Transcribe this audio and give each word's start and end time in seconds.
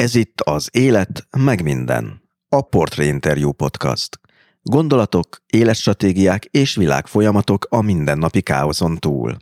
Ez 0.00 0.14
itt 0.14 0.40
az 0.40 0.68
Élet 0.72 1.26
meg 1.38 1.62
minden, 1.62 2.22
a 2.48 2.60
Portrait 2.60 3.08
Interview 3.08 3.52
Podcast. 3.52 4.20
Gondolatok, 4.62 5.42
életstratégiák 5.46 6.44
és 6.44 6.76
világfolyamatok 6.76 7.66
a 7.68 7.82
mindennapi 7.82 8.40
káoszon 8.40 8.96
túl. 8.96 9.36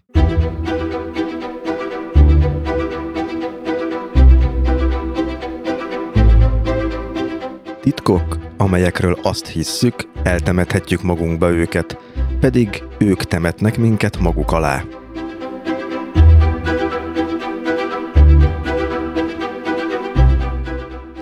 Titkok, 7.80 8.38
amelyekről 8.56 9.18
azt 9.22 9.46
hisszük, 9.46 9.94
eltemethetjük 10.22 11.02
magunkba 11.02 11.50
őket, 11.50 11.98
pedig 12.40 12.82
ők 12.98 13.22
temetnek 13.22 13.78
minket 13.78 14.18
maguk 14.18 14.52
alá. 14.52 14.84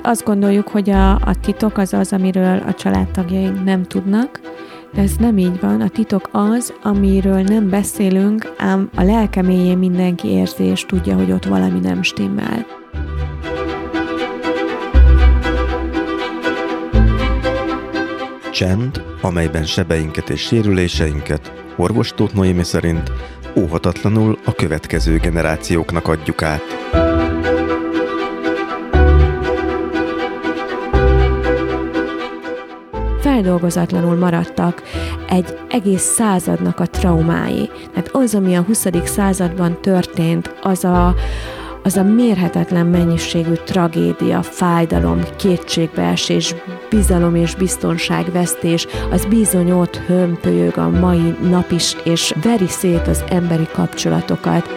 Azt 0.07 0.25
gondoljuk, 0.25 0.69
hogy 0.69 0.91
a, 0.91 1.11
a 1.15 1.41
titok 1.41 1.79
az 1.79 1.93
az, 1.93 2.13
amiről 2.13 2.59
a 2.59 2.75
családtagjaink 2.75 3.65
nem 3.65 3.83
tudnak, 3.83 4.41
de 4.95 5.03
ez 5.03 5.13
nem 5.19 5.39
így 5.39 5.61
van. 5.61 5.81
A 5.81 5.89
titok 5.89 6.29
az, 6.33 6.73
amiről 6.83 7.43
nem 7.43 7.71
beszélünk, 7.71 8.55
ám 8.59 8.91
a 8.97 9.03
lelke 9.03 9.43
mélyén 9.43 9.79
mindenki 9.79 10.29
érzi 10.29 10.65
és 10.65 10.87
tudja, 10.87 11.17
hogy 11.17 11.33
ott 11.33 11.45
valami 11.45 11.79
nem 11.79 12.03
stimmel. 12.03 12.67
Csend, 18.53 19.03
amelyben 19.21 19.65
sebeinket 19.65 20.31
és 20.31 20.41
sérüléseinket 20.41 21.53
orvos 21.77 22.13
Tóth 22.15 22.35
Noémi 22.35 22.65
szerint 22.65 23.13
óhatatlanul 23.57 24.39
a 24.45 24.55
következő 24.55 25.17
generációknak 25.17 26.09
adjuk 26.09 26.43
át. 26.43 27.06
Feldolgozatlanul 33.37 34.17
maradtak 34.17 34.83
egy 35.29 35.59
egész 35.69 36.03
századnak 36.03 36.81
a 36.81 36.87
traumái. 36.87 37.71
Tehát 37.93 38.09
az, 38.13 38.35
ami 38.35 38.57
a 38.57 38.63
20. 38.63 38.87
században 39.05 39.81
történt, 39.81 40.55
az 40.63 40.85
a, 40.85 41.15
az 41.83 41.97
a 41.97 42.03
mérhetetlen 42.03 42.87
mennyiségű 42.87 43.53
tragédia, 43.53 44.43
fájdalom, 44.43 45.21
kétségbeesés, 45.37 46.55
bizalom 46.91 47.35
és 47.35 47.55
biztonságvesztés, 47.55 48.87
az 49.11 49.25
bizony 49.25 49.71
ott 49.71 49.97
hömpölyög 49.97 50.79
a 50.79 50.89
mai 50.89 51.37
nap 51.51 51.71
is, 51.71 51.97
és 52.05 52.35
veri 52.43 52.69
szét 52.69 53.09
az 53.09 53.25
emberi 53.29 53.67
kapcsolatokat. 53.73 54.69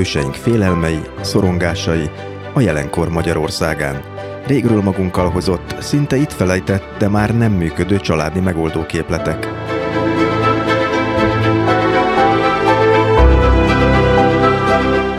Őseink 0.00 0.34
félelmei, 0.34 1.00
szorongásai 1.20 2.10
a 2.54 2.60
jelenkor 2.60 3.08
Magyarországán. 3.08 4.02
Régről 4.46 4.82
magunkkal 4.82 5.30
hozott, 5.30 5.74
szinte 5.80 6.16
itt 6.16 6.32
felejtett, 6.32 6.98
de 6.98 7.08
már 7.08 7.36
nem 7.36 7.52
működő 7.52 8.00
családi 8.00 8.40
megoldóképletek. 8.40 9.48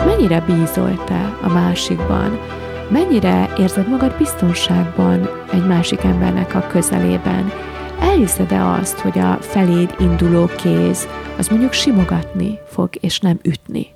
Mennyire 0.05 0.41
bízol 0.41 1.03
te 1.05 1.37
a 1.41 1.53
másikban? 1.53 2.39
Mennyire 2.89 3.53
érzed 3.57 3.89
magad 3.89 4.15
biztonságban 4.17 5.29
egy 5.53 5.67
másik 5.67 6.03
embernek 6.03 6.55
a 6.55 6.67
közelében? 6.67 7.52
Elhiszed-e 7.99 8.65
azt, 8.65 8.99
hogy 8.99 9.19
a 9.19 9.37
feléd 9.41 9.95
induló 9.99 10.45
kéz 10.45 11.07
az 11.37 11.47
mondjuk 11.47 11.73
simogatni 11.73 12.59
fog, 12.67 12.89
és 12.99 13.19
nem 13.19 13.39
ütni? 13.43 13.87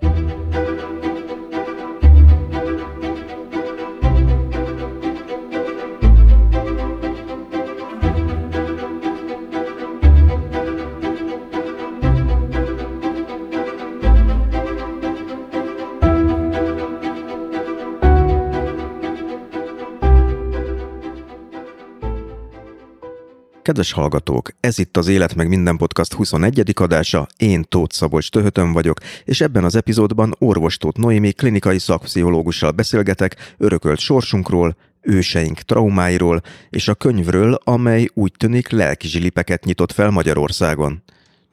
Kedves 23.65 23.91
hallgatók, 23.91 24.49
ez 24.59 24.79
itt 24.79 24.97
az 24.97 25.07
Élet 25.07 25.35
meg 25.35 25.47
minden 25.47 25.77
podcast 25.77 26.13
21. 26.13 26.73
adása, 26.73 27.27
én 27.37 27.63
Tóth 27.69 27.95
Szabolcs 27.95 28.29
Töhötön 28.29 28.73
vagyok, 28.73 28.97
és 29.23 29.41
ebben 29.41 29.63
az 29.63 29.75
epizódban 29.75 30.35
orvos 30.39 30.77
Tóth 30.77 30.99
Noémi 30.99 31.31
klinikai 31.31 31.79
szakpszichológussal 31.79 32.71
beszélgetek 32.71 33.53
örökölt 33.57 33.99
sorsunkról, 33.99 34.75
őseink 35.01 35.59
traumáiról 35.59 36.41
és 36.69 36.87
a 36.87 36.93
könyvről, 36.93 37.59
amely 37.63 38.07
úgy 38.13 38.31
tűnik 38.37 38.69
lelki 38.69 39.07
zsilipeket 39.07 39.63
nyitott 39.63 39.91
fel 39.91 40.09
Magyarországon. 40.09 41.03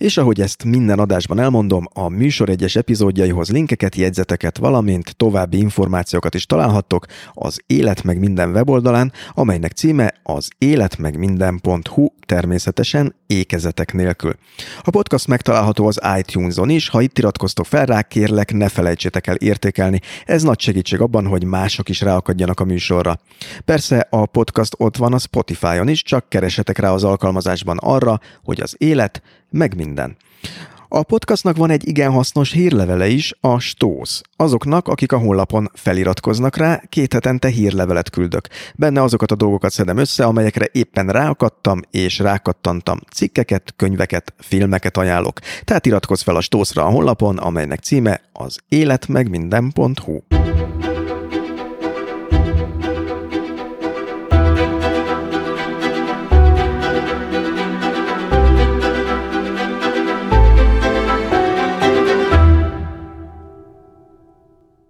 És 0.03 0.17
ahogy 0.17 0.41
ezt 0.41 0.65
minden 0.65 0.99
adásban 0.99 1.39
elmondom, 1.39 1.87
a 1.93 2.09
műsor 2.09 2.49
egyes 2.49 2.77
epizódjaihoz 2.77 3.51
linkeket, 3.51 3.97
jegyzeteket, 3.97 4.59
valamint 4.59 5.17
további 5.17 5.59
információkat 5.59 6.35
is 6.35 6.47
találhattok 6.47 7.07
az 7.33 7.61
Élet 7.67 8.03
meg 8.03 8.19
minden 8.19 8.51
weboldalán, 8.51 9.13
amelynek 9.33 9.73
címe 9.73 10.15
az 10.23 10.49
életmegminden.hu 10.59 12.09
természetesen 12.27 13.15
ékezetek 13.27 13.93
nélkül. 13.93 14.35
A 14.83 14.91
podcast 14.91 15.27
megtalálható 15.27 15.87
az 15.87 16.01
iTunes-on 16.19 16.71
is, 16.71 16.89
ha 16.89 17.01
itt 17.01 17.19
iratkoztok 17.19 17.67
fel 17.67 17.87
rá, 17.87 18.03
kérlek 18.03 18.53
ne 18.53 18.69
felejtsétek 18.69 19.27
el 19.27 19.35
értékelni. 19.35 20.01
Ez 20.25 20.43
nagy 20.43 20.61
segítség 20.61 21.01
abban, 21.01 21.27
hogy 21.27 21.45
mások 21.45 21.89
is 21.89 22.01
ráakadjanak 22.01 22.61
a 22.61 22.65
műsorra. 22.65 23.19
Persze 23.65 24.07
a 24.11 24.27
podcast 24.27 24.75
ott 24.79 24.97
van 24.97 25.13
a 25.13 25.19
Spotify-on 25.19 25.89
is, 25.89 26.03
csak 26.03 26.29
keresetek 26.29 26.79
rá 26.79 26.93
az 26.93 27.05
alkalmazásban 27.05 27.79
arra, 27.81 28.21
hogy 28.45 28.61
az 28.61 28.75
élet 28.79 29.23
meg 29.53 29.77
minden. 29.77 29.92
A 30.95 31.03
podcastnak 31.03 31.57
van 31.57 31.71
egy 31.71 31.89
igen 31.89 32.11
hasznos 32.11 32.53
hírlevele 32.53 33.09
is, 33.09 33.35
a 33.41 33.59
Stósz. 33.59 34.23
Azoknak, 34.37 34.89
akik 34.89 35.13
a 35.13 35.19
honlapon 35.19 35.71
feliratkoznak 35.75 36.57
rá, 36.57 36.83
két 36.89 37.13
hetente 37.13 37.49
hírlevelet 37.49 38.11
küldök. 38.11 38.49
Benne 38.75 39.03
azokat 39.03 39.31
a 39.31 39.35
dolgokat 39.35 39.71
szedem 39.71 39.97
össze, 39.97 40.25
amelyekre 40.25 40.69
éppen 40.73 41.07
ráakadtam 41.07 41.81
és 41.91 42.19
rákattantam. 42.19 42.99
Cikkeket, 43.13 43.75
könyveket, 43.77 44.35
filmeket 44.39 44.97
ajánlok. 44.97 45.39
Tehát 45.65 45.87
iratkozz 45.87 46.23
fel 46.23 46.37
a 46.37 46.41
Stószra 46.41 46.85
a 46.85 46.91
honlapon, 46.91 47.39
amelynek 47.39 47.81
címe 47.81 48.21
az 48.33 48.59
életmegminden.hu. 48.69 50.21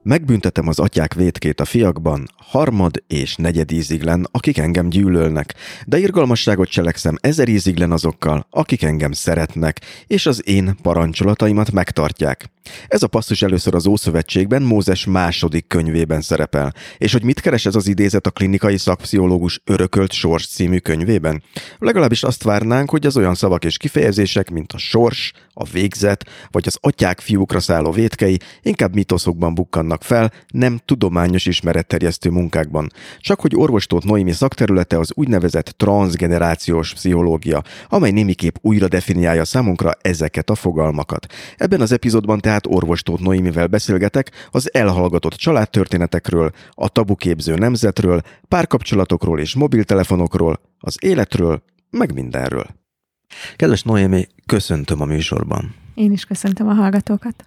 Megbüntetem 0.04 0.68
az 0.68 0.78
atyák 0.78 1.14
vétkét 1.14 1.60
a 1.60 1.64
fiakban, 1.64 2.28
harmad 2.36 3.02
és 3.06 3.36
negyed 3.36 3.70
íziglen, 3.70 4.28
akik 4.30 4.58
engem 4.58 4.88
gyűlölnek, 4.88 5.54
de 5.86 5.98
irgalmasságot 5.98 6.68
cselekszem 6.68 7.16
ezer 7.20 7.48
íziglen 7.48 7.92
azokkal, 7.92 8.46
akik 8.50 8.82
engem 8.82 9.12
szeretnek, 9.12 9.80
és 10.06 10.26
az 10.26 10.48
én 10.48 10.76
parancsolataimat 10.82 11.72
megtartják. 11.72 12.50
Ez 12.88 13.02
a 13.02 13.06
passzus 13.06 13.42
először 13.42 13.74
az 13.74 13.86
Ószövetségben 13.86 14.62
Mózes 14.62 15.04
második 15.04 15.66
könyvében 15.66 16.20
szerepel. 16.20 16.74
És 16.98 17.12
hogy 17.12 17.24
mit 17.24 17.40
keres 17.40 17.66
ez 17.66 17.74
az 17.74 17.86
idézet 17.88 18.26
a 18.26 18.30
klinikai 18.30 18.78
szakpszichológus 18.78 19.60
Örökölt 19.64 20.12
Sors 20.12 20.46
című 20.46 20.78
könyvében? 20.78 21.42
Legalábbis 21.78 22.22
azt 22.22 22.42
várnánk, 22.42 22.90
hogy 22.90 23.06
az 23.06 23.16
olyan 23.16 23.34
szavak 23.34 23.64
és 23.64 23.76
kifejezések, 23.76 24.50
mint 24.50 24.72
a 24.72 24.78
sors, 24.78 25.32
a 25.52 25.64
végzet, 25.64 26.24
vagy 26.50 26.64
az 26.66 26.78
atyák 26.80 27.20
fiúkra 27.20 27.60
szálló 27.60 27.90
vétkei 27.90 28.38
inkább 28.62 28.94
mitoszokban 28.94 29.54
bukkannak 29.54 29.91
fel, 30.00 30.32
nem 30.48 30.80
tudományos 30.84 31.46
ismeretterjesztő 31.46 32.30
munkákban. 32.30 32.90
Csak 33.18 33.40
hogy 33.40 33.56
orvostót 33.56 34.04
Noémi 34.04 34.32
szakterülete 34.32 34.98
az 34.98 35.12
úgynevezett 35.14 35.74
transgenerációs 35.76 36.92
pszichológia, 36.92 37.62
amely 37.88 38.10
némiképp 38.10 38.54
újra 38.60 38.88
definiálja 38.88 39.44
számunkra 39.44 39.90
ezeket 40.00 40.50
a 40.50 40.54
fogalmakat. 40.54 41.26
Ebben 41.56 41.80
az 41.80 41.92
epizódban 41.92 42.40
tehát 42.40 42.66
orvostót 42.66 43.20
Noémivel 43.20 43.66
beszélgetek 43.66 44.30
az 44.50 44.74
elhallgatott 44.74 45.34
családtörténetekről, 45.34 46.50
a 46.70 46.88
tabuképző 46.88 47.54
nemzetről, 47.54 48.20
párkapcsolatokról 48.48 49.40
és 49.40 49.54
mobiltelefonokról, 49.54 50.60
az 50.78 50.96
életről, 51.00 51.62
meg 51.90 52.14
mindenről. 52.14 52.66
Kedves 53.56 53.82
Noémi, 53.82 54.26
köszöntöm 54.46 55.00
a 55.00 55.04
műsorban. 55.04 55.74
Én 55.94 56.12
is 56.12 56.24
köszöntöm 56.24 56.68
a 56.68 56.72
hallgatókat. 56.72 57.44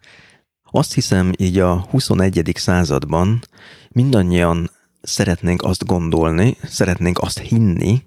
Azt 0.75 0.93
hiszem, 0.93 1.31
így 1.37 1.59
a 1.59 1.85
21. 1.89 2.51
században 2.55 3.41
mindannyian 3.89 4.71
szeretnénk 5.01 5.61
azt 5.63 5.85
gondolni, 5.85 6.57
szeretnénk 6.63 7.19
azt 7.19 7.39
hinni, 7.39 8.03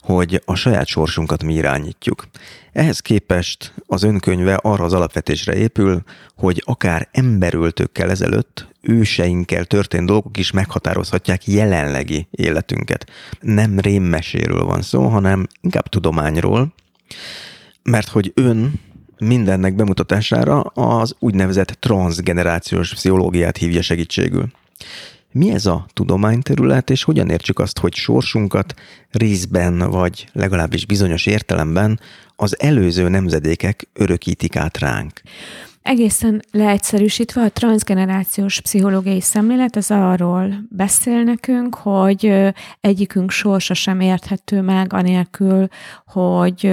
hogy 0.00 0.42
a 0.44 0.54
saját 0.54 0.86
sorsunkat 0.86 1.42
mi 1.42 1.54
irányítjuk. 1.54 2.28
Ehhez 2.72 3.00
képest 3.00 3.74
az 3.86 4.02
önkönyve 4.02 4.54
arra 4.54 4.84
az 4.84 4.92
alapvetésre 4.92 5.54
épül, 5.54 6.02
hogy 6.36 6.62
akár 6.66 7.08
emberöltőkkel 7.12 8.10
ezelőtt 8.10 8.68
őseinkkel 8.80 9.64
történt 9.64 10.06
dolgok 10.06 10.38
is 10.38 10.50
meghatározhatják 10.50 11.46
jelenlegi 11.46 12.26
életünket. 12.30 13.10
Nem 13.40 13.78
rémmeséről 13.78 14.64
van 14.64 14.82
szó, 14.82 15.06
hanem 15.06 15.46
inkább 15.60 15.88
tudományról, 15.88 16.74
mert 17.82 18.08
hogy 18.08 18.32
ön 18.34 18.80
mindennek 19.22 19.74
bemutatására 19.74 20.60
az 20.60 21.14
úgynevezett 21.18 21.68
transgenerációs 21.68 22.94
pszichológiát 22.94 23.56
hívja 23.56 23.82
segítségül. 23.82 24.46
Mi 25.32 25.50
ez 25.50 25.66
a 25.66 25.86
tudományterület, 25.92 26.90
és 26.90 27.02
hogyan 27.02 27.30
értsük 27.30 27.58
azt, 27.58 27.78
hogy 27.78 27.94
sorsunkat 27.94 28.74
részben, 29.10 29.78
vagy 29.78 30.28
legalábbis 30.32 30.86
bizonyos 30.86 31.26
értelemben 31.26 32.00
az 32.36 32.60
előző 32.60 33.08
nemzedékek 33.08 33.88
örökítik 33.92 34.56
át 34.56 34.78
ránk? 34.78 35.22
Egészen 35.82 36.42
leegyszerűsítve 36.50 37.42
a 37.42 37.50
transgenerációs 37.50 38.60
pszichológiai 38.60 39.20
szemlélet 39.20 39.76
az 39.76 39.90
arról 39.90 40.54
beszél 40.68 41.22
nekünk, 41.22 41.74
hogy 41.74 42.52
egyikünk 42.80 43.30
sorsa 43.30 43.74
sem 43.74 44.00
érthető 44.00 44.60
meg 44.60 44.92
anélkül, 44.92 45.68
hogy 46.06 46.66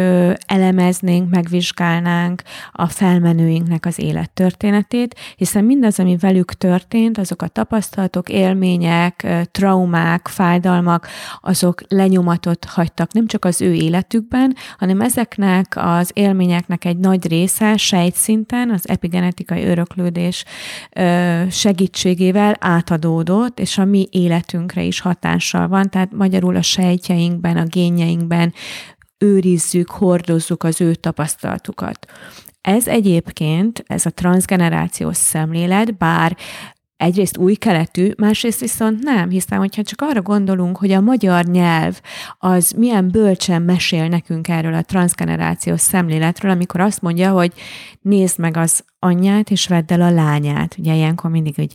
elemeznénk, 0.45 1.29
megvizsgálnánk 1.29 2.41
a 2.71 2.87
felmenőinknek 2.87 3.85
az 3.85 3.99
élettörténetét, 3.99 5.15
hiszen 5.35 5.63
mindaz, 5.63 5.99
ami 5.99 6.17
velük 6.17 6.53
történt, 6.53 7.17
azok 7.17 7.41
a 7.41 7.47
tapasztalatok, 7.47 8.29
élmények, 8.29 9.27
traumák, 9.51 10.27
fájdalmak, 10.27 11.07
azok 11.41 11.81
lenyomatot 11.87 12.65
hagytak 12.65 13.13
nem 13.13 13.27
csak 13.27 13.45
az 13.45 13.61
ő 13.61 13.73
életükben, 13.73 14.55
hanem 14.77 15.01
ezeknek 15.01 15.73
az 15.75 16.11
élményeknek 16.13 16.85
egy 16.85 16.97
nagy 16.97 17.27
része 17.27 17.77
sejtszinten, 17.77 18.71
az 18.71 18.89
epigenetikai 18.99 19.63
öröklődés 19.63 20.45
segítségével 21.49 22.55
átadódott, 22.59 23.59
és 23.59 23.77
a 23.77 23.85
mi 23.85 24.07
életünkre 24.11 24.83
is 24.83 24.99
hatással 24.99 25.67
van, 25.67 25.89
tehát 25.89 26.11
magyarul 26.11 26.55
a 26.55 26.61
sejtjeinkben, 26.61 27.57
a 27.57 27.65
génjeinkben 27.65 28.53
őrizzük, 29.17 29.89
hordozzuk 29.89 30.63
az 30.63 30.81
ő 30.81 30.95
tapasztalatukat. 30.95 32.05
Ez 32.61 32.87
egyébként, 32.87 33.83
ez 33.87 34.05
a 34.05 34.09
transgenerációs 34.09 35.17
szemlélet, 35.17 35.97
bár 35.97 36.37
egyrészt 36.97 37.37
új 37.37 37.55
keletű, 37.55 38.11
másrészt 38.17 38.59
viszont 38.59 39.03
nem, 39.03 39.29
hiszen 39.29 39.57
hogyha 39.57 39.83
csak 39.83 40.01
arra 40.01 40.21
gondolunk, 40.21 40.77
hogy 40.77 40.91
a 40.91 41.01
magyar 41.01 41.45
nyelv 41.45 41.99
az 42.37 42.71
milyen 42.71 43.09
bölcsen 43.11 43.61
mesél 43.61 44.07
nekünk 44.07 44.47
erről 44.47 44.73
a 44.73 44.81
transgenerációs 44.81 45.79
szemléletről, 45.79 46.51
amikor 46.51 46.79
azt 46.79 47.01
mondja, 47.01 47.31
hogy 47.31 47.53
nézd 48.01 48.39
meg 48.39 48.57
az 48.57 48.83
anyját, 48.99 49.49
és 49.49 49.67
vedd 49.67 49.93
el 49.93 50.01
a 50.01 50.11
lányát. 50.11 50.75
Ugye 50.77 50.95
ilyenkor 50.95 51.29
mindig 51.29 51.59
egy 51.59 51.73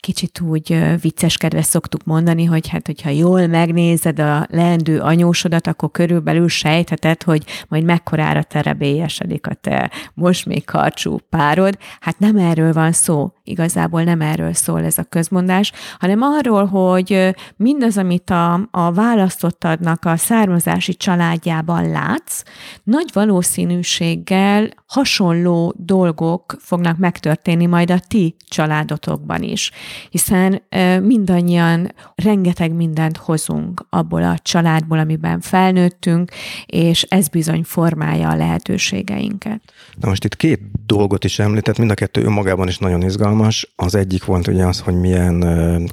kicsit 0.00 0.40
úgy 0.40 0.84
vicceskedve 1.00 1.62
szoktuk 1.62 2.04
mondani, 2.04 2.44
hogy 2.44 2.68
hát, 2.68 2.86
hogyha 2.86 3.10
jól 3.10 3.46
megnézed 3.46 4.18
a 4.18 4.46
leendő 4.50 5.00
anyósodat, 5.00 5.66
akkor 5.66 5.90
körülbelül 5.90 6.48
sejtheted, 6.48 7.22
hogy 7.22 7.44
majd 7.68 7.84
mekkorára 7.84 8.42
terebélyesedik 8.42 9.46
a 9.46 9.54
te 9.54 9.90
most 10.14 10.46
még 10.46 10.64
karcsú 10.64 11.18
párod. 11.30 11.78
Hát 12.00 12.18
nem 12.18 12.36
erről 12.36 12.72
van 12.72 12.92
szó, 12.92 13.32
igazából 13.44 14.02
nem 14.02 14.20
erről 14.20 14.52
szól 14.52 14.84
ez 14.84 14.98
a 14.98 15.02
közmondás, 15.02 15.72
hanem 15.98 16.22
arról, 16.22 16.64
hogy 16.64 17.34
mindaz, 17.56 17.98
amit 17.98 18.30
a, 18.30 18.68
a 18.70 18.92
választottadnak 18.92 20.04
a 20.04 20.16
származási 20.16 20.94
családjában 20.94 21.90
látsz, 21.90 22.42
nagy 22.82 23.10
valószínűséggel 23.12 24.68
hasonló 24.86 25.74
dolgok 25.76 26.56
fognak 26.66 26.98
megtörténni 26.98 27.66
majd 27.66 27.90
a 27.90 27.98
ti 27.98 28.34
családotokban 28.48 29.42
is, 29.42 29.70
hiszen 30.10 30.62
mindannyian 31.02 31.92
rengeteg 32.14 32.72
mindent 32.72 33.16
hozunk 33.16 33.86
abból 33.90 34.22
a 34.22 34.38
családból, 34.42 34.98
amiben 34.98 35.40
felnőttünk, 35.40 36.30
és 36.66 37.02
ez 37.02 37.28
bizony 37.28 37.62
formálja 37.62 38.28
a 38.28 38.36
lehetőségeinket. 38.36 39.60
Na 40.00 40.08
most 40.08 40.24
itt 40.24 40.36
két 40.36 40.60
dolgot 40.86 41.24
is 41.24 41.38
említett, 41.38 41.78
mind 41.78 41.90
a 41.90 41.94
kettő 41.94 42.22
önmagában 42.22 42.68
is 42.68 42.78
nagyon 42.78 43.02
izgalmas. 43.02 43.72
Az 43.76 43.94
egyik 43.94 44.24
volt 44.24 44.46
ugye 44.46 44.64
az, 44.66 44.80
hogy 44.80 44.94
milyen 44.94 45.44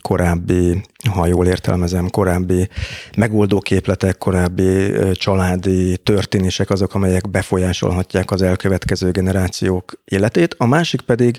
korábbi, 0.02 0.82
ha 1.10 1.26
jól 1.28 1.48
értelmezem, 1.48 2.10
korábbi 2.10 2.70
megoldóképletek, 3.18 4.18
korábbi 4.18 4.92
családi 5.14 5.98
történések 5.98 6.70
azok, 6.70 6.94
amelyek 6.94 7.30
befolyásolhatják 7.30 8.32
az 8.32 8.42
elkövetkező 8.42 9.12
generációk 9.12 9.94
életét. 10.06 10.56
A 10.58 10.66
másik 10.66 11.02
pedig 11.02 11.38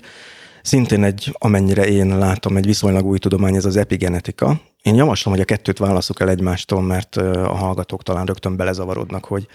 szintén 0.61 1.03
egy, 1.03 1.35
amennyire 1.37 1.87
én 1.87 2.17
látom, 2.17 2.57
egy 2.57 2.65
viszonylag 2.65 3.05
új 3.05 3.17
tudomány, 3.17 3.55
ez 3.55 3.65
az 3.65 3.77
epigenetika. 3.77 4.61
Én 4.81 4.95
javaslom, 4.95 5.33
hogy 5.33 5.43
a 5.43 5.45
kettőt 5.45 5.77
válaszok 5.77 6.19
el 6.21 6.29
egymástól, 6.29 6.81
mert 6.81 7.15
a 7.15 7.53
hallgatók 7.53 8.03
talán 8.03 8.25
rögtön 8.25 8.55
belezavarodnak, 8.55 9.25
hogy 9.25 9.47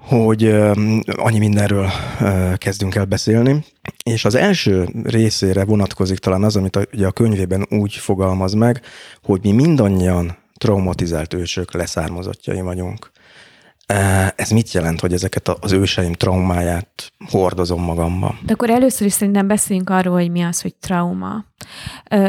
hogy 0.00 0.44
annyi 1.06 1.38
mindenről 1.38 1.88
kezdünk 2.56 2.94
el 2.94 3.04
beszélni. 3.04 3.64
És 4.04 4.24
az 4.24 4.34
első 4.34 4.88
részére 5.02 5.64
vonatkozik 5.64 6.18
talán 6.18 6.42
az, 6.42 6.56
amit 6.56 6.76
a, 6.76 6.86
ugye 6.92 7.06
a 7.06 7.12
könyvében 7.12 7.66
úgy 7.70 7.94
fogalmaz 7.94 8.52
meg, 8.52 8.80
hogy 9.22 9.40
mi 9.42 9.52
mindannyian 9.52 10.36
traumatizált 10.54 11.34
ősök 11.34 11.72
leszármazottjai 11.72 12.60
vagyunk. 12.60 13.10
Ez 14.36 14.50
mit 14.50 14.72
jelent, 14.72 15.00
hogy 15.00 15.12
ezeket 15.12 15.48
az 15.48 15.72
őseim 15.72 16.12
traumáját 16.12 17.12
hordozom 17.30 17.82
magamban? 17.82 18.38
De 18.42 18.52
akkor 18.52 18.70
először 18.70 19.06
is 19.06 19.12
szerintem 19.12 19.46
beszéljünk 19.46 19.90
arról, 19.90 20.14
hogy 20.14 20.30
mi 20.30 20.42
az, 20.42 20.60
hogy 20.60 20.74
trauma. 20.74 21.44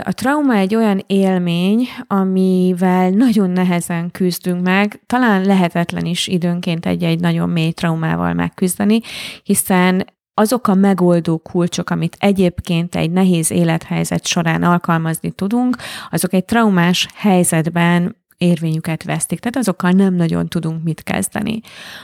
A 0.03 0.13
trauma 0.13 0.55
egy 0.55 0.75
olyan 0.75 1.03
élmény, 1.07 1.87
amivel 2.07 3.09
nagyon 3.09 3.49
nehezen 3.49 4.11
küzdünk 4.11 4.61
meg, 4.63 5.03
talán 5.05 5.45
lehetetlen 5.45 6.05
is 6.05 6.27
időnként 6.27 6.85
egy-egy 6.85 7.19
nagyon 7.19 7.49
mély 7.49 7.71
traumával 7.71 8.33
megküzdeni, 8.33 8.99
hiszen 9.43 10.05
azok 10.33 10.67
a 10.67 10.73
megoldó 10.73 11.37
kulcsok, 11.37 11.89
amit 11.89 12.17
egyébként 12.19 12.95
egy 12.95 13.11
nehéz 13.11 13.51
élethelyzet 13.51 14.27
során 14.27 14.63
alkalmazni 14.63 15.31
tudunk, 15.31 15.77
azok 16.09 16.33
egy 16.33 16.45
traumás 16.45 17.07
helyzetben 17.15 18.15
érvényüket 18.41 19.03
vesztik. 19.03 19.39
Tehát 19.39 19.55
azokkal 19.55 19.91
nem 19.91 20.13
nagyon 20.13 20.47
tudunk 20.47 20.83
mit 20.83 21.03
kezdeni. 21.03 21.59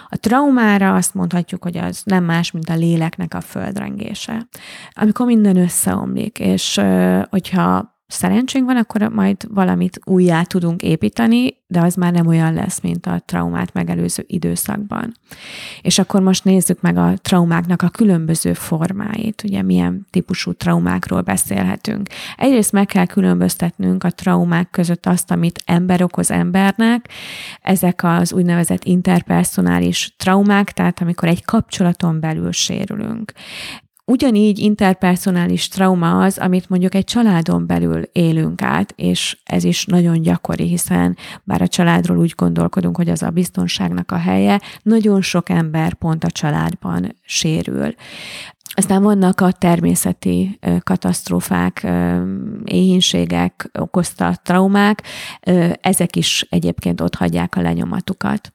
A 0.07 0.17
traumára 0.17 0.95
azt 0.95 1.13
mondhatjuk, 1.13 1.63
hogy 1.63 1.77
az 1.77 2.01
nem 2.05 2.23
más, 2.23 2.51
mint 2.51 2.69
a 2.69 2.75
léleknek 2.75 3.33
a 3.33 3.41
földrengése. 3.41 4.47
Amikor 4.91 5.25
minden 5.25 5.57
összeomlik, 5.57 6.39
és 6.39 6.81
hogyha 7.29 7.95
szerencsénk 8.07 8.65
van, 8.65 8.77
akkor 8.77 9.01
majd 9.01 9.37
valamit 9.49 9.99
újjá 10.03 10.43
tudunk 10.43 10.81
építeni, 10.81 11.55
de 11.67 11.81
az 11.81 11.95
már 11.95 12.11
nem 12.11 12.27
olyan 12.27 12.53
lesz, 12.53 12.79
mint 12.79 13.05
a 13.05 13.21
traumát 13.25 13.73
megelőző 13.73 14.23
időszakban. 14.27 15.13
És 15.81 15.99
akkor 15.99 16.21
most 16.21 16.43
nézzük 16.43 16.81
meg 16.81 16.97
a 16.97 17.13
traumáknak 17.21 17.81
a 17.81 17.89
különböző 17.89 18.53
formáit, 18.53 19.43
ugye 19.43 19.61
milyen 19.61 20.07
típusú 20.09 20.53
traumákról 20.53 21.21
beszélhetünk. 21.21 22.07
Egyrészt 22.37 22.71
meg 22.71 22.85
kell 22.85 23.05
különböztetnünk 23.05 24.03
a 24.03 24.11
traumák 24.11 24.69
között 24.69 25.05
azt, 25.05 25.31
amit 25.31 25.61
ember 25.65 26.01
okoz 26.01 26.31
embernek, 26.31 27.09
ezek 27.61 28.03
az 28.03 28.33
úgynevezett 28.33 28.83
interpersonális 28.83 30.15
traumák, 30.17 30.71
tehát 30.71 31.01
amikor 31.01 31.27
egy 31.27 31.45
kapcsolaton 31.45 32.19
belül 32.19 32.51
sérülünk. 32.51 33.33
Ugyanígy 34.11 34.59
interpersonális 34.59 35.67
trauma 35.67 36.23
az, 36.23 36.37
amit 36.37 36.69
mondjuk 36.69 36.95
egy 36.95 37.03
családon 37.03 37.67
belül 37.67 38.01
élünk 38.11 38.61
át, 38.61 38.93
és 38.95 39.37
ez 39.43 39.63
is 39.63 39.85
nagyon 39.85 40.21
gyakori, 40.21 40.67
hiszen 40.67 41.17
bár 41.43 41.61
a 41.61 41.67
családról 41.67 42.17
úgy 42.17 42.33
gondolkodunk, 42.35 42.95
hogy 42.95 43.09
az 43.09 43.23
a 43.23 43.29
biztonságnak 43.29 44.11
a 44.11 44.17
helye, 44.17 44.61
nagyon 44.81 45.21
sok 45.21 45.49
ember 45.49 45.93
pont 45.93 46.23
a 46.23 46.31
családban 46.31 47.15
sérül. 47.21 47.93
Aztán 48.73 49.01
vannak 49.01 49.41
a 49.41 49.51
természeti 49.51 50.59
katasztrófák, 50.83 51.87
éhínségek 52.63 53.69
okozta 53.79 54.35
traumák, 54.43 55.03
ezek 55.81 56.15
is 56.15 56.45
egyébként 56.49 57.01
ott 57.01 57.15
hagyják 57.15 57.55
a 57.55 57.61
lenyomatukat. 57.61 58.51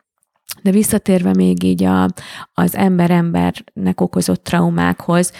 De 0.62 0.70
visszatérve 0.70 1.32
még 1.34 1.62
így 1.62 1.84
a, 1.84 2.08
az 2.54 2.76
ember-embernek 2.76 4.00
okozott 4.00 4.44
traumákhoz, 4.44 5.32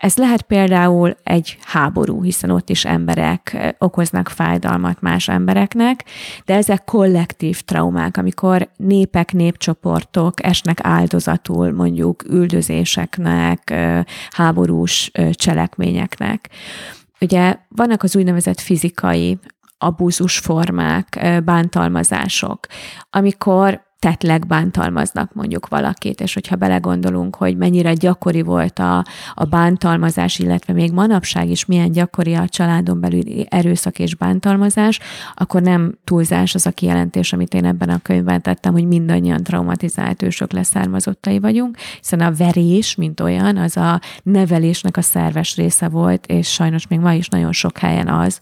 ez 0.00 0.16
lehet 0.16 0.42
például 0.42 1.16
egy 1.22 1.58
háború, 1.62 2.22
hiszen 2.22 2.50
ott 2.50 2.70
is 2.70 2.84
emberek 2.84 3.74
okoznak 3.78 4.28
fájdalmat 4.28 5.00
más 5.00 5.28
embereknek, 5.28 6.04
de 6.44 6.54
ezek 6.54 6.84
kollektív 6.84 7.60
traumák, 7.60 8.16
amikor 8.16 8.68
népek, 8.76 9.32
népcsoportok 9.32 10.44
esnek 10.44 10.78
áldozatul 10.82 11.72
mondjuk 11.72 12.24
üldözéseknek, 12.28 13.74
háborús 14.30 15.10
cselekményeknek. 15.32 16.48
Ugye 17.20 17.58
vannak 17.68 18.02
az 18.02 18.16
úgynevezett 18.16 18.60
fizikai 18.60 19.38
abúzusformák, 19.78 21.40
bántalmazások, 21.44 22.66
amikor 23.10 23.86
tetleg 23.98 24.46
bántalmaznak 24.46 25.34
mondjuk 25.34 25.68
valakit, 25.68 26.20
és 26.20 26.34
hogyha 26.34 26.56
belegondolunk, 26.56 27.36
hogy 27.36 27.56
mennyire 27.56 27.92
gyakori 27.92 28.42
volt 28.42 28.78
a, 28.78 29.04
a 29.34 29.44
bántalmazás, 29.44 30.38
illetve 30.38 30.72
még 30.72 30.92
manapság 30.92 31.48
is 31.50 31.64
milyen 31.64 31.92
gyakori 31.92 32.34
a 32.34 32.48
családon 32.48 33.00
belüli 33.00 33.46
erőszak 33.50 33.98
és 33.98 34.14
bántalmazás, 34.14 35.00
akkor 35.34 35.62
nem 35.62 35.94
túlzás 36.04 36.54
az 36.54 36.66
a 36.66 36.70
kijelentés, 36.70 37.32
amit 37.32 37.54
én 37.54 37.64
ebben 37.64 37.88
a 37.88 37.98
könyvben 38.02 38.42
tettem, 38.42 38.72
hogy 38.72 38.86
mindannyian 38.86 39.42
traumatizált 39.42 40.22
ősök 40.22 40.52
leszármazottai 40.52 41.38
vagyunk, 41.38 41.76
hiszen 41.98 42.20
a 42.20 42.32
verés, 42.32 42.94
mint 42.94 43.20
olyan, 43.20 43.56
az 43.56 43.76
a 43.76 44.00
nevelésnek 44.22 44.96
a 44.96 45.02
szerves 45.02 45.56
része 45.56 45.88
volt, 45.88 46.26
és 46.26 46.52
sajnos 46.52 46.86
még 46.86 46.98
ma 46.98 47.12
is 47.12 47.28
nagyon 47.28 47.52
sok 47.52 47.78
helyen 47.78 48.08
az, 48.08 48.40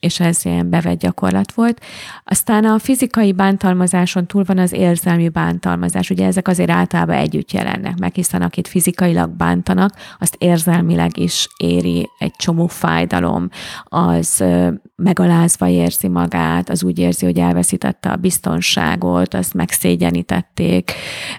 és 0.00 0.20
ez 0.20 0.44
ilyen 0.44 0.70
bevett 0.70 0.98
gyakorlat 0.98 1.52
volt. 1.52 1.80
Aztán 2.24 2.64
a 2.64 2.78
fizikai 2.78 3.32
bántalmazáson 3.32 4.26
túl 4.26 4.44
van 4.44 4.58
az 4.58 4.72
érzelmi 4.88 5.28
bántalmazás. 5.28 6.10
Ugye 6.10 6.26
ezek 6.26 6.48
azért 6.48 6.70
általában 6.70 7.16
együtt 7.16 7.52
jelennek 7.52 7.98
meg, 7.98 8.14
hiszen 8.14 8.42
akit 8.42 8.68
fizikailag 8.68 9.30
bántanak, 9.30 9.92
azt 10.18 10.36
érzelmileg 10.38 11.18
is 11.18 11.48
éri 11.56 12.08
egy 12.18 12.32
csomó 12.36 12.66
fájdalom, 12.66 13.48
az 13.84 14.44
megalázva 14.96 15.68
érzi 15.68 16.08
magát, 16.08 16.70
az 16.70 16.84
úgy 16.84 16.98
érzi, 16.98 17.24
hogy 17.24 17.38
elveszítette 17.38 18.10
a 18.10 18.16
biztonságot, 18.16 19.34
azt 19.34 19.54
megszégyenítették, 19.54 20.92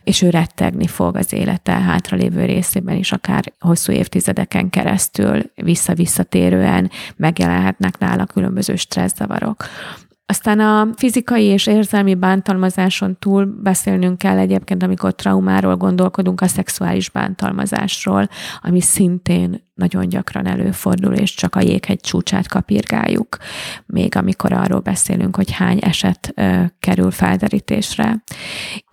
és 0.03 0.21
ő 0.21 0.29
rettegni 0.29 0.87
fog 0.87 1.15
az 1.15 1.33
élete 1.33 1.71
hátralévő 1.71 2.45
részében 2.45 2.95
is, 2.95 3.11
akár 3.11 3.53
hosszú 3.59 3.91
évtizedeken 3.91 4.69
keresztül 4.69 5.41
vissza-visszatérően 5.55 6.91
megjelenhetnek 7.15 7.97
nála 7.97 8.25
különböző 8.25 8.75
stresszavarok. 8.75 9.65
Aztán 10.29 10.59
a 10.59 10.87
fizikai 10.95 11.43
és 11.43 11.67
érzelmi 11.67 12.15
bántalmazáson 12.15 13.17
túl 13.19 13.45
beszélnünk 13.45 14.17
kell 14.17 14.37
egyébként, 14.37 14.83
amikor 14.83 15.15
traumáról 15.15 15.75
gondolkodunk, 15.75 16.41
a 16.41 16.47
szexuális 16.47 17.09
bántalmazásról, 17.09 18.29
ami 18.61 18.81
szintén 18.81 19.68
nagyon 19.79 20.09
gyakran 20.09 20.45
előfordul, 20.45 21.13
és 21.13 21.33
csak 21.33 21.55
a 21.55 21.61
jéghegy 21.61 21.99
csúcsát 21.99 22.47
kapirgáljuk, 22.47 23.37
még 23.85 24.15
amikor 24.15 24.53
arról 24.53 24.79
beszélünk, 24.79 25.35
hogy 25.35 25.51
hány 25.51 25.79
eset 25.81 26.31
ö, 26.35 26.61
kerül 26.79 27.11
felderítésre. 27.11 28.23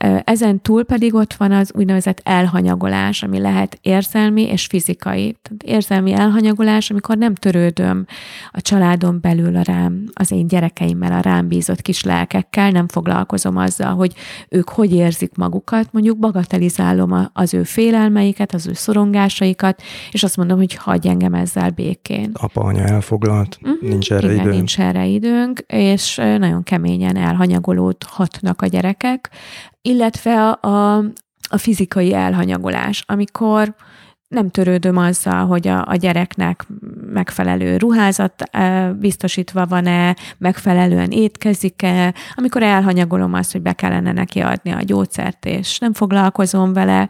Ö, 0.04 0.16
ezen 0.24 0.60
túl 0.62 0.84
pedig 0.84 1.14
ott 1.14 1.34
van 1.34 1.52
az 1.52 1.72
úgynevezett 1.74 2.20
elhanyagolás, 2.24 3.22
ami 3.22 3.38
lehet 3.38 3.78
érzelmi 3.80 4.42
és 4.42 4.66
fizikai. 4.66 5.36
Tehát 5.42 5.62
érzelmi 5.62 6.12
elhanyagolás, 6.12 6.90
amikor 6.90 7.16
nem 7.16 7.34
törődöm 7.34 8.06
a 8.50 8.60
családon 8.60 9.18
belül 9.20 9.56
a 9.56 9.62
rám, 9.62 10.04
az 10.12 10.30
én 10.30 10.46
gyerekeimmel, 10.46 11.12
a 11.12 11.20
rám 11.20 11.48
bízott 11.48 11.82
kis 11.82 12.02
lelkekkel, 12.02 12.70
nem 12.70 12.88
foglalkozom 12.88 13.56
azzal, 13.56 13.94
hogy 13.94 14.14
ők 14.48 14.68
hogy 14.68 14.92
érzik 14.92 15.34
magukat, 15.34 15.92
mondjuk 15.92 16.18
bagatelizálom 16.18 17.30
az 17.32 17.54
ő 17.54 17.62
félelmeiket, 17.62 18.54
az 18.54 18.66
ő 18.66 18.72
szorongásaikat, 18.72 19.82
és 20.10 20.22
azt 20.22 20.36
mondom, 20.36 20.58
hogy 20.58 20.75
hagyj 20.76 21.08
engem 21.08 21.34
ezzel 21.34 21.70
békén. 21.70 22.30
Apa, 22.32 22.60
anya 22.60 22.84
elfoglalt, 22.84 23.58
uh-huh. 23.62 23.88
nincs 23.88 24.12
erre 24.12 24.26
Igen, 24.26 24.40
időnk. 24.40 24.54
nincs 24.54 24.80
erre 24.80 25.04
időnk, 25.04 25.58
és 25.66 26.16
nagyon 26.16 26.62
keményen 26.62 27.16
elhanyagolódhatnak 27.16 28.62
a 28.62 28.66
gyerekek, 28.66 29.30
illetve 29.82 30.48
a, 30.48 30.68
a, 30.68 30.96
a 31.48 31.56
fizikai 31.56 32.14
elhanyagolás, 32.14 33.04
amikor 33.06 33.74
nem 34.28 34.50
törődöm 34.50 34.96
azzal, 34.96 35.46
hogy 35.46 35.68
a, 35.68 35.88
a 35.88 35.94
gyereknek 35.94 36.66
megfelelő 37.12 37.76
ruházat 37.76 38.50
biztosítva 38.98 39.66
van-e, 39.66 40.16
megfelelően 40.38 41.10
étkezik-e, 41.10 42.14
amikor 42.34 42.62
elhanyagolom 42.62 43.34
azt, 43.34 43.52
hogy 43.52 43.62
be 43.62 43.72
kellene 43.72 44.12
neki 44.12 44.40
adni 44.40 44.70
a 44.70 44.82
gyógyszert, 44.82 45.44
és 45.44 45.78
nem 45.78 45.92
foglalkozom 45.92 46.72
vele, 46.72 47.08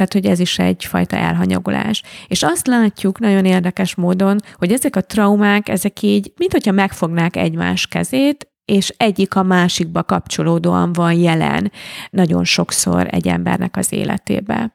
tehát, 0.00 0.24
hogy 0.24 0.32
ez 0.32 0.40
is 0.40 0.58
egyfajta 0.58 1.16
elhanyagolás. 1.16 2.02
És 2.26 2.42
azt 2.42 2.66
látjuk 2.66 3.18
nagyon 3.18 3.44
érdekes 3.44 3.94
módon, 3.94 4.38
hogy 4.54 4.72
ezek 4.72 4.96
a 4.96 5.00
traumák, 5.00 5.68
ezek 5.68 6.02
így, 6.02 6.32
mint 6.36 6.52
hogyha 6.52 6.72
megfognák 6.72 7.36
egymás 7.36 7.86
kezét, 7.86 8.48
és 8.64 8.94
egyik 8.96 9.34
a 9.34 9.42
másikba 9.42 10.04
kapcsolódóan 10.04 10.92
van 10.92 11.12
jelen 11.12 11.72
nagyon 12.10 12.44
sokszor 12.44 13.06
egy 13.10 13.28
embernek 13.28 13.76
az 13.76 13.92
életébe. 13.92 14.72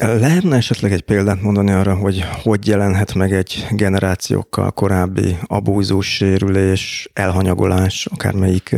Lehetne 0.00 0.56
esetleg 0.56 0.92
egy 0.92 1.02
példát 1.02 1.40
mondani 1.40 1.70
arra, 1.70 1.96
hogy 1.96 2.24
hogy 2.42 2.66
jelenhet 2.66 3.14
meg 3.14 3.32
egy 3.32 3.66
generációkkal 3.70 4.72
korábbi 4.72 5.36
abúzus, 5.46 6.14
sérülés, 6.14 7.10
elhanyagolás, 7.12 8.06
akármelyik, 8.06 8.76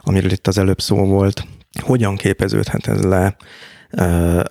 amiről 0.00 0.30
itt 0.30 0.46
az 0.46 0.58
előbb 0.58 0.80
szó 0.80 0.96
volt. 0.96 1.46
Hogyan 1.80 2.16
képeződhet 2.16 2.86
ez 2.86 3.02
le 3.02 3.36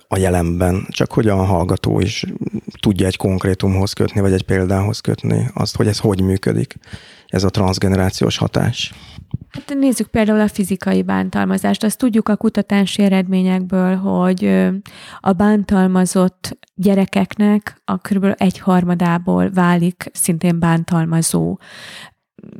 a 0.08 0.16
jelenben, 0.16 0.86
csak 0.88 1.12
hogy 1.12 1.28
a 1.28 1.36
hallgató 1.36 2.00
is 2.00 2.24
tudja 2.80 3.06
egy 3.06 3.16
konkrétumhoz 3.16 3.92
kötni, 3.92 4.20
vagy 4.20 4.32
egy 4.32 4.44
példához 4.44 5.00
kötni 5.00 5.50
azt, 5.54 5.76
hogy 5.76 5.86
ez 5.86 5.98
hogy 5.98 6.22
működik, 6.22 6.76
ez 7.26 7.44
a 7.44 7.50
transgenerációs 7.50 8.36
hatás. 8.36 8.92
Hát 9.50 9.74
nézzük 9.78 10.06
például 10.06 10.40
a 10.40 10.48
fizikai 10.48 11.02
bántalmazást. 11.02 11.84
Azt 11.84 11.98
tudjuk 11.98 12.28
a 12.28 12.36
kutatási 12.36 13.02
eredményekből, 13.02 13.96
hogy 13.96 14.44
a 15.20 15.32
bántalmazott 15.32 16.58
gyerekeknek 16.74 17.82
a 17.84 17.98
kb. 17.98 18.34
egy 18.36 18.62
válik 19.54 20.10
szintén 20.12 20.58
bántalmazó, 20.58 21.58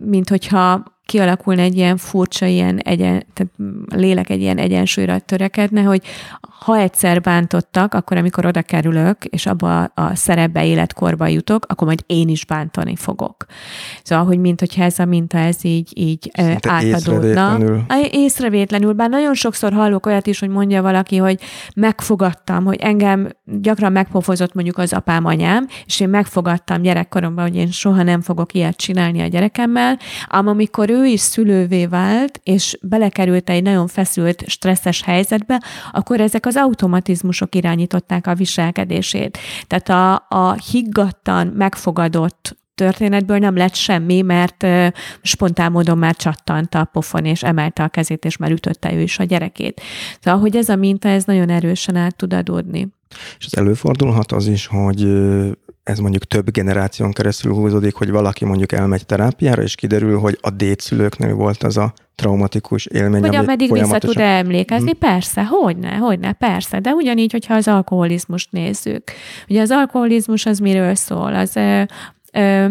mint 0.01 0.29
hogyha 0.29 0.85
kialakulna 1.07 1.63
egy 1.63 1.77
ilyen 1.77 1.97
furcsa, 1.97 2.47
ilyen 2.47 2.79
egyen, 2.79 3.27
tehát 3.33 3.53
a 3.91 3.97
lélek 3.97 4.31
egy 4.31 4.41
ilyen 4.41 4.59
egyensúlyra 4.59 5.19
törekedne, 5.19 5.83
hogy 5.83 6.03
ha 6.65 6.77
egyszer 6.77 7.21
bántottak, 7.21 7.95
akkor 7.95 8.17
amikor 8.17 8.47
oda 8.47 8.63
kerülök, 8.63 9.25
és 9.25 9.47
abba 9.47 9.83
a 9.83 10.15
szerepbe, 10.15 10.67
életkorba 10.67 11.27
jutok, 11.27 11.65
akkor 11.69 11.87
majd 11.87 12.03
én 12.07 12.29
is 12.29 12.45
bántani 12.45 12.97
fogok. 12.97 13.45
Szóval, 14.03 14.25
hogy 14.25 14.39
mint 14.39 14.61
hogyha 14.61 14.83
ez 14.83 14.99
a 14.99 15.05
minta, 15.05 15.39
ez 15.39 15.65
így, 15.65 15.93
így 15.95 16.31
Szinte 16.35 16.71
átadódna. 16.71 17.57
Észrevétlenül. 17.59 17.85
észrevétlenül. 18.11 18.93
Bár 18.93 19.09
nagyon 19.09 19.35
sokszor 19.35 19.73
hallok 19.73 20.07
olyat 20.07 20.27
is, 20.27 20.39
hogy 20.39 20.49
mondja 20.49 20.83
valaki, 20.83 21.17
hogy 21.17 21.41
megfogadtam, 21.75 22.65
hogy 22.65 22.81
engem 22.81 23.29
gyakran 23.45 23.93
megpofozott 23.93 24.55
mondjuk 24.55 24.79
az 24.79 24.93
apám, 24.93 25.25
anyám, 25.25 25.67
és 25.87 26.01
én 26.01 26.09
megfogadtam 26.09 26.83
gyerekkoromban, 26.83 27.45
hogy 27.45 27.57
én 27.57 27.71
soha 27.71 28.03
nem 28.03 28.21
fogok 28.21 28.55
ilyet 28.55 28.77
csinálni 28.77 29.21
a 29.21 29.27
gyerekemmel, 29.27 29.99
ám 30.29 30.47
amikor 30.47 30.91
ő 30.91 31.02
is 31.05 31.21
szülővé 31.21 31.87
vált, 31.87 32.41
és 32.43 32.79
belekerült 32.83 33.51
egy 33.51 33.63
nagyon 33.63 33.87
feszült, 33.87 34.45
stresszes 34.47 35.03
helyzetbe, 35.03 35.63
akkor 35.93 36.21
ezek 36.21 36.47
az 36.47 36.57
automatizmusok 36.57 37.55
irányították 37.55 38.27
a 38.27 38.35
viselkedését. 38.35 39.39
Tehát 39.67 39.89
a, 39.89 40.27
a 40.29 40.53
higgadtan 40.71 41.47
megfogadott 41.47 42.57
történetből 42.75 43.39
nem 43.39 43.57
lett 43.57 43.75
semmi, 43.75 44.23
mert 44.23 44.67
spontán 45.23 45.73
módon 45.73 45.99
már 45.99 46.17
csattant 46.17 46.75
a 46.75 46.85
pofon, 46.85 47.25
és 47.25 47.43
emelte 47.43 47.83
a 47.83 47.89
kezét, 47.89 48.25
és 48.25 48.37
már 48.37 48.51
ütötte 48.51 48.93
ő 48.93 49.01
is 49.01 49.19
a 49.19 49.25
gyerekét. 49.25 49.81
Szóval, 50.21 50.41
hogy 50.41 50.57
ez 50.57 50.69
a 50.69 50.77
minta, 50.77 51.09
ez 51.09 51.25
nagyon 51.25 51.49
erősen 51.49 51.97
át 51.97 52.17
tud 52.17 52.33
adódni. 52.33 52.89
És 53.39 53.45
ez 53.45 53.59
előfordulhat 53.59 54.33
az 54.33 54.47
is, 54.47 54.67
hogy 54.67 55.01
ez 55.83 55.99
mondjuk 55.99 56.25
több 56.25 56.51
generáción 56.51 57.13
keresztül 57.13 57.53
húzódik, 57.53 57.95
hogy 57.95 58.11
valaki 58.11 58.45
mondjuk 58.45 58.73
elmegy 58.73 59.07
terápiára, 59.07 59.63
és 59.63 59.75
kiderül, 59.75 60.19
hogy 60.19 60.39
a 60.41 60.51
dédszülőknél 60.51 61.35
volt 61.35 61.63
az 61.63 61.77
a 61.77 61.93
traumatikus 62.15 62.87
élmény. 62.87 63.21
Hogy 63.21 63.37
ameddig 63.37 63.73
vissza 63.73 63.99
tud 63.99 64.19
emlékezni, 64.19 64.91
hmm. 64.91 64.99
persze, 64.99 65.45
hogyne, 65.45 65.97
hogyne, 65.97 66.33
persze, 66.33 66.81
de 66.81 66.91
ugyanígy, 66.91 67.33
hogyha 67.33 67.55
az 67.55 67.69
alkoholizmust 67.69 68.53
nézzük. 68.53 69.03
Ugye 69.49 69.61
az 69.61 69.71
alkoholizmus 69.71 70.47
az 70.47 70.59
miről 70.59 70.95
szól? 70.95 71.35
Az 71.35 71.59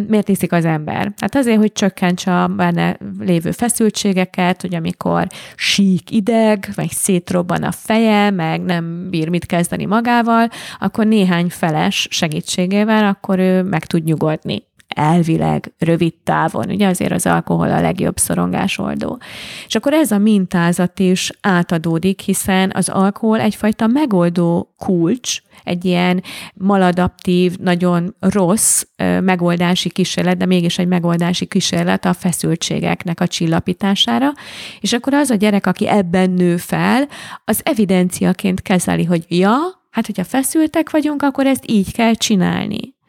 miért 0.08 0.30
iszik 0.30 0.52
az 0.52 0.66
ember? 0.66 1.14
Hát 1.18 1.36
azért, 1.36 1.58
hogy 1.58 1.72
csökkentse 1.72 2.42
a 2.42 2.48
benne 2.48 2.98
lévő 3.20 3.52
feszültségeket, 3.52 4.62
hogy 4.62 4.76
amikor 4.76 5.28
sík 5.56 6.12
ideg, 6.12 6.70
vagy 6.76 6.90
szétrobban 6.90 7.64
a 7.64 7.72
feje, 7.72 8.30
meg 8.30 8.62
nem 8.62 9.10
bír 9.10 9.30
mit 9.30 9.46
kezdeni 9.46 9.86
magával, 9.86 10.48
akkor 10.80 11.06
néhány 11.06 11.50
feles 11.50 12.08
segítségével 12.10 13.06
akkor 13.06 13.40
ő 13.40 13.64
meg 13.64 13.86
tud 13.86 14.04
nyugodni 14.04 14.64
elvileg 14.96 15.74
rövid 15.78 16.14
távon. 16.24 16.70
Ugye 16.70 16.88
azért 16.88 17.12
az 17.12 17.26
alkohol 17.26 17.72
a 17.72 17.82
legjobb 17.82 18.18
szorongásoldó. 18.18 19.20
És 19.68 19.76
akkor 19.76 19.94
ez 19.94 20.12
a 20.12 20.18
mintázat 20.18 21.00
is 21.00 21.32
átadódik, 21.42 22.20
hiszen 22.20 22.72
az 22.74 22.90
alkohol 22.90 23.40
egyfajta 23.40 23.88
megoldó 23.88 24.74
kulcs, 24.78 25.42
egy 25.64 25.86
ilyen 25.86 26.24
maladaptív, 26.54 27.58
nagyon 27.58 28.16
rossz 28.20 28.84
megoldási 29.22 29.90
kísérlet, 29.90 30.38
de 30.38 30.46
mégis 30.46 30.78
egy 30.78 30.88
megoldási 30.88 31.46
kísérlet 31.46 32.06
a 32.06 32.14
feszültségeknek 32.14 33.20
a 33.20 33.28
csillapítására, 33.28 34.32
és 34.80 34.94
akkor 34.94 35.14
az 35.14 35.30
a 35.30 35.36
gyerek, 35.36 35.68
aki 35.68 35.88
ebben 35.88 36.30
nő 36.30 36.58
fel, 36.58 37.08
az 37.46 37.62
evidenciaként 37.64 38.62
kezeli, 38.62 39.04
hogy 39.04 39.26
ja, 39.28 39.56
hát 39.92 40.06
hogyha 40.06 40.24
feszültek 40.24 40.90
vagyunk, 40.90 41.24
akkor 41.24 41.46
ezt 41.46 41.64
így 41.68 41.94
kell 41.94 42.14
csinálni 42.14 43.00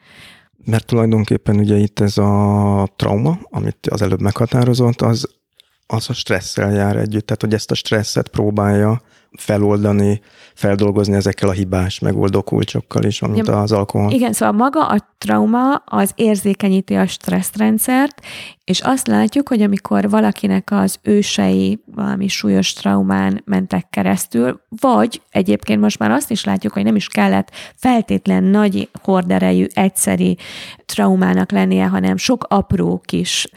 Mert 0.65 0.85
tulajdonképpen 0.85 1.57
ugye 1.57 1.75
itt 1.75 1.99
ez 1.99 2.17
a 2.17 2.87
trauma, 2.95 3.39
amit 3.49 3.87
az 3.87 4.01
előbb 4.01 4.21
meghatározott, 4.21 5.01
az, 5.01 5.29
az 5.87 6.09
a 6.09 6.13
stresszel 6.13 6.71
jár 6.71 6.95
együtt, 6.95 7.25
tehát 7.25 7.41
hogy 7.41 7.53
ezt 7.53 7.71
a 7.71 7.75
stresszet 7.75 8.27
próbálja 8.27 9.01
feloldani, 9.37 10.21
feldolgozni 10.53 11.15
ezekkel 11.15 11.49
a 11.49 11.51
hibás 11.51 11.99
megoldó 11.99 12.41
kulcsokkal 12.41 13.03
is, 13.03 13.21
amit 13.21 13.47
ja, 13.47 13.61
az 13.61 13.71
alkohol. 13.71 14.11
Igen, 14.11 14.33
szóval 14.33 14.55
maga 14.55 14.87
a 14.87 15.15
trauma 15.17 15.75
az 15.75 16.11
érzékenyíti 16.15 16.93
a 16.93 17.07
stresszrendszert, 17.07 18.21
és 18.63 18.79
azt 18.79 19.07
látjuk, 19.07 19.47
hogy 19.47 19.61
amikor 19.61 20.09
valakinek 20.09 20.71
az 20.71 20.99
ősei 21.01 21.83
valami 21.95 22.27
súlyos 22.27 22.73
traumán 22.73 23.41
mentek 23.45 23.89
keresztül, 23.89 24.61
vagy 24.69 25.21
egyébként 25.29 25.81
most 25.81 25.99
már 25.99 26.11
azt 26.11 26.31
is 26.31 26.43
látjuk, 26.43 26.73
hogy 26.73 26.83
nem 26.83 26.95
is 26.95 27.07
kellett 27.07 27.51
feltétlen 27.75 28.43
nagy 28.43 28.89
horderejű, 29.01 29.65
egyszeri 29.73 30.37
traumának 30.85 31.51
lennie, 31.51 31.85
hanem 31.85 32.17
sok 32.17 32.45
apró 32.47 33.01
kis 33.05 33.47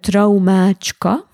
traumácska, 0.00 1.32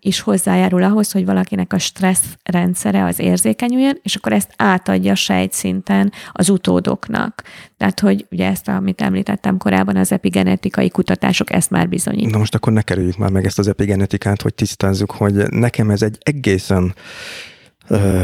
is 0.00 0.20
hozzájárul 0.20 0.82
ahhoz, 0.82 1.12
hogy 1.12 1.24
valakinek 1.24 1.72
a 1.72 1.78
stressz 1.78 2.36
rendszere 2.42 3.04
az 3.04 3.18
érzékenyüljön, 3.18 3.98
és 4.02 4.14
akkor 4.14 4.32
ezt 4.32 4.52
átadja 4.56 5.14
sejtszinten 5.14 6.12
az 6.32 6.48
utódoknak. 6.48 7.42
Tehát, 7.76 8.00
hogy 8.00 8.26
ugye 8.30 8.46
ezt, 8.46 8.68
amit 8.68 9.00
említettem 9.00 9.56
korábban, 9.56 9.96
az 9.96 10.12
epigenetikai 10.12 10.90
kutatások 10.90 11.52
ezt 11.52 11.70
már 11.70 11.88
bizonyít. 11.88 12.30
Na 12.30 12.38
most 12.38 12.54
akkor 12.54 12.72
ne 12.72 12.82
kerüljük 12.82 13.16
már 13.16 13.30
meg 13.30 13.44
ezt 13.44 13.58
az 13.58 13.68
epigenetikát, 13.68 14.42
hogy 14.42 14.54
tisztázzuk, 14.54 15.10
hogy 15.10 15.34
nekem 15.50 15.90
ez 15.90 16.02
egy 16.02 16.18
egészen, 16.20 16.94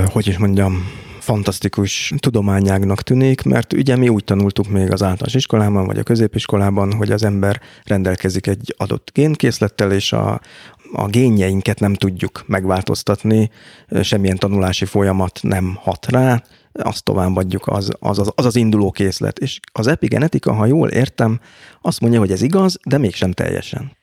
hogy 0.07 0.27
is 0.27 0.39
mondjam, 0.39 0.85
fantasztikus 1.31 2.13
tudományágnak 2.19 3.03
tűnik, 3.03 3.43
mert 3.43 3.73
ugye 3.73 3.97
mi 3.97 4.09
úgy 4.09 4.25
tanultuk 4.25 4.69
még 4.69 4.93
az 4.93 5.03
általános 5.03 5.35
iskolában, 5.35 5.87
vagy 5.87 5.99
a 5.99 6.03
középiskolában, 6.03 6.93
hogy 6.93 7.11
az 7.11 7.25
ember 7.25 7.61
rendelkezik 7.85 8.47
egy 8.47 8.75
adott 8.79 9.11
génkészlettel, 9.13 9.93
és 9.93 10.13
a, 10.13 10.41
a 10.93 11.07
génjeinket 11.07 11.81
nem 11.81 11.95
tudjuk 11.95 12.45
megváltoztatni, 12.47 13.51
semmilyen 14.03 14.37
tanulási 14.37 14.85
folyamat 14.85 15.39
nem 15.43 15.79
hat 15.81 16.07
rá, 16.07 16.43
azt 16.73 17.05
továbbadjuk, 17.05 17.67
az 17.67 17.91
az, 17.99 18.19
az, 18.19 18.33
az 18.35 18.45
az 18.45 18.57
induló 18.57 18.91
készlet. 18.91 19.39
És 19.39 19.61
az 19.73 19.87
epigenetika, 19.87 20.53
ha 20.53 20.67
jól 20.67 20.89
értem, 20.89 21.41
azt 21.81 22.01
mondja, 22.01 22.19
hogy 22.19 22.31
ez 22.31 22.43
igaz, 22.43 22.79
de 22.89 22.99
mégsem 22.99 23.33
teljesen. 23.33 23.97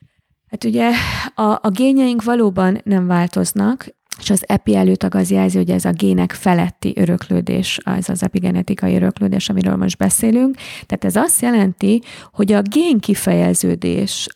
Hát 0.50 0.64
ugye 0.64 0.92
a, 1.36 1.60
a 1.62 1.70
génjeink 1.70 2.24
valóban 2.24 2.82
nem 2.84 3.08
változnak, 3.08 3.96
és 4.20 4.30
az 4.30 4.44
epi 4.48 4.76
előtag 4.76 5.16
az 5.16 5.32
jelzi, 5.32 5.58
hogy 5.58 5.70
ez 5.70 5.86
a 5.86 5.92
gének 5.92 6.32
feletti 6.32 6.94
öröklődés, 6.96 7.80
az 7.84 8.10
az 8.10 8.24
epigenetikai 8.24 8.96
öröklődés, 8.96 9.50
amiről 9.50 9.76
most 9.76 9.98
beszélünk. 9.98 10.56
Tehát 10.86 11.06
ez 11.06 11.16
azt 11.16 11.42
jelenti, 11.42 12.02
hogy 12.32 12.52
a 12.54 12.62
gén 12.62 13.00
kifejeződés 13.00 14.28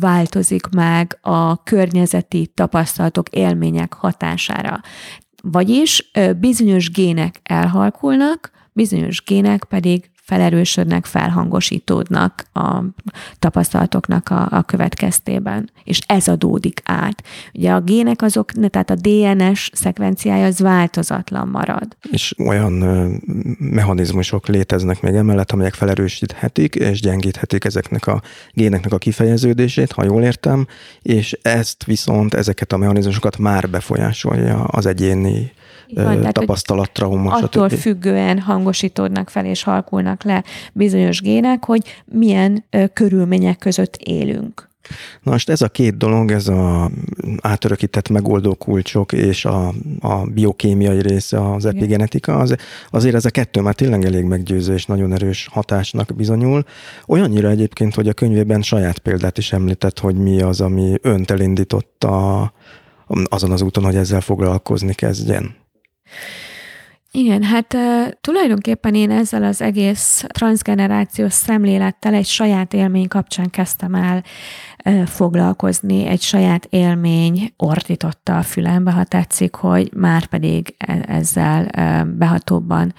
változik 0.00 0.66
meg 0.76 1.18
a 1.20 1.62
környezeti 1.62 2.46
tapasztalatok, 2.54 3.28
élmények 3.28 3.92
hatására. 3.92 4.80
Vagyis 5.42 6.10
bizonyos 6.40 6.90
gének 6.90 7.40
elhalkulnak, 7.42 8.50
bizonyos 8.72 9.22
gének 9.24 9.64
pedig 9.64 10.10
felerősödnek, 10.30 11.04
felhangosítódnak 11.04 12.44
a 12.52 12.82
tapasztalatoknak 13.38 14.28
a, 14.28 14.48
a 14.50 14.62
következtében. 14.62 15.70
És 15.84 16.00
ez 16.06 16.28
adódik 16.28 16.80
át. 16.84 17.22
Ugye 17.54 17.72
a 17.72 17.80
gének 17.80 18.22
azok, 18.22 18.52
tehát 18.52 18.90
a 18.90 18.94
DNS 18.94 19.70
szekvenciája 19.72 20.46
az 20.46 20.58
változatlan 20.58 21.48
marad. 21.48 21.96
És 22.10 22.34
olyan 22.46 22.72
mechanizmusok 23.58 24.46
léteznek 24.46 25.02
még 25.02 25.14
emellett, 25.14 25.52
amelyek 25.52 25.74
felerősíthetik 25.74 26.74
és 26.74 27.00
gyengíthetik 27.00 27.64
ezeknek 27.64 28.06
a 28.06 28.22
géneknek 28.52 28.92
a 28.92 28.98
kifejeződését, 28.98 29.92
ha 29.92 30.04
jól 30.04 30.22
értem, 30.22 30.66
és 31.02 31.38
ezt 31.42 31.84
viszont, 31.84 32.34
ezeket 32.34 32.72
a 32.72 32.76
mechanizmusokat 32.76 33.38
már 33.38 33.70
befolyásolja 33.70 34.64
az 34.64 34.86
egyéni 34.86 35.52
van, 35.94 36.32
tapasztalat, 36.32 36.92
trauma, 36.92 37.32
Attól 37.32 37.68
stb. 37.68 37.78
függően 37.78 38.38
hangosítódnak 38.38 39.30
fel 39.30 39.44
és 39.44 39.62
halkulnak 39.62 40.22
le 40.22 40.44
bizonyos 40.72 41.20
gének, 41.20 41.64
hogy 41.64 41.82
milyen 42.04 42.64
körülmények 42.92 43.58
között 43.58 43.96
élünk. 43.96 44.68
Na 45.22 45.30
most 45.30 45.48
ez 45.48 45.62
a 45.62 45.68
két 45.68 45.96
dolog, 45.96 46.30
ez 46.30 46.48
a 46.48 46.90
átörökített 47.40 48.08
megoldó 48.08 48.54
kulcsok 48.54 49.12
és 49.12 49.44
a, 49.44 49.74
a 50.00 50.24
biokémiai 50.34 51.02
része, 51.02 51.52
az 51.52 51.64
epigenetika, 51.64 52.36
az, 52.36 52.56
azért 52.90 53.14
ez 53.14 53.24
a 53.24 53.30
kettő 53.30 53.60
már 53.60 53.74
tényleg 53.74 54.04
elég 54.04 54.24
meggyőző 54.24 54.74
és 54.74 54.86
nagyon 54.86 55.12
erős 55.12 55.48
hatásnak 55.52 56.16
bizonyul. 56.16 56.64
Olyannyira 57.06 57.48
egyébként, 57.48 57.94
hogy 57.94 58.08
a 58.08 58.12
könyvében 58.12 58.62
saját 58.62 58.98
példát 58.98 59.38
is 59.38 59.52
említett, 59.52 59.98
hogy 59.98 60.16
mi 60.16 60.40
az, 60.40 60.60
ami 60.60 60.94
önt 61.02 61.30
elindította 61.30 62.52
azon 63.24 63.50
az 63.50 63.62
úton, 63.62 63.84
hogy 63.84 63.96
ezzel 63.96 64.20
foglalkozni 64.20 64.94
kezdjen. 64.94 65.59
Igen, 67.12 67.42
hát 67.42 67.76
tulajdonképpen 68.20 68.94
én 68.94 69.10
ezzel 69.10 69.42
az 69.42 69.60
egész 69.60 70.24
transgenerációs 70.28 71.32
szemlélettel 71.32 72.14
egy 72.14 72.26
saját 72.26 72.74
élmény 72.74 73.08
kapcsán 73.08 73.50
kezdtem 73.50 73.94
el 73.94 74.24
foglalkozni, 75.06 76.06
egy 76.06 76.20
saját 76.20 76.66
élmény 76.70 77.52
ordította 77.56 78.38
a 78.38 78.42
fülembe, 78.42 78.90
ha 78.90 79.04
tetszik, 79.04 79.54
hogy 79.54 79.90
már 79.94 80.26
pedig 80.26 80.74
e-, 80.78 81.04
ezzel 81.08 81.70
behatóbban 82.04 82.94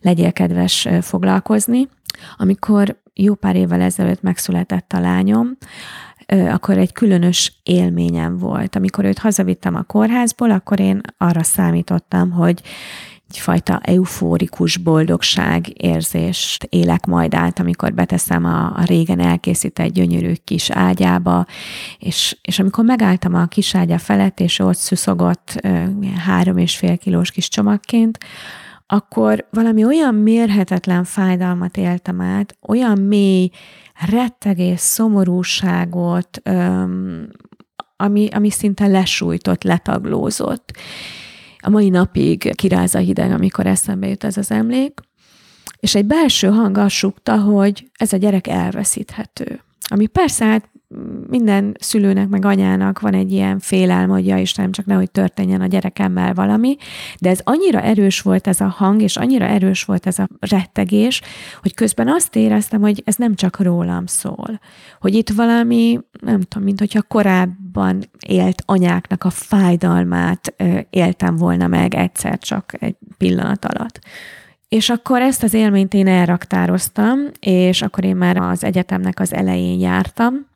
legyél 0.00 0.32
kedves 0.32 0.88
foglalkozni. 1.00 1.88
Amikor 2.36 3.00
jó 3.16 3.34
pár 3.34 3.56
évvel 3.56 3.80
ezelőtt 3.80 4.22
megszületett 4.22 4.92
a 4.92 5.00
lányom, 5.00 5.56
akkor 6.26 6.78
egy 6.78 6.92
különös 6.92 7.52
élményem 7.62 8.38
volt. 8.38 8.76
Amikor 8.76 9.04
őt 9.04 9.18
hazavittem 9.18 9.74
a 9.74 9.82
kórházból, 9.82 10.50
akkor 10.50 10.80
én 10.80 11.00
arra 11.18 11.42
számítottam, 11.42 12.30
hogy 12.30 12.62
egyfajta 13.30 13.80
eufórikus 13.82 14.76
boldogság 14.76 15.82
érzést 15.82 16.66
élek 16.70 17.06
majd 17.06 17.34
át, 17.34 17.58
amikor 17.58 17.94
beteszem 17.94 18.44
a, 18.44 18.64
a 18.76 18.84
régen 18.84 19.20
elkészített 19.20 19.92
gyönyörű 19.92 20.32
kis 20.44 20.70
ágyába, 20.70 21.46
és, 21.98 22.36
és 22.42 22.58
amikor 22.58 22.84
megálltam 22.84 23.34
a 23.34 23.46
kis 23.46 23.74
ágya 23.74 23.98
felett, 23.98 24.40
és 24.40 24.58
ott 24.58 24.76
szuszogott 24.76 25.60
három 26.24 26.56
és 26.56 26.76
fél 26.76 26.98
kilós 26.98 27.30
kis 27.30 27.48
csomagként, 27.48 28.18
akkor 28.86 29.46
valami 29.50 29.84
olyan 29.84 30.14
mérhetetlen 30.14 31.04
fájdalmat 31.04 31.76
éltem 31.76 32.20
át, 32.20 32.56
olyan 32.60 32.98
mély 32.98 33.50
rettegés, 34.08 34.80
szomorúságot, 34.80 36.42
ami, 37.96 38.28
ami 38.28 38.50
szinte 38.50 38.86
lesújtott, 38.86 39.62
letaglózott. 39.62 40.72
A 41.58 41.70
mai 41.70 41.88
napig 41.88 42.54
kiráz 42.54 42.94
a 42.94 42.98
hideg, 42.98 43.30
amikor 43.30 43.66
eszembe 43.66 44.08
jut 44.08 44.24
ez 44.24 44.36
az 44.36 44.50
emlék, 44.50 45.00
és 45.80 45.94
egy 45.94 46.06
belső 46.06 46.48
hang 46.48 46.76
azt 46.76 46.94
hogy 47.38 47.90
ez 47.98 48.12
a 48.12 48.16
gyerek 48.16 48.46
elveszíthető. 48.46 49.60
Ami 49.88 50.06
persze 50.06 50.44
hát 50.44 50.70
minden 51.28 51.76
szülőnek, 51.80 52.28
meg 52.28 52.44
anyának 52.44 53.00
van 53.00 53.14
egy 53.14 53.32
ilyen 53.32 53.58
félelme, 53.58 54.12
hogy 54.12 54.26
ja 54.26 54.36
Istenem, 54.36 54.72
csak 54.72 54.86
nehogy 54.86 55.10
történjen 55.10 55.60
a 55.60 55.66
gyerekemmel 55.66 56.34
valami, 56.34 56.76
de 57.20 57.30
ez 57.30 57.40
annyira 57.44 57.80
erős 57.80 58.20
volt 58.20 58.46
ez 58.46 58.60
a 58.60 58.66
hang, 58.68 59.02
és 59.02 59.16
annyira 59.16 59.44
erős 59.44 59.84
volt 59.84 60.06
ez 60.06 60.18
a 60.18 60.28
rettegés, 60.40 61.22
hogy 61.62 61.74
közben 61.74 62.08
azt 62.08 62.36
éreztem, 62.36 62.80
hogy 62.80 63.02
ez 63.04 63.14
nem 63.16 63.34
csak 63.34 63.60
rólam 63.60 64.06
szól, 64.06 64.60
hogy 65.00 65.14
itt 65.14 65.30
valami, 65.30 66.00
nem 66.20 66.40
tudom, 66.40 66.64
mint 66.64 66.78
hogyha 66.78 67.02
korábban 67.02 68.02
élt 68.26 68.62
anyáknak 68.66 69.24
a 69.24 69.30
fájdalmát 69.30 70.54
éltem 70.90 71.36
volna 71.36 71.66
meg 71.66 71.94
egyszer 71.94 72.38
csak 72.38 72.72
egy 72.78 72.96
pillanat 73.18 73.64
alatt. 73.64 74.00
És 74.68 74.90
akkor 74.90 75.20
ezt 75.20 75.42
az 75.42 75.54
élményt 75.54 75.94
én 75.94 76.06
elraktároztam, 76.06 77.18
és 77.40 77.82
akkor 77.82 78.04
én 78.04 78.16
már 78.16 78.36
az 78.36 78.64
egyetemnek 78.64 79.20
az 79.20 79.34
elején 79.34 79.80
jártam, 79.80 80.46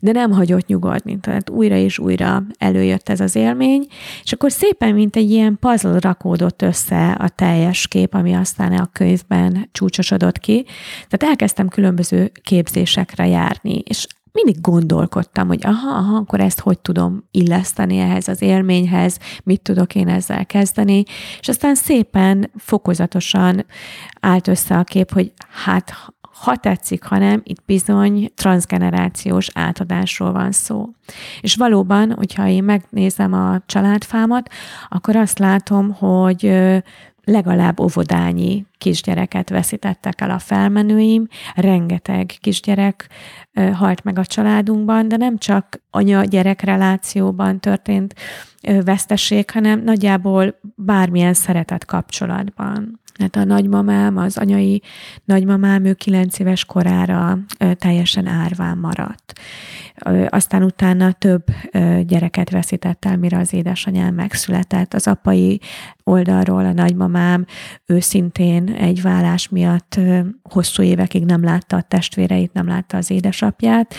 de 0.00 0.12
nem 0.12 0.30
hagyott 0.30 0.66
nyugodni, 0.66 1.18
tehát 1.20 1.50
újra 1.50 1.76
és 1.76 1.98
újra 1.98 2.42
előjött 2.58 3.08
ez 3.08 3.20
az 3.20 3.36
élmény, 3.36 3.86
és 4.22 4.32
akkor 4.32 4.52
szépen, 4.52 4.94
mint 4.94 5.16
egy 5.16 5.30
ilyen 5.30 5.58
puzzle 5.60 5.98
rakódott 6.00 6.62
össze 6.62 7.10
a 7.10 7.28
teljes 7.28 7.88
kép, 7.88 8.14
ami 8.14 8.32
aztán 8.32 8.72
a 8.72 8.90
könyvben 8.92 9.68
csúcsosodott 9.72 10.38
ki. 10.38 10.64
Tehát 11.08 11.22
elkezdtem 11.34 11.68
különböző 11.68 12.32
képzésekre 12.42 13.26
járni, 13.26 13.78
és 13.78 14.06
mindig 14.32 14.60
gondolkodtam, 14.60 15.48
hogy 15.48 15.66
aha, 15.66 15.90
aha, 15.90 16.16
akkor 16.16 16.40
ezt 16.40 16.60
hogy 16.60 16.78
tudom 16.78 17.28
illeszteni 17.30 17.98
ehhez 17.98 18.28
az 18.28 18.42
élményhez, 18.42 19.18
mit 19.44 19.62
tudok 19.62 19.94
én 19.94 20.08
ezzel 20.08 20.46
kezdeni, 20.46 21.02
és 21.40 21.48
aztán 21.48 21.74
szépen, 21.74 22.50
fokozatosan 22.56 23.66
állt 24.20 24.48
össze 24.48 24.78
a 24.78 24.84
kép, 24.84 25.12
hogy 25.12 25.32
hát 25.64 25.92
ha 26.40 26.56
tetszik, 26.56 27.04
hanem 27.04 27.40
itt 27.44 27.62
bizony 27.66 28.32
transgenerációs 28.34 29.48
átadásról 29.54 30.32
van 30.32 30.52
szó. 30.52 30.88
És 31.40 31.56
valóban, 31.56 32.12
hogyha 32.12 32.48
én 32.48 32.64
megnézem 32.64 33.32
a 33.32 33.60
családfámat, 33.66 34.50
akkor 34.88 35.16
azt 35.16 35.38
látom, 35.38 35.92
hogy 35.92 36.52
legalább 37.24 37.80
óvodányi 37.80 38.66
kisgyereket 38.78 39.48
veszítettek 39.48 40.20
el 40.20 40.30
a 40.30 40.38
felmenőim, 40.38 41.26
rengeteg 41.54 42.26
kisgyerek 42.40 43.08
halt 43.72 44.04
meg 44.04 44.18
a 44.18 44.24
családunkban, 44.24 45.08
de 45.08 45.16
nem 45.16 45.38
csak 45.38 45.80
anya-gyerek 45.90 46.60
relációban 46.60 47.60
történt 47.60 48.14
veszteség, 48.84 49.50
hanem 49.50 49.82
nagyjából 49.82 50.60
bármilyen 50.74 51.34
szeretet 51.34 51.84
kapcsolatban. 51.84 52.98
Hát 53.18 53.36
a 53.36 53.44
nagymamám, 53.44 54.16
az 54.16 54.38
anyai 54.38 54.82
nagymamám, 55.24 55.84
ő 55.84 55.92
kilenc 55.92 56.38
éves 56.38 56.64
korára 56.64 57.38
teljesen 57.74 58.26
árván 58.26 58.78
maradt. 58.78 59.32
Aztán 60.28 60.62
utána 60.62 61.12
több 61.12 61.44
gyereket 62.02 62.50
veszített 62.50 63.04
el, 63.04 63.16
mire 63.16 63.38
az 63.38 63.52
édesanyám 63.52 64.14
megszületett. 64.14 64.94
Az 64.94 65.06
apai 65.06 65.60
oldalról 66.04 66.64
a 66.64 66.72
nagymamám, 66.72 67.46
ő 67.86 68.00
szintén 68.00 68.68
egy 68.68 69.02
vállás 69.02 69.48
miatt 69.48 70.00
hosszú 70.42 70.82
évekig 70.82 71.24
nem 71.24 71.44
látta 71.44 71.76
a 71.76 71.82
testvéreit, 71.82 72.52
nem 72.52 72.66
látta 72.66 72.96
az 72.96 73.10
édesapját, 73.10 73.49
Yet. 73.60 73.96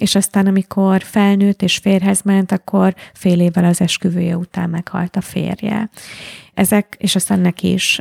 És 0.00 0.14
aztán 0.14 0.46
amikor 0.46 1.02
felnőtt 1.02 1.62
és 1.62 1.76
férhez 1.76 2.22
ment, 2.22 2.52
akkor 2.52 2.94
fél 3.12 3.40
évvel 3.40 3.64
az 3.64 3.80
esküvője 3.80 4.36
után 4.36 4.70
meghalt 4.70 5.16
a 5.16 5.20
férje. 5.20 5.90
Ezek, 6.54 6.96
és 6.98 7.14
aztán 7.14 7.40
neki 7.40 7.72
is 7.72 8.00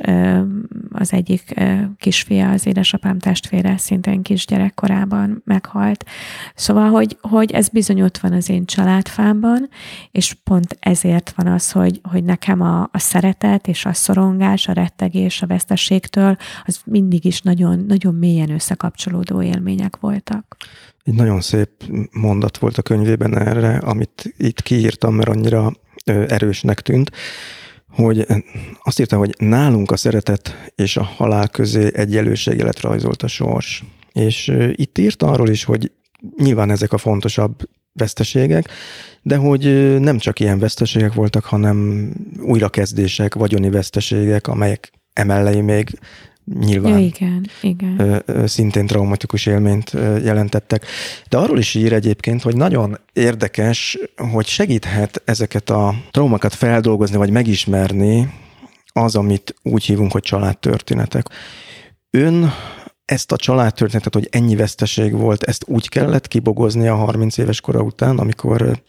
az 0.92 1.14
egyik 1.14 1.54
kisfia, 1.98 2.50
az 2.50 2.66
édesapám 2.66 3.20
testvére 3.20 3.78
szintén 3.78 4.22
kisgyerekkorában 4.22 5.42
meghalt. 5.46 6.06
Szóval, 6.56 6.90
hogy, 6.90 7.18
hogy 7.22 7.52
ez 7.52 7.70
bizony 7.70 8.02
ott 8.02 8.18
van 8.18 8.34
az 8.34 8.50
én 8.50 8.66
családfámban, 8.66 9.70
és 10.12 10.34
pont 10.44 10.78
ezért 10.80 11.34
van 11.36 11.48
az, 11.48 11.72
hogy, 11.72 12.00
hogy 12.04 12.24
nekem 12.24 12.62
a, 12.62 12.82
a 12.82 13.00
szeretet 13.00 13.68
és 13.68 13.86
a 13.86 13.94
szorongás, 13.94 14.68
a 14.68 14.74
rettegés 14.74 15.42
a 15.42 15.48
veszteségtől, 15.48 16.38
az 16.66 16.82
mindig 16.86 17.26
is 17.26 17.42
nagyon, 17.42 17.86
nagyon 17.88 18.16
mélyen 18.16 18.50
összekapcsolódó 18.50 19.42
élmények 19.42 19.98
voltak. 20.00 20.58
Egy 21.08 21.13
nagyon 21.13 21.41
szép 21.41 21.70
mondat 22.12 22.58
volt 22.58 22.78
a 22.78 22.82
könyvében 22.82 23.38
erre, 23.38 23.78
amit 23.78 24.34
itt 24.38 24.62
kiírtam, 24.62 25.15
mert 25.15 25.30
annyira 25.30 25.74
erősnek 26.06 26.82
tűnt, 26.82 27.12
hogy 27.89 28.26
azt 28.84 29.00
írta, 29.00 29.17
hogy 29.17 29.36
nálunk 29.38 29.91
a 29.91 29.98
szeretet 29.98 30.72
és 30.76 30.98
a 30.98 31.04
halál 31.04 31.48
közé 31.48 31.89
egyenlőségelet 31.93 32.80
rajzolt 32.80 33.24
a 33.24 33.28
sors. 33.28 33.84
És 34.12 34.54
itt 34.72 34.98
írta 34.98 35.28
arról 35.28 35.50
is, 35.50 35.63
hogy 35.63 35.91
nyilván 36.38 36.70
ezek 36.70 36.93
a 36.93 36.98
fontosabb 36.98 37.70
veszteségek, 37.93 38.70
de 39.22 39.36
hogy 39.36 39.63
nem 40.00 40.17
csak 40.17 40.39
ilyen 40.39 40.60
veszteségek 40.60 41.13
voltak, 41.13 41.46
hanem 41.46 42.10
újrakezdések, 42.39 43.36
vagyoni 43.36 43.70
veszteségek, 43.70 44.48
amelyek 44.48 44.91
emellé 45.13 45.62
még 45.62 46.00
nyilván 46.54 47.00
igen, 47.00 47.50
igen. 47.62 48.24
szintén 48.46 48.88
traumatikus 48.88 49.46
élményt 49.46 49.92
jelentettek. 50.24 50.86
De 51.30 51.38
arról 51.38 51.58
is 51.58 51.76
ír 51.76 51.94
egyébként, 51.94 52.42
hogy 52.42 52.56
nagyon 52.56 52.98
érdekes, 53.14 53.98
hogy 54.32 54.46
segíthet 54.46 55.22
ezeket 55.26 55.70
a 55.70 55.96
traumákat 56.12 56.54
feldolgozni, 56.54 57.18
vagy 57.18 57.30
megismerni 57.30 58.34
az, 58.94 59.16
amit 59.16 59.56
úgy 59.64 59.84
hívunk, 59.84 60.12
hogy 60.12 60.22
családtörténetek. 60.22 61.28
Ön 62.10 62.52
ezt 63.06 63.32
a 63.32 63.38
családtörténetet, 63.38 64.14
hogy 64.14 64.28
ennyi 64.32 64.56
veszteség 64.56 65.14
volt, 65.14 65.44
ezt 65.44 65.64
úgy 65.68 65.90
kellett 65.90 66.28
kibogozni 66.28 66.88
a 66.88 66.96
30 66.96 67.38
éves 67.38 67.62
kora 67.62 67.82
után, 67.82 68.18
amikor 68.18 68.82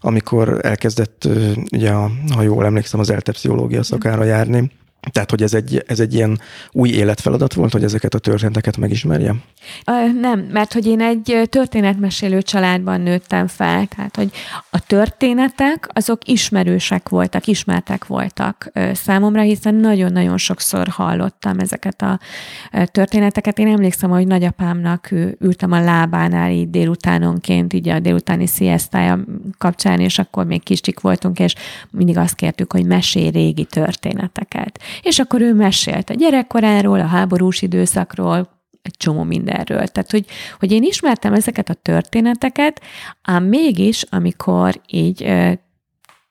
amikor 0.00 0.58
elkezdett, 0.62 1.28
ugye, 1.72 1.92
ha 2.34 2.42
jól 2.42 2.64
emlékszem, 2.64 3.00
az 3.00 3.10
eltepsziológia 3.10 3.82
szakára 3.82 4.24
járni, 4.24 4.70
tehát, 5.12 5.30
hogy 5.30 5.42
ez 5.42 5.54
egy, 5.54 5.84
ez 5.86 6.00
egy 6.00 6.14
ilyen 6.14 6.40
új 6.72 6.88
életfeladat 6.88 7.54
volt, 7.54 7.72
hogy 7.72 7.84
ezeket 7.84 8.14
a 8.14 8.18
történeteket 8.18 8.76
megismerje? 8.76 9.34
Nem, 10.20 10.40
mert 10.40 10.72
hogy 10.72 10.86
én 10.86 11.00
egy 11.00 11.40
történetmesélő 11.48 12.42
családban 12.42 13.00
nőttem 13.00 13.46
fel, 13.46 13.86
tehát, 13.86 14.16
hogy 14.16 14.30
a 14.70 14.80
történetek 14.86 15.88
azok 15.92 16.28
ismerősek 16.28 17.08
voltak, 17.08 17.46
ismertek 17.46 18.06
voltak 18.06 18.70
számomra, 18.92 19.40
hiszen 19.40 19.74
nagyon-nagyon 19.74 20.38
sokszor 20.38 20.88
hallottam 20.88 21.58
ezeket 21.58 22.02
a 22.02 22.20
történeteket. 22.84 23.58
Én 23.58 23.68
emlékszem, 23.68 24.10
hogy 24.10 24.26
nagyapámnak 24.26 25.08
ültem 25.38 25.72
a 25.72 25.80
lábánál 25.80 26.50
így 26.50 26.70
délutánonként, 26.70 27.72
így 27.72 27.88
a 27.88 28.00
délutáni 28.00 28.46
sziasztája 28.46 29.24
kapcsán, 29.58 30.00
és 30.00 30.18
akkor 30.18 30.46
még 30.46 30.62
kicsik 30.62 31.00
voltunk, 31.00 31.38
és 31.38 31.54
mindig 31.90 32.18
azt 32.18 32.34
kértük, 32.34 32.72
hogy 32.72 32.86
mesélj 32.86 33.28
régi 33.28 33.64
történeteket. 33.64 34.80
És 35.02 35.18
akkor 35.18 35.40
ő 35.40 35.54
mesélt 35.54 36.10
a 36.10 36.14
gyerekkoráról, 36.14 37.00
a 37.00 37.06
háborús 37.06 37.62
időszakról, 37.62 38.54
egy 38.82 38.96
csomó 38.96 39.22
mindenről. 39.22 39.86
Tehát, 39.86 40.10
hogy, 40.10 40.26
hogy 40.58 40.72
én 40.72 40.82
ismertem 40.82 41.32
ezeket 41.32 41.68
a 41.68 41.74
történeteket, 41.74 42.80
ám 43.22 43.44
mégis, 43.44 44.02
amikor 44.10 44.80
így 44.86 45.32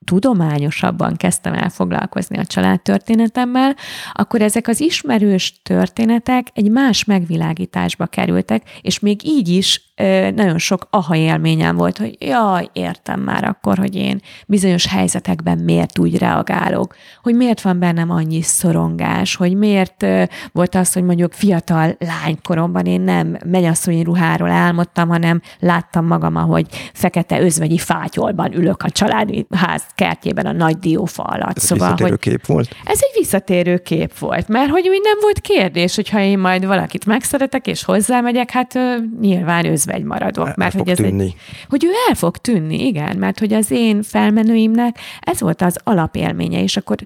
tudományosabban 0.06 1.16
kezdtem 1.16 1.54
el 1.54 1.70
foglalkozni 1.70 2.38
a 2.38 2.46
családtörténetemmel, 2.46 3.76
akkor 4.14 4.42
ezek 4.42 4.68
az 4.68 4.80
ismerős 4.80 5.62
történetek 5.64 6.48
egy 6.54 6.72
más 6.72 7.04
megvilágításba 7.04 8.06
kerültek, 8.06 8.64
és 8.82 9.00
még 9.00 9.28
így 9.28 9.50
is 9.50 9.94
nagyon 10.36 10.58
sok 10.58 10.88
aha 10.90 11.16
élményem 11.16 11.76
volt, 11.76 11.98
hogy 11.98 12.16
jaj, 12.20 12.70
értem 12.74 13.20
már 13.20 13.44
akkor, 13.44 13.78
hogy 13.78 13.96
én 13.96 14.22
bizonyos 14.48 14.88
helyzetekben 14.88 15.58
miért 15.58 16.00
úgy 16.00 16.18
reagálok, 16.18 16.96
hogy 17.24 17.36
miért 17.36 17.62
van 17.62 17.80
bennem 17.80 18.10
annyi 18.10 18.42
szorongás, 18.42 19.36
hogy 19.36 19.56
miért 19.56 20.06
volt 20.52 20.76
az, 20.76 20.94
hogy 20.94 21.04
mondjuk 21.04 21.34
fiatal 21.34 21.98
lánykoromban 22.00 22.86
én 22.86 23.02
nem 23.02 23.38
mennyasszonyi 23.46 24.04
ruháról 24.04 24.50
álmodtam, 24.50 25.10
hanem 25.10 25.42
láttam 25.60 26.06
magam, 26.06 26.36
ahogy 26.36 26.66
fekete 26.94 27.42
özvegyi 27.42 27.78
fátyolban 27.78 28.54
ülök 28.54 28.84
a 28.84 28.90
családi 28.90 29.48
ház 29.56 29.84
kertjében 29.96 30.46
a 30.46 30.52
nagy 30.52 30.80
diófa 30.80 31.24
alatt. 31.24 31.58
Ez 31.58 31.64
szóval, 31.64 31.92
egy 31.92 32.00
hogy 32.00 32.20
kép 32.20 32.46
volt? 32.46 32.70
Ez 32.86 33.00
egy 33.02 33.20
visszatérő 33.20 33.78
kép 33.78 34.18
volt, 34.18 34.48
mert 34.48 34.70
hogy 34.70 34.88
úgy 34.90 35.02
nem 35.04 35.18
volt 35.22 35.40
kérdés, 35.40 35.96
hogyha 35.96 36.20
én 36.20 36.40
majd 36.40 36.66
valakit 36.66 37.06
megszeretek 37.06 37.68
és 37.68 37.84
hozzámegyek, 37.84 38.52
hát 38.52 38.80
nyilván 39.22 39.66
özvegy 39.66 39.84
maradok. 40.04 40.48
El, 40.48 40.54
mert 40.58 40.74
el 40.74 40.80
hogy 40.80 40.90
ez 40.90 40.98
tűnni. 40.98 41.24
Egy, 41.24 41.36
hogy 41.70 41.86
ő 41.86 41.90
el 42.10 42.16
fog 42.16 42.38
tűnni, 42.38 42.86
igen, 42.86 43.18
mert 43.18 43.40
hogy 43.40 43.54
az 43.54 43.72
én 43.72 44.02
felmenőimnek 44.02 45.00
ez 45.20 45.40
volt 45.40 45.62
az 45.62 45.78
alapélménye, 45.84 46.62
és 46.62 46.78
akkor 46.78 46.98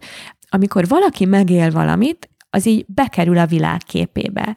amikor 0.50 0.88
valaki 0.88 1.26
megél 1.26 1.72
valamit, 1.72 2.30
az 2.50 2.66
így 2.66 2.86
bekerül 2.88 3.38
a 3.38 3.46
világ 3.46 3.82
képébe 3.86 4.56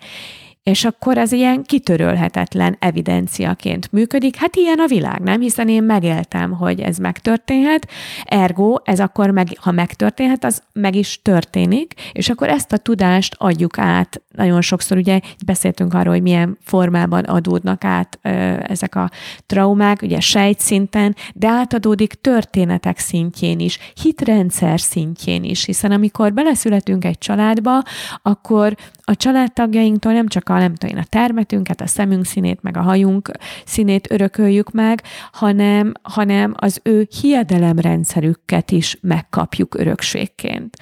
és 0.62 0.85
akkor 0.85 1.18
ez 1.18 1.33
ilyen 1.33 1.62
kitörölhetetlen 1.62 2.77
evidenciaként 2.79 3.92
működik. 3.92 4.37
Hát 4.37 4.57
ilyen 4.57 4.79
a 4.79 4.87
világ, 4.87 5.20
nem? 5.20 5.40
Hiszen 5.40 5.68
én 5.68 5.83
megéltem, 5.83 6.53
hogy 6.53 6.81
ez 6.81 6.96
megtörténhet, 6.96 7.88
ergo 8.25 8.77
ez 8.85 9.01
akkor, 9.01 9.31
meg, 9.31 9.48
ha 9.57 9.70
megtörténhet, 9.70 10.44
az 10.44 10.62
meg 10.72 10.94
is 10.94 11.20
történik, 11.22 11.94
és 12.12 12.29
akkor 12.29 12.48
ezt 12.48 12.72
a 12.72 12.77
tudást 12.77 13.35
adjuk 13.38 13.79
át. 13.79 14.22
Nagyon 14.37 14.61
sokszor 14.61 14.96
ugye 14.96 15.20
beszéltünk 15.46 15.94
arról, 15.94 16.12
hogy 16.12 16.22
milyen 16.22 16.59
formában 16.61 17.25
adódnak 17.25 17.85
át 17.85 18.18
ö, 18.22 18.31
ezek 18.68 18.94
a 18.94 19.11
traumák, 19.46 20.03
ugye 20.03 20.20
sejtszinten, 20.20 21.16
de 21.35 21.48
átadódik 21.48 22.12
történetek 22.12 22.98
szintjén 22.98 23.61
is, 23.61 23.79
hitrendszer 24.03 24.81
szintjén 24.81 25.44
is, 25.44 25.64
hiszen 25.64 25.92
amikor 25.92 26.33
beleszületünk 26.33 27.05
egy 27.05 27.18
családba, 27.18 27.83
akkor 28.22 28.75
a 29.05 29.17
családtagjainktól 29.17 30.12
nem 30.12 30.29
csak 30.29 30.49
a, 30.49 30.59
nem 30.59 30.75
tudom 30.75 30.97
én, 30.97 31.03
a 31.03 31.07
termetünket, 31.09 31.81
a 31.81 31.87
szemünk 31.87 32.25
színét, 32.25 32.62
meg 32.62 32.77
a 32.77 32.81
hajunk 32.81 33.31
színét 33.65 34.11
örököljük 34.11 34.71
meg, 34.71 35.03
hanem, 35.33 35.93
hanem 36.03 36.55
az 36.57 36.81
ő 36.83 37.09
hiedelemrendszerüket 37.21 38.71
is 38.71 38.99
megkapjuk 39.01 39.75
örökségként. 39.75 40.77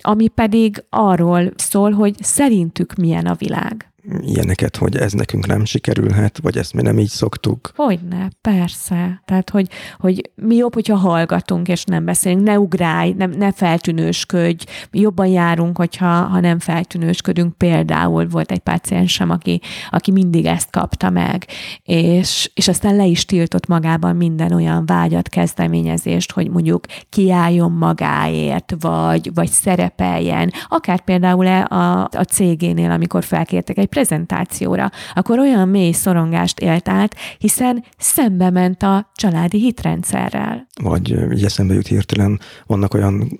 Ami 0.00 0.28
pedig 0.28 0.84
arról 0.90 1.52
szól, 1.56 1.90
hogy 1.90 2.14
szerintük 2.22 2.94
milyen 2.94 3.26
a 3.26 3.34
világ 3.34 3.93
ilyeneket, 4.20 4.76
hogy 4.76 4.96
ez 4.96 5.12
nekünk 5.12 5.46
nem 5.46 5.64
sikerülhet, 5.64 6.38
vagy 6.42 6.56
ezt 6.56 6.74
mi 6.74 6.82
nem 6.82 6.98
így 6.98 7.08
szoktuk. 7.08 7.72
Hogyne, 7.76 8.28
persze. 8.40 9.22
Tehát, 9.24 9.50
hogy, 9.50 9.68
hogy 9.98 10.30
mi 10.34 10.56
jobb, 10.56 10.74
hogyha 10.74 10.96
hallgatunk, 10.96 11.68
és 11.68 11.84
nem 11.84 12.04
beszélünk, 12.04 12.42
ne 12.42 12.58
ugrálj, 12.58 13.12
nem, 13.12 13.30
ne 13.30 13.52
feltűnősködj, 13.52 14.64
mi 14.90 15.00
jobban 15.00 15.26
járunk, 15.26 15.76
hogyha 15.76 16.06
ha 16.06 16.40
nem 16.40 16.58
feltűnősködünk. 16.58 17.56
Például 17.56 18.28
volt 18.28 18.50
egy 18.50 18.58
páciensem, 18.58 19.30
aki, 19.30 19.60
aki 19.90 20.10
mindig 20.10 20.44
ezt 20.46 20.70
kapta 20.70 21.10
meg, 21.10 21.46
és, 21.82 22.50
és 22.54 22.68
aztán 22.68 22.96
le 22.96 23.04
is 23.04 23.24
tiltott 23.24 23.66
magában 23.66 24.16
minden 24.16 24.52
olyan 24.52 24.86
vágyat, 24.86 25.28
kezdeményezést, 25.28 26.32
hogy 26.32 26.50
mondjuk 26.50 26.86
kiálljon 27.08 27.72
magáért, 27.72 28.74
vagy, 28.80 29.30
vagy 29.34 29.50
szerepeljen, 29.50 30.52
akár 30.68 31.00
például 31.00 31.46
a, 31.46 32.02
a 32.02 32.24
cégénél, 32.28 32.90
amikor 32.90 33.24
felkértek 33.24 33.78
egy 33.78 33.86
prezentációra, 33.94 34.90
akkor 35.14 35.38
olyan 35.38 35.68
mély 35.68 35.92
szorongást 35.92 36.58
élt 36.60 36.88
át, 36.88 37.16
hiszen 37.38 37.84
szembe 37.98 38.50
ment 38.50 38.82
a 38.82 39.10
családi 39.14 39.58
hitrendszerrel. 39.58 40.66
Vagy 40.82 41.10
így 41.32 41.44
eszembe 41.44 41.74
jut 41.74 41.86
hirtelen, 41.86 42.40
vannak 42.66 42.94
olyan 42.94 43.38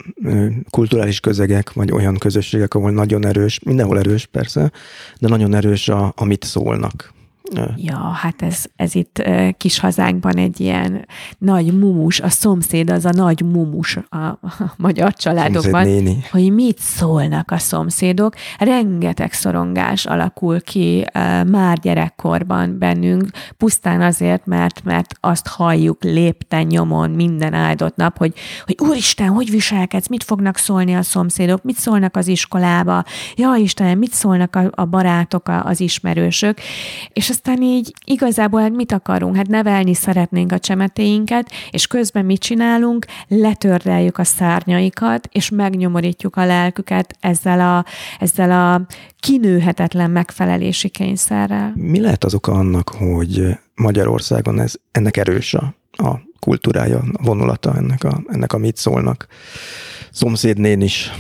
kulturális 0.70 1.20
közegek, 1.20 1.72
vagy 1.72 1.92
olyan 1.92 2.18
közösségek, 2.18 2.74
ahol 2.74 2.90
nagyon 2.90 3.26
erős, 3.26 3.60
mindenhol 3.64 3.98
erős 3.98 4.26
persze, 4.26 4.72
de 5.18 5.28
nagyon 5.28 5.54
erős 5.54 5.88
a, 5.88 6.12
amit 6.16 6.44
szólnak 6.44 7.12
Ja, 7.76 7.96
hát 7.96 8.42
ez, 8.42 8.64
ez 8.76 8.94
itt 8.94 9.22
kis 9.57 9.78
hazánkban 9.78 10.37
egy 10.37 10.61
ilyen 10.61 11.07
nagy 11.38 11.78
mumus, 11.78 12.20
a 12.20 12.28
szomszéd 12.28 12.90
az 12.90 13.04
a 13.04 13.11
nagy 13.11 13.42
mumus 13.42 13.98
a, 14.09 14.16
a 14.16 14.38
magyar 14.76 15.12
családokban, 15.12 15.87
hogy 16.30 16.52
mit 16.52 16.78
szólnak 16.78 17.50
a 17.50 17.59
szomszédok. 17.59 18.35
Rengeteg 18.59 19.33
szorongás 19.33 20.07
alakul 20.07 20.61
ki 20.61 21.07
már 21.46 21.78
gyerekkorban 21.78 22.78
bennünk, 22.78 23.30
pusztán 23.57 24.00
azért, 24.00 24.46
mert, 24.46 24.85
mert 24.85 25.14
azt 25.20 25.46
halljuk 25.46 26.02
lépten 26.02 26.66
nyomon 26.66 27.11
minden 27.11 27.54
áldott 27.54 27.96
nap, 27.96 28.18
hogy, 28.18 28.35
hogy 28.64 28.76
úristen, 28.78 29.28
hogy 29.28 29.50
viselkedsz, 29.50 30.09
mit 30.09 30.24
fognak 30.24 30.57
szólni 30.57 30.94
a 30.94 31.02
szomszédok, 31.02 31.62
mit 31.62 31.76
szólnak 31.76 32.16
az 32.16 32.26
iskolába, 32.26 33.04
ja 33.37 33.54
Istenem, 33.54 33.98
mit 33.98 34.12
szólnak 34.12 34.57
a, 34.57 34.70
a 34.70 34.85
barátok, 34.85 35.48
az 35.62 35.80
ismerősök, 35.80 36.59
és 37.09 37.33
aztán 37.35 37.62
így 37.62 37.92
igazából 38.05 38.61
hát 38.61 38.73
mit 38.73 38.92
akarunk? 38.92 39.37
Hát 39.37 39.47
nevelni 39.47 39.94
szeretnénk 39.94 40.53
a 40.53 40.59
csemetéinket, 40.59 41.51
és 41.70 41.87
közben 41.87 42.25
mit 42.25 42.40
csinálunk? 42.40 43.07
Letördeljük 43.29 44.18
a 44.18 44.25
szárnyaikat, 44.25 45.29
és 45.33 45.51
megnyomorítjuk 45.51 46.37
a 46.37 46.47
lelküket 46.47 47.16
ezzel 47.20 47.61
a, 47.61 47.85
ezzel 48.18 48.51
a 48.51 48.87
kinőhetetlen 49.20 50.11
megfelelési 50.11 50.88
kényszerrel. 50.88 51.73
Mi 51.75 52.01
lehet 52.01 52.25
az 52.25 52.35
oka 52.35 52.53
annak, 52.53 52.88
hogy 52.88 53.59
Magyarországon 53.75 54.61
ez, 54.61 54.75
ennek 54.92 55.16
erős 55.16 55.55
a, 55.55 55.75
a 55.90 56.20
kultúrája, 56.38 56.99
a 56.99 57.23
vonulata 57.23 57.77
ennek 57.77 58.05
a, 58.05 58.23
ennek 58.29 58.53
a 58.53 58.59
mit 58.59 58.77
szólnak 58.77 59.27
szomszédnén 60.11 60.81
is 60.81 61.11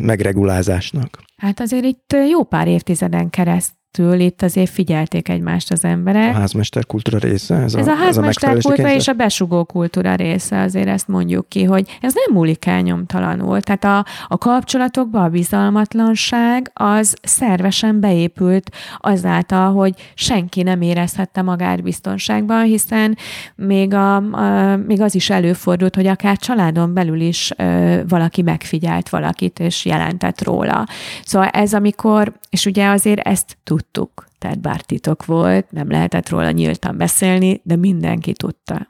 megregulázásnak? 0.00 1.22
Hát 1.36 1.60
azért 1.60 1.84
itt 1.84 2.16
jó 2.30 2.44
pár 2.44 2.68
évtizeden 2.68 3.30
kereszt 3.30 3.74
keresztül 3.96 4.20
itt 4.20 4.42
azért 4.42 4.70
figyelték 4.70 5.28
egymást 5.28 5.72
az 5.72 5.84
emberek. 5.84 6.34
A 6.34 6.38
házmester 6.38 6.86
kultúra 6.86 7.18
része? 7.18 7.54
Ez, 7.54 7.74
ez 7.74 7.86
a, 7.86 7.90
a 7.90 7.94
házmester 7.94 8.50
ez 8.50 8.56
a 8.56 8.68
kultúra 8.68 8.92
és 8.92 9.08
a 9.08 9.12
besugó 9.12 9.64
kultúra 9.64 10.14
része, 10.14 10.60
azért 10.60 10.88
ezt 10.88 11.08
mondjuk 11.08 11.48
ki, 11.48 11.64
hogy 11.64 11.98
ez 12.00 12.14
nem 12.14 12.36
múlik 12.36 12.66
el 12.66 12.80
nyomtalanul. 12.80 13.60
Tehát 13.60 13.84
a, 13.84 14.10
a 14.28 14.38
kapcsolatokban 14.38 15.22
a 15.22 15.28
bizalmatlanság 15.28 16.70
az 16.74 17.16
szervesen 17.22 18.00
beépült 18.00 18.70
azáltal, 18.98 19.72
hogy 19.72 19.94
senki 20.14 20.62
nem 20.62 20.80
érezhette 20.80 21.42
magát 21.42 21.82
biztonságban, 21.82 22.64
hiszen 22.64 23.16
még, 23.54 23.94
a, 23.94 24.16
a, 24.16 24.76
még 24.76 25.00
az 25.00 25.14
is 25.14 25.30
előfordult, 25.30 25.94
hogy 25.94 26.06
akár 26.06 26.36
családon 26.36 26.94
belül 26.94 27.20
is 27.20 27.52
ö, 27.56 28.00
valaki 28.08 28.42
megfigyelt 28.42 29.08
valakit, 29.08 29.58
és 29.58 29.84
jelentett 29.84 30.44
róla. 30.44 30.86
Szóval 31.24 31.48
ez 31.48 31.74
amikor, 31.74 32.32
és 32.50 32.66
ugye 32.66 32.88
azért 32.88 33.20
ezt 33.20 33.56
tud 33.64 33.85
tudtuk, 33.90 34.26
tehát 34.38 34.60
bár 34.60 34.80
titok 34.80 35.24
volt, 35.24 35.70
nem 35.70 35.90
lehetett 35.90 36.28
róla 36.28 36.50
nyíltan 36.50 36.96
beszélni, 36.96 37.60
de 37.64 37.76
mindenki 37.76 38.32
tudta. 38.32 38.88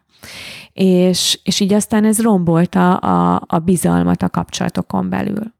És, 0.72 1.38
és 1.42 1.60
így 1.60 1.72
aztán 1.72 2.04
ez 2.04 2.22
rombolta 2.22 2.96
a, 2.96 3.42
a 3.46 3.58
bizalmat 3.58 4.22
a 4.22 4.28
kapcsolatokon 4.28 5.08
belül. 5.08 5.54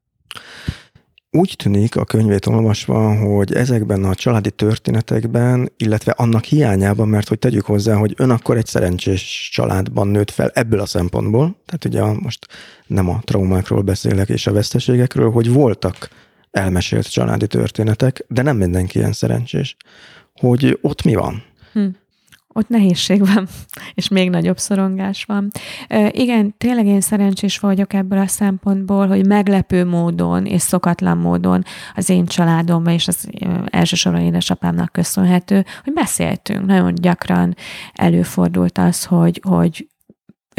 Úgy 1.31 1.55
tűnik 1.57 1.97
a 1.97 2.05
könyvét 2.05 2.47
olvasva, 2.47 3.17
hogy 3.17 3.53
ezekben 3.53 4.05
a 4.05 4.15
családi 4.15 4.51
történetekben, 4.51 5.73
illetve 5.77 6.13
annak 6.13 6.45
hiányában, 6.45 7.09
mert 7.09 7.29
hogy 7.29 7.39
tegyük 7.39 7.65
hozzá, 7.65 7.95
hogy 7.97 8.15
ön 8.17 8.31
akkor 8.31 8.57
egy 8.57 8.67
szerencsés 8.67 9.51
családban 9.53 10.09
nőtt 10.09 10.31
fel 10.31 10.51
ebből 10.55 10.81
a 10.81 10.87
szempontból, 10.87 11.57
tehát 11.67 11.85
ugye 11.85 12.21
most 12.23 12.47
nem 12.87 13.09
a 13.09 13.21
traumákról 13.25 13.83
beszélek 13.83 14.29
és 14.29 14.47
a 14.47 14.53
veszteségekről, 14.53 15.31
hogy 15.31 15.53
voltak 15.53 16.09
elmesélt 16.57 17.11
családi 17.11 17.47
történetek, 17.47 18.25
de 18.29 18.43
nem 18.43 18.57
mindenki 18.57 18.99
ilyen 18.99 19.13
szerencsés. 19.13 19.77
Hogy 20.35 20.79
ott 20.83 21.03
mi 21.03 21.15
van? 21.15 21.43
Hm. 21.73 21.87
Ott 22.49 22.69
nehézség 22.69 23.19
van, 23.35 23.49
és 23.95 24.09
még 24.09 24.31
nagyobb 24.31 24.59
szorongás 24.59 25.25
van. 25.25 25.51
E, 25.89 26.11
igen, 26.13 26.55
tényleg 26.59 26.87
én 26.87 27.01
szerencsés 27.01 27.59
vagyok 27.59 27.93
ebből 27.93 28.19
a 28.19 28.27
szempontból, 28.27 29.07
hogy 29.07 29.27
meglepő 29.27 29.85
módon 29.85 30.47
és 30.47 30.63
szokatlan 30.63 31.19
módon 31.19 31.65
az 31.95 32.09
én 32.09 32.27
családomban, 32.27 32.93
és 32.93 33.09
az 33.09 33.29
elsősorban 33.67 34.21
édesapámnak 34.21 34.93
köszönhető, 34.93 35.65
hogy 35.85 35.93
beszéltünk. 35.93 36.67
Nagyon 36.67 36.95
gyakran 36.95 37.57
előfordult 37.93 38.79
az, 38.79 39.05
hogy, 39.05 39.41
hogy 39.49 39.87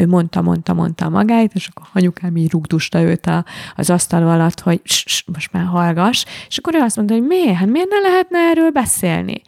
ő 0.02 0.08
mondta, 0.08 0.42
mondta, 0.42 0.74
mondta 0.74 1.06
a 1.06 1.10
magáit, 1.10 1.54
és 1.54 1.68
akkor 1.68 1.88
anyukám 1.94 2.36
így 2.36 2.52
rugdusta 2.52 3.02
őt 3.02 3.26
a, 3.26 3.46
az 3.76 3.90
asztal 3.90 4.30
alatt, 4.30 4.60
hogy 4.60 4.82
most 5.34 5.52
már 5.52 5.66
hallgass, 5.66 6.26
és 6.48 6.58
akkor 6.58 6.76
ő 6.76 6.80
azt 6.80 6.96
mondta, 6.96 7.14
hogy 7.14 7.24
miért? 7.24 7.56
Hát 7.56 7.68
miért 7.68 7.90
ne 7.90 8.00
lehetne 8.10 8.40
erről 8.40 8.70
beszélni? 8.70 9.42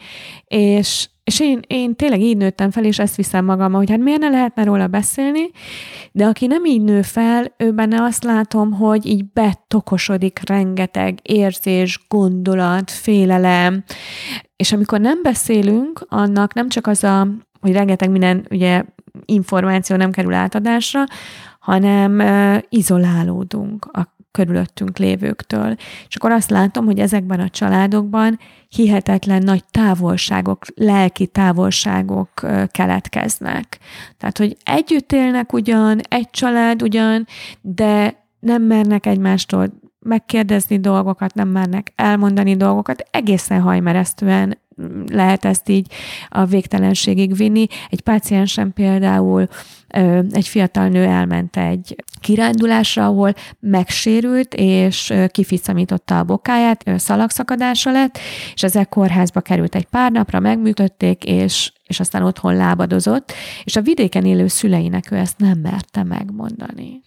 És, 0.46 1.10
és 1.24 1.40
én, 1.40 1.60
én 1.68 1.96
tényleg 1.96 2.22
így 2.22 2.38
nőttem 2.38 2.72
fel, 2.72 2.84
és 2.84 3.00
ezt 3.00 3.16
viszem 3.16 3.46
magam, 3.46 3.74
hogy 3.74 3.90
hát 3.90 4.00
miért 4.00 4.20
ne 4.20 4.30
lehetne 4.30 4.64
róla 4.64 4.88
beszélni, 4.88 5.50
de 6.12 6.26
aki 6.26 6.48
nem 6.48 6.66
így 6.66 6.82
nő 6.82 7.02
fel, 7.02 7.54
ő 7.58 7.72
benne 7.72 8.04
azt 8.04 8.24
látom, 8.24 8.72
hogy 8.72 9.06
így 9.06 9.26
betokosodik 9.34 10.40
rengeteg 10.46 11.20
érzés, 11.22 12.06
gondolat, 12.08 12.92
félelem, 12.92 13.84
és 14.56 14.72
amikor 14.72 15.00
nem 15.00 15.22
beszélünk, 15.24 16.06
annak 16.08 16.54
nem 16.54 16.70
csak 16.70 16.88
az 16.88 17.04
a, 17.04 17.28
hogy 17.62 17.72
rengeteg 17.72 18.10
minden 18.10 18.46
ugye 18.50 18.84
információ 19.26 19.96
nem 19.96 20.12
kerül 20.12 20.34
átadásra, 20.34 21.04
hanem 21.60 22.22
izolálódunk 22.70 23.86
a 23.86 24.18
körülöttünk 24.32 24.98
lévőktől. 24.98 25.76
És 26.08 26.16
akkor 26.16 26.32
azt 26.32 26.50
látom, 26.50 26.86
hogy 26.86 27.00
ezekben 27.00 27.40
a 27.40 27.50
családokban 27.50 28.40
hihetetlen 28.70 29.44
nagy 29.44 29.64
távolságok, 29.72 30.66
lelki 30.76 31.28
távolságok 31.28 32.30
keletkeznek. 32.72 33.78
Tehát, 34.18 34.38
hogy 34.38 34.58
együtt 34.64 35.12
élnek 35.12 35.54
ugyan, 35.54 36.00
egy 36.10 36.30
család 36.30 36.82
ugyan, 36.82 37.28
de 37.62 38.24
nem 38.40 38.64
mernek 38.64 39.06
egymástól 39.06 39.68
megkérdezni 40.00 40.80
dolgokat, 40.80 41.34
nem 41.34 41.48
mernek 41.48 41.92
elmondani 41.96 42.56
dolgokat, 42.56 43.08
egészen 43.12 43.62
hajmeresztően 43.62 44.58
lehet 45.12 45.46
ezt 45.46 45.70
így 45.70 45.92
a 46.30 46.46
végtelenségig 46.46 47.36
vinni. 47.36 47.68
Egy 47.90 48.02
páciensem 48.02 48.74
például 48.74 49.48
egy 50.32 50.48
fiatal 50.48 50.88
nő 50.88 51.04
elment 51.04 51.58
egy 51.58 51.96
kirándulásra, 52.22 53.06
ahol 53.06 53.34
megsérült, 53.60 54.54
és 54.54 55.14
kificamította 55.28 56.20
a 56.20 56.24
bokáját, 56.24 56.84
szalagszakadása 56.98 57.92
lett, 57.92 58.18
és 58.54 58.64
ezek 58.64 58.90
kórházba 58.90 59.42
került 59.42 59.76
egy 59.76 59.86
pár 59.86 60.12
napra, 60.12 60.40
megműtötték, 60.40 61.24
és, 61.24 61.72
és 61.88 62.00
aztán 62.00 62.24
otthon 62.24 62.56
lábadozott, 62.56 63.34
és 63.64 63.76
a 63.76 63.82
vidéken 63.82 64.26
élő 64.26 64.48
szüleinek 64.48 65.12
ő 65.12 65.16
ezt 65.16 65.38
nem 65.38 65.60
merte 65.60 66.04
megmondani. 66.04 67.02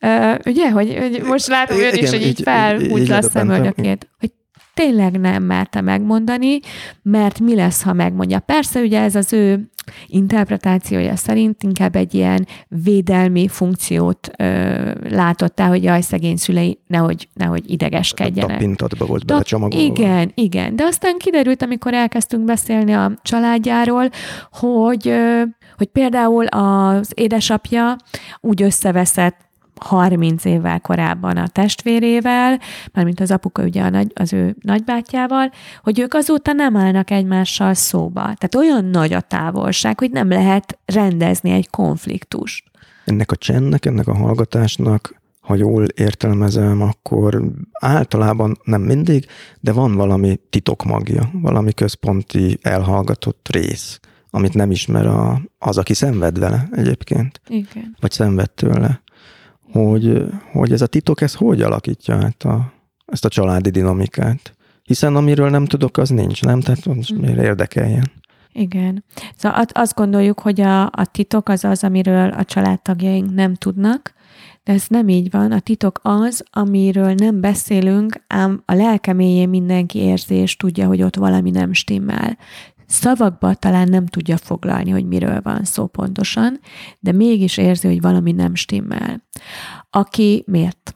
Uh, 0.00 0.34
ugye, 0.44 0.70
hogy, 0.70 0.96
hogy 0.98 1.22
most 1.22 1.46
látom 1.46 1.78
ön 1.78 1.94
is, 1.94 2.10
hogy 2.10 2.26
így 2.26 2.40
felhúgyta 2.42 3.16
a 3.16 3.22
szemöldökét, 3.22 4.08
hogy 4.18 4.30
tényleg 4.74 5.20
nem 5.20 5.42
merte 5.42 5.80
megmondani, 5.80 6.58
mert 7.02 7.40
mi 7.40 7.54
lesz, 7.54 7.82
ha 7.82 7.92
megmondja. 7.92 8.40
Persze, 8.40 8.80
ugye 8.80 9.00
ez 9.00 9.14
az 9.14 9.32
ő 9.32 9.68
interpretációja 10.06 11.16
szerint 11.16 11.62
inkább 11.62 11.96
egy 11.96 12.14
ilyen 12.14 12.46
védelmi 12.68 13.48
funkciót 13.48 14.30
ö, 14.36 14.90
látott 15.08 15.60
el, 15.60 15.68
hogy 15.68 15.82
jaj, 15.82 16.00
szegény 16.00 16.36
szülei 16.36 16.78
nehogy, 16.86 17.28
nehogy 17.34 17.70
idegeskedjenek. 17.70 18.56
Tapintatba 18.56 19.06
volt 19.06 19.26
belecsomagolva. 19.26 19.84
Igen, 19.84 20.32
igen. 20.34 20.76
De 20.76 20.84
aztán 20.84 21.18
kiderült, 21.18 21.62
amikor 21.62 21.94
elkezdtünk 21.94 22.44
beszélni 22.44 22.92
a 22.92 23.12
családjáról, 23.22 24.08
hogy, 24.52 25.08
ö, 25.08 25.42
hogy 25.76 25.86
például 25.86 26.46
az 26.46 27.12
édesapja 27.14 27.96
úgy 28.40 28.62
összeveszett 28.62 29.36
30 29.80 30.44
évvel 30.44 30.80
korábban 30.80 31.36
a 31.36 31.48
testvérével, 31.48 32.60
mármint 32.92 33.20
az 33.20 33.30
apuka 33.30 33.62
ugye 33.62 33.82
a 33.82 33.90
nagy, 33.90 34.12
az 34.14 34.32
ő 34.32 34.56
nagybátyjával, 34.60 35.50
hogy 35.82 35.98
ők 35.98 36.14
azóta 36.14 36.52
nem 36.52 36.76
állnak 36.76 37.10
egymással 37.10 37.74
szóba. 37.74 38.20
Tehát 38.20 38.54
olyan 38.54 38.84
nagy 38.84 39.12
a 39.12 39.20
távolság, 39.20 39.98
hogy 39.98 40.10
nem 40.10 40.28
lehet 40.28 40.78
rendezni 40.84 41.50
egy 41.50 41.70
konfliktust. 41.70 42.64
Ennek 43.04 43.30
a 43.30 43.36
csendnek, 43.36 43.86
ennek 43.86 44.06
a 44.06 44.14
hallgatásnak, 44.14 45.22
ha 45.40 45.54
jól 45.54 45.84
értelmezem, 45.84 46.82
akkor 46.82 47.42
általában 47.72 48.58
nem 48.62 48.82
mindig, 48.82 49.26
de 49.60 49.72
van 49.72 49.94
valami 49.94 50.40
titokmagja, 50.50 51.30
valami 51.32 51.72
központi 51.72 52.58
elhallgatott 52.62 53.48
rész, 53.50 54.00
amit 54.30 54.54
nem 54.54 54.70
ismer 54.70 55.06
a, 55.06 55.40
az, 55.58 55.78
aki 55.78 55.94
szenved 55.94 56.38
vele 56.38 56.68
egyébként. 56.72 57.40
Igen. 57.48 57.96
Vagy 58.00 58.10
szenved 58.10 58.50
tőle 58.50 59.02
hogy, 59.82 60.24
hogy 60.52 60.72
ez 60.72 60.82
a 60.82 60.86
titok, 60.86 61.20
ez 61.20 61.34
hogy 61.34 61.62
alakítja 61.62 62.14
át 62.14 62.42
a, 62.42 62.72
ezt 63.06 63.24
a 63.24 63.28
családi 63.28 63.70
dinamikát? 63.70 64.56
Hiszen 64.82 65.16
amiről 65.16 65.50
nem 65.50 65.64
tudok, 65.64 65.96
az 65.96 66.08
nincs, 66.08 66.42
nem? 66.42 66.60
Tehát 66.60 66.86
most 66.86 67.16
miért 67.16 67.38
érdekeljen? 67.38 68.10
Igen. 68.52 69.04
Szóval 69.36 69.64
azt 69.72 69.94
gondoljuk, 69.94 70.40
hogy 70.40 70.60
a, 70.60 70.82
a 70.82 71.04
titok 71.10 71.48
az 71.48 71.64
az, 71.64 71.84
amiről 71.84 72.30
a 72.30 72.44
családtagjaink 72.44 73.34
nem 73.34 73.54
tudnak, 73.54 74.14
de 74.64 74.72
ez 74.72 74.84
nem 74.88 75.08
így 75.08 75.30
van. 75.30 75.52
A 75.52 75.60
titok 75.60 76.00
az, 76.02 76.44
amiről 76.50 77.14
nem 77.14 77.40
beszélünk, 77.40 78.24
ám 78.26 78.62
a 78.64 78.74
lelkeméjén 78.74 79.48
mindenki 79.48 79.98
érzi 79.98 80.34
és 80.34 80.56
tudja, 80.56 80.86
hogy 80.86 81.02
ott 81.02 81.16
valami 81.16 81.50
nem 81.50 81.72
stimmel. 81.72 82.38
Szavakba 82.94 83.54
talán 83.54 83.88
nem 83.88 84.06
tudja 84.06 84.36
foglalni, 84.36 84.90
hogy 84.90 85.06
miről 85.06 85.40
van 85.42 85.64
szó 85.64 85.86
pontosan, 85.86 86.60
de 87.00 87.12
mégis 87.12 87.56
érzi, 87.56 87.86
hogy 87.86 88.00
valami 88.00 88.32
nem 88.32 88.54
stimmel. 88.54 89.22
Aki 89.90 90.44
miért? 90.46 90.94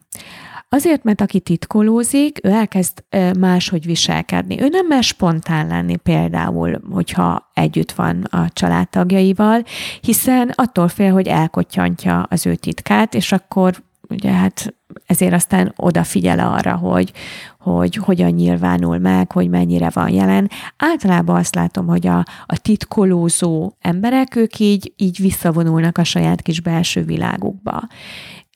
Azért, 0.68 1.04
mert 1.04 1.20
aki 1.20 1.40
titkolózik, 1.40 2.38
ő 2.42 2.48
elkezd 2.50 3.04
máshogy 3.38 3.86
viselkedni. 3.86 4.60
Ő 4.60 4.68
nem 4.68 4.86
mer 4.86 5.02
spontán 5.02 5.66
lenni 5.66 5.96
például, 5.96 6.80
hogyha 6.90 7.50
együtt 7.54 7.92
van 7.92 8.22
a 8.22 8.48
családtagjaival, 8.52 9.64
hiszen 10.00 10.52
attól 10.54 10.88
fél, 10.88 11.12
hogy 11.12 11.26
elkottyantja 11.26 12.22
az 12.22 12.46
ő 12.46 12.54
titkát, 12.54 13.14
és 13.14 13.32
akkor 13.32 13.86
ugye 14.08 14.30
hát 14.30 14.74
ezért 15.06 15.32
aztán 15.32 15.72
odafigyel 15.76 16.38
arra, 16.38 16.76
hogy, 16.76 17.12
hogy 17.58 17.94
hogyan 17.94 18.30
nyilvánul 18.30 18.98
meg, 18.98 19.32
hogy 19.32 19.48
mennyire 19.48 19.90
van 19.92 20.08
jelen. 20.08 20.50
Általában 20.76 21.36
azt 21.36 21.54
látom, 21.54 21.86
hogy 21.86 22.06
a, 22.06 22.18
a 22.46 22.58
titkolózó 22.62 23.72
emberek, 23.80 24.36
ők 24.36 24.58
így, 24.58 24.92
így 24.96 25.18
visszavonulnak 25.20 25.98
a 25.98 26.04
saját 26.04 26.42
kis 26.42 26.60
belső 26.60 27.02
világukba 27.02 27.88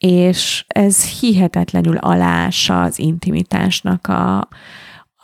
és 0.02 0.64
ez 0.68 1.18
hihetetlenül 1.18 1.96
alása 1.96 2.82
az 2.82 2.98
intimitásnak 2.98 4.06
a, 4.06 4.48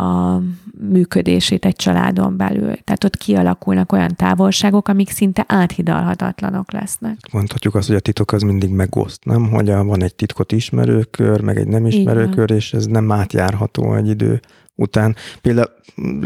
a 0.00 0.42
működését 0.90 1.64
egy 1.64 1.76
családon 1.76 2.36
belül. 2.36 2.76
Tehát 2.84 3.04
ott 3.04 3.16
kialakulnak 3.16 3.92
olyan 3.92 4.16
távolságok, 4.16 4.88
amik 4.88 5.10
szinte 5.10 5.44
áthidalhatatlanok 5.48 6.72
lesznek. 6.72 7.18
Mondhatjuk 7.32 7.74
azt, 7.74 7.86
hogy 7.86 7.96
a 7.96 8.00
titok 8.00 8.32
az 8.32 8.42
mindig 8.42 8.70
megoszt, 8.70 9.24
nem? 9.24 9.50
Hogy 9.50 9.66
van 9.66 10.02
egy 10.02 10.14
titkot 10.14 10.52
ismerőkör, 10.52 11.40
meg 11.40 11.56
egy 11.56 11.66
nem 11.66 11.86
ismerőkör, 11.86 12.50
és 12.50 12.72
ez 12.72 12.86
nem 12.86 13.12
átjárható 13.12 13.94
egy 13.94 14.08
idő 14.08 14.40
után. 14.74 15.16
Például, 15.40 15.70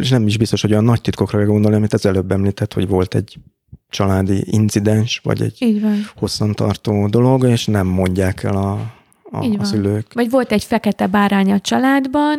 és 0.01 0.11
nem 0.11 0.27
is 0.27 0.37
biztos, 0.37 0.61
hogy 0.61 0.73
olyan 0.73 0.85
nagy 0.85 1.01
titkokra 1.01 1.45
gondolni, 1.45 1.77
amit 1.77 1.93
az 1.93 2.07
előbb 2.07 2.33
említett, 2.33 2.73
hogy 2.73 2.89
volt 2.89 3.15
egy 3.15 3.39
családi 3.89 4.43
incidens, 4.47 5.21
vagy 5.25 5.43
egy 5.43 5.83
hosszantartó 6.17 7.07
dolog, 7.07 7.45
és 7.45 7.67
nem 7.67 7.87
mondják 7.87 8.43
el 8.43 8.57
a, 8.57 8.95
a, 9.33 9.45
a 9.59 9.65
szülők. 9.65 10.13
Vagy 10.13 10.31
volt 10.31 10.53
egy 10.53 10.65
fekete 10.65 11.07
bárány 11.07 11.53
a 11.53 11.61
családban, 11.61 12.39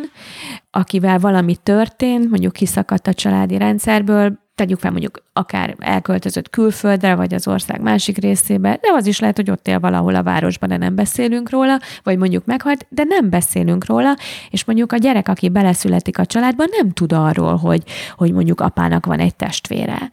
akivel 0.70 1.18
valami 1.18 1.56
történt, 1.62 2.30
mondjuk 2.30 2.52
kiszakadt 2.52 3.06
a 3.06 3.14
családi 3.14 3.58
rendszerből, 3.58 4.42
tegyük 4.54 4.78
fel 4.78 4.90
mondjuk 4.90 5.22
akár 5.32 5.74
elköltözött 5.78 6.50
külföldre, 6.50 7.14
vagy 7.14 7.34
az 7.34 7.48
ország 7.48 7.80
másik 7.80 8.18
részébe, 8.18 8.78
de 8.80 8.88
az 8.92 9.06
is 9.06 9.18
lehet, 9.18 9.36
hogy 9.36 9.50
ott 9.50 9.68
él 9.68 9.80
valahol 9.80 10.14
a 10.14 10.22
városban, 10.22 10.68
de 10.68 10.76
nem 10.76 10.94
beszélünk 10.94 11.50
róla, 11.50 11.78
vagy 12.02 12.18
mondjuk 12.18 12.44
meghalt, 12.44 12.86
de 12.88 13.04
nem 13.04 13.30
beszélünk 13.30 13.86
róla, 13.86 14.16
és 14.50 14.64
mondjuk 14.64 14.92
a 14.92 14.96
gyerek, 14.96 15.28
aki 15.28 15.48
beleszületik 15.48 16.18
a 16.18 16.26
családba, 16.26 16.64
nem 16.70 16.90
tud 16.90 17.12
arról, 17.12 17.56
hogy, 17.56 17.82
hogy 18.16 18.32
mondjuk 18.32 18.60
apának 18.60 19.06
van 19.06 19.18
egy 19.18 19.34
testvére 19.34 20.10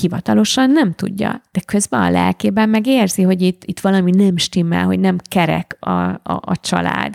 hivatalosan 0.00 0.70
nem 0.70 0.94
tudja, 0.94 1.42
de 1.52 1.60
közben 1.66 2.02
a 2.02 2.10
lelkében 2.10 2.68
meg 2.68 2.86
érzi, 2.86 3.22
hogy 3.22 3.42
itt, 3.42 3.62
itt 3.64 3.80
valami 3.80 4.10
nem 4.10 4.36
stimmel, 4.36 4.84
hogy 4.84 5.00
nem 5.00 5.16
kerek 5.30 5.76
a, 5.80 5.90
a, 5.90 6.20
a 6.22 6.56
család. 6.60 7.14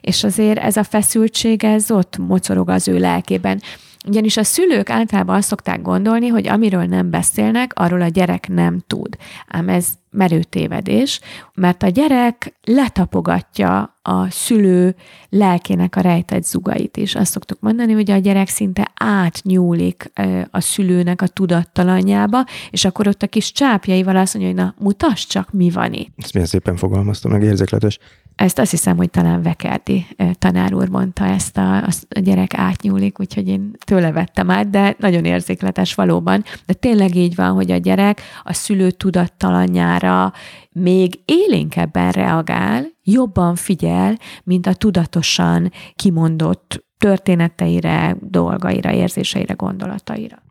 És 0.00 0.24
azért 0.24 0.58
ez 0.58 0.76
a 0.76 0.82
feszültség, 0.82 1.64
ez 1.64 1.90
ott 1.90 2.18
mocorog 2.18 2.68
az 2.68 2.88
ő 2.88 2.98
lelkében. 2.98 3.60
Ugyanis 4.08 4.36
a 4.36 4.44
szülők 4.44 4.90
általában 4.90 5.36
azt 5.36 5.48
szokták 5.48 5.82
gondolni, 5.82 6.28
hogy 6.28 6.48
amiről 6.48 6.84
nem 6.84 7.10
beszélnek, 7.10 7.72
arról 7.74 8.00
a 8.00 8.08
gyerek 8.08 8.48
nem 8.48 8.84
tud. 8.86 9.16
Ám 9.48 9.68
ez 9.68 9.88
merő 10.10 10.42
tévedés, 10.42 11.20
mert 11.54 11.82
a 11.82 11.88
gyerek 11.88 12.54
letapogatja 12.64 13.98
a 14.02 14.30
szülő 14.30 14.94
lelkének 15.28 15.96
a 15.96 16.00
rejtett 16.00 16.44
zugait 16.44 16.96
is. 16.96 17.14
Azt 17.14 17.30
szoktuk 17.30 17.60
mondani, 17.60 17.92
hogy 17.92 18.10
a 18.10 18.16
gyerek 18.16 18.48
szinte 18.48 18.90
átnyúlik 18.94 20.12
a 20.50 20.60
szülőnek 20.60 21.22
a 21.22 21.26
tudattalanjába, 21.26 22.44
és 22.70 22.84
akkor 22.84 23.08
ott 23.08 23.22
a 23.22 23.26
kis 23.26 23.52
csápjaival 23.52 24.16
azt 24.16 24.34
mondja, 24.34 24.52
hogy 24.52 24.62
na, 24.62 24.74
mutasd 24.78 25.28
csak, 25.28 25.52
mi 25.52 25.70
van 25.70 25.92
itt. 25.92 26.14
Ezt 26.16 26.32
milyen 26.32 26.48
szépen 26.48 26.76
fogalmaztam, 26.76 27.30
meg 27.30 27.42
érzékletes. 27.42 27.98
Ezt 28.36 28.58
azt 28.58 28.70
hiszem, 28.70 28.96
hogy 28.96 29.10
talán 29.10 29.42
Vekerdi 29.42 30.06
tanár 30.38 30.74
úr 30.74 30.88
mondta 30.88 31.24
ezt, 31.24 31.56
a, 31.56 31.76
a 32.08 32.18
gyerek 32.20 32.54
átnyúlik, 32.54 33.20
úgyhogy 33.20 33.48
én 33.48 33.70
tőle 33.84 34.12
vettem 34.12 34.50
át, 34.50 34.70
de 34.70 34.96
nagyon 34.98 35.24
érzékletes 35.24 35.94
valóban. 35.94 36.44
De 36.66 36.72
tényleg 36.72 37.14
így 37.14 37.34
van, 37.34 37.52
hogy 37.52 37.70
a 37.70 37.76
gyerek 37.76 38.20
a 38.42 38.52
szülő 38.52 38.90
tudattalanjára 38.90 40.32
még 40.72 41.20
élénkebben 41.24 42.10
reagál, 42.10 42.86
jobban 43.02 43.54
figyel, 43.54 44.18
mint 44.44 44.66
a 44.66 44.74
tudatosan 44.74 45.72
kimondott 45.96 46.84
történeteire, 46.98 48.16
dolgaira, 48.20 48.92
érzéseire, 48.92 49.54
gondolataira. 49.54 50.42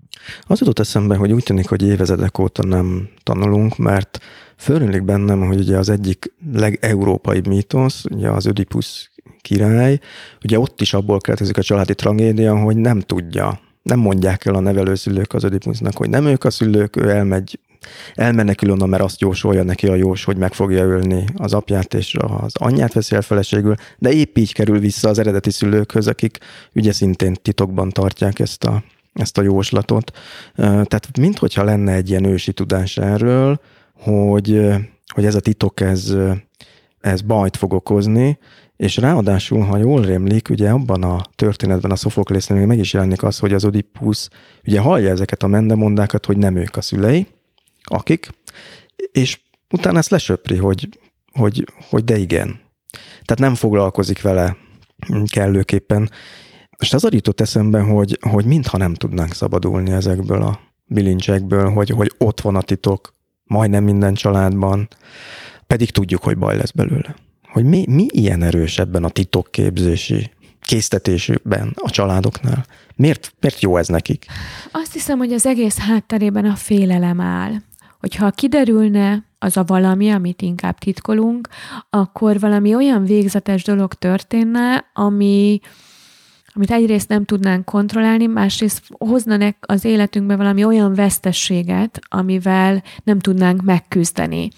Az 0.48 0.60
jutott 0.60 0.80
eszembe, 0.80 1.16
hogy 1.16 1.32
úgy 1.32 1.44
tűnik, 1.44 1.70
hogy 1.70 1.84
évezedek 1.84 2.40
óta 2.40 2.64
nem 2.64 3.10
tanulunk, 3.24 3.78
mert 3.78 4.20
Fölönlik 4.62 5.04
bennem, 5.04 5.40
hogy 5.48 5.60
ugye 5.60 5.78
az 5.78 5.90
egyik 5.90 6.34
legeurópai 6.54 7.42
mítosz, 7.48 8.04
ugye 8.12 8.30
az 8.30 8.46
Ödipus 8.46 9.12
király, 9.42 10.00
ugye 10.44 10.60
ott 10.60 10.82
is 10.82 10.94
abból 10.94 11.20
keletkezik 11.20 11.58
a 11.58 11.62
családi 11.62 11.96
tragédia, 11.96 12.58
hogy 12.58 12.78
nem 12.78 13.00
tudja, 13.00 13.60
nem 13.82 14.00
mondják 14.00 14.46
el 14.46 14.56
a 14.56 14.60
nevelőszülők 14.60 15.34
az 15.34 15.44
Ödipusnak, 15.44 15.98
hogy 15.98 16.10
nem 16.10 16.26
ők 16.26 16.44
a 16.44 16.50
szülők, 16.50 16.96
ő 16.96 17.10
elmegy 17.10 17.60
elmenekül 18.14 18.72
onnan, 18.72 18.90
mert 18.90 19.04
azt 19.04 19.22
jósolja 19.22 19.64
neki 19.64 19.88
a 19.88 19.96
jós, 19.96 20.24
hogy 20.24 20.38
meg 20.38 20.54
fogja 20.54 20.84
ölni 20.84 21.26
az 21.36 21.54
apját 21.54 21.94
és 21.94 22.16
az 22.20 22.54
anyját 22.54 22.94
veszi 22.94 23.16
el 23.16 23.22
feleségül, 23.22 23.76
de 23.98 24.12
épp 24.12 24.38
így 24.38 24.54
kerül 24.54 24.80
vissza 24.80 25.10
az 25.10 25.20
eredeti 25.20 25.52
szülőkhöz, 25.52 26.08
akik 26.08 26.38
ugye 26.74 26.92
szintén 26.92 27.34
titokban 27.42 27.90
tartják 27.90 28.40
ezt 28.40 28.64
a, 28.64 28.84
ezt 29.14 29.38
a 29.38 29.42
jóslatot. 29.42 30.12
Tehát 30.56 31.18
minthogyha 31.20 31.64
lenne 31.64 31.94
egy 31.94 32.10
ilyen 32.10 32.26
ősi 32.26 32.54
tudás 32.54 32.98
erről, 32.98 33.60
hogy, 34.02 34.62
hogy 35.14 35.26
ez 35.26 35.36
a 35.36 35.40
titok, 35.40 35.80
ez, 35.80 36.16
ez 37.00 37.22
bajt 37.22 37.58
fog 37.58 37.74
okozni, 37.74 38.38
és 38.82 38.98
ráadásul, 38.98 39.62
ha 39.62 39.78
jól 39.78 40.02
rémlik, 40.02 40.50
ugye 40.50 40.70
abban 40.70 41.04
a 41.04 41.22
történetben 41.36 41.92
a 41.92 41.96
Szofoklésznél 41.96 42.58
még 42.58 42.68
meg 42.68 42.80
is 42.80 42.94
jelenik 42.94 43.24
az, 43.24 43.40
hogy 43.40 43.54
az 43.54 43.66
Oedipus 43.66 44.28
ugye 44.68 44.80
hallja 44.80 45.10
ezeket 45.10 45.44
a 45.44 45.48
mendemondákat, 45.48 46.26
hogy 46.26 46.38
nem 46.38 46.56
ők 46.56 46.76
a 46.76 46.82
szülei, 46.82 47.28
akik, 47.84 48.30
és 49.12 49.40
utána 49.74 49.98
ezt 49.98 50.10
lesöpri, 50.10 50.58
hogy, 50.58 51.00
hogy, 51.32 51.68
hogy 51.90 52.04
de 52.04 52.18
igen. 52.18 52.60
Tehát 53.26 53.40
nem 53.40 53.56
foglalkozik 53.56 54.22
vele 54.22 54.58
kellőképpen. 55.26 56.10
És 56.78 56.94
az 56.94 57.08
jutott 57.10 57.42
eszembe, 57.42 57.80
hogy, 57.80 58.18
hogy 58.30 58.46
mintha 58.46 58.78
nem 58.78 58.94
tudnánk 58.94 59.34
szabadulni 59.34 59.92
ezekből 59.92 60.42
a 60.42 60.60
bilincsekből, 60.86 61.70
hogy, 61.70 61.90
hogy 61.90 62.12
ott 62.18 62.42
van 62.42 62.56
a 62.56 62.62
titok, 62.62 63.14
majdnem 63.52 63.84
minden 63.84 64.14
családban, 64.14 64.88
pedig 65.68 65.92
tudjuk, 65.92 66.24
hogy 66.24 66.38
baj 66.38 66.58
lesz 66.58 66.72
belőle. 66.72 67.16
Hogy 67.48 67.66
mi, 67.66 67.86
mi 67.90 68.06
ilyen 68.10 68.44
erős 68.44 68.80
ebben 68.80 69.04
a 69.04 69.10
titokképzési 69.10 70.32
késztetésükben 70.62 71.74
a 71.76 71.90
családoknál? 71.90 72.66
Miért, 72.96 73.34
miért 73.40 73.62
jó 73.62 73.78
ez 73.78 73.88
nekik? 73.88 74.26
Azt 74.72 74.94
hiszem, 74.94 75.18
hogy 75.18 75.34
az 75.34 75.46
egész 75.46 75.78
hátterében 75.78 76.46
a 76.46 76.56
félelem 76.56 77.22
áll. 77.22 77.52
Hogyha 78.00 78.32
kiderülne 78.32 79.26
az 79.40 79.58
a 79.58 79.64
valami, 79.64 80.12
amit 80.12 80.42
inkább 80.42 80.78
titkolunk, 80.78 81.48
akkor 81.90 82.40
valami 82.40 82.76
olyan 82.76 83.04
végzetes 83.04 83.64
dolog 83.64 83.94
történne, 83.94 84.86
ami, 84.94 85.60
amit 86.54 86.72
egyrészt 86.72 87.10
nem 87.10 87.26
tudnánk 87.26 87.66
kontrollálni, 87.66 88.26
másrészt 88.26 88.84
hozna 88.98 89.54
az 89.60 89.86
életünkbe 89.86 90.36
valami 90.36 90.64
olyan 90.64 90.94
vesztességet, 90.94 92.00
amivel 92.10 92.84
nem 93.04 93.20
tudnánk 93.20 93.62
megküzdeni. 93.62 94.50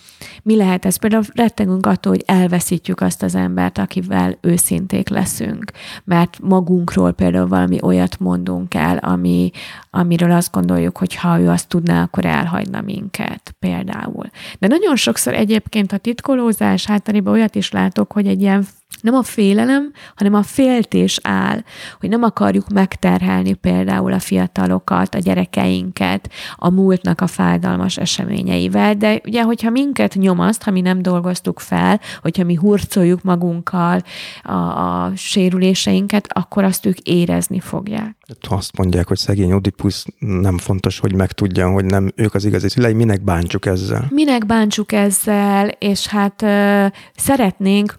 Mi 0.44 0.56
lehet 0.56 0.86
ez? 0.86 0.96
Például 0.96 1.24
rettegünk 1.34 1.86
attól, 1.86 2.12
hogy 2.12 2.24
elveszítjük 2.26 3.02
azt 3.02 3.24
az 3.24 3.36
embert, 3.36 3.78
akivel 3.78 4.38
őszinték 4.42 5.10
leszünk, 5.10 5.72
mert 6.04 6.40
magunkról 6.42 7.12
például 7.12 7.48
valami 7.48 7.78
olyat 7.82 8.20
mondunk 8.20 8.74
el, 8.74 8.98
ami, 8.98 9.52
amiről 9.90 10.32
azt 10.32 10.52
gondoljuk, 10.52 10.98
hogy 10.98 11.16
ha 11.16 11.40
ő 11.40 11.50
azt 11.50 11.68
tudná, 11.68 12.04
akkor 12.04 12.26
elhagyna 12.26 12.82
minket 12.82 13.56
például. 13.60 14.30
De 14.60 14.68
nagyon 14.68 14.96
sokszor 14.96 15.34
egyébként 15.34 15.92
a 15.92 15.98
titkolózás 15.98 16.86
hátterében 16.86 17.34
olyat 17.34 17.56
is 17.56 17.72
látok, 17.72 18.12
hogy 18.12 18.28
egy 18.28 18.42
ilyen 18.42 18.66
nem 19.02 19.14
a 19.14 19.24
félelem, 19.24 19.91
hanem 20.16 20.34
a 20.34 20.44
féltés 20.44 21.20
áll, 21.24 21.64
hogy 22.00 22.10
nem 22.10 22.24
akarjuk 22.24 22.70
megterhelni 22.70 23.54
például 23.54 24.14
a 24.14 24.20
fiatalokat, 24.20 25.16
a 25.16 25.20
gyerekeinket 25.20 26.30
a 26.56 26.70
múltnak 26.70 27.22
a 27.22 27.28
fájdalmas 27.28 27.98
eseményeivel, 27.98 28.96
de 28.96 29.22
ugye, 29.26 29.41
hogyha 29.41 29.70
minket 29.70 30.16
nyomaszt, 30.16 30.64
ha 30.64 30.72
mi 30.72 30.82
nem 30.82 31.02
dolgoztuk 31.02 31.60
fel, 31.60 32.00
hogyha 32.22 32.44
mi 32.44 32.56
hurcoljuk 32.56 33.22
magunkkal 33.22 34.02
a, 34.44 34.54
a 34.54 35.12
sérüléseinket, 35.16 36.28
akkor 36.34 36.64
azt 36.64 36.86
ők 36.86 37.00
érezni 37.00 37.60
fogják. 37.60 38.16
Ha 38.48 38.56
azt 38.56 38.78
mondják, 38.78 39.08
hogy 39.08 39.18
szegény 39.18 39.52
Oedipus 39.52 40.06
nem 40.20 40.58
fontos, 40.58 41.00
hogy 41.00 41.16
megtudja, 41.16 41.70
hogy 41.70 41.86
nem 41.86 42.12
ők 42.16 42.34
az 42.34 42.46
igazi 42.46 42.70
szülei, 42.70 42.94
minek 42.94 43.24
bántsuk 43.24 43.66
ezzel? 43.66 44.08
Minek 44.10 44.46
bántsuk 44.46 44.91
ezzel, 44.91 45.68
és 45.68 46.08
hát 46.08 46.41
uh, 46.41 46.86
szeretnénk, 47.16 47.96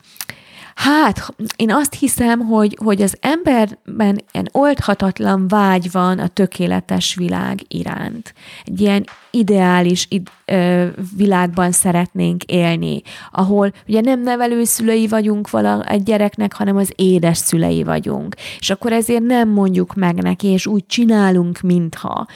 Hát, 0.74 1.34
én 1.56 1.72
azt 1.72 1.94
hiszem, 1.94 2.40
hogy, 2.40 2.78
hogy 2.84 3.02
az 3.02 3.16
emberben 3.20 4.24
ilyen 4.32 4.48
oldhatatlan 4.52 5.48
vágy 5.48 5.90
van 5.90 6.18
a 6.18 6.28
tökéletes 6.28 7.14
világ 7.14 7.60
iránt. 7.68 8.34
Egy 8.64 8.80
ilyen 8.80 9.04
ideális 9.34 10.06
id, 10.10 10.28
ö, 10.44 10.86
világban 11.16 11.72
szeretnénk 11.72 12.44
élni, 12.44 13.02
ahol 13.30 13.72
ugye 13.88 14.00
nem 14.00 14.22
nevelőszülei 14.22 15.08
vagyunk 15.08 15.50
vala 15.50 15.84
egy 15.84 16.02
gyereknek, 16.02 16.52
hanem 16.52 16.76
az 16.76 16.92
édes 16.96 17.38
szülei 17.38 17.82
vagyunk. 17.82 18.34
És 18.58 18.70
akkor 18.70 18.92
ezért 18.92 19.22
nem 19.22 19.48
mondjuk 19.48 19.94
meg 19.94 20.14
neki, 20.14 20.46
és 20.46 20.66
úgy 20.66 20.86
csinálunk, 20.86 21.60
mintha. 21.60 22.26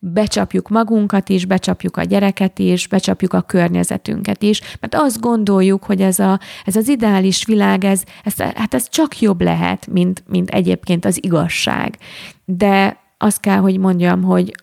Becsapjuk 0.00 0.68
magunkat 0.68 1.28
is, 1.28 1.44
becsapjuk 1.44 1.96
a 1.96 2.02
gyereket 2.02 2.58
is, 2.58 2.86
becsapjuk 2.86 3.32
a 3.32 3.40
környezetünket 3.40 4.42
is, 4.42 4.60
mert 4.80 4.94
azt 4.94 5.20
gondoljuk, 5.20 5.84
hogy 5.84 6.00
ez, 6.00 6.18
a, 6.18 6.40
ez 6.64 6.76
az 6.76 6.88
ideális 6.88 7.44
világ, 7.44 7.84
ez, 7.84 8.02
ez, 8.24 8.36
hát 8.36 8.74
ez 8.74 8.88
csak 8.88 9.20
jobb 9.20 9.40
lehet, 9.40 9.86
mint, 9.86 10.22
mint 10.26 10.50
egyébként 10.50 11.04
az 11.04 11.24
igazság. 11.24 11.98
De 12.44 13.06
azt 13.18 13.40
kell, 13.40 13.58
hogy 13.58 13.78
mondjam, 13.78 14.22
hogy 14.22 14.54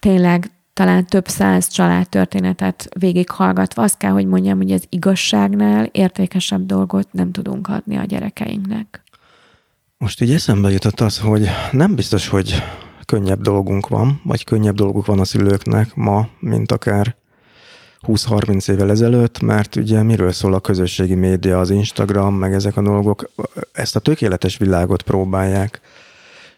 tényleg 0.00 0.50
talán 0.74 1.06
több 1.06 1.28
száz 1.28 1.68
családtörténetet 1.68 2.88
végighallgatva, 2.98 3.82
azt 3.82 3.96
kell, 3.96 4.10
hogy 4.10 4.26
mondjam, 4.26 4.56
hogy 4.56 4.72
az 4.72 4.86
igazságnál 4.88 5.88
értékesebb 5.92 6.66
dolgot 6.66 7.12
nem 7.12 7.32
tudunk 7.32 7.68
adni 7.68 7.96
a 7.96 8.04
gyerekeinknek. 8.04 9.02
Most 9.98 10.20
így 10.20 10.32
eszembe 10.32 10.70
jutott 10.70 11.00
az, 11.00 11.18
hogy 11.18 11.48
nem 11.70 11.94
biztos, 11.94 12.28
hogy 12.28 12.62
könnyebb 13.04 13.40
dolgunk 13.40 13.88
van, 13.88 14.20
vagy 14.24 14.44
könnyebb 14.44 14.74
dolguk 14.74 15.06
van 15.06 15.20
a 15.20 15.24
szülőknek 15.24 15.94
ma, 15.94 16.28
mint 16.38 16.72
akár 16.72 17.16
20-30 18.06 18.70
évvel 18.70 18.90
ezelőtt, 18.90 19.40
mert 19.40 19.76
ugye 19.76 20.02
miről 20.02 20.32
szól 20.32 20.54
a 20.54 20.60
közösségi 20.60 21.14
média, 21.14 21.58
az 21.58 21.70
Instagram, 21.70 22.34
meg 22.34 22.52
ezek 22.52 22.76
a 22.76 22.82
dolgok, 22.82 23.30
ezt 23.72 23.96
a 23.96 24.00
tökéletes 24.00 24.56
világot 24.56 25.02
próbálják 25.02 25.80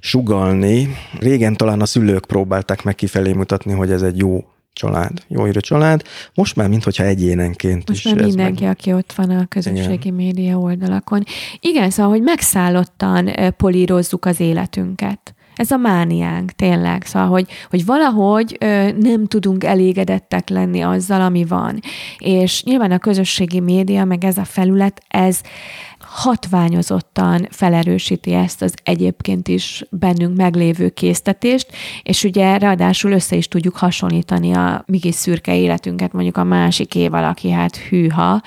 sugalni. 0.01 0.88
Régen 1.18 1.57
talán 1.57 1.80
a 1.80 1.86
szülők 1.86 2.24
próbálták 2.24 2.82
meg 2.82 2.94
kifelé 2.94 3.32
mutatni, 3.32 3.72
hogy 3.72 3.90
ez 3.90 4.03
egy 4.03 4.18
jó 4.18 4.44
család, 4.72 5.12
jó 5.28 5.47
írő 5.47 5.61
család. 5.61 6.03
Most 6.34 6.57
már, 6.57 6.68
mintha 6.68 7.05
egyénenként 7.05 7.88
Most 7.88 8.07
is. 8.07 8.12
már 8.12 8.24
mindenki, 8.24 8.62
meg... 8.62 8.72
aki 8.72 8.92
ott 8.92 9.12
van 9.12 9.30
a 9.30 9.47
közösségi 9.47 9.92
Igen. 9.92 10.14
média 10.14 10.59
oldalakon. 10.59 11.24
Igen, 11.61 11.90
szóval, 11.90 12.11
hogy 12.11 12.22
megszállottan 12.22 13.30
polírozzuk 13.57 14.24
az 14.24 14.40
életünket. 14.40 15.34
Ez 15.57 15.70
a 15.70 15.76
mániánk, 15.76 16.51
tényleg. 16.51 17.05
Szóval, 17.05 17.28
hogy, 17.28 17.47
hogy 17.70 17.84
valahogy 17.84 18.57
ö, 18.61 18.92
nem 18.92 19.26
tudunk 19.26 19.64
elégedettek 19.64 20.49
lenni 20.49 20.80
azzal, 20.80 21.20
ami 21.20 21.44
van. 21.44 21.80
És 22.18 22.62
nyilván 22.62 22.90
a 22.90 22.99
közösségi 22.99 23.61
média, 23.61 24.05
meg 24.05 24.24
ez 24.24 24.38
a 24.38 24.44
felület, 24.44 25.03
ez 25.09 25.40
hatványozottan 26.16 27.46
felerősíti 27.50 28.32
ezt 28.32 28.62
az 28.62 28.74
egyébként 28.82 29.48
is 29.48 29.84
bennünk 29.90 30.36
meglévő 30.36 30.88
késztetést, 30.88 31.66
és 32.02 32.24
ugye 32.24 32.58
ráadásul 32.58 33.12
össze 33.12 33.36
is 33.36 33.48
tudjuk 33.48 33.76
hasonlítani 33.76 34.52
a 34.52 34.84
mi 34.86 34.98
kis 34.98 35.14
szürke 35.14 35.56
életünket 35.56 36.12
mondjuk 36.12 36.36
a 36.36 36.44
másik 36.44 36.94
év 36.94 37.14
aki 37.14 37.50
hát 37.50 37.76
hűha, 37.76 38.42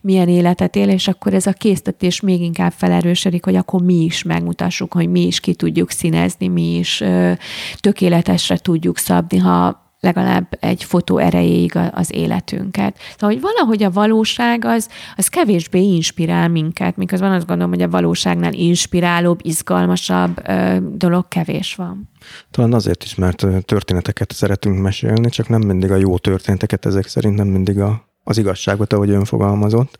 milyen 0.00 0.28
életet 0.28 0.76
él, 0.76 0.88
és 0.88 1.08
akkor 1.08 1.34
ez 1.34 1.46
a 1.46 1.52
késztetés 1.52 2.20
még 2.20 2.40
inkább 2.40 2.72
felerősödik, 2.72 3.44
hogy 3.44 3.56
akkor 3.56 3.82
mi 3.82 4.04
is 4.04 4.22
megmutassuk, 4.22 4.92
hogy 4.92 5.08
mi 5.08 5.26
is 5.26 5.40
ki 5.40 5.54
tudjuk 5.54 5.90
színezni, 5.90 6.48
mi 6.48 6.76
is 6.76 7.00
ö, 7.00 7.32
tökéletesre 7.80 8.56
tudjuk 8.56 8.98
szabni, 8.98 9.38
ha 9.38 9.83
legalább 10.04 10.56
egy 10.60 10.84
fotó 10.84 11.18
erejéig 11.18 11.78
az 11.92 12.14
életünket. 12.14 12.98
Szóval, 13.10 13.34
hogy 13.34 13.40
valahogy 13.40 13.82
a 13.82 13.90
valóság 13.90 14.64
az, 14.64 14.88
az 15.16 15.28
kevésbé 15.28 15.82
inspirál 15.82 16.48
minket, 16.48 16.96
miközben 16.96 17.32
azt 17.32 17.46
gondolom, 17.46 17.72
hogy 17.72 17.82
a 17.82 17.88
valóságnál 17.88 18.52
inspirálóbb, 18.52 19.40
izgalmasabb 19.42 20.48
ö, 20.48 20.76
dolog 20.92 21.28
kevés 21.28 21.74
van. 21.74 22.10
Talán 22.50 22.72
azért 22.72 23.04
is, 23.04 23.14
mert 23.14 23.46
történeteket 23.64 24.32
szeretünk 24.32 24.80
mesélni, 24.80 25.28
csak 25.28 25.48
nem 25.48 25.60
mindig 25.60 25.90
a 25.90 25.96
jó 25.96 26.18
történeteket, 26.18 26.86
ezek 26.86 27.06
szerint 27.06 27.36
nem 27.36 27.46
mindig 27.46 27.80
a, 27.80 28.04
az 28.24 28.38
igazságot, 28.38 28.92
ahogy 28.92 29.10
ön 29.10 29.24
fogalmazott. 29.24 29.98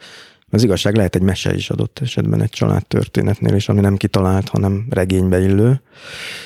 Az 0.51 0.63
igazság 0.63 0.97
lehet 0.97 1.15
egy 1.15 1.23
mese 1.23 1.55
is 1.55 1.71
adott 1.71 1.99
esetben 2.03 2.43
egy 2.43 2.51
családtörténetnél 2.51 3.55
is, 3.55 3.69
ami 3.69 3.81
nem 3.81 3.97
kitalált, 3.97 4.49
hanem 4.49 4.87
regénybe 4.91 5.41
illő. 5.41 5.81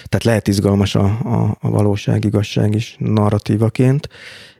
Tehát 0.05 0.25
lehet 0.25 0.49
izgalmas 0.49 0.95
a, 0.95 1.05
a, 1.05 1.57
a 1.61 1.71
valóság, 1.71 2.25
igazság 2.25 2.75
is 2.75 2.97
narratívaként. 2.99 4.09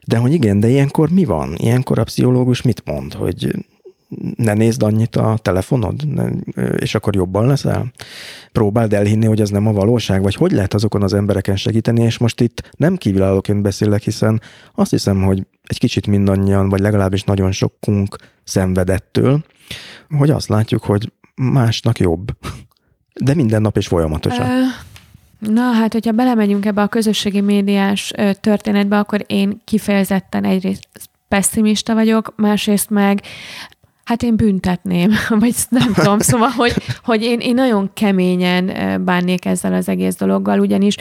De 0.05 0.17
hogy 0.17 0.33
igen, 0.33 0.59
de 0.59 0.67
ilyenkor 0.67 1.09
mi 1.09 1.25
van? 1.25 1.55
Ilyenkor 1.57 1.99
a 1.99 2.03
pszichológus 2.03 2.61
mit 2.61 2.81
mond? 2.85 3.13
Hogy 3.13 3.65
ne 4.35 4.53
nézd 4.53 4.83
annyit 4.83 5.15
a 5.15 5.37
telefonod, 5.41 6.07
és 6.77 6.95
akkor 6.95 7.15
jobban 7.15 7.47
leszel? 7.47 7.91
Próbáld 8.51 8.93
elhinni, 8.93 9.25
hogy 9.25 9.41
ez 9.41 9.49
nem 9.49 9.67
a 9.67 9.71
valóság, 9.71 10.21
vagy 10.21 10.35
hogy 10.35 10.51
lehet 10.51 10.73
azokon 10.73 11.03
az 11.03 11.13
embereken 11.13 11.55
segíteni, 11.55 12.03
és 12.03 12.17
most 12.17 12.41
itt 12.41 12.69
nem 12.77 12.95
kívülállóként 12.95 13.61
beszélek, 13.61 14.01
hiszen 14.01 14.41
azt 14.75 14.91
hiszem, 14.91 15.23
hogy 15.23 15.45
egy 15.69 15.79
kicsit 15.79 16.07
mindannyian, 16.07 16.69
vagy 16.69 16.79
legalábbis 16.79 17.23
nagyon 17.23 17.51
sokunk 17.51 18.15
szenvedettől, 18.43 19.43
hogy 20.17 20.29
azt 20.29 20.47
látjuk, 20.47 20.83
hogy 20.83 21.11
másnak 21.35 21.99
jobb. 21.99 22.31
De 23.13 23.33
minden 23.33 23.61
nap 23.61 23.77
és 23.77 23.87
folyamatosan. 23.87 24.47
Na 25.39 25.61
hát, 25.61 25.93
hogyha 25.93 26.11
belemegyünk 26.11 26.65
ebbe 26.65 26.81
a 26.81 26.87
közösségi 26.87 27.41
médiás 27.41 28.13
történetbe, 28.41 28.97
akkor 28.97 29.23
én 29.27 29.61
kifejezetten 29.65 30.43
egyrészt 30.43 30.87
pessimista 31.27 31.93
vagyok, 31.93 32.33
másrészt 32.35 32.89
meg 32.89 33.21
Hát 34.03 34.23
én 34.23 34.35
büntetném, 34.35 35.11
vagy 35.39 35.55
nem 35.69 35.93
tudom, 35.93 36.19
szóval, 36.19 36.49
hogy, 36.49 36.73
hogy 37.03 37.21
én, 37.23 37.39
én 37.39 37.53
nagyon 37.53 37.89
keményen 37.93 38.71
bánnék 39.05 39.45
ezzel 39.45 39.73
az 39.73 39.89
egész 39.89 40.15
dologgal, 40.15 40.59
ugyanis 40.59 40.95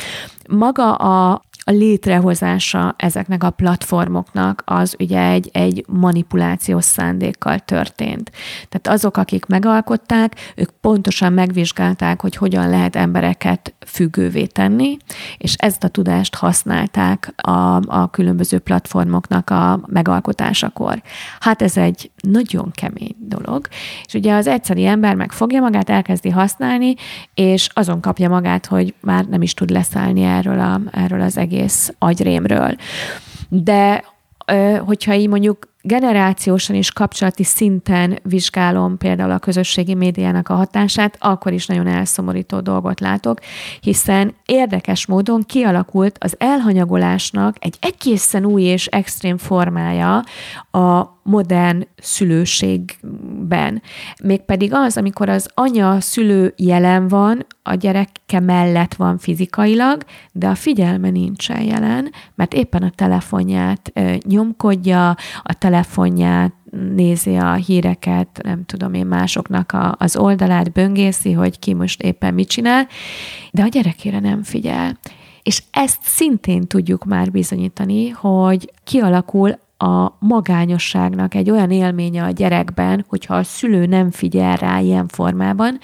maga 0.48 0.94
a, 0.94 1.42
a 1.68 1.70
létrehozása 1.70 2.94
ezeknek 2.98 3.44
a 3.44 3.50
platformoknak 3.50 4.62
az 4.64 4.96
ugye 4.98 5.22
egy, 5.22 5.50
egy 5.52 5.84
manipulációs 5.88 6.84
szándékkal 6.84 7.58
történt. 7.58 8.30
Tehát 8.68 8.98
azok, 8.98 9.16
akik 9.16 9.46
megalkották, 9.46 10.52
ők 10.56 10.70
pontosan 10.80 11.32
megvizsgálták, 11.32 12.20
hogy 12.20 12.36
hogyan 12.36 12.68
lehet 12.68 12.96
embereket 12.96 13.74
függővé 13.86 14.46
tenni, 14.46 14.96
és 15.38 15.54
ezt 15.54 15.84
a 15.84 15.88
tudást 15.88 16.34
használták 16.34 17.32
a, 17.36 17.80
a 17.86 18.10
különböző 18.10 18.58
platformoknak 18.58 19.50
a 19.50 19.80
megalkotásakor. 19.86 21.02
Hát 21.40 21.62
ez 21.62 21.76
egy 21.76 22.10
nagyon 22.20 22.70
kemény 22.70 23.16
dolog, 23.18 23.68
és 24.06 24.14
ugye 24.14 24.34
az 24.34 24.46
egyszeri 24.46 24.86
ember 24.86 25.14
megfogja 25.14 25.60
magát, 25.60 25.90
elkezdi 25.90 26.30
használni, 26.30 26.94
és 27.34 27.68
azon 27.72 28.00
kapja 28.00 28.28
magát, 28.28 28.66
hogy 28.66 28.94
már 29.00 29.24
nem 29.24 29.42
is 29.42 29.54
tud 29.54 29.70
leszállni 29.70 30.22
erről, 30.22 30.60
a, 30.60 30.80
erről 30.90 31.20
az 31.20 31.36
egész 31.36 31.56
agyrémről. 31.98 32.76
De 33.48 34.04
hogyha 34.78 35.14
így 35.14 35.28
mondjuk 35.28 35.72
generációsan 35.82 36.76
és 36.76 36.92
kapcsolati 36.92 37.44
szinten 37.44 38.18
vizsgálom 38.22 38.98
például 38.98 39.30
a 39.30 39.38
közösségi 39.38 39.94
médiának 39.94 40.48
a 40.48 40.54
hatását, 40.54 41.16
akkor 41.20 41.52
is 41.52 41.66
nagyon 41.66 41.86
elszomorító 41.86 42.60
dolgot 42.60 43.00
látok, 43.00 43.38
hiszen 43.80 44.34
érdekes 44.44 45.06
módon 45.06 45.42
kialakult 45.42 46.16
az 46.20 46.34
elhanyagolásnak 46.38 47.56
egy 47.60 47.76
egészen 47.80 48.44
új 48.44 48.62
és 48.62 48.86
extrém 48.86 49.36
formája 49.36 50.24
a 50.70 51.16
modern 51.22 51.86
szülőségben. 51.96 53.82
Mégpedig 54.22 54.74
az, 54.74 54.96
amikor 54.96 55.28
az 55.28 55.50
anya 55.54 56.00
szülő 56.00 56.54
jelen 56.56 57.08
van, 57.08 57.46
a 57.62 57.74
gyereke 57.74 58.40
mellett 58.40 58.94
van 58.94 59.18
fizikailag, 59.18 60.02
de 60.32 60.48
a 60.48 60.54
figyelme 60.54 61.10
nincsen 61.10 61.62
jelen, 61.62 62.12
mert 62.34 62.54
éppen 62.54 62.82
a 62.82 62.90
telefonját 62.90 63.92
nyomkodja, 64.26 65.16
a 65.42 65.52
telefonját 65.68 66.52
nézi 66.94 67.36
a 67.36 67.52
híreket, 67.52 68.40
nem 68.42 68.64
tudom 68.66 68.94
én 68.94 69.06
másoknak 69.06 69.72
a, 69.72 69.94
az 69.98 70.16
oldalát, 70.16 70.72
böngészi, 70.72 71.32
hogy 71.32 71.58
ki 71.58 71.74
most 71.74 72.02
éppen 72.02 72.34
mit 72.34 72.48
csinál, 72.48 72.86
de 73.50 73.62
a 73.62 73.68
gyerekére 73.68 74.20
nem 74.20 74.42
figyel. 74.42 74.98
És 75.42 75.62
ezt 75.70 75.98
szintén 76.02 76.66
tudjuk 76.66 77.04
már 77.04 77.30
bizonyítani, 77.30 78.08
hogy 78.08 78.72
kialakul 78.84 79.58
a 79.78 80.12
magányosságnak 80.18 81.34
egy 81.34 81.50
olyan 81.50 81.70
élménye 81.70 82.24
a 82.24 82.30
gyerekben, 82.30 83.04
hogyha 83.08 83.34
a 83.34 83.42
szülő 83.42 83.86
nem 83.86 84.10
figyel 84.10 84.56
rá 84.56 84.78
ilyen 84.80 85.08
formában, 85.08 85.78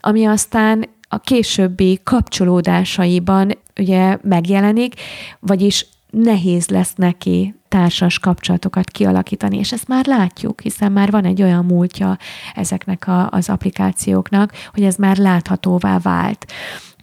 ami 0.00 0.24
aztán 0.24 0.84
a 1.08 1.18
későbbi 1.18 2.00
kapcsolódásaiban 2.04 3.58
ugye 3.78 4.18
megjelenik, 4.22 4.94
vagyis 5.40 5.86
nehéz 6.12 6.68
lesz 6.68 6.94
neki 6.94 7.54
társas 7.68 8.18
kapcsolatokat 8.18 8.90
kialakítani, 8.90 9.58
és 9.58 9.72
ezt 9.72 9.88
már 9.88 10.06
látjuk, 10.06 10.60
hiszen 10.60 10.92
már 10.92 11.10
van 11.10 11.24
egy 11.24 11.42
olyan 11.42 11.64
múltja 11.64 12.18
ezeknek 12.54 13.06
a, 13.06 13.28
az 13.30 13.48
applikációknak, 13.48 14.52
hogy 14.72 14.82
ez 14.82 14.96
már 14.96 15.16
láthatóvá 15.16 15.98
vált. 15.98 16.52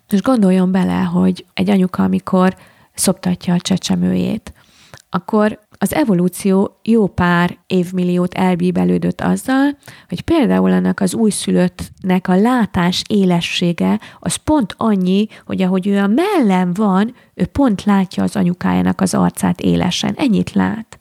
És 0.10 0.22
gondoljon 0.22 0.72
bele, 0.72 1.00
hogy 1.02 1.46
egy 1.54 1.70
anyuka, 1.70 2.04
amikor 2.04 2.56
szoptatja 2.94 3.54
a 3.54 3.60
csecsemőjét, 3.60 4.54
akkor 5.10 5.60
az 5.82 5.94
evolúció 5.94 6.80
jó 6.84 7.08
pár 7.08 7.58
évmilliót 7.68 8.34
elbíbelődött 8.34 9.22
azzal, 9.22 9.78
hogy 10.08 10.22
például 10.22 10.72
ennek 10.72 11.02
az 11.02 11.14
újszülöttnek 11.14 12.28
a 12.28 12.36
látás 12.36 13.04
élessége 13.08 14.00
az 14.20 14.36
pont 14.36 14.74
annyi, 14.78 15.28
hogy 15.46 15.62
ahogy 15.62 15.88
ő 15.88 16.00
a 16.00 16.08
mellem 16.08 16.74
van, 16.74 17.16
ő 17.34 17.46
pont 17.46 17.84
látja 17.84 18.24
az 18.24 18.36
anyukájának 18.36 19.02
az 19.02 19.14
arcát 19.14 19.62
élesen. 19.62 20.14
Ennyit 20.18 20.54
lát. 20.54 21.00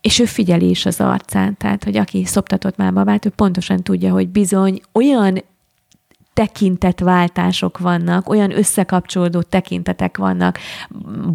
És 0.00 0.18
ő 0.18 0.24
figyeli 0.24 0.68
is 0.68 0.86
az 0.86 1.00
arcán, 1.00 1.56
tehát, 1.56 1.84
hogy 1.84 1.96
aki 1.96 2.24
szoptatott 2.24 2.76
már 2.76 2.92
babát, 2.92 3.26
ő 3.26 3.28
pontosan 3.28 3.82
tudja, 3.82 4.12
hogy 4.12 4.28
bizony 4.28 4.80
olyan 4.92 5.38
tekintetváltások 6.38 7.78
vannak, 7.78 8.28
olyan 8.28 8.56
összekapcsolódó 8.56 9.42
tekintetek 9.42 10.16
vannak 10.16 10.58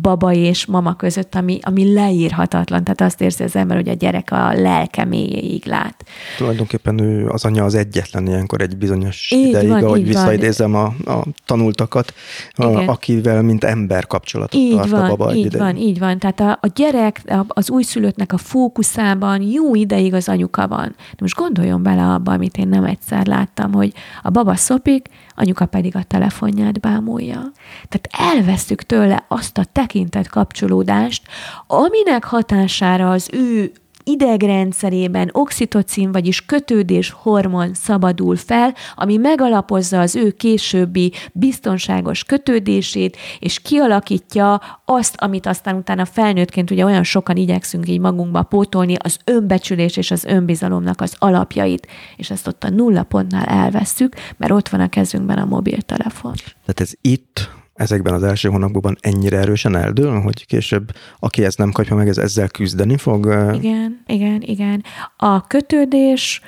baba 0.02 0.34
és 0.34 0.66
mama 0.66 0.96
között, 0.96 1.36
ami, 1.36 1.60
ami 1.62 1.94
leírhatatlan. 1.94 2.84
Tehát 2.84 3.02
azt 3.02 3.22
érzi 3.22 3.44
az 3.44 3.56
ember, 3.56 3.78
hogy 3.78 3.90
a 3.90 3.94
gyerek 3.94 4.32
a 4.32 4.54
lelke 4.54 5.06
mélyéig 5.06 5.66
lát. 5.66 6.06
Tulajdonképpen 6.38 7.00
ő 7.00 7.28
az 7.28 7.46
anya 7.46 7.64
az 7.64 7.76
egyetlen 7.76 8.28
ilyenkor 8.28 8.62
egy 8.62 8.78
bizonyos 8.78 9.32
így 9.32 9.48
ideig, 9.48 9.70
van, 9.70 9.84
ahogy 9.84 10.06
visszaidézem 10.08 10.76
a, 10.76 10.86
a 11.06 11.26
tanultakat, 11.46 12.14
a, 12.52 12.66
akivel 12.66 13.42
mint 13.42 13.64
ember 13.64 14.08
kapcsolatot 14.08 14.62
így 14.62 14.76
tart 14.76 14.90
van, 14.90 15.02
a 15.02 15.16
baba. 15.16 15.34
Így 15.34 15.58
van, 15.58 15.76
így 15.76 16.00
van. 16.00 16.20
Tehát 16.20 16.40
a, 16.40 16.58
a 16.62 16.72
gyerek, 16.76 17.22
az 17.48 17.70
újszülöttnek 17.70 18.34
a 18.34 18.38
fókuszában 18.38 19.42
jó 19.42 19.76
ideig 19.76 20.14
az 20.14 20.30
anyuka 20.30 20.68
van. 20.68 20.96
De 20.98 21.18
most 21.20 21.36
gondoljon 21.36 21.84
bele 21.84 22.04
abba, 22.04 22.32
amit 22.32 22.58
én 22.58 22.68
nem 22.68 22.84
egyszer 22.84 23.26
láttam, 23.26 23.74
hogy 23.74 23.94
a 24.22 24.30
baba 24.30 24.56
szopik, 24.56 24.92
működik, 24.94 25.10
anyuka 25.36 25.66
pedig 25.66 25.96
a 25.96 26.04
telefonját 26.04 26.80
bámulja. 26.80 27.52
Tehát 27.90 28.36
elvesztük 28.36 28.84
tőle 28.84 29.26
azt 29.28 29.58
a 29.58 29.66
tekintett 29.72 30.28
kapcsolódást, 30.28 31.28
aminek 31.68 32.24
hatására 32.24 33.12
az 33.12 33.30
ő 33.32 33.72
idegrendszerében 34.04 35.30
oxitocin, 35.32 36.12
vagyis 36.12 36.46
kötődés 36.46 37.12
hormon 37.12 37.74
szabadul 37.74 38.36
fel, 38.36 38.74
ami 38.96 39.18
megalapozza 39.18 40.00
az 40.00 40.16
ő 40.16 40.32
későbbi 40.32 41.12
biztonságos 41.34 42.24
kötődését, 42.24 43.18
és 43.40 43.60
kialakítja 43.60 44.62
azt, 44.86 45.16
amit 45.18 45.46
aztán 45.46 45.76
utána 45.76 46.06
felnőttként 46.06 46.72
ugye 46.72 46.86
olyan 46.86 47.04
sokan 47.04 47.36
igyekszünk 47.36 47.88
így 47.90 48.00
magunkba 48.00 48.44
pótolni, 48.44 48.96
az 49.00 49.18
önbecsülés 49.26 49.98
és 49.98 50.12
az 50.12 50.26
önbizalomnak 50.26 51.02
az 51.02 51.16
alapjait, 51.20 51.88
és 52.16 52.30
ezt 52.30 52.48
ott 52.48 52.64
a 52.64 52.70
nulla 52.70 53.04
pontnál 53.04 53.46
elvesszük, 53.46 54.16
mert 54.38 54.52
ott 54.52 54.70
van 54.70 54.80
a 54.80 54.90
kezünkben 54.90 55.38
a 55.38 55.46
mobiltelefon. 55.46 56.34
Tehát 56.36 56.80
ez 56.80 56.92
itt 57.02 57.50
ezekben 57.74 58.14
az 58.14 58.24
első 58.24 58.50
hónapokban 58.50 58.98
ennyire 59.00 59.38
erősen 59.38 59.76
eldől, 59.76 60.22
hogy 60.22 60.46
később, 60.46 60.92
aki 61.20 61.46
ezt 61.46 61.58
nem 61.58 61.72
kapja 61.72 61.96
meg, 61.96 62.08
ez 62.08 62.18
ezzel 62.18 62.50
küzdeni 62.50 62.98
fog? 62.98 63.26
Igen, 63.54 64.04
igen, 64.08 64.42
igen. 64.42 64.84
A 65.18 65.48
kötődés, 65.48 66.42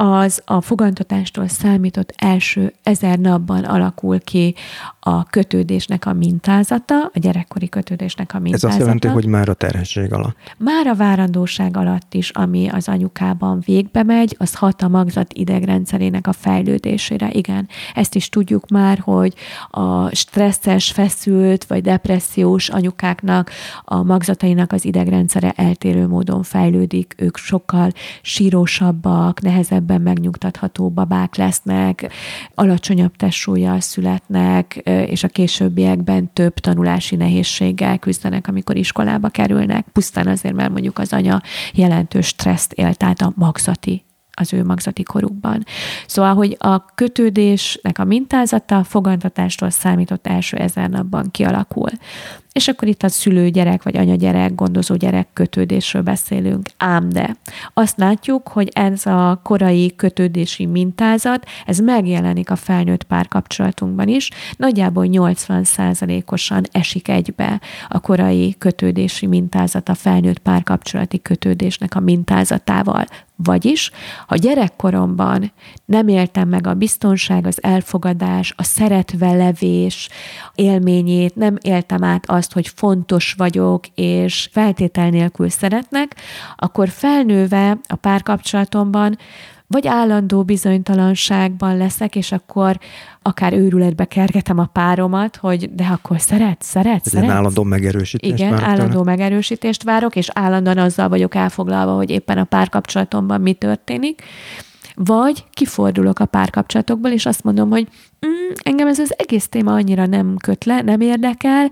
az 0.00 0.42
a 0.44 0.60
fogantatástól 0.60 1.48
számított 1.48 2.14
első 2.16 2.72
ezer 2.82 3.18
napban 3.18 3.64
alakul 3.64 4.20
ki 4.20 4.54
a 5.00 5.24
kötődésnek 5.24 6.06
a 6.06 6.12
mintázata, 6.12 6.94
a 7.04 7.18
gyerekkori 7.18 7.68
kötődésnek 7.68 8.34
a 8.34 8.38
mintázata. 8.38 8.66
Ez 8.66 8.74
azt 8.74 8.86
jelenti, 8.86 9.08
hogy 9.08 9.26
már 9.26 9.48
a 9.48 9.54
terhesség 9.54 10.12
alatt. 10.12 10.36
Már 10.58 10.86
a 10.86 10.94
várandóság 10.94 11.76
alatt 11.76 12.14
is, 12.14 12.30
ami 12.30 12.68
az 12.68 12.88
anyukában 12.88 13.62
végbe 13.64 14.02
megy, 14.02 14.36
az 14.38 14.54
hat 14.54 14.82
a 14.82 14.88
magzat 14.88 15.32
idegrendszerének 15.32 16.26
a 16.26 16.32
fejlődésére. 16.32 17.30
Igen, 17.32 17.68
ezt 17.94 18.14
is 18.14 18.28
tudjuk 18.28 18.68
már, 18.68 18.98
hogy 18.98 19.34
a 19.70 20.14
stresszes, 20.14 20.90
feszült 20.90 21.64
vagy 21.64 21.82
depressziós 21.82 22.68
anyukáknak 22.68 23.50
a 23.84 24.02
magzatainak 24.02 24.72
az 24.72 24.84
idegrendszere 24.84 25.52
eltérő 25.56 26.06
módon 26.06 26.42
fejlődik. 26.42 27.14
Ők 27.16 27.36
sokkal 27.36 27.92
sírósabbak, 28.22 29.40
nehezebben 29.88 30.00
megnyugtatható 30.00 30.90
babák 30.90 31.36
lesznek, 31.36 32.12
alacsonyabb 32.54 33.16
testsúlyjal 33.16 33.80
születnek, 33.80 34.76
és 34.84 35.22
a 35.22 35.28
későbbiekben 35.28 36.32
több 36.32 36.54
tanulási 36.54 37.16
nehézséggel 37.16 37.98
küzdenek, 37.98 38.48
amikor 38.48 38.76
iskolába 38.76 39.28
kerülnek, 39.28 39.86
pusztán 39.92 40.26
azért, 40.26 40.54
mert 40.54 40.70
mondjuk 40.70 40.98
az 40.98 41.12
anya 41.12 41.42
jelentős 41.72 42.26
stresszt 42.26 42.72
élt 42.72 43.02
át 43.02 43.20
a 43.20 43.32
magzati 43.36 44.02
az 44.40 44.52
ő 44.52 44.64
magzati 44.64 45.02
korukban. 45.02 45.64
Szóval, 46.06 46.34
hogy 46.34 46.56
a 46.58 46.84
kötődésnek 46.94 47.98
a 47.98 48.04
mintázata 48.04 48.84
fogantatástól 48.84 49.70
számított 49.70 50.26
első 50.26 50.56
ezer 50.56 50.88
napban 50.88 51.30
kialakul. 51.30 51.90
És 52.58 52.68
akkor 52.68 52.88
itt 52.88 53.02
a 53.02 53.08
szülő-gyerek, 53.08 53.82
vagy 53.82 53.96
anya-gyerek, 53.96 54.54
gondozó-gyerek 54.54 55.28
kötődésről 55.32 56.02
beszélünk. 56.02 56.68
Ám 56.76 57.08
de 57.08 57.36
azt 57.74 57.98
látjuk, 57.98 58.48
hogy 58.48 58.68
ez 58.72 59.06
a 59.06 59.40
korai 59.42 59.96
kötődési 59.96 60.66
mintázat, 60.66 61.46
ez 61.66 61.78
megjelenik 61.78 62.50
a 62.50 62.56
felnőtt 62.56 63.02
párkapcsolatunkban 63.02 64.08
is. 64.08 64.30
Nagyjából 64.56 65.06
80%-osan 65.08 66.64
esik 66.72 67.08
egybe 67.08 67.60
a 67.88 68.00
korai 68.00 68.54
kötődési 68.58 69.26
mintázat 69.26 69.88
a 69.88 69.94
felnőtt 69.94 70.38
párkapcsolati 70.38 71.22
kötődésnek 71.22 71.94
a 71.94 72.00
mintázatával. 72.00 73.04
Vagyis, 73.44 73.90
ha 74.26 74.36
gyerekkoromban 74.36 75.52
nem 75.84 76.08
éltem 76.08 76.48
meg 76.48 76.66
a 76.66 76.74
biztonság, 76.74 77.46
az 77.46 77.62
elfogadás, 77.62 78.54
a 78.56 78.62
szeretve 78.62 79.32
levés 79.32 80.08
élményét, 80.54 81.34
nem 81.34 81.56
éltem 81.60 82.04
át 82.04 82.30
azt, 82.30 82.47
hogy 82.52 82.68
fontos 82.68 83.34
vagyok, 83.36 83.86
és 83.94 84.48
feltétel 84.52 85.10
nélkül 85.10 85.48
szeretnek, 85.48 86.16
akkor 86.56 86.88
felnőve 86.88 87.78
a 87.86 87.94
párkapcsolatomban 87.94 89.16
vagy 89.70 89.86
állandó 89.86 90.42
bizonytalanságban 90.42 91.76
leszek, 91.76 92.16
és 92.16 92.32
akkor 92.32 92.78
akár 93.22 93.52
őrületbe 93.52 94.04
kergetem 94.04 94.58
a 94.58 94.64
páromat, 94.64 95.36
hogy 95.36 95.74
de 95.74 95.84
akkor 95.84 96.20
szeret, 96.20 96.62
szeret, 96.62 97.04
szeret. 97.04 97.24
Egy 97.24 97.30
állandó 97.30 97.62
megerősítést 97.62 98.38
Igen, 98.38 98.58
állandó 98.58 98.92
tőle. 98.92 99.04
megerősítést 99.04 99.82
várok, 99.82 100.16
és 100.16 100.28
állandóan 100.32 100.78
azzal 100.78 101.08
vagyok 101.08 101.34
elfoglalva, 101.34 101.94
hogy 101.94 102.10
éppen 102.10 102.38
a 102.38 102.44
párkapcsolatomban 102.44 103.40
mi 103.40 103.52
történik. 103.52 104.22
Vagy 105.04 105.44
kifordulok 105.52 106.18
a 106.18 106.24
párkapcsolatokból, 106.24 107.10
és 107.10 107.26
azt 107.26 107.44
mondom, 107.44 107.70
hogy 107.70 107.88
mm, 108.26 108.52
engem 108.62 108.86
ez 108.86 108.98
az 108.98 109.14
egész 109.16 109.48
téma 109.48 109.72
annyira 109.72 110.06
nem 110.06 110.36
köt 110.36 110.64
le, 110.64 110.80
nem 110.80 111.00
érdekel, 111.00 111.70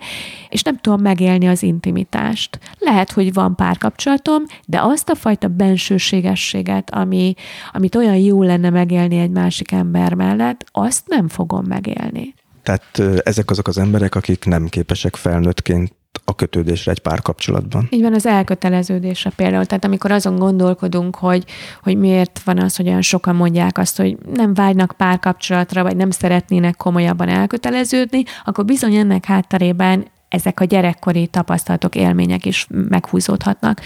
és 0.48 0.62
nem 0.62 0.78
tudom 0.78 1.00
megélni 1.00 1.48
az 1.48 1.62
intimitást. 1.62 2.58
Lehet, 2.78 3.10
hogy 3.10 3.32
van 3.32 3.56
párkapcsolatom, 3.56 4.42
de 4.66 4.80
azt 4.82 5.08
a 5.08 5.14
fajta 5.14 5.48
bensőségességet, 5.48 6.90
ami, 6.94 7.34
amit 7.72 7.94
olyan 7.94 8.16
jó 8.16 8.42
lenne 8.42 8.70
megélni 8.70 9.18
egy 9.18 9.30
másik 9.30 9.72
ember 9.72 10.14
mellett, 10.14 10.64
azt 10.72 11.06
nem 11.06 11.28
fogom 11.28 11.64
megélni. 11.64 12.34
Tehát 12.62 13.02
ezek 13.22 13.50
azok 13.50 13.68
az 13.68 13.78
emberek, 13.78 14.14
akik 14.14 14.44
nem 14.44 14.66
képesek 14.68 15.16
felnőttként 15.16 15.94
a 16.24 16.34
kötődésre 16.34 16.90
egy 16.90 16.98
párkapcsolatban. 16.98 17.86
Így 17.90 18.02
van 18.02 18.14
az 18.14 18.26
elköteleződésre 18.26 19.30
például. 19.36 19.64
Tehát 19.64 19.84
amikor 19.84 20.10
azon 20.10 20.36
gondolkodunk, 20.36 21.16
hogy, 21.16 21.44
hogy 21.82 21.96
miért 21.96 22.40
van 22.44 22.58
az, 22.58 22.76
hogy 22.76 22.88
olyan 22.88 23.02
sokan 23.02 23.36
mondják 23.36 23.78
azt, 23.78 23.96
hogy 23.96 24.16
nem 24.34 24.54
vágynak 24.54 24.94
párkapcsolatra, 24.96 25.82
vagy 25.82 25.96
nem 25.96 26.10
szeretnének 26.10 26.76
komolyabban 26.76 27.28
elköteleződni, 27.28 28.22
akkor 28.44 28.64
bizony 28.64 28.94
ennek 28.94 29.24
hátterében 29.24 30.06
ezek 30.28 30.60
a 30.60 30.64
gyerekkori 30.64 31.26
tapasztalatok, 31.26 31.94
élmények 31.94 32.44
is 32.44 32.66
meghúzódhatnak. 32.88 33.80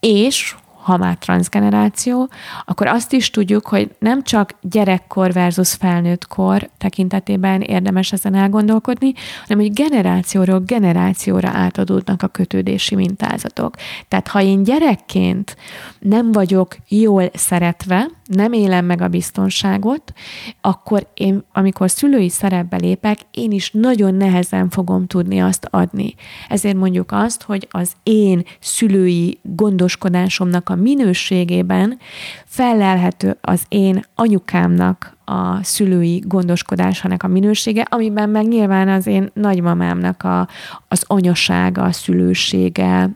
És 0.00 0.54
ha 0.90 0.96
már 0.96 1.16
transgeneráció, 1.18 2.28
akkor 2.64 2.86
azt 2.86 3.12
is 3.12 3.30
tudjuk, 3.30 3.66
hogy 3.66 3.90
nem 3.98 4.22
csak 4.22 4.54
gyerekkor 4.60 5.32
versus 5.32 5.74
felnőtt 5.74 6.26
kor 6.26 6.70
tekintetében 6.78 7.60
érdemes 7.60 8.12
ezen 8.12 8.34
elgondolkodni, 8.34 9.12
hanem 9.46 9.64
hogy 9.64 9.72
generációról 9.72 10.60
generációra 10.60 11.48
átadódnak 11.48 12.22
a 12.22 12.26
kötődési 12.26 12.94
mintázatok. 12.94 13.74
Tehát 14.08 14.28
ha 14.28 14.42
én 14.42 14.62
gyerekként 14.62 15.56
nem 15.98 16.32
vagyok 16.32 16.76
jól 16.88 17.30
szeretve, 17.34 18.06
nem 18.34 18.52
élem 18.52 18.84
meg 18.84 19.00
a 19.00 19.08
biztonságot, 19.08 20.12
akkor 20.60 21.06
én, 21.14 21.44
amikor 21.52 21.90
szülői 21.90 22.28
szerepbe 22.28 22.76
lépek, 22.76 23.18
én 23.30 23.50
is 23.50 23.70
nagyon 23.70 24.14
nehezen 24.14 24.68
fogom 24.68 25.06
tudni 25.06 25.40
azt 25.40 25.68
adni. 25.70 26.14
Ezért 26.48 26.76
mondjuk 26.76 27.12
azt, 27.12 27.42
hogy 27.42 27.68
az 27.70 27.92
én 28.02 28.42
szülői 28.60 29.38
gondoskodásomnak 29.42 30.68
a 30.68 30.74
minőségében 30.74 31.98
felelhető 32.44 33.36
az 33.40 33.62
én 33.68 34.04
anyukámnak 34.14 35.18
a 35.24 35.62
szülői 35.62 36.22
gondoskodásának 36.26 37.22
a 37.22 37.28
minősége, 37.28 37.86
amiben 37.90 38.30
meg 38.30 38.48
nyilván 38.48 38.88
az 38.88 39.06
én 39.06 39.30
nagymamámnak 39.34 40.22
a, 40.22 40.48
az 40.88 41.04
anyasága, 41.06 41.82
a 41.82 41.92
szülősége 41.92 43.10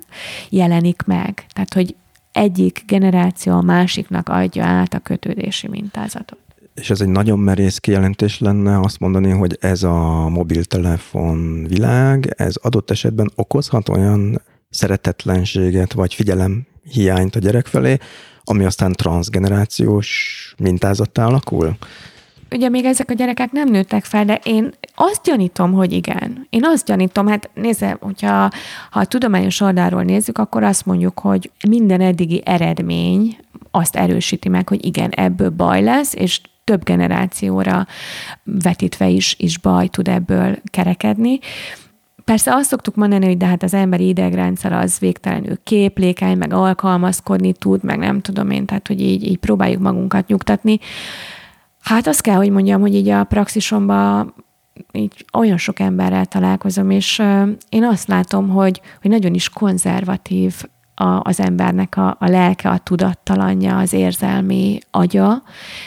jelenik 0.51 1.03
meg. 1.07 1.47
Tehát, 1.53 1.75
hogy 1.75 1.95
egyik 2.35 2.83
generáció 2.87 3.53
a 3.53 3.63
másiknak 3.63 4.29
adja 4.29 4.65
át 4.65 4.95
a 4.95 4.99
kötődési 4.99 5.69
mintázatot. 5.69 6.39
És 6.75 6.91
ez 6.91 7.01
egy 7.01 7.09
nagyon 7.09 7.39
merész 7.39 7.79
kijelentés 7.79 8.39
lenne 8.39 8.81
azt 8.81 8.99
mondani, 8.99 9.31
hogy 9.31 9.57
ez 9.61 9.83
a 9.83 10.29
mobiltelefon 10.29 11.65
világ, 11.69 12.35
ez 12.37 12.55
adott 12.57 12.91
esetben 12.91 13.31
okozhat 13.35 13.89
olyan 13.89 14.41
szeretetlenséget 14.71 15.93
vagy 15.93 16.15
figyelem 16.15 16.67
hiányt 16.91 17.37
a 17.37 17.39
gyerek 17.39 17.67
felé, 17.67 17.97
ami 18.45 18.65
aztán 18.65 18.93
transgenerációs 18.93 20.55
mintázattá 20.59 21.27
alakul? 21.27 21.77
ugye 22.55 22.69
még 22.69 22.85
ezek 22.85 23.11
a 23.11 23.15
gyerekek 23.15 23.53
nem 23.53 23.69
nőttek 23.69 24.05
fel, 24.05 24.25
de 24.25 24.41
én 24.45 24.75
azt 24.95 25.23
gyanítom, 25.25 25.73
hogy 25.73 25.93
igen. 25.93 26.47
Én 26.51 26.65
azt 26.65 26.87
gyanítom, 26.87 27.27
hát 27.27 27.51
nézze, 27.55 27.97
hogyha 28.01 28.51
ha 28.91 29.01
a 29.01 29.05
tudományos 29.05 29.61
oldalról 29.61 30.03
nézzük, 30.03 30.39
akkor 30.39 30.63
azt 30.63 30.87
mondjuk, 30.87 31.19
hogy 31.19 31.51
minden 31.69 32.01
eddigi 32.01 32.43
eredmény 32.45 33.37
azt 33.71 33.97
erősíti 33.97 34.49
meg, 34.49 34.69
hogy 34.69 34.85
igen, 34.85 35.11
ebből 35.11 35.51
baj 35.51 35.83
lesz, 35.83 36.15
és 36.15 36.41
több 36.65 36.85
generációra 36.85 37.87
vetítve 38.45 39.09
is, 39.09 39.35
is 39.39 39.59
baj 39.59 39.89
tud 39.89 40.09
ebből 40.09 40.57
kerekedni. 40.71 41.39
Persze 42.25 42.55
azt 42.55 42.69
szoktuk 42.69 42.95
mondani, 42.95 43.27
hogy 43.27 43.37
de 43.37 43.47
hát 43.47 43.63
az 43.63 43.75
emberi 43.75 44.09
idegrendszer 44.09 44.73
az 44.73 44.99
végtelenül 44.99 45.63
képlékeny, 45.63 46.37
meg 46.39 46.53
alkalmazkodni 46.53 47.53
tud, 47.53 47.85
meg 47.85 47.99
nem 47.99 48.21
tudom 48.21 48.51
én, 48.51 48.67
tehát 48.67 48.87
hogy 48.87 49.01
így, 49.01 49.25
így 49.25 49.39
próbáljuk 49.39 49.81
magunkat 49.83 50.27
nyugtatni. 50.27 50.79
Hát 51.81 52.07
azt 52.07 52.21
kell, 52.21 52.37
hogy 52.37 52.51
mondjam, 52.51 52.81
hogy 52.81 52.95
így 52.95 53.09
a 53.09 53.25
praxisomban 53.25 54.35
így 54.93 55.25
olyan 55.33 55.57
sok 55.57 55.81
emberrel 55.81 56.27
találkozom, 56.27 56.91
és 56.91 57.23
én 57.69 57.85
azt 57.85 58.09
látom, 58.09 58.49
hogy, 58.49 58.81
hogy 59.01 59.11
nagyon 59.11 59.35
is 59.35 59.49
konzervatív 59.49 60.63
a, 60.95 61.21
az 61.23 61.41
embernek 61.41 61.97
a, 61.97 62.17
a 62.21 62.29
lelke, 62.29 62.69
a 62.69 62.79
tudattalanja, 62.79 63.79
az 63.79 63.93
érzelmi 63.93 64.79
agya. 64.91 65.43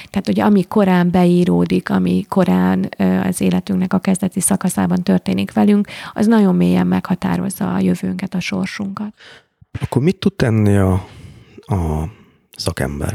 Tehát, 0.10 0.26
hogy 0.26 0.40
ami 0.40 0.64
korán 0.64 1.12
beíródik, 1.12 1.90
ami 1.90 2.26
korán 2.30 2.90
az 3.24 3.42
életünknek 3.42 3.94
a 3.94 4.00
kezdeti 4.00 4.40
szakaszában 4.40 5.04
történik 5.04 5.54
velünk, 5.54 5.88
az 6.14 6.28
nagyon 6.28 6.56
mélyen 6.56 6.88
meghatározza 6.88 7.74
a 7.74 7.80
jövőnket, 7.80 8.34
a 8.34 8.40
sorsunkat. 8.40 9.14
Akkor 9.80 10.02
mit 10.02 10.20
tud 10.20 10.34
tenni 10.34 10.76
a, 10.76 10.92
a 11.60 12.10
szakember? 12.52 13.14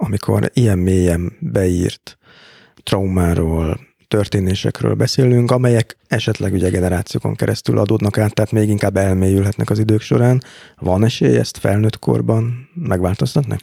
amikor 0.00 0.50
ilyen 0.54 0.78
mélyen 0.78 1.32
beírt 1.40 2.18
traumáról, 2.82 3.80
történésekről 4.10 4.94
beszélünk, 4.94 5.50
amelyek 5.50 5.96
esetleg 6.08 6.52
ugye 6.52 6.70
generációkon 6.70 7.34
keresztül 7.34 7.78
adódnak 7.78 8.18
át, 8.18 8.34
tehát 8.34 8.52
még 8.52 8.68
inkább 8.68 8.96
elmélyülhetnek 8.96 9.70
az 9.70 9.78
idők 9.78 10.00
során. 10.00 10.42
Van 10.78 11.04
esély 11.04 11.36
ezt 11.36 11.58
felnőtt 11.58 11.98
korban 11.98 12.68
megváltoztatni? 12.74 13.56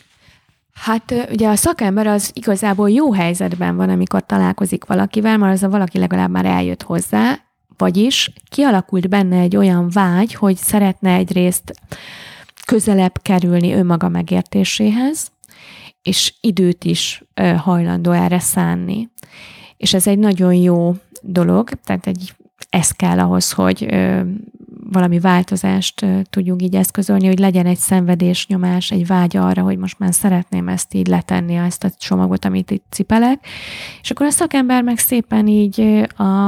Hát 0.74 1.28
ugye 1.32 1.50
a 1.50 1.56
szakember 1.56 2.08
az 2.08 2.32
igazából 2.34 2.90
jó 2.90 3.14
helyzetben 3.14 3.76
van, 3.76 3.90
amikor 3.90 4.26
találkozik 4.26 4.86
valakivel, 4.86 5.38
mert 5.38 5.54
az 5.54 5.64
a 5.64 5.70
valaki 5.70 5.98
legalább 6.00 6.30
már 6.30 6.46
eljött 6.46 6.84
hozzá, 6.84 7.40
vagyis 7.78 8.34
kialakult 8.50 9.10
benne 9.10 9.40
egy 9.40 9.56
olyan 9.56 9.90
vágy, 9.90 10.34
hogy 10.34 10.56
szeretne 10.56 11.14
egyrészt 11.14 11.74
közelebb 12.66 13.22
kerülni 13.22 13.74
önmaga 13.74 14.10
megértéséhez, 14.10 15.32
és 16.02 16.34
időt 16.42 16.84
is 16.84 17.24
hajlandó 17.58 18.12
erre 18.12 18.40
szánni. 18.40 19.10
És 19.78 19.94
ez 19.94 20.08
egy 20.08 20.20
nagyon 20.20 20.54
jó 20.54 20.96
dolog, 21.22 21.70
tehát 21.84 22.08
egy, 22.08 22.36
ez 22.70 22.92
kell 22.92 23.20
ahhoz, 23.20 23.52
hogy 23.52 23.88
valami 24.92 25.20
változást 25.20 26.06
tudjunk 26.30 26.62
így 26.62 26.76
eszközölni, 26.76 27.28
hogy 27.28 27.40
legyen 27.40 27.66
egy 27.66 27.78
szenvedésnyomás, 27.78 28.92
egy 28.92 29.08
vágy 29.08 29.38
arra, 29.38 29.62
hogy 29.62 29.78
most 29.78 30.00
már 30.00 30.14
szeretném 30.14 30.68
ezt 30.68 30.94
így 30.94 31.08
letenni, 31.08 31.56
ezt 31.56 31.84
a 31.84 31.90
csomagot, 31.90 32.46
amit 32.46 32.72
itt 32.72 32.86
cipelek. 32.90 33.46
És 34.02 34.12
akkor 34.12 34.26
a 34.26 34.30
szakember 34.30 34.84
meg 34.84 34.98
szépen 34.98 35.48
így 35.48 36.06
a, 36.16 36.48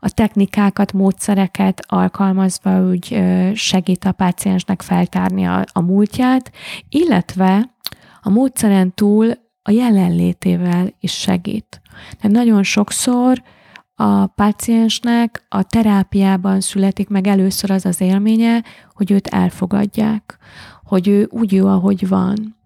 a 0.00 0.10
technikákat, 0.14 0.92
módszereket 0.92 1.84
alkalmazva 1.86 2.82
úgy 2.82 3.22
segít 3.54 4.04
a 4.04 4.12
páciensnek 4.12 4.82
feltárni 4.82 5.44
a, 5.44 5.64
a 5.72 5.80
múltját, 5.80 6.52
illetve 6.88 7.74
a 8.22 8.30
módszeren 8.30 8.94
túl 8.94 9.32
a 9.62 9.70
jelenlétével 9.70 10.94
is 11.00 11.12
segít. 11.12 11.80
Tehát 12.20 12.36
nagyon 12.36 12.62
sokszor 12.62 13.42
a 13.94 14.26
páciensnek 14.26 15.44
a 15.48 15.62
terápiában 15.62 16.60
születik 16.60 17.08
meg 17.08 17.26
először 17.26 17.70
az 17.70 17.84
az 17.84 18.00
élménye, 18.00 18.64
hogy 18.94 19.10
őt 19.10 19.26
elfogadják, 19.26 20.38
hogy 20.84 21.08
ő 21.08 21.28
úgy 21.30 21.52
jó, 21.52 21.66
ahogy 21.66 22.08
van, 22.08 22.56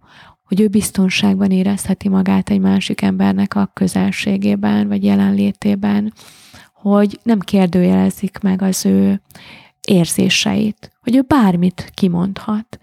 hogy 0.44 0.60
ő 0.60 0.68
biztonságban 0.68 1.50
érezheti 1.50 2.08
magát 2.08 2.50
egy 2.50 2.60
másik 2.60 3.02
embernek 3.02 3.54
a 3.54 3.70
közelségében, 3.74 4.88
vagy 4.88 5.04
jelenlétében, 5.04 6.12
hogy 6.72 7.20
nem 7.22 7.38
kérdőjelezik 7.38 8.38
meg 8.42 8.62
az 8.62 8.86
ő 8.86 9.20
érzéseit, 9.86 10.90
hogy 11.00 11.16
ő 11.16 11.20
bármit 11.20 11.90
kimondhat. 11.94 12.78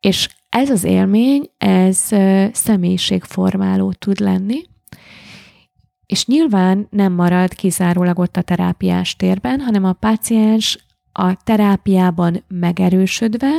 És 0.00 0.28
ez 0.48 0.70
az 0.70 0.84
élmény, 0.84 1.50
ez 1.58 2.08
személyiségformáló 2.52 3.92
tud 3.92 4.20
lenni, 4.20 4.60
és 6.06 6.26
nyilván 6.26 6.86
nem 6.90 7.12
marad 7.12 7.54
kizárólag 7.54 8.18
ott 8.18 8.36
a 8.36 8.42
terápiás 8.42 9.16
térben, 9.16 9.60
hanem 9.60 9.84
a 9.84 9.92
páciens 9.92 10.86
a 11.12 11.34
terápiában 11.44 12.44
megerősödve 12.48 13.50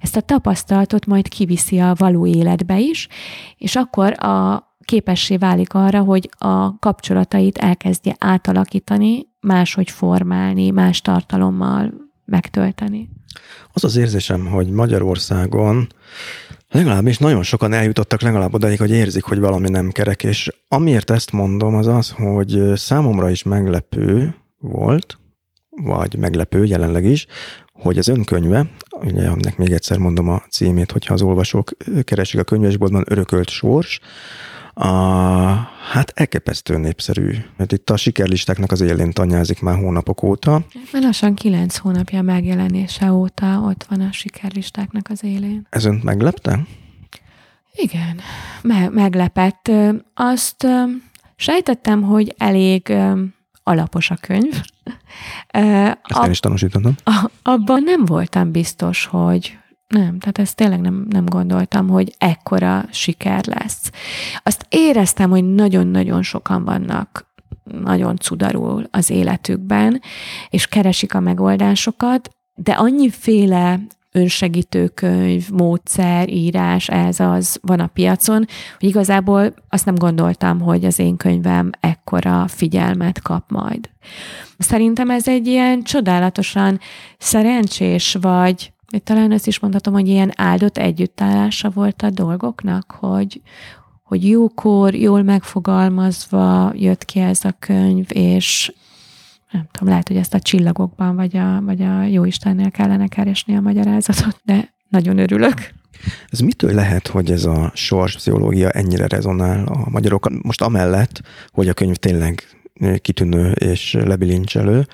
ezt 0.00 0.16
a 0.16 0.20
tapasztalatot 0.20 1.06
majd 1.06 1.28
kiviszi 1.28 1.78
a 1.78 1.94
való 1.98 2.26
életbe 2.26 2.78
is, 2.78 3.08
és 3.56 3.76
akkor 3.76 4.24
a 4.24 4.66
képessé 4.84 5.36
válik 5.36 5.74
arra, 5.74 6.02
hogy 6.02 6.30
a 6.38 6.78
kapcsolatait 6.78 7.58
elkezdje 7.58 8.16
átalakítani, 8.18 9.26
máshogy 9.40 9.90
formálni, 9.90 10.70
más 10.70 11.00
tartalommal 11.00 11.92
megtölteni. 12.24 13.08
Az 13.72 13.84
az 13.84 13.96
érzésem, 13.96 14.46
hogy 14.46 14.70
Magyarországon 14.70 15.88
legalábbis 16.70 17.18
nagyon 17.18 17.42
sokan 17.42 17.72
eljutottak 17.72 18.20
legalább 18.20 18.54
odaig, 18.54 18.78
hogy 18.78 18.90
érzik, 18.90 19.24
hogy 19.24 19.38
valami 19.38 19.68
nem 19.68 19.90
kerek, 19.90 20.24
és 20.24 20.52
amiért 20.68 21.10
ezt 21.10 21.32
mondom, 21.32 21.74
az 21.74 21.86
az, 21.86 22.10
hogy 22.10 22.62
számomra 22.74 23.30
is 23.30 23.42
meglepő 23.42 24.34
volt, 24.58 25.18
vagy 25.70 26.16
meglepő 26.18 26.64
jelenleg 26.64 27.04
is, 27.04 27.26
hogy 27.72 27.98
az 27.98 28.08
önkönyve, 28.08 28.70
ugye 29.00 29.22
ennek 29.22 29.56
még 29.56 29.72
egyszer 29.72 29.98
mondom 29.98 30.28
a 30.28 30.42
címét, 30.50 30.92
hogyha 30.92 31.14
az 31.14 31.22
olvasók 31.22 31.70
keresik 32.04 32.40
a 32.40 32.44
könyvesboltban, 32.44 33.04
Örökölt 33.08 33.48
sors, 33.48 34.00
a, 34.78 34.88
hát 35.92 36.12
elképesztő 36.14 36.76
népszerű. 36.76 37.34
Mert 37.56 37.72
itt 37.72 37.90
a 37.90 37.96
sikerlistáknak 37.96 38.70
az 38.70 38.80
élén 38.80 39.12
tanyázik 39.12 39.60
már 39.60 39.76
hónapok 39.76 40.22
óta. 40.22 40.52
Már 40.92 41.02
lassan 41.02 41.34
kilenc 41.34 41.76
hónapja 41.76 42.22
megjelenése 42.22 43.12
óta 43.12 43.60
ott 43.60 43.86
van 43.88 44.00
a 44.00 44.12
sikerlistáknak 44.12 45.06
az 45.10 45.24
élén. 45.24 45.66
Ez 45.70 45.84
önt 45.84 46.02
meglepte? 46.02 46.60
Igen, 47.72 48.20
me- 48.62 48.90
meglepett. 48.90 49.70
Azt 50.14 50.66
sejtettem, 51.36 52.02
hogy 52.02 52.34
elég 52.38 52.92
alapos 53.62 54.10
a 54.10 54.16
könyv. 54.20 54.60
Ezt 55.50 56.24
én 56.24 56.30
is 56.30 56.40
tanúsítottam. 56.40 56.94
Abban 57.42 57.82
nem 57.82 58.04
voltam 58.04 58.50
biztos, 58.50 59.04
hogy 59.04 59.58
nem, 59.88 60.18
tehát 60.18 60.38
ezt 60.38 60.56
tényleg 60.56 60.80
nem, 60.80 61.06
nem 61.08 61.24
gondoltam, 61.24 61.88
hogy 61.88 62.14
ekkora 62.18 62.84
siker 62.90 63.46
lesz. 63.46 63.90
Azt 64.46 64.66
éreztem, 64.68 65.30
hogy 65.30 65.54
nagyon-nagyon 65.54 66.22
sokan 66.22 66.64
vannak 66.64 67.26
nagyon 67.64 68.16
cudarul 68.16 68.88
az 68.90 69.10
életükben, 69.10 70.00
és 70.50 70.66
keresik 70.66 71.14
a 71.14 71.20
megoldásokat, 71.20 72.30
de 72.54 72.72
annyiféle 72.72 73.80
önsegítőkönyv, 74.12 75.50
módszer, 75.50 76.28
írás, 76.28 76.88
ez 76.88 77.20
az 77.20 77.58
van 77.62 77.80
a 77.80 77.86
piacon, 77.86 78.46
hogy 78.78 78.88
igazából 78.88 79.54
azt 79.68 79.84
nem 79.84 79.94
gondoltam, 79.94 80.60
hogy 80.60 80.84
az 80.84 80.98
én 80.98 81.16
könyvem 81.16 81.70
ekkora 81.80 82.48
figyelmet 82.48 83.22
kap 83.22 83.50
majd. 83.50 83.90
Szerintem 84.58 85.10
ez 85.10 85.28
egy 85.28 85.46
ilyen 85.46 85.82
csodálatosan 85.82 86.80
szerencsés 87.18 88.16
vagy 88.20 88.72
talán 89.04 89.32
ezt 89.32 89.46
is 89.46 89.58
mondhatom, 89.58 89.92
hogy 89.92 90.08
ilyen 90.08 90.32
áldott 90.36 90.78
együttállása 90.78 91.70
volt 91.70 92.02
a 92.02 92.10
dolgoknak, 92.10 92.96
hogy, 92.98 93.40
hogy 94.06 94.28
jókor, 94.28 94.94
jól 94.94 95.22
megfogalmazva 95.22 96.72
jött 96.74 97.04
ki 97.04 97.20
ez 97.20 97.44
a 97.44 97.56
könyv, 97.58 98.06
és 98.08 98.72
nem 99.50 99.68
tudom, 99.70 99.88
lehet, 99.88 100.08
hogy 100.08 100.16
ezt 100.16 100.34
a 100.34 100.40
csillagokban, 100.40 101.16
vagy 101.16 101.36
a, 101.36 101.60
vagy 101.62 101.82
a 101.82 102.02
Jóistennél 102.02 102.70
kellene 102.70 103.06
keresni 103.06 103.56
a 103.56 103.60
magyarázatot, 103.60 104.40
de 104.44 104.74
nagyon 104.88 105.18
örülök. 105.18 105.54
Ez 106.30 106.40
mitől 106.40 106.74
lehet, 106.74 107.06
hogy 107.06 107.30
ez 107.30 107.44
a 107.44 107.70
sorspszichológia 107.74 108.70
ennyire 108.70 109.06
rezonál 109.06 109.66
a 109.66 109.90
magyarokkal? 109.90 110.40
Most 110.42 110.62
amellett, 110.62 111.22
hogy 111.48 111.68
a 111.68 111.74
könyv 111.74 111.96
tényleg 111.96 112.42
kitűnő 113.00 113.50
és 113.50 113.92
lebilincselő, 114.04 114.86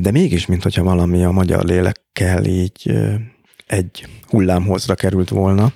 de 0.00 0.10
mégis, 0.10 0.46
mintha 0.46 0.82
valami 0.82 1.24
a 1.24 1.30
magyar 1.30 1.64
lélekkel 1.64 2.44
így 2.44 2.92
egy 3.70 4.06
hullámhozra 4.28 4.94
került 4.94 5.28
volna, 5.28 5.72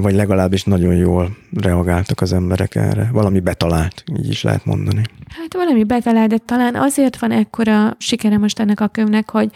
vagy 0.00 0.14
legalábbis 0.14 0.64
nagyon 0.64 0.94
jól 0.94 1.36
reagáltak 1.60 2.20
az 2.20 2.32
emberek 2.32 2.74
erre. 2.74 3.08
Valami 3.12 3.40
betalált, 3.40 4.04
így 4.16 4.28
is 4.28 4.42
lehet 4.42 4.64
mondani. 4.64 5.02
Hát 5.28 5.54
valami 5.54 5.84
betalált, 5.84 6.28
de 6.28 6.38
talán 6.38 6.74
azért 6.74 7.18
van 7.18 7.30
ekkora 7.30 7.96
sikere 7.98 8.38
most 8.38 8.58
ennek 8.58 8.80
a 8.80 8.88
könyvnek, 8.88 9.30
hogy 9.30 9.50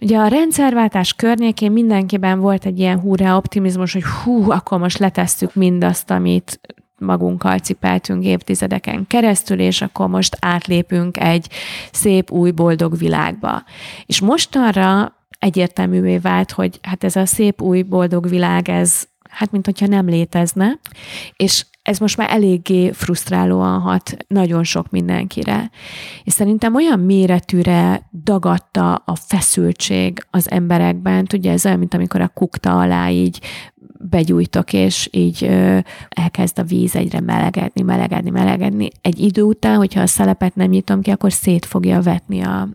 Ugye 0.00 0.18
a 0.18 0.26
rendszerváltás 0.26 1.12
környékén 1.12 1.72
mindenkiben 1.72 2.40
volt 2.40 2.64
egy 2.64 2.78
ilyen 2.78 3.00
húrá 3.00 3.36
optimizmus, 3.36 3.92
hogy 3.92 4.04
hú, 4.04 4.50
akkor 4.50 4.78
most 4.78 4.98
letesszük 4.98 5.54
mindazt, 5.54 6.10
amit 6.10 6.60
magunkkal 6.98 7.58
cipeltünk 7.58 8.24
évtizedeken 8.24 9.06
keresztül, 9.06 9.60
és 9.60 9.82
akkor 9.82 10.08
most 10.08 10.36
átlépünk 10.40 11.16
egy 11.16 11.48
szép, 11.92 12.30
új, 12.30 12.50
boldog 12.50 12.98
világba. 12.98 13.64
És 14.06 14.20
mostanra 14.20 15.12
egyértelművé 15.42 16.18
vált, 16.18 16.50
hogy 16.50 16.78
hát 16.82 17.04
ez 17.04 17.16
a 17.16 17.26
szép, 17.26 17.62
új, 17.62 17.82
boldog 17.82 18.28
világ, 18.28 18.68
ez 18.68 19.04
hát 19.30 19.50
mint 19.50 19.64
hogyha 19.64 19.86
nem 19.86 20.06
létezne, 20.06 20.78
és 21.36 21.66
ez 21.82 21.98
most 21.98 22.16
már 22.16 22.30
eléggé 22.30 22.92
frusztrálóan 22.92 23.80
hat 23.80 24.16
nagyon 24.26 24.64
sok 24.64 24.90
mindenkire. 24.90 25.70
És 26.24 26.32
szerintem 26.32 26.74
olyan 26.74 27.00
méretűre 27.00 28.08
dagadta 28.24 28.94
a 28.94 29.14
feszültség 29.14 30.26
az 30.30 30.50
emberekben, 30.50 31.24
tudja, 31.24 31.50
ez 31.50 31.66
olyan, 31.66 31.78
mint 31.78 31.94
amikor 31.94 32.20
a 32.20 32.28
kukta 32.28 32.78
alá 32.78 33.10
így 33.10 33.40
begyújtok, 34.10 34.72
és 34.72 35.08
így 35.12 35.44
elkezd 36.08 36.58
a 36.58 36.62
víz 36.62 36.96
egyre 36.96 37.20
melegedni, 37.20 37.82
melegedni, 37.82 38.30
melegedni. 38.30 38.90
Egy 39.00 39.18
idő 39.18 39.42
után, 39.42 39.76
hogyha 39.76 40.00
a 40.00 40.06
szelepet 40.06 40.54
nem 40.54 40.68
nyitom 40.68 41.00
ki, 41.00 41.10
akkor 41.10 41.32
szét 41.32 41.64
fogja 41.64 42.00
vetni 42.00 42.40
a 42.40 42.68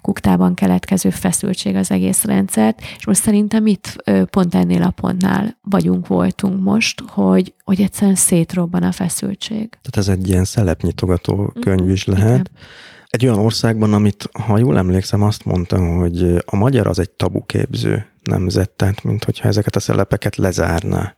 kuktában 0.00 0.54
keletkező 0.54 1.10
feszültség 1.10 1.74
az 1.74 1.90
egész 1.90 2.24
rendszert. 2.24 2.80
És 2.98 3.06
most 3.06 3.22
szerintem 3.22 3.66
itt 3.66 3.96
pont 4.30 4.54
ennél 4.54 4.82
a 4.82 4.90
pontnál 4.90 5.58
vagyunk, 5.62 6.06
voltunk 6.06 6.62
most, 6.62 7.02
hogy, 7.06 7.54
hogy 7.64 7.80
egyszerűen 7.80 8.16
szétrobban 8.16 8.82
a 8.82 8.92
feszültség. 8.92 9.68
Tehát 9.68 9.96
ez 9.96 10.08
egy 10.08 10.28
ilyen 10.28 10.44
szelepnyitogató 10.44 11.52
könyv 11.60 11.90
is 11.90 12.04
lehet. 12.04 12.30
Igen. 12.30 12.46
Egy 13.10 13.26
olyan 13.26 13.38
országban, 13.38 13.92
amit, 13.92 14.28
ha 14.32 14.58
jól 14.58 14.78
emlékszem, 14.78 15.22
azt 15.22 15.44
mondtam, 15.44 15.96
hogy 15.96 16.42
a 16.44 16.56
magyar 16.56 16.86
az 16.86 16.98
egy 16.98 17.10
tabuképző 17.10 18.06
nemzet, 18.22 18.70
tehát 18.70 19.02
mint 19.02 19.24
hogyha 19.24 19.48
ezeket 19.48 19.76
a 19.76 19.80
szelepeket 19.80 20.36
lezárná 20.36 21.16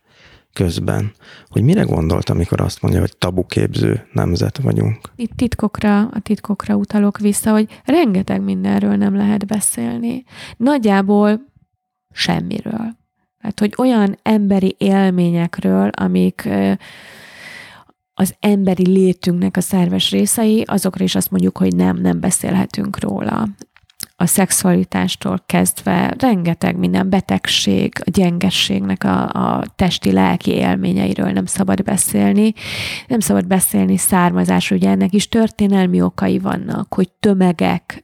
közben. 0.53 1.11
Hogy 1.47 1.61
mire 1.63 1.81
gondolt, 1.81 2.29
amikor 2.29 2.61
azt 2.61 2.81
mondja, 2.81 2.99
hogy 2.99 3.17
tabuképző 3.17 4.07
nemzet 4.11 4.57
vagyunk? 4.57 4.99
Itt 5.15 5.31
titkokra, 5.35 5.99
a 5.99 6.19
titkokra 6.19 6.75
utalok 6.75 7.19
vissza, 7.19 7.51
hogy 7.51 7.81
rengeteg 7.85 8.41
mindenről 8.41 8.95
nem 8.95 9.15
lehet 9.15 9.45
beszélni. 9.45 10.23
Nagyjából 10.57 11.41
semmiről. 12.11 12.97
Hát, 13.37 13.59
hogy 13.59 13.73
olyan 13.77 14.17
emberi 14.21 14.75
élményekről, 14.77 15.87
amik 15.87 16.49
az 18.13 18.35
emberi 18.39 18.87
létünknek 18.87 19.57
a 19.57 19.61
szerves 19.61 20.11
részei, 20.11 20.63
azokra 20.65 21.03
is 21.03 21.15
azt 21.15 21.31
mondjuk, 21.31 21.57
hogy 21.57 21.75
nem, 21.75 21.97
nem 21.97 22.19
beszélhetünk 22.19 22.99
róla. 22.99 23.47
A 24.15 24.25
szexualitástól 24.25 25.43
kezdve 25.45 26.15
rengeteg 26.17 26.77
minden 26.77 27.09
betegség, 27.09 27.93
a 28.05 28.09
gyengességnek 28.09 29.03
a, 29.03 29.29
a 29.29 29.63
testi, 29.75 30.11
lelki 30.11 30.51
élményeiről 30.51 31.31
nem 31.31 31.45
szabad 31.45 31.83
beszélni. 31.83 32.53
Nem 33.07 33.19
szabad 33.19 33.47
beszélni 33.47 33.97
származásról, 33.97 34.79
ugye 34.79 34.89
ennek 34.89 35.13
is 35.13 35.29
történelmi 35.29 36.01
okai 36.01 36.39
vannak, 36.39 36.93
hogy 36.93 37.11
tömegek 37.19 38.03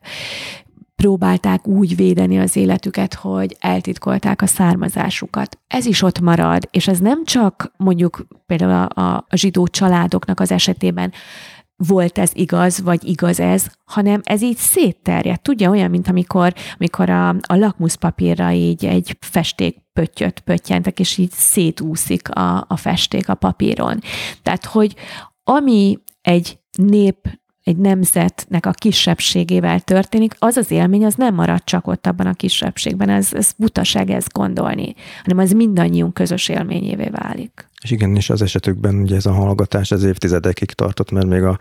próbálták 1.00 1.68
úgy 1.68 1.96
védeni 1.96 2.40
az 2.40 2.56
életüket, 2.56 3.14
hogy 3.14 3.58
eltitkolták 3.60 4.42
a 4.42 4.48
származásukat. 4.48 5.60
Ez 5.68 5.86
is 5.86 6.02
ott 6.02 6.20
marad, 6.20 6.68
és 6.72 6.88
ez 6.88 7.00
nem 7.00 7.26
csak 7.26 7.72
mondjuk 7.78 8.28
például 8.46 8.88
a, 8.94 9.02
a, 9.02 9.26
zsidó 9.36 9.68
családoknak 9.68 10.40
az 10.40 10.52
esetében 10.52 11.12
volt 11.76 12.18
ez 12.18 12.32
igaz, 12.34 12.82
vagy 12.82 13.08
igaz 13.08 13.40
ez, 13.40 13.68
hanem 13.86 14.22
ez 14.24 14.42
így 14.42 14.58
szétterjedt. 14.58 15.44
Tudja, 15.44 15.70
olyan, 15.70 15.90
mint 15.90 16.08
amikor, 16.08 16.54
amikor 16.78 17.10
a, 17.10 17.30
a 17.30 17.56
lakmuszpapírra 17.56 18.52
így 18.52 18.86
egy 18.86 19.18
festék 19.20 19.78
pöttyöt 19.94 20.40
pöttyentek, 20.40 21.00
és 21.00 21.18
így 21.18 21.32
szétúszik 21.32 22.30
a, 22.30 22.66
a 22.68 22.78
festék 22.78 23.30
a 23.30 23.36
papíron. 23.36 24.00
Tehát, 24.44 24.66
hogy 24.66 24.96
ami 25.44 26.00
egy 26.22 26.60
nép 26.78 27.40
egy 27.64 27.78
nemzetnek 27.78 28.66
a 28.66 28.72
kisebbségével 28.72 29.80
történik, 29.80 30.36
az 30.40 30.58
az 30.58 30.72
élmény, 30.72 31.06
az 31.06 31.16
nem 31.16 31.36
marad 31.36 31.64
csak 31.64 31.88
ott 31.88 32.08
abban 32.08 32.28
a 32.28 32.34
kisebbségben, 32.34 33.10
ez, 33.10 33.34
ez 33.34 33.52
butaság 33.58 34.10
ezt 34.10 34.34
gondolni, 34.34 34.96
hanem 35.24 35.46
az 35.46 35.52
mindannyiunk 35.52 36.14
közös 36.14 36.50
élményévé 36.50 37.10
válik. 37.12 37.68
És 37.84 37.92
igen, 37.92 38.16
és 38.16 38.30
az 38.30 38.42
esetükben 38.42 38.96
ugye 38.96 39.16
ez 39.16 39.26
a 39.26 39.34
hallgatás 39.34 39.92
az 39.92 40.04
évtizedekig 40.04 40.72
tartott, 40.72 41.12
mert 41.12 41.28
még 41.28 41.44
a 41.44 41.58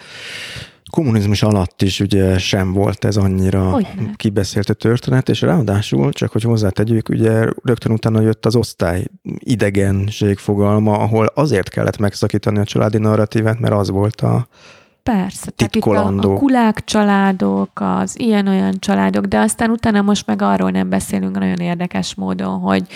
kommunizmus 0.91 1.43
alatt 1.43 1.83
is 1.83 2.01
ugye 2.01 2.39
sem 2.39 2.73
volt 2.73 3.05
ez 3.05 3.17
annyira 3.17 3.71
Hogyne. 3.71 4.13
kibeszélt 4.17 4.69
a 4.69 4.75
történet, 4.75 5.29
és 5.29 5.41
ráadásul, 5.41 6.13
csak 6.13 6.33
hogy 6.33 6.43
hozzátegyük, 6.43 7.09
ugye 7.09 7.45
rögtön 7.63 7.93
utána 7.93 8.21
jött 8.21 8.47
az 8.47 8.57
osztály 8.57 9.05
idegenség 9.39 10.39
fogalma, 10.39 10.99
ahol 10.99 11.27
azért 11.27 11.69
kellett 11.69 11.99
megszakítani 11.99 12.59
a 12.59 12.65
családi 12.65 12.99
narratívát, 12.99 13.59
mert 13.59 13.75
az 13.75 13.91
volt 13.91 14.21
a, 14.21 14.49
Persze, 15.13 15.51
tehát 15.51 15.75
itt 15.75 15.85
a, 15.85 16.07
a 16.07 16.35
kulák 16.35 16.85
családok, 16.85 17.71
az 17.75 18.21
ilyen-olyan 18.21 18.75
családok, 18.79 19.25
de 19.25 19.39
aztán 19.39 19.71
utána 19.71 20.03
most 20.03 20.27
meg 20.27 20.43
arról 20.43 20.71
nem 20.71 20.89
beszélünk 20.89 21.39
nagyon 21.39 21.59
érdekes 21.59 22.15
módon, 22.15 22.59
hogy, 22.59 22.87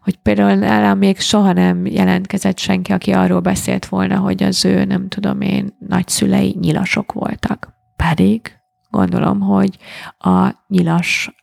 hogy 0.00 0.16
például 0.16 0.54
nálam 0.54 0.98
még 0.98 1.20
soha 1.20 1.52
nem 1.52 1.86
jelentkezett 1.86 2.58
senki, 2.58 2.92
aki 2.92 3.12
arról 3.12 3.40
beszélt 3.40 3.86
volna, 3.86 4.18
hogy 4.18 4.42
az 4.42 4.64
ő, 4.64 4.84
nem 4.84 5.08
tudom 5.08 5.40
én, 5.40 5.76
nagyszülei 5.88 6.56
nyilasok 6.60 7.12
voltak. 7.12 7.68
Pedig 7.96 8.56
gondolom, 8.90 9.40
hogy 9.40 9.76
a 10.18 10.48
nyilas 10.68 11.34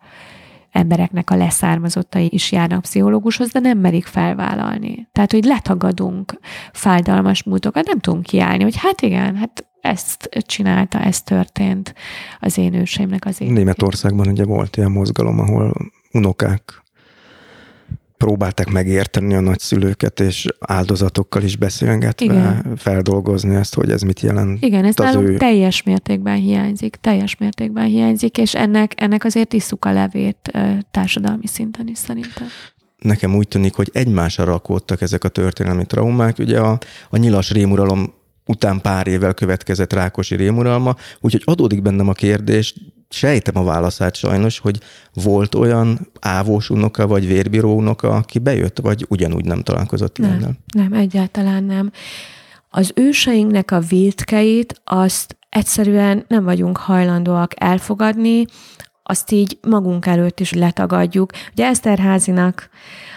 embereknek 0.72 1.30
a 1.30 1.36
leszármazottai 1.36 2.30
is 2.32 2.51
járnak 2.51 2.82
pszichológushoz, 2.82 3.51
de 3.51 3.60
nem 3.60 3.78
merik 3.78 4.05
felvállalni. 4.05 5.10
Tehát, 5.12 5.32
hogy 5.32 5.43
letagadunk 5.43 6.39
fájdalmas 6.72 7.43
múltokat, 7.43 7.88
nem 7.88 7.99
tudunk 7.99 8.24
kiállni, 8.24 8.64
hogy 8.64 8.78
hát 8.78 9.01
igen, 9.01 9.36
hát 9.36 9.68
ezt 9.82 10.30
csinálta, 10.32 10.99
ez 10.99 11.21
történt 11.21 11.93
az 12.39 12.57
én 12.57 12.73
őseimnek 12.73 13.25
az 13.25 13.41
életében. 13.41 13.63
Németországban 13.63 14.27
ugye 14.27 14.43
volt 14.43 14.77
ilyen 14.77 14.91
mozgalom, 14.91 15.39
ahol 15.39 15.73
unokák 16.11 16.84
próbálták 18.17 18.69
megérteni 18.69 19.34
a 19.34 19.39
nagyszülőket, 19.39 20.19
és 20.19 20.45
áldozatokkal 20.59 21.43
is 21.43 21.55
beszélgetve 21.57 22.25
Igen. 22.25 22.75
feldolgozni 22.77 23.55
ezt, 23.55 23.75
hogy 23.75 23.91
ez 23.91 24.01
mit 24.01 24.19
jelent. 24.19 24.63
Igen, 24.63 24.86
ez 24.86 24.95
nálunk 24.95 25.27
ő... 25.27 25.38
teljes 25.38 25.84
mértékben 25.84 26.36
hiányzik, 26.36 26.95
teljes 26.95 27.38
mértékben 27.38 27.86
hiányzik, 27.86 28.38
és 28.38 28.55
ennek, 28.55 28.93
ennek 28.95 29.23
azért 29.23 29.53
isszuk 29.53 29.86
a 29.86 29.91
levét 29.91 30.51
társadalmi 30.91 31.47
szinten 31.47 31.88
is 31.88 31.97
szerintem 31.97 32.47
nekem 32.99 33.36
úgy 33.36 33.47
tűnik, 33.47 33.73
hogy 33.73 33.89
egymásra 33.93 34.43
rakódtak 34.43 35.01
ezek 35.01 35.23
a 35.23 35.30
történelmi 35.30 35.86
traumák. 35.86 36.38
Ugye 36.39 36.59
a, 36.59 36.77
a 37.09 37.17
nyilas 37.17 37.51
rémuralom 37.51 38.13
után 38.50 38.82
pár 38.82 39.08
évvel 39.08 39.34
következett 39.34 39.93
Rákosi 39.93 40.36
rémuralma, 40.36 40.95
úgyhogy 41.20 41.41
adódik 41.45 41.82
bennem 41.82 42.08
a 42.08 42.14
kérdés, 42.14 42.74
sejtem 43.10 43.58
a 43.58 43.64
válaszát 43.64 44.16
sajnos, 44.16 44.60
hogy 44.60 44.80
volt 45.14 45.56
olyan 45.56 46.12
ávós 46.20 46.70
unoka 46.70 47.08
vagy 47.08 47.28
vérbíró 47.28 47.76
unoka, 47.76 48.10
aki 48.10 48.39
bejött, 48.39 48.80
vagy 48.80 49.06
ugyanúgy 49.10 49.45
nem 49.45 49.62
találkozott 49.62 50.18
nem, 50.18 50.30
ilyennel? 50.30 50.58
Nem, 50.74 50.93
egyáltalán 50.93 51.64
nem. 51.64 51.91
Az 52.70 52.91
őseinknek 52.95 53.72
a 53.72 53.80
vétkeit 53.80 54.82
azt 54.84 55.38
egyszerűen 55.50 56.26
nem 56.28 56.43
vagyunk 56.43 56.78
hajlandóak 56.78 57.54
elfogadni, 57.56 58.45
azt 59.04 59.32
így 59.32 59.58
magunk 59.62 60.06
előtt 60.06 60.39
is 60.39 60.54
letagadjuk. 60.54 61.32
Ugye 61.52 61.66
Eszterházinak 61.66 62.70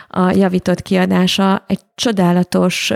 a 0.08 0.30
javított 0.30 0.82
kiadása 0.82 1.64
egy 1.66 1.80
csodálatos 1.94 2.92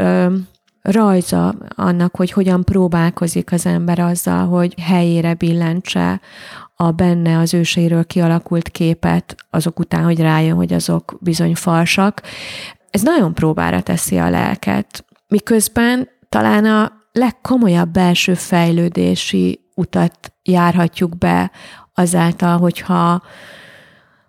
rajza 0.86 1.54
annak, 1.68 2.16
hogy 2.16 2.30
hogyan 2.30 2.64
próbálkozik 2.64 3.52
az 3.52 3.66
ember 3.66 3.98
azzal, 3.98 4.46
hogy 4.46 4.74
helyére 4.80 5.34
billentse 5.34 6.20
a 6.76 6.90
benne 6.90 7.38
az 7.38 7.54
őseiről 7.54 8.04
kialakult 8.04 8.68
képet 8.68 9.34
azok 9.50 9.78
után, 9.78 10.04
hogy 10.04 10.20
rájön, 10.20 10.56
hogy 10.56 10.72
azok 10.72 11.16
bizony 11.20 11.54
falsak. 11.54 12.22
Ez 12.90 13.02
nagyon 13.02 13.34
próbára 13.34 13.80
teszi 13.80 14.16
a 14.16 14.30
lelket. 14.30 15.04
miközben 15.28 16.08
talán 16.28 16.64
a 16.64 16.92
legkomolyabb 17.12 17.88
belső 17.88 18.34
fejlődési 18.34 19.60
utat 19.74 20.32
járhatjuk 20.42 21.18
be 21.18 21.50
azáltal, 21.94 22.58
hogyha 22.58 23.22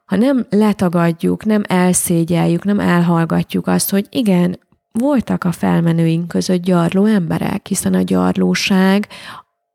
ha 0.05 0.15
nem 0.15 0.45
letagadjuk, 0.49 1.45
nem 1.45 1.63
elszégyeljük, 1.67 2.63
nem 2.63 2.79
elhallgatjuk 2.79 3.67
azt, 3.67 3.89
hogy 3.89 4.07
igen, 4.09 4.59
voltak 4.99 5.43
a 5.43 5.51
felmenőink 5.51 6.27
között 6.27 6.61
gyarló 6.61 7.05
emberek, 7.05 7.67
hiszen 7.67 7.93
a 7.93 8.01
gyarlóság, 8.01 9.07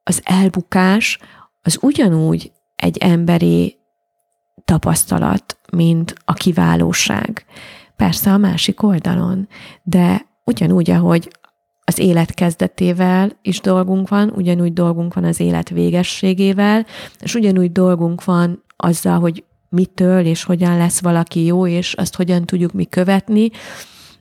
az 0.03 0.21
elbukás, 0.25 1.19
az 1.63 1.79
ugyanúgy 1.81 2.53
egy 2.77 2.99
emberi 2.99 3.77
tapasztalat, 4.65 5.59
mint 5.73 6.15
a 6.25 6.33
kiválóság. 6.33 7.45
Persze 7.97 8.33
a 8.33 8.37
másik 8.37 8.83
oldalon, 8.83 9.49
de 9.83 10.27
ugyanúgy, 10.45 10.91
ahogy 10.91 11.31
az 11.85 11.99
élet 11.99 12.35
kezdetével 12.35 13.39
is 13.43 13.61
dolgunk 13.61 14.09
van, 14.09 14.33
ugyanúgy 14.37 14.73
dolgunk 14.73 15.15
van 15.15 15.25
az 15.25 15.41
élet 15.41 15.69
végességével, 15.69 16.87
és 17.21 17.35
ugyanúgy 17.35 17.73
dolgunk 17.73 18.25
van 18.25 18.65
azzal, 18.77 19.21
hogy 19.21 19.45
mitől 19.69 20.25
és 20.25 20.45
hogyan 20.45 20.77
lesz 20.77 21.01
valaki 21.01 21.45
jó, 21.45 21.67
és 21.67 21.95
azt 21.95 22.17
hogyan 22.17 22.45
tudjuk 22.45 22.73
mi 22.73 22.85
követni, 22.85 23.51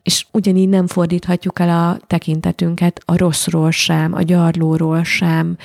és 0.04 0.26
ugyanígy 0.32 0.70
nem 0.70 0.88
fordíthatjuk 0.88 1.60
el 1.60 1.70
a 1.70 2.00
tekintetünket 2.08 3.02
a 3.06 3.18
rosszról 3.18 3.72
sem, 3.72 4.14
a 4.14 4.22
gyarlóról 4.22 5.04
sem, 5.04 5.58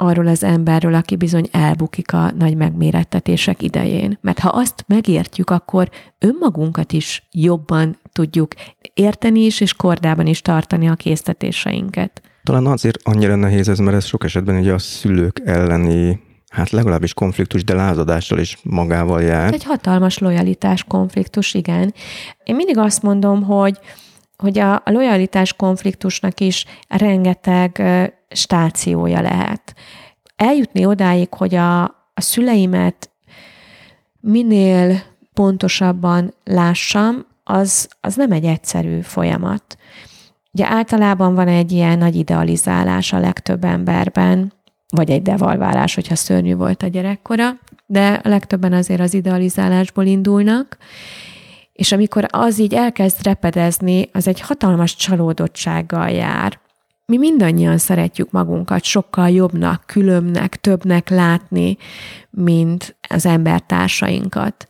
arról 0.00 0.26
az 0.26 0.42
emberről, 0.42 0.94
aki 0.94 1.16
bizony 1.16 1.48
elbukik 1.50 2.12
a 2.12 2.32
nagy 2.38 2.56
megmérettetések 2.56 3.62
idején. 3.62 4.18
Mert 4.20 4.38
ha 4.38 4.48
azt 4.48 4.84
megértjük, 4.86 5.50
akkor 5.50 5.90
önmagunkat 6.18 6.92
is 6.92 7.28
jobban 7.32 7.98
tudjuk 8.12 8.52
érteni 8.94 9.40
is, 9.44 9.60
és 9.60 9.74
kordában 9.74 10.26
is 10.26 10.42
tartani 10.42 10.88
a 10.88 10.94
késztetéseinket. 10.94 12.22
Talán 12.42 12.66
azért 12.66 12.98
annyira 13.02 13.34
nehéz 13.34 13.68
ez, 13.68 13.78
mert 13.78 13.96
ez 13.96 14.04
sok 14.04 14.24
esetben 14.24 14.58
ugye 14.58 14.72
a 14.72 14.78
szülők 14.78 15.40
elleni 15.44 16.26
hát 16.48 16.70
legalábbis 16.70 17.14
konfliktus, 17.14 17.64
de 17.64 17.74
lázadással 17.74 18.38
is 18.38 18.58
magával 18.62 19.22
jár. 19.22 19.52
Egy 19.52 19.64
hatalmas 19.64 20.18
lojalitás 20.18 20.84
konfliktus, 20.84 21.54
igen. 21.54 21.94
Én 22.44 22.54
mindig 22.54 22.78
azt 22.78 23.02
mondom, 23.02 23.42
hogy 23.42 23.78
hogy 24.36 24.58
a, 24.58 24.74
a 24.74 24.90
lojalitás 24.90 25.52
konfliktusnak 25.52 26.40
is 26.40 26.64
rengeteg 26.88 27.82
stációja 28.28 29.20
lehet. 29.20 29.74
Eljutni 30.36 30.84
odáig, 30.84 31.34
hogy 31.34 31.54
a, 31.54 31.82
a 32.14 32.20
szüleimet 32.20 33.10
minél 34.20 35.02
pontosabban 35.34 36.34
lássam, 36.44 37.26
az, 37.44 37.88
az 38.00 38.14
nem 38.14 38.32
egy 38.32 38.44
egyszerű 38.44 39.00
folyamat. 39.00 39.76
Ugye 40.52 40.66
általában 40.66 41.34
van 41.34 41.48
egy 41.48 41.72
ilyen 41.72 41.98
nagy 41.98 42.16
idealizálás 42.16 43.12
a 43.12 43.18
legtöbb 43.18 43.64
emberben, 43.64 44.52
vagy 44.90 45.10
egy 45.10 45.22
devalválás, 45.22 45.94
hogyha 45.94 46.14
szörnyű 46.14 46.54
volt 46.54 46.82
a 46.82 46.86
gyerekkora, 46.86 47.58
de 47.86 48.20
legtöbben 48.24 48.72
azért 48.72 49.00
az 49.00 49.14
idealizálásból 49.14 50.04
indulnak, 50.04 50.76
és 51.72 51.92
amikor 51.92 52.26
az 52.30 52.58
így 52.58 52.74
elkezd 52.74 53.22
repedezni, 53.22 54.08
az 54.12 54.28
egy 54.28 54.40
hatalmas 54.40 54.96
csalódottsággal 54.96 56.10
jár. 56.10 56.58
Mi 57.06 57.16
mindannyian 57.16 57.78
szeretjük 57.78 58.30
magunkat 58.30 58.84
sokkal 58.84 59.30
jobbnak, 59.30 59.82
különbnek, 59.86 60.56
többnek 60.56 61.08
látni, 61.08 61.76
mint 62.30 62.96
az 63.08 63.26
embertársainkat. 63.26 64.68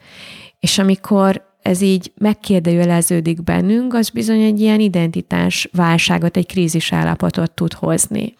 És 0.61 0.79
amikor 0.79 1.47
ez 1.63 1.81
így 1.81 2.13
megkérdőjeleződik 2.19 3.43
bennünk, 3.43 3.95
az 3.95 4.11
bizony 4.11 4.43
egy 4.43 4.61
ilyen 4.61 4.81
identitás 4.81 5.69
válságot, 5.73 6.37
egy 6.37 6.47
krízis 6.47 6.93
állapotot 6.93 7.51
tud 7.51 7.73
hozni. 7.73 8.35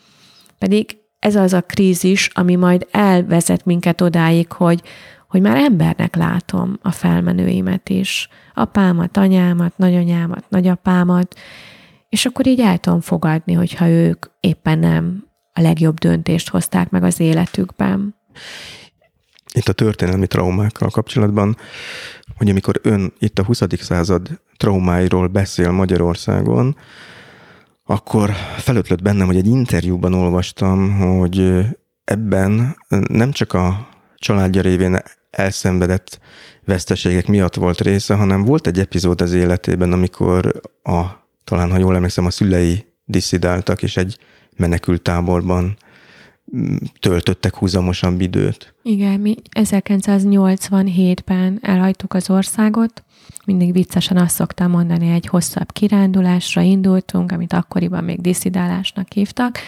Pedig 0.59 0.99
ez 1.19 1.35
az 1.35 1.53
a 1.53 1.61
krízis, 1.61 2.31
ami 2.33 2.55
majd 2.55 2.87
elvezet 2.91 3.65
minket 3.65 4.01
odáig, 4.01 4.53
hogy, 4.53 4.83
hogy 5.29 5.41
már 5.41 5.57
embernek 5.57 6.17
látom 6.17 6.79
a 6.83 6.91
felmenőimet 6.91 7.89
is, 7.89 8.29
apámat, 8.55 9.17
anyámat, 9.17 9.79
nagyanyámat, 9.79 10.45
nagyapámat, 10.49 11.39
és 12.09 12.27
akkor 12.27 12.47
így 12.47 12.61
el 12.61 12.79
tudom 12.79 13.01
fogadni, 13.01 13.53
hogyha 13.53 13.89
ők 13.89 14.27
éppen 14.41 14.79
nem 14.79 15.27
a 15.53 15.61
legjobb 15.61 15.99
döntést 15.99 16.49
hozták 16.49 16.91
meg 16.91 17.03
az 17.03 17.21
életükben. 17.21 18.17
Itt 19.55 19.69
a 19.69 19.73
történelmi 19.73 20.27
traumákkal 20.27 20.91
kapcsolatban, 20.91 21.57
hogy 22.37 22.51
amikor 22.51 22.81
ön 22.83 23.13
itt 23.19 23.39
a 23.39 23.45
20. 23.45 23.63
század 23.81 24.41
traumáiról 24.57 25.27
beszél 25.27 25.71
Magyarországon, 25.71 26.77
akkor 27.91 28.31
felötlött 28.57 29.03
bennem, 29.03 29.27
hogy 29.27 29.37
egy 29.37 29.47
interjúban 29.47 30.15
olvastam, 30.15 30.99
hogy 30.99 31.67
ebben 32.05 32.77
nem 33.09 33.31
csak 33.31 33.53
a 33.53 33.89
családja 34.17 34.63
révén 34.63 34.99
elszenvedett 35.31 36.21
veszteségek 36.65 37.27
miatt 37.27 37.55
volt 37.55 37.81
része, 37.81 38.15
hanem 38.15 38.45
volt 38.45 38.67
egy 38.67 38.79
epizód 38.79 39.21
az 39.21 39.33
életében, 39.33 39.93
amikor 39.93 40.61
a, 40.83 41.01
talán 41.45 41.71
ha 41.71 41.79
jól 41.79 41.95
emlékszem, 41.95 42.27
a 42.27 42.31
szülei 42.31 42.87
disszidáltak, 43.05 43.83
és 43.83 43.97
egy 43.97 44.19
menekült 44.57 45.03
táborban 45.03 45.65
mm, 45.65 45.71
töltöttek 47.01 47.55
húzamosabb 47.55 48.21
időt. 48.21 48.75
Igen, 48.83 49.21
mi 49.21 49.35
1987-ben 49.61 51.59
elhagytuk 51.63 52.15
az 52.15 52.31
országot, 52.31 53.03
mindig 53.45 53.73
viccesen 53.73 54.17
azt 54.17 54.35
szoktam 54.35 54.71
mondani, 54.71 55.11
egy 55.11 55.27
hosszabb 55.27 55.73
kirándulásra 55.73 56.61
indultunk, 56.61 57.33
amit 57.33 57.53
akkoriban 57.53 58.05
még 58.05 58.21
disszidálásnak 58.21 59.13
hívtak, 59.13 59.59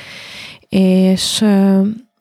és, 0.68 1.44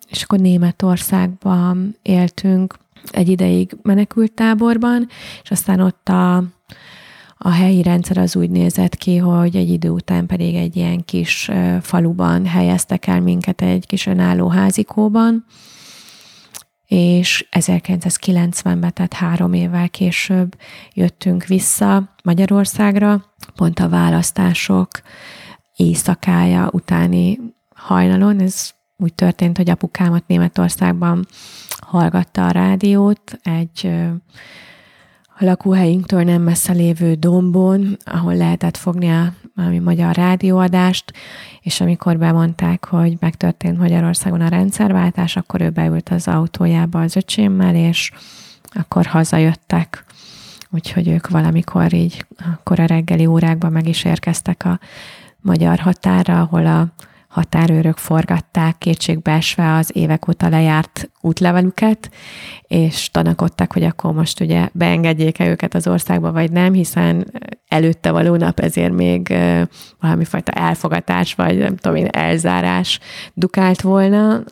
és 0.10 0.24
akkor 0.24 0.39
Németországban 0.39 1.95
éltünk 2.01 2.78
egy 3.12 3.30
ideig 3.30 3.78
menekült 3.82 4.32
táborban, 4.32 5.07
és 5.43 5.51
aztán 5.51 5.80
ott 5.80 6.10
a, 6.10 6.43
a 7.42 7.50
helyi 7.50 7.82
rendszer 7.82 8.18
az 8.18 8.36
úgy 8.36 8.50
nézett 8.50 8.96
ki, 8.96 9.18
hogy 9.18 9.56
egy 9.56 9.70
idő 9.70 9.90
után 9.90 10.26
pedig 10.26 10.56
egy 10.56 10.76
ilyen 10.76 11.06
kis 11.06 11.50
faluban 11.82 12.46
helyeztek 12.46 13.08
el 13.08 13.22
minket 13.22 13.62
egy 13.62 13.88
kis 13.88 14.06
önálló 14.06 14.48
házikóban, 14.48 15.46
és 16.86 17.48
1990-ben, 17.52 18.94
tehát 18.94 19.14
három 19.14 19.54
évvel 19.54 19.90
később 19.90 20.56
jöttünk 20.94 21.46
vissza 21.46 22.16
Magyarországra, 22.24 23.26
pont 23.56 23.80
a 23.80 23.90
választások 23.90 24.90
éjszakája 25.76 26.70
utáni 26.72 27.40
hajnalon. 27.76 28.40
Ez 28.40 28.72
úgy 28.98 29.14
történt, 29.14 29.58
hogy 29.58 29.70
apukámat 29.70 30.28
Németországban 30.28 31.26
hallgatta 31.80 32.48
a 32.48 32.52
rádiót 32.52 33.40
egy 33.44 33.90
a 35.42 35.46
lakóhelyünktől 35.46 36.24
nem 36.24 36.42
messze 36.42 36.74
lévő 36.74 37.14
dombon, 37.14 37.98
ahol 38.06 38.36
lehetett 38.36 38.78
fogni 38.78 39.10
a 39.10 39.34
valami 39.56 39.80
magyar 39.80 40.16
rádióadást, 40.16 41.14
és 41.62 41.82
amikor 41.82 42.18
bemondták, 42.18 42.86
hogy 42.86 43.18
megtörtént 43.20 43.78
Magyarországon 43.78 44.42
a 44.42 44.48
rendszerváltás, 44.48 45.36
akkor 45.36 45.62
ő 45.62 45.70
beült 45.70 46.10
az 46.10 46.28
autójába 46.28 47.02
az 47.02 47.16
öcsémmel, 47.16 47.76
és 47.76 48.12
akkor 48.74 49.06
hazajöttek. 49.06 50.06
Úgyhogy 50.70 51.08
ők 51.08 51.30
valamikor 51.30 51.94
így, 51.94 52.26
akkor 52.54 52.80
a 52.80 52.86
reggeli 52.86 53.26
órákban 53.26 53.72
meg 53.72 53.88
is 53.88 54.04
érkeztek 54.04 54.66
a 54.66 54.80
magyar 55.42 55.80
határa, 55.80 56.42
ahol 56.42 56.66
a 56.66 56.88
határőrök 57.30 57.98
forgatták 57.98 58.78
kétségbeesve 58.78 59.76
az 59.76 59.92
évek 59.94 60.28
óta 60.28 60.50
lejárt 60.50 61.10
útlevelüket, 61.22 62.10
és 62.62 63.12
tanakodtak, 63.12 63.74
hogy 63.74 63.84
akkor 63.84 64.14
most 64.14 64.40
ugye 64.40 64.70
beengedjék-e 64.72 65.48
őket 65.48 65.74
az 65.74 65.88
országba, 65.88 66.32
vagy 66.32 66.52
nem, 66.52 66.74
hiszen 66.74 67.32
előtte 67.68 68.12
való 68.12 68.36
nap 68.36 68.60
ezért 68.60 68.94
még 68.94 69.38
valamifajta 70.00 70.52
elfogatás, 70.52 71.34
vagy 71.34 71.58
nem 71.58 71.76
tudom 71.76 71.98
én, 71.98 72.08
elzárás 72.12 73.00
dukált 73.34 73.82
volna. 73.82 74.44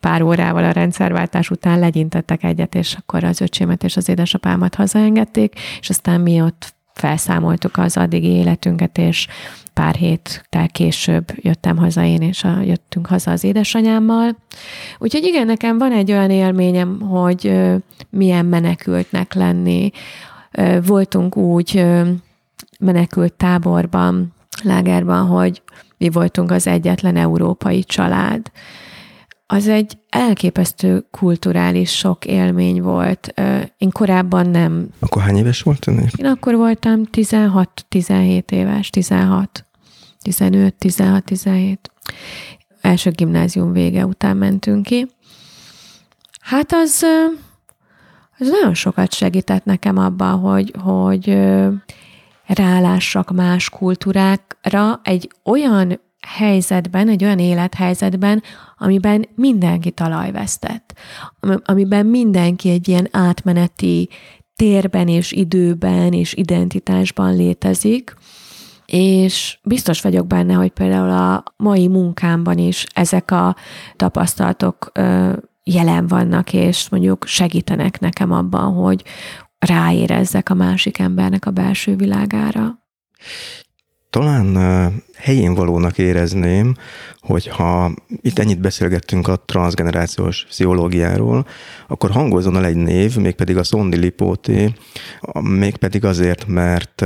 Pár 0.00 0.22
órával 0.22 0.64
a 0.64 0.70
rendszerváltás 0.70 1.50
után 1.50 1.78
legyintettek 1.78 2.42
egyet, 2.42 2.74
és 2.74 2.94
akkor 2.94 3.24
az 3.24 3.40
öcsémet 3.40 3.84
és 3.84 3.96
az 3.96 4.08
édesapámat 4.08 4.74
hazaengedték, 4.74 5.54
és 5.80 5.88
aztán 5.88 6.20
mi 6.20 6.40
ott 6.40 6.74
felszámoltuk 6.94 7.76
az 7.76 7.96
addigi 7.96 8.30
életünket, 8.30 8.98
és 8.98 9.26
pár 9.74 9.94
héttel 9.94 10.68
később 10.68 11.32
jöttem 11.36 11.76
haza 11.76 12.04
én, 12.04 12.22
és 12.22 12.44
a, 12.44 12.60
jöttünk 12.60 13.06
haza 13.06 13.30
az 13.30 13.44
édesanyámmal. 13.44 14.36
Úgyhogy 14.98 15.24
igen, 15.24 15.46
nekem 15.46 15.78
van 15.78 15.92
egy 15.92 16.10
olyan 16.10 16.30
élményem, 16.30 17.00
hogy 17.00 17.46
ö, 17.46 17.76
milyen 18.10 18.46
menekültnek 18.46 19.34
lenni. 19.34 19.90
Ö, 20.50 20.78
voltunk 20.86 21.36
úgy 21.36 21.76
ö, 21.76 22.08
menekült 22.78 23.32
táborban, 23.32 24.34
lágerban, 24.62 25.26
hogy 25.26 25.62
mi 25.98 26.08
voltunk 26.08 26.50
az 26.50 26.66
egyetlen 26.66 27.16
európai 27.16 27.84
család 27.84 28.50
az 29.54 29.68
egy 29.68 29.98
elképesztő 30.08 31.06
kulturális 31.10 31.96
sok 31.96 32.24
élmény 32.24 32.82
volt. 32.82 33.34
Én 33.78 33.90
korábban 33.90 34.46
nem. 34.46 34.88
Akkor 35.00 35.22
hány 35.22 35.36
éves 35.36 35.62
volt 35.62 35.86
Én 36.16 36.26
akkor 36.26 36.54
voltam 36.54 37.02
16-17 37.12 38.50
éves, 38.50 38.90
16. 38.90 39.64
15, 40.22 40.74
16, 40.74 41.24
17. 41.24 41.90
Első 42.80 43.10
gimnázium 43.10 43.72
vége 43.72 44.06
után 44.06 44.36
mentünk 44.36 44.82
ki. 44.82 45.06
Hát 46.40 46.72
az, 46.72 47.04
az 48.38 48.48
nagyon 48.48 48.74
sokat 48.74 49.12
segített 49.14 49.64
nekem 49.64 49.98
abban, 49.98 50.38
hogy, 50.38 50.74
hogy 50.78 51.38
rálássak 52.46 53.30
más 53.32 53.68
kultúrákra 53.68 55.00
egy 55.02 55.30
olyan 55.44 56.00
helyzetben, 56.26 57.08
egy 57.08 57.24
olyan 57.24 57.38
élethelyzetben, 57.38 58.42
amiben 58.78 59.28
mindenki 59.34 59.90
talajvesztett, 59.90 60.94
amiben 61.64 62.06
mindenki 62.06 62.70
egy 62.70 62.88
ilyen 62.88 63.08
átmeneti 63.10 64.08
térben 64.56 65.08
és 65.08 65.32
időben 65.32 66.12
és 66.12 66.34
identitásban 66.34 67.36
létezik, 67.36 68.14
és 68.86 69.58
biztos 69.62 70.00
vagyok 70.00 70.26
benne, 70.26 70.54
hogy 70.54 70.70
például 70.70 71.10
a 71.10 71.42
mai 71.56 71.88
munkámban 71.88 72.58
is 72.58 72.86
ezek 72.94 73.30
a 73.30 73.56
tapasztalatok 73.96 74.92
jelen 75.64 76.06
vannak, 76.06 76.52
és 76.52 76.88
mondjuk 76.88 77.26
segítenek 77.26 78.00
nekem 78.00 78.32
abban, 78.32 78.72
hogy 78.72 79.04
ráérezzek 79.58 80.50
a 80.50 80.54
másik 80.54 80.98
embernek 80.98 81.46
a 81.46 81.50
belső 81.50 81.96
világára. 81.96 82.78
Talán 84.14 84.56
helyén 85.16 85.54
valónak 85.54 85.98
érezném, 85.98 86.74
hogyha 87.20 87.94
itt 88.20 88.38
ennyit 88.38 88.60
beszélgettünk 88.60 89.28
a 89.28 89.36
transgenerációs 89.36 90.44
pszichológiáról, 90.44 91.46
akkor 91.88 92.10
hangozzon 92.10 92.56
el 92.56 92.64
egy 92.64 92.76
név, 92.76 93.16
mégpedig 93.16 93.56
a 93.56 93.64
Szondi 93.64 93.96
Lipóti, 93.96 94.74
mégpedig 95.40 96.04
azért, 96.04 96.46
mert 96.46 97.04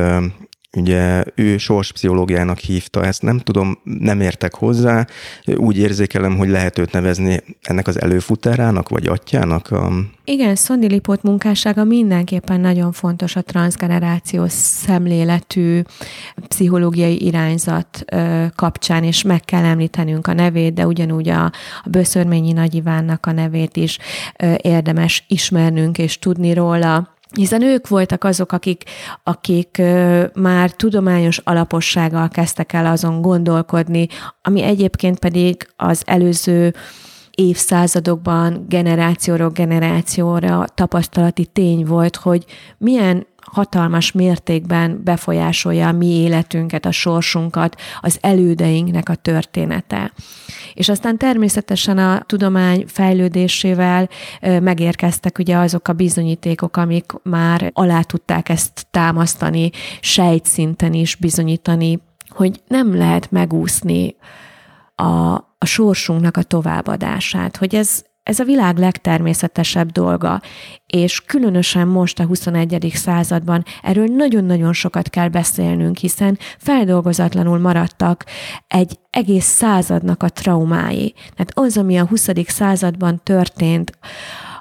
Ugye 0.77 1.25
ő 1.35 1.59
sorspszichológiának 1.59 2.59
hívta 2.59 3.05
ezt, 3.05 3.23
nem 3.23 3.39
tudom, 3.39 3.79
nem 3.85 4.21
értek 4.21 4.55
hozzá, 4.55 5.07
úgy 5.57 5.79
érzékelem, 5.79 6.37
hogy 6.37 6.49
lehet 6.49 6.79
őt 6.79 6.93
nevezni 6.93 7.43
ennek 7.62 7.87
az 7.87 8.01
előfutárának, 8.01 8.89
vagy 8.89 9.07
atyának. 9.07 9.69
Igen, 10.25 10.55
Szondi 10.55 10.89
Lipót 10.89 11.23
munkássága 11.23 11.85
mindenképpen 11.85 12.61
nagyon 12.61 12.93
fontos 12.93 13.37
a 13.37 13.43
transgenerációs 13.43 14.53
szemléletű 14.53 15.83
pszichológiai 16.49 17.25
irányzat 17.25 18.05
kapcsán, 18.55 19.05
és 19.05 19.23
meg 19.23 19.41
kell 19.41 19.64
említenünk 19.64 20.27
a 20.27 20.33
nevét, 20.33 20.75
de 20.75 20.87
ugyanúgy 20.87 21.29
a, 21.29 21.45
a 21.85 21.89
Böszörményi 21.91 22.53
Nagy 22.53 22.75
Ivánnak 22.75 23.27
a 23.27 23.33
nevét 23.33 23.77
is 23.77 23.99
érdemes 24.57 25.25
ismernünk 25.29 25.99
és 25.99 26.19
tudni 26.19 26.53
róla 26.53 27.16
hiszen 27.35 27.62
ők 27.62 27.89
voltak 27.89 28.24
azok, 28.24 28.53
akik, 28.53 28.85
akik 29.22 29.83
már 30.35 30.70
tudományos 30.70 31.39
alapossággal 31.39 32.29
kezdtek 32.29 32.72
el 32.72 32.87
azon 32.87 33.22
gondolkodni, 33.22 34.07
ami 34.43 34.62
egyébként 34.62 35.18
pedig 35.18 35.68
az 35.76 36.03
előző 36.07 36.74
évszázadokban 37.31 38.64
generációról 38.68 39.51
generációra 39.51 40.64
tapasztalati 40.74 41.47
tény 41.47 41.85
volt, 41.85 42.16
hogy 42.16 42.45
milyen 42.79 43.26
hatalmas 43.53 44.12
mértékben 44.12 45.01
befolyásolja 45.05 45.88
a 45.88 45.92
mi 45.92 46.07
életünket, 46.07 46.84
a 46.86 46.92
sorsunkat, 46.92 47.80
az 48.01 48.18
elődeinknek 48.20 49.09
a 49.09 49.14
története. 49.14 50.12
És 50.74 50.88
aztán 50.88 51.16
természetesen 51.16 51.99
a 51.99 52.22
tudomány 52.26 52.84
fejlődésével 52.86 54.09
megérkeztek 54.40 55.38
ugye 55.38 55.57
azok 55.57 55.88
a 55.88 55.92
bizonyítékok, 55.92 56.76
amik 56.76 57.12
már 57.22 57.70
alá 57.74 58.03
tudták 58.03 58.49
ezt 58.49 58.86
támasztani, 58.90 59.70
sejtszinten 60.01 60.92
is 60.92 61.14
bizonyítani, 61.16 61.99
hogy 62.28 62.61
nem 62.66 62.96
lehet 62.96 63.30
megúszni 63.30 64.16
a, 64.94 65.34
a 65.59 65.64
sorsunknak 65.64 66.36
a 66.36 66.42
továbbadását, 66.42 67.57
hogy 67.57 67.74
ez, 67.74 68.05
ez 68.29 68.39
a 68.39 68.45
világ 68.45 68.79
legtermészetesebb 68.79 69.91
dolga, 69.91 70.41
és 70.87 71.20
különösen 71.20 71.89
most 71.89 72.18
a 72.18 72.24
21. 72.24 72.91
században 72.95 73.64
erről 73.83 74.07
nagyon-nagyon 74.07 74.72
sokat 74.72 75.11
kell 75.11 75.29
beszélnünk, 75.29 75.97
hiszen 75.97 76.39
feldolgozatlanul 76.59 77.59
maradtak 77.59 78.24
egy 78.66 78.99
egész 79.11 79.45
századnak 79.45 80.22
a 80.22 80.29
traumái. 80.29 81.14
Tehát 81.16 81.53
az, 81.55 81.76
ami 81.76 81.99
a 81.99 82.07
20. 82.07 82.29
században 82.47 83.20
történt, 83.22 83.99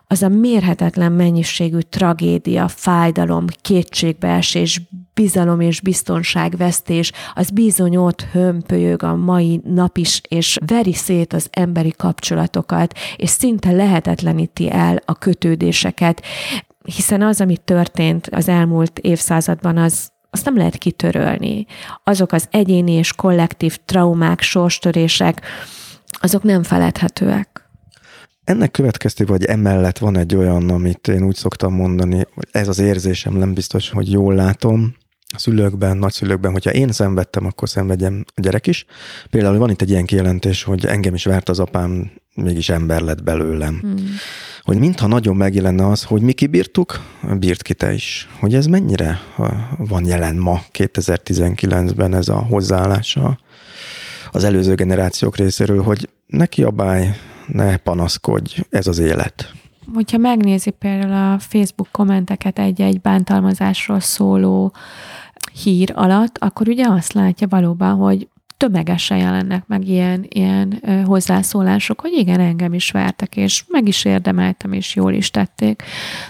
az 0.07 0.21
a 0.23 0.27
mérhetetlen 0.27 1.11
mennyiségű 1.11 1.79
tragédia, 1.79 2.67
fájdalom, 2.67 3.45
kétségbeesés, 3.61 4.81
bizalom 5.13 5.59
és 5.59 5.81
biztonságvesztés, 5.81 7.11
az 7.33 7.49
bizony 7.49 7.95
ott 7.95 8.21
hömpölyög 8.21 9.03
a 9.03 9.15
mai 9.15 9.61
nap 9.63 9.97
is, 9.97 10.21
és 10.27 10.57
veri 10.65 10.93
szét 10.93 11.33
az 11.33 11.47
emberi 11.51 11.93
kapcsolatokat, 11.97 12.97
és 13.15 13.29
szinte 13.29 13.71
lehetetleníti 13.71 14.71
el 14.71 15.01
a 15.05 15.13
kötődéseket, 15.13 16.21
hiszen 16.83 17.21
az, 17.21 17.41
ami 17.41 17.57
történt 17.57 18.27
az 18.27 18.47
elmúlt 18.47 18.99
évszázadban, 18.99 19.77
az 19.77 20.11
azt 20.29 20.45
nem 20.45 20.57
lehet 20.57 20.77
kitörölni. 20.77 21.65
Azok 22.03 22.31
az 22.31 22.47
egyéni 22.51 22.91
és 22.91 23.13
kollektív 23.13 23.77
traumák, 23.85 24.41
sorstörések, 24.41 25.41
azok 26.09 26.43
nem 26.43 26.63
feledhetőek. 26.63 27.66
Ennek 28.47 28.71
következtében, 28.71 29.37
vagy 29.37 29.45
emellett 29.45 29.97
van 29.97 30.17
egy 30.17 30.35
olyan, 30.35 30.69
amit 30.69 31.07
én 31.07 31.23
úgy 31.23 31.35
szoktam 31.35 31.73
mondani, 31.73 32.15
hogy 32.33 32.47
ez 32.51 32.67
az 32.67 32.79
érzésem 32.79 33.33
nem 33.33 33.53
biztos, 33.53 33.89
hogy 33.89 34.11
jól 34.11 34.35
látom, 34.35 34.95
a 35.35 35.39
szülőkben, 35.39 35.97
nagyszülőkben, 35.97 36.51
hogyha 36.51 36.71
én 36.71 36.91
szenvedtem, 36.91 37.45
akkor 37.45 37.69
szenvedjem 37.69 38.25
a 38.35 38.41
gyerek 38.41 38.67
is. 38.67 38.85
Például 39.29 39.57
van 39.57 39.69
itt 39.69 39.81
egy 39.81 39.89
ilyen 39.89 40.05
kijelentés, 40.05 40.63
hogy 40.63 40.85
engem 40.85 41.13
is 41.13 41.25
vert 41.25 41.49
az 41.49 41.59
apám, 41.59 42.11
mégis 42.35 42.69
ember 42.69 43.01
lett 43.01 43.23
belőlem. 43.23 43.79
Hmm. 43.81 43.95
Hogy 44.61 44.77
mintha 44.77 45.07
nagyon 45.07 45.35
megjelenne 45.35 45.87
az, 45.87 46.03
hogy 46.03 46.21
mi 46.21 46.33
kibírtuk, 46.33 47.01
bírt 47.39 47.61
ki 47.61 47.73
te 47.73 47.93
is. 47.93 48.29
Hogy 48.39 48.55
ez 48.55 48.65
mennyire 48.65 49.19
van 49.77 50.05
jelen 50.05 50.35
ma, 50.35 50.61
2019-ben 50.73 52.15
ez 52.15 52.27
a 52.27 52.37
hozzáállása 52.37 53.39
az 54.31 54.43
előző 54.43 54.75
generációk 54.75 55.37
részéről, 55.37 55.81
hogy 55.81 56.09
ne 56.27 56.45
kiabálj, 56.45 57.07
ne 57.47 57.77
panaszkodj, 57.77 58.61
ez 58.69 58.87
az 58.87 58.99
élet. 58.99 59.51
Hogyha 59.93 60.17
megnézi 60.17 60.69
például 60.69 61.33
a 61.33 61.39
Facebook 61.39 61.89
kommenteket 61.91 62.59
egy-egy 62.59 63.01
bántalmazásról 63.01 63.99
szóló 63.99 64.73
hír 65.63 65.91
alatt, 65.95 66.37
akkor 66.37 66.67
ugye 66.67 66.85
azt 66.87 67.13
látja 67.13 67.47
valóban, 67.47 67.95
hogy 67.95 68.27
tömegesen 68.57 69.17
jelennek 69.17 69.63
meg 69.67 69.87
ilyen, 69.87 70.25
ilyen 70.29 70.81
hozzászólások, 71.05 72.01
hogy 72.01 72.11
igen, 72.13 72.39
engem 72.39 72.73
is 72.73 72.91
vertek, 72.91 73.35
és 73.35 73.63
meg 73.67 73.87
is 73.87 74.05
érdemeltem, 74.05 74.71
és 74.71 74.95
jól 74.95 75.13
is 75.13 75.31
tették. 75.31 75.83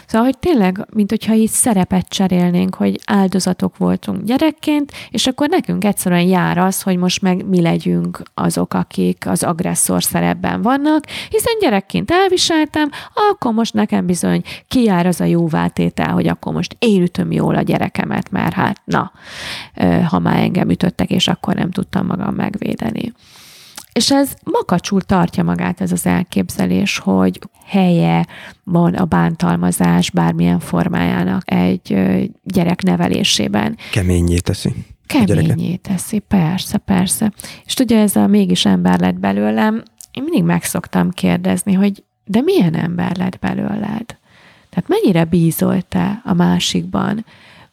Szóval, 0.06 0.28
hogy 0.28 0.38
tényleg, 0.38 0.88
mint 0.94 1.10
hogyha 1.10 1.34
így 1.34 1.50
szerepet 1.50 2.08
cserélnénk, 2.08 2.76
hogy 2.76 3.00
áldozatok 3.06 3.78
voltunk 3.78 4.24
gyerekként, 4.24 4.92
és 5.10 5.28
akkor 5.28 5.50
nekünk 5.50 5.84
egyszerűen 5.84 6.28
jár 6.28 6.58
az, 6.58 6.82
hogy 6.82 6.98
most 6.98 7.22
meg 7.22 7.46
mi 7.46 7.62
legyünk 7.62 8.22
azok, 8.34 8.74
akik 8.74 9.28
az 9.28 9.44
agresszor 9.44 10.04
szerepben 10.04 10.62
vannak, 10.62 11.06
hiszen 11.30 11.54
gyerekként 11.60 12.12
elviseltem, 12.12 12.90
akkor 13.32 13.54
most 13.54 13.74
nekem 13.74 14.06
bizony 14.06 14.42
kijár 14.68 15.06
az 15.06 15.22
a 15.22 15.26
jóváltétel, 15.26 16.12
hogy 16.14 16.28
akkor 16.28 16.54
most 16.54 16.76
én 16.80 17.02
ütöm 17.02 17.32
jól 17.32 17.56
a 17.56 17.62
gyerekemet, 17.62 18.32
mert 18.32 18.54
hát 18.54 18.82
na, 18.84 19.12
ha 20.08 20.20
már 20.20 20.38
engem 20.38 20.70
ütöttek, 20.70 21.10
és 21.10 21.28
akkor 21.28 21.56
nem 21.56 21.72
tudtam 21.72 22.06
magam 22.06 22.17
megvédeni. 22.32 23.14
És 23.94 24.12
ez 24.12 24.34
makacsul 24.44 25.02
tartja 25.02 25.44
magát 25.44 25.82
ez 25.82 25.92
az 25.92 26.06
elképzelés, 26.06 26.98
hogy 26.98 27.40
helye 27.66 28.28
van 28.64 28.94
a 28.94 29.06
bántalmazás 29.06 30.12
bármilyen 30.12 30.60
formájának 30.60 31.52
egy 31.52 31.96
gyerek 32.44 32.82
nevelésében. 32.82 33.78
Keményé 33.92 34.38
teszi. 34.38 34.74
Keményé 35.06 35.76
teszi, 35.76 36.20
persze, 36.20 36.78
persze. 36.78 37.32
És 37.66 37.74
tudja, 37.74 37.98
ez 37.98 38.16
a 38.16 38.28
mégis 38.28 38.66
ember 38.66 39.00
lett 39.00 39.20
belőlem, 39.20 39.84
én 40.12 40.24
mindig 40.24 40.44
meg 40.44 40.64
szoktam 40.64 41.12
kérdezni, 41.12 41.74
hogy 41.74 42.04
de 42.26 42.42
milyen 42.42 42.74
ember 42.74 43.18
lett 43.18 43.40
belőled? 43.40 44.18
Tehát 44.70 44.88
mennyire 44.88 45.26
bízol 45.26 45.82
te 45.82 46.22
a 46.26 46.34
másikban? 46.34 47.26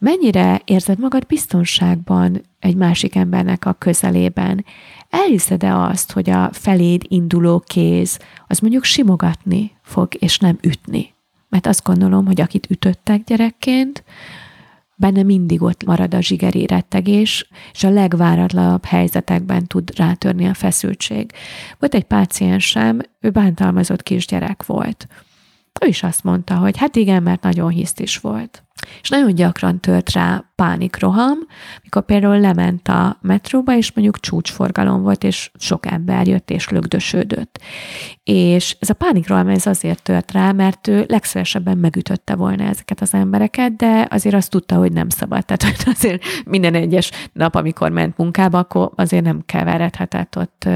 Mennyire 0.04 0.62
érzed 0.64 0.98
magad 0.98 1.26
biztonságban 1.26 2.40
egy 2.58 2.76
másik 2.76 3.14
embernek 3.14 3.64
a 3.64 3.72
közelében? 3.72 4.64
Elhiszed-e 5.10 5.76
azt, 5.76 6.12
hogy 6.12 6.30
a 6.30 6.52
feléd 6.52 7.02
induló 7.08 7.62
kéz 7.66 8.18
az 8.46 8.58
mondjuk 8.58 8.84
simogatni 8.84 9.72
fog, 9.82 10.08
és 10.18 10.38
nem 10.38 10.58
ütni? 10.62 11.14
Mert 11.48 11.66
azt 11.66 11.84
gondolom, 11.84 12.26
hogy 12.26 12.40
akit 12.40 12.70
ütöttek 12.70 13.24
gyerekként, 13.24 14.04
benne 14.96 15.22
mindig 15.22 15.62
ott 15.62 15.84
marad 15.84 16.14
a 16.14 16.22
zsigeri 16.22 16.66
rettegés, 16.66 17.48
és 17.72 17.84
a 17.84 17.90
legváratlanabb 17.90 18.84
helyzetekben 18.84 19.66
tud 19.66 19.96
rátörni 19.96 20.46
a 20.46 20.54
feszültség. 20.54 21.30
Volt 21.78 21.94
egy 21.94 22.04
páciensem, 22.04 23.00
ő 23.20 23.30
bántalmazott 23.30 24.02
kisgyerek 24.02 24.66
volt. 24.66 25.06
Ő 25.84 25.88
is 25.88 26.02
azt 26.02 26.24
mondta, 26.24 26.54
hogy 26.54 26.76
hát 26.76 26.96
igen, 26.96 27.22
mert 27.22 27.42
nagyon 27.42 27.68
hisztis 27.68 28.18
volt. 28.18 28.64
És 29.02 29.08
nagyon 29.08 29.34
gyakran 29.34 29.80
tört 29.80 30.12
rá 30.12 30.44
pánikroham, 30.54 31.38
mikor 31.82 32.04
például 32.04 32.40
lement 32.40 32.88
a 32.88 33.18
metróba, 33.20 33.76
és 33.76 33.92
mondjuk 33.92 34.20
csúcsforgalom 34.20 35.02
volt, 35.02 35.24
és 35.24 35.50
sok 35.58 35.86
ember 35.86 36.26
jött 36.26 36.50
és 36.50 36.68
lögdösödött. 36.68 37.60
És 38.22 38.76
ez 38.80 38.90
a 38.90 38.94
pánikroham 38.94 39.48
ez 39.48 39.66
azért 39.66 40.02
tört 40.02 40.32
rá, 40.32 40.52
mert 40.52 40.88
ő 40.88 41.04
legszívesebben 41.08 41.78
megütötte 41.78 42.34
volna 42.34 42.64
ezeket 42.64 43.00
az 43.00 43.14
embereket, 43.14 43.76
de 43.76 44.06
azért 44.10 44.34
azt 44.34 44.50
tudta, 44.50 44.76
hogy 44.76 44.92
nem 44.92 45.08
szabad. 45.08 45.44
Tehát 45.44 45.88
azért 45.94 46.22
minden 46.44 46.74
egyes 46.74 47.10
nap, 47.32 47.54
amikor 47.54 47.90
ment 47.90 48.16
munkába, 48.16 48.58
akkor 48.58 48.90
azért 48.94 49.24
nem 49.24 49.42
keveredhetett 49.46 50.36
ott 50.36 50.68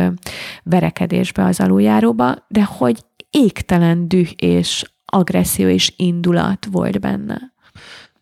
verekedésbe 0.63 1.45
az 1.45 1.61
aluljáróba, 1.61 2.47
de 2.49 2.65
hogy 2.65 3.05
égtelen 3.31 4.09
düh 4.09 4.29
és 4.37 4.85
agresszió 5.11 5.69
és 5.69 5.93
indulat 5.97 6.67
volt 6.71 7.01
benne. 7.01 7.53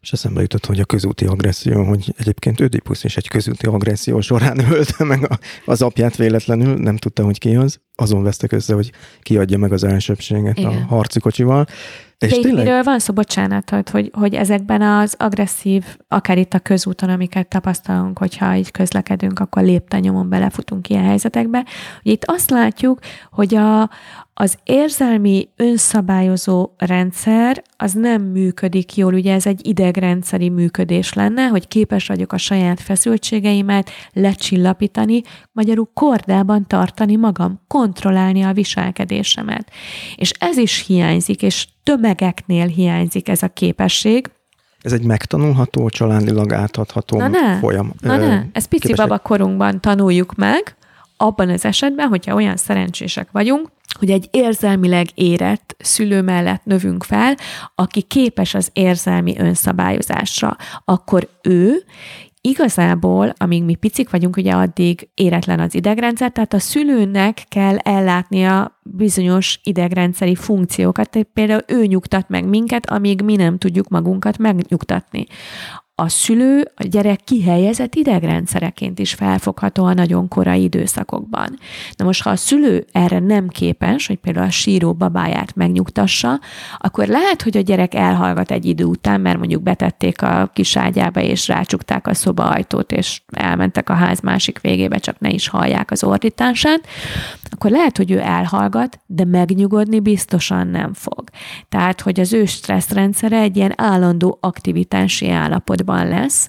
És 0.01 0.13
eszembe 0.13 0.41
jutott, 0.41 0.67
hogy 0.67 0.81
a 0.81 0.85
közúti 0.85 1.25
agresszió, 1.25 1.85
hogy 1.85 2.15
egyébként 2.17 2.61
Ödipusz 2.61 3.05
is 3.05 3.17
egy 3.17 3.29
közúti 3.29 3.67
agresszió 3.67 4.21
során 4.21 4.59
ölte 4.73 5.05
meg 5.05 5.31
a, 5.31 5.39
az 5.65 5.83
apját 5.83 6.17
véletlenül, 6.17 6.77
nem 6.77 6.97
tudta, 6.97 7.25
hogy 7.25 7.39
ki 7.39 7.57
az. 7.57 7.81
Azon 7.95 8.23
vesztek 8.23 8.53
össze, 8.53 8.75
hogy 8.75 8.93
kiadja 9.21 9.59
meg 9.59 9.73
az 9.73 9.85
elsőbséget 9.85 10.59
Igen. 10.59 10.71
a 10.71 10.85
harci 10.87 11.21
kocsival. 11.21 11.67
És 12.19 12.31
De 12.31 12.41
tényleg... 12.41 12.65
miről 12.65 12.83
van 12.83 12.99
szó, 12.99 13.13
bocsánat, 13.13 13.71
hogy, 13.91 14.11
hogy 14.13 14.35
ezekben 14.35 14.83
az 14.83 15.15
agresszív, 15.19 15.85
akár 16.09 16.39
itt 16.39 16.55
a 16.55 16.59
közúton, 16.59 17.09
amiket 17.09 17.49
tapasztalunk, 17.49 18.19
hogyha 18.19 18.55
így 18.55 18.71
közlekedünk, 18.71 19.39
akkor 19.39 19.63
lépten 19.63 20.29
belefutunk 20.29 20.89
ilyen 20.89 21.05
helyzetekbe. 21.05 21.65
Hogy 22.03 22.13
itt 22.13 22.25
azt 22.25 22.51
látjuk, 22.51 22.99
hogy 23.31 23.55
a, 23.55 23.91
az 24.35 24.59
érzelmi 24.65 25.49
önszabályozó 25.57 26.71
rendszer 26.77 27.63
az 27.77 27.93
nem 27.93 28.23
működik 28.23 28.97
jól. 28.97 29.15
Ugye 29.15 29.33
ez 29.33 29.47
egy 29.47 29.67
idegrendszeri 29.67 30.49
működés 30.49 31.13
lenne, 31.13 31.47
hogy 31.47 31.69
képes 31.69 32.07
vagyok 32.07 32.33
a 32.33 32.39
saját 32.39 32.81
feszültségeimet 32.81 33.91
lecsillapítani, 34.13 35.23
magyarul 35.53 35.91
kordában 35.95 36.67
tartani 36.67 37.17
magam, 37.17 37.61
kontrollálni 37.67 38.43
a 38.43 38.53
viselkedésemet. 38.53 39.71
És 40.15 40.31
ez 40.31 40.57
is 40.57 40.85
hiányzik, 40.87 41.43
és 41.43 41.67
tömegeknél 41.87 42.67
hiányzik 42.67 43.29
ez 43.29 43.43
a 43.43 43.49
képesség, 43.49 44.31
ez 44.81 44.93
egy 44.93 45.03
megtanulható, 45.03 45.89
családilag 45.89 46.53
átadható 46.53 47.19
Na 47.19 47.29
ne, 47.29 47.59
folyam. 47.59 47.93
Na 48.01 48.17
ne, 48.17 48.43
ezt 48.53 48.69
pici 48.69 48.95
babakorunkban 48.95 49.81
tanuljuk 49.81 50.35
meg, 50.35 50.77
abban 51.17 51.49
az 51.49 51.65
esetben, 51.65 52.09
hogyha 52.09 52.35
olyan 52.35 52.57
szerencsések 52.57 53.29
vagyunk, 53.33 53.69
hogy 53.99 54.11
egy 54.11 54.29
érzelmileg 54.31 55.07
érett 55.15 55.77
szülő 55.79 56.23
mellett 56.23 56.65
növünk 56.65 57.05
fel, 57.05 57.37
aki 57.75 58.03
képes 58.03 58.55
az 58.55 58.71
érzelmi 58.73 59.39
önszabályozásra, 59.39 60.57
akkor 60.85 61.29
ő 61.43 61.85
igazából, 62.47 63.33
amíg 63.37 63.65
mi 63.65 63.75
picik 63.75 64.11
vagyunk, 64.11 64.37
ugye 64.37 64.53
addig 64.53 65.09
éretlen 65.15 65.61
az 65.61 65.75
idegrendszer, 65.75 66.31
tehát 66.31 66.53
a 66.53 66.59
szülőnek 66.59 67.45
kell 67.49 67.77
ellátnia 67.77 68.81
bizonyos 68.83 69.61
idegrendszeri 69.63 70.35
funkciókat, 70.35 71.11
tehát 71.11 71.29
például 71.33 71.63
ő 71.67 71.87
nyugtat 71.87 72.29
meg 72.29 72.45
minket, 72.49 72.91
amíg 72.91 73.23
mi 73.23 73.37
nem 73.37 73.59
tudjuk 73.59 73.89
magunkat 73.89 74.39
megnyugtatni 74.39 75.27
a 75.99 76.09
szülő 76.09 76.71
a 76.75 76.85
gyerek 76.85 77.21
kihelyezett 77.25 77.95
idegrendszereként 77.95 78.99
is 78.99 79.15
felfogható 79.15 79.85
a 79.85 79.95
nagyon 79.95 80.29
korai 80.29 80.63
időszakokban. 80.63 81.59
Na 81.97 82.05
most, 82.05 82.23
ha 82.23 82.31
a 82.31 82.37
szülő 82.37 82.87
erre 82.93 83.19
nem 83.19 83.49
képes, 83.49 84.07
hogy 84.07 84.17
például 84.17 84.47
a 84.47 84.51
síró 84.51 84.93
babáját 84.93 85.55
megnyugtassa, 85.55 86.41
akkor 86.79 87.07
lehet, 87.07 87.43
hogy 87.43 87.57
a 87.57 87.61
gyerek 87.61 87.95
elhallgat 87.95 88.51
egy 88.51 88.65
idő 88.65 88.85
után, 88.85 89.21
mert 89.21 89.39
mondjuk 89.39 89.63
betették 89.63 90.23
a 90.23 90.51
kis 90.53 90.77
ágyába, 90.77 91.21
és 91.21 91.49
rácsukták 91.49 92.07
a 92.07 92.15
szobaajtót, 92.15 92.93
és 92.93 93.21
elmentek 93.27 93.91
a 93.91 93.95
ház 93.95 94.21
másik 94.21 94.61
végébe, 94.61 94.99
csak 94.99 95.19
ne 95.19 95.31
is 95.31 95.49
hallják 95.49 95.91
az 95.91 96.05
ordítását, 96.05 96.87
akkor 97.51 97.71
lehet, 97.71 97.97
hogy 97.97 98.11
ő 98.11 98.19
elhallgat, 98.19 99.01
de 99.07 99.25
megnyugodni 99.25 100.01
biztosan 100.01 100.67
nem 100.67 100.93
fog. 100.93 101.25
Tehát, 101.69 102.01
hogy 102.01 102.21
az 102.21 102.33
ő 102.33 102.45
stresszrendszere 102.45 103.39
egy 103.39 103.57
ilyen 103.57 103.73
állandó 103.77 104.39
aktivitási 104.41 105.31
állapot 105.31 105.85
állapotban 105.87 106.09
lesz, 106.09 106.49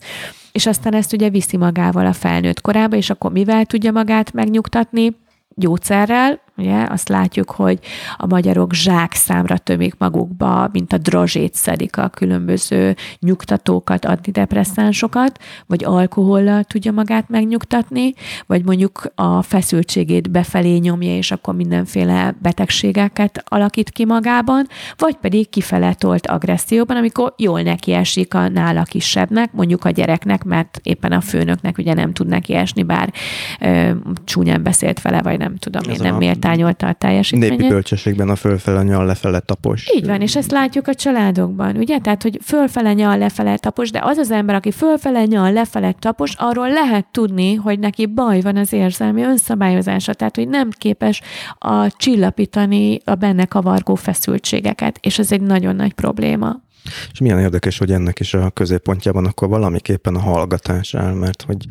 és 0.52 0.66
aztán 0.66 0.94
ezt 0.94 1.14
ugye 1.14 1.30
viszi 1.30 1.58
magával 1.58 2.06
a 2.06 2.14
felnőtt 2.14 2.62
korába, 2.62 2.96
és 2.96 3.10
akkor 3.10 3.32
mivel 3.32 3.66
tudja 3.66 3.92
magát 3.92 4.34
megnyugtatni? 4.34 5.16
Gyógyszerrel, 5.56 6.40
Ugye? 6.58 6.84
Azt 6.90 7.10
látjuk, 7.10 7.52
hogy 7.52 7.80
a 8.18 8.28
magyarok 8.28 8.74
zsák 8.74 9.14
számra 9.14 9.58
tömik 9.58 9.96
magukba, 9.98 10.70
mint 10.72 10.94
a 10.94 10.98
drozsét 10.98 11.54
szedik 11.54 11.98
a 11.98 12.08
különböző 12.08 12.96
nyugtatókat, 13.20 14.06
antidepresszánsokat, 14.06 15.40
vagy 15.66 15.84
alkohollal 15.84 16.64
tudja 16.64 16.92
magát 16.92 17.30
megnyugtatni, 17.30 18.14
vagy 18.46 18.66
mondjuk 18.66 19.12
a 19.16 19.42
feszültségét 19.42 20.32
befelé 20.32 20.78
nyomja, 20.78 21.16
és 21.16 21.32
akkor 21.32 21.56
mindenféle 21.56 22.36
betegségeket 22.42 23.44
alakít 23.48 23.90
ki 23.90 24.06
magában, 24.06 24.68
vagy 24.98 25.16
pedig 25.16 25.50
kifele 25.50 25.94
tolt 25.94 26.28
agresszióban, 26.28 26.98
amikor 26.98 27.34
jól 27.38 27.62
neki 27.62 27.94
esik 27.94 28.34
a 28.34 28.48
nála 28.48 28.84
kisebbnek, 28.84 29.54
mondjuk 29.54 29.86
a 29.86 29.90
gyereknek, 29.90 30.44
mert 30.44 30.80
éppen 30.84 31.12
a 31.12 31.22
főnöknek 31.22 31.78
ugye 31.78 31.94
nem 31.94 32.14
tud 32.14 32.28
neki 32.28 32.54
esni, 32.54 32.84
bár 32.84 33.14
ö, 33.60 33.92
csúnyán 34.24 34.64
beszélt 34.64 35.02
vele, 35.02 35.22
vagy 35.22 35.38
nem 35.38 35.56
tudom 35.56 35.92
én, 35.92 35.98
nem 36.02 36.16
méltó 36.16 36.47
méltányolta 36.48 36.88
a 36.88 36.94
teljesítményét. 36.94 37.58
Népi 37.58 37.70
bölcsességben 37.70 38.30
a 38.30 38.36
fölfele 38.36 38.84
nyal 38.84 39.06
lefele 39.06 39.40
tapos. 39.40 39.86
Így 39.96 40.06
van, 40.06 40.22
és 40.22 40.36
ezt 40.36 40.52
látjuk 40.52 40.88
a 40.88 40.94
családokban, 40.94 41.76
ugye? 41.76 42.00
Tehát, 42.00 42.24
hogy 42.24 42.40
fölfele 42.44 42.94
nyal 42.94 43.18
lefele 43.18 43.58
tapos, 43.58 43.92
de 43.92 44.00
az 44.04 44.18
az 44.18 44.32
ember, 44.32 44.56
aki 44.56 44.72
fölfele 44.72 45.26
nyal 45.26 45.52
lefele 45.52 45.92
tapos, 45.92 46.34
arról 46.38 46.70
lehet 46.70 47.06
tudni, 47.12 47.54
hogy 47.54 47.80
neki 47.80 48.06
baj 48.06 48.42
van 48.42 48.58
az 48.58 48.74
érzelmi 48.74 49.22
önszabályozása, 49.22 50.14
tehát, 50.14 50.36
hogy 50.36 50.48
nem 50.48 50.70
képes 50.70 51.22
a 51.58 51.92
csillapítani 51.92 53.00
a 53.04 53.16
benne 53.16 53.46
kavargó 53.46 53.96
feszültségeket, 53.96 54.98
és 55.02 55.20
ez 55.20 55.32
egy 55.32 55.42
nagyon 55.42 55.76
nagy 55.76 55.94
probléma. 55.94 56.66
És 57.12 57.20
milyen 57.20 57.40
érdekes, 57.40 57.78
hogy 57.78 57.92
ennek 57.92 58.20
is 58.20 58.34
a 58.34 58.50
középpontjában 58.50 59.26
akkor 59.26 59.48
valamiképpen 59.48 60.16
a 60.16 60.20
hallgatás 60.20 60.96
áll, 60.96 61.14
mert 61.14 61.42
hogy 61.42 61.66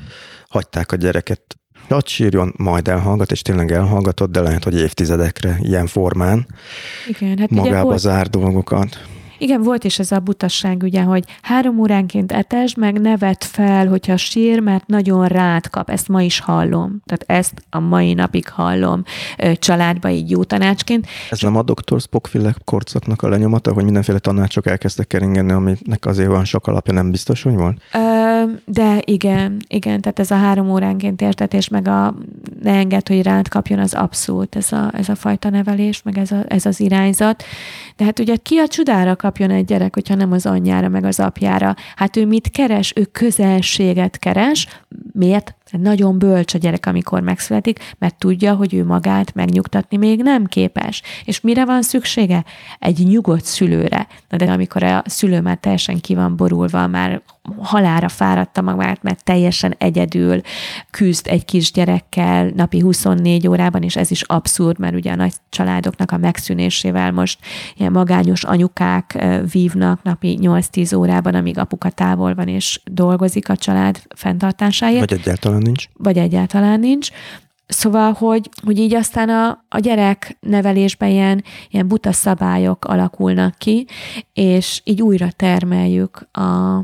hagyták 0.48 0.92
a 0.92 0.96
gyereket 0.96 1.56
Hadd 1.89 2.07
sírjon, 2.07 2.55
majd 2.57 2.89
elhallgat, 2.89 3.30
és 3.30 3.43
tényleg 3.43 3.72
elhallgatott, 3.72 4.30
de 4.30 4.41
lehet, 4.41 4.64
hogy 4.64 4.76
évtizedekre 4.76 5.59
ilyen 5.62 5.87
formán 5.87 6.47
Igen, 7.09 7.39
hát 7.39 7.51
magába 7.51 7.89
ugye, 7.89 7.97
zár 7.97 8.28
dolgokat. 8.28 9.07
Igen, 9.39 9.62
volt 9.62 9.84
is 9.84 9.99
ez 9.99 10.12
a 10.12 10.20
butasság, 10.20 10.82
ugye, 10.82 11.03
hogy 11.03 11.24
három 11.43 11.78
óránként 11.78 12.32
etes, 12.32 12.74
meg 12.74 13.01
nevet 13.01 13.45
fel, 13.45 13.89
hogyha 13.89 14.16
sír, 14.16 14.61
mert 14.61 14.87
nagyon 14.87 15.26
rád 15.26 15.70
kap. 15.70 15.91
Ezt 15.91 16.09
ma 16.09 16.22
is 16.22 16.41
hallom. 16.41 17.03
Tehát 17.05 17.43
ezt 17.43 17.62
a 17.70 17.80
mai 17.80 18.14
napig 18.14 18.49
hallom 18.49 19.03
családba 19.55 20.09
így 20.09 20.30
jó 20.30 20.45
tanácsként. 20.45 21.07
Ez 21.30 21.41
nem 21.41 21.57
a 21.57 21.62
doktor 21.62 22.01
Spockféle 22.01 22.55
korcaknak 22.64 23.22
a 23.22 23.28
lenyomata, 23.28 23.72
hogy 23.72 23.84
mindenféle 23.84 24.18
tanácsok 24.18 24.66
elkezdtek 24.66 25.07
keringeni, 25.07 25.53
aminek 25.53 26.07
azért 26.07 26.28
van 26.28 26.45
sok 26.45 26.66
alapja, 26.66 26.93
nem 26.95 27.11
biztos, 27.11 27.43
hogy 27.43 27.55
van? 27.55 27.80
De 28.64 29.03
igen, 29.05 29.57
igen, 29.68 30.01
tehát 30.01 30.18
ez 30.18 30.30
a 30.30 30.37
három 30.37 30.70
óránként 30.70 31.20
értetés, 31.20 31.68
meg 31.68 31.89
a 31.89 32.14
ne 32.62 32.72
enged, 32.72 33.09
hogy 33.09 33.22
rád 33.22 33.49
kapjon, 33.49 33.78
az 33.78 33.95
abszolút 33.95 34.57
ez 34.57 34.72
a, 34.72 34.91
ez 34.93 35.09
a 35.09 35.14
fajta 35.14 35.51
nevelés, 35.51 36.03
meg 36.03 36.18
ez, 36.18 36.30
a, 36.30 36.45
ez 36.49 36.66
az 36.66 36.80
irányzat. 36.80 37.45
De 37.97 38.05
hát 38.05 38.18
ugye 38.18 38.37
ki 38.37 38.57
a 38.59 38.68
csodára 38.68 39.16
kapjon 39.26 39.50
egy 39.50 39.64
gyerek, 39.64 39.94
hogyha 39.94 40.14
nem 40.14 40.32
az 40.32 40.46
anyjára, 40.46 40.88
meg 40.88 41.04
az 41.04 41.20
apjára? 41.20 41.74
Hát 41.96 42.16
ő 42.16 42.26
mit 42.26 42.50
keres? 42.50 42.92
Ő 42.96 43.04
közelséget 43.04 44.18
keres. 44.18 44.66
Miért? 45.12 45.54
Nagyon 45.70 46.18
bölcs 46.18 46.54
a 46.54 46.58
gyerek, 46.58 46.86
amikor 46.86 47.20
megszületik, 47.20 47.94
mert 47.98 48.18
tudja, 48.18 48.54
hogy 48.54 48.74
ő 48.74 48.84
magát 48.84 49.34
megnyugtatni 49.34 49.96
még 49.96 50.22
nem 50.22 50.44
képes. 50.44 51.02
És 51.24 51.40
mire 51.40 51.64
van 51.64 51.82
szüksége? 51.82 52.44
Egy 52.78 53.06
nyugodt 53.06 53.44
szülőre. 53.44 54.06
Na 54.28 54.36
de 54.36 54.50
amikor 54.50 54.82
a 54.82 55.02
szülő 55.06 55.40
már 55.40 55.56
teljesen 55.56 56.00
ki 56.00 56.14
van 56.14 56.36
borulva, 56.36 56.86
már 56.86 57.22
halára 57.58 58.08
fáradta 58.08 58.62
magát, 58.62 59.02
mert 59.02 59.24
teljesen 59.24 59.74
egyedül 59.78 60.40
küzd 60.90 61.26
egy 61.26 61.44
kisgyerekkel 61.44 62.52
napi 62.56 62.80
24 62.80 63.48
órában, 63.48 63.82
és 63.82 63.96
ez 63.96 64.10
is 64.10 64.22
abszurd, 64.22 64.78
mert 64.78 64.94
ugye 64.94 65.12
a 65.12 65.16
nagy 65.16 65.32
családoknak 65.48 66.10
a 66.10 66.16
megszűnésével 66.16 67.12
most 67.12 67.38
ilyen 67.76 67.92
magányos 67.92 68.44
anyukák 68.44 69.24
vívnak 69.52 70.02
napi 70.02 70.38
8-10 70.42 70.96
órában, 70.96 71.34
amíg 71.34 71.58
apuka 71.58 71.90
távol 71.90 72.34
van 72.34 72.48
és 72.48 72.80
dolgozik 72.84 73.48
a 73.48 73.56
család 73.56 74.02
fenntartásáért. 74.14 75.11
Vagy 75.11 75.18
egyáltalán 75.18 75.55
nincs. 75.58 75.84
Vagy 75.92 76.18
egyáltalán 76.18 76.80
nincs. 76.80 77.11
Szóval, 77.66 78.12
hogy, 78.12 78.49
hogy 78.64 78.78
így 78.78 78.95
aztán 78.95 79.28
a, 79.28 79.64
a 79.68 79.78
gyerek 79.78 80.37
nevelésben 80.41 81.08
ilyen, 81.08 81.45
ilyen 81.70 81.88
buta 81.88 82.12
szabályok 82.12 82.84
alakulnak 82.84 83.54
ki, 83.58 83.87
és 84.33 84.80
így 84.84 85.03
újra 85.03 85.28
termeljük 85.37 86.28
a, 86.33 86.83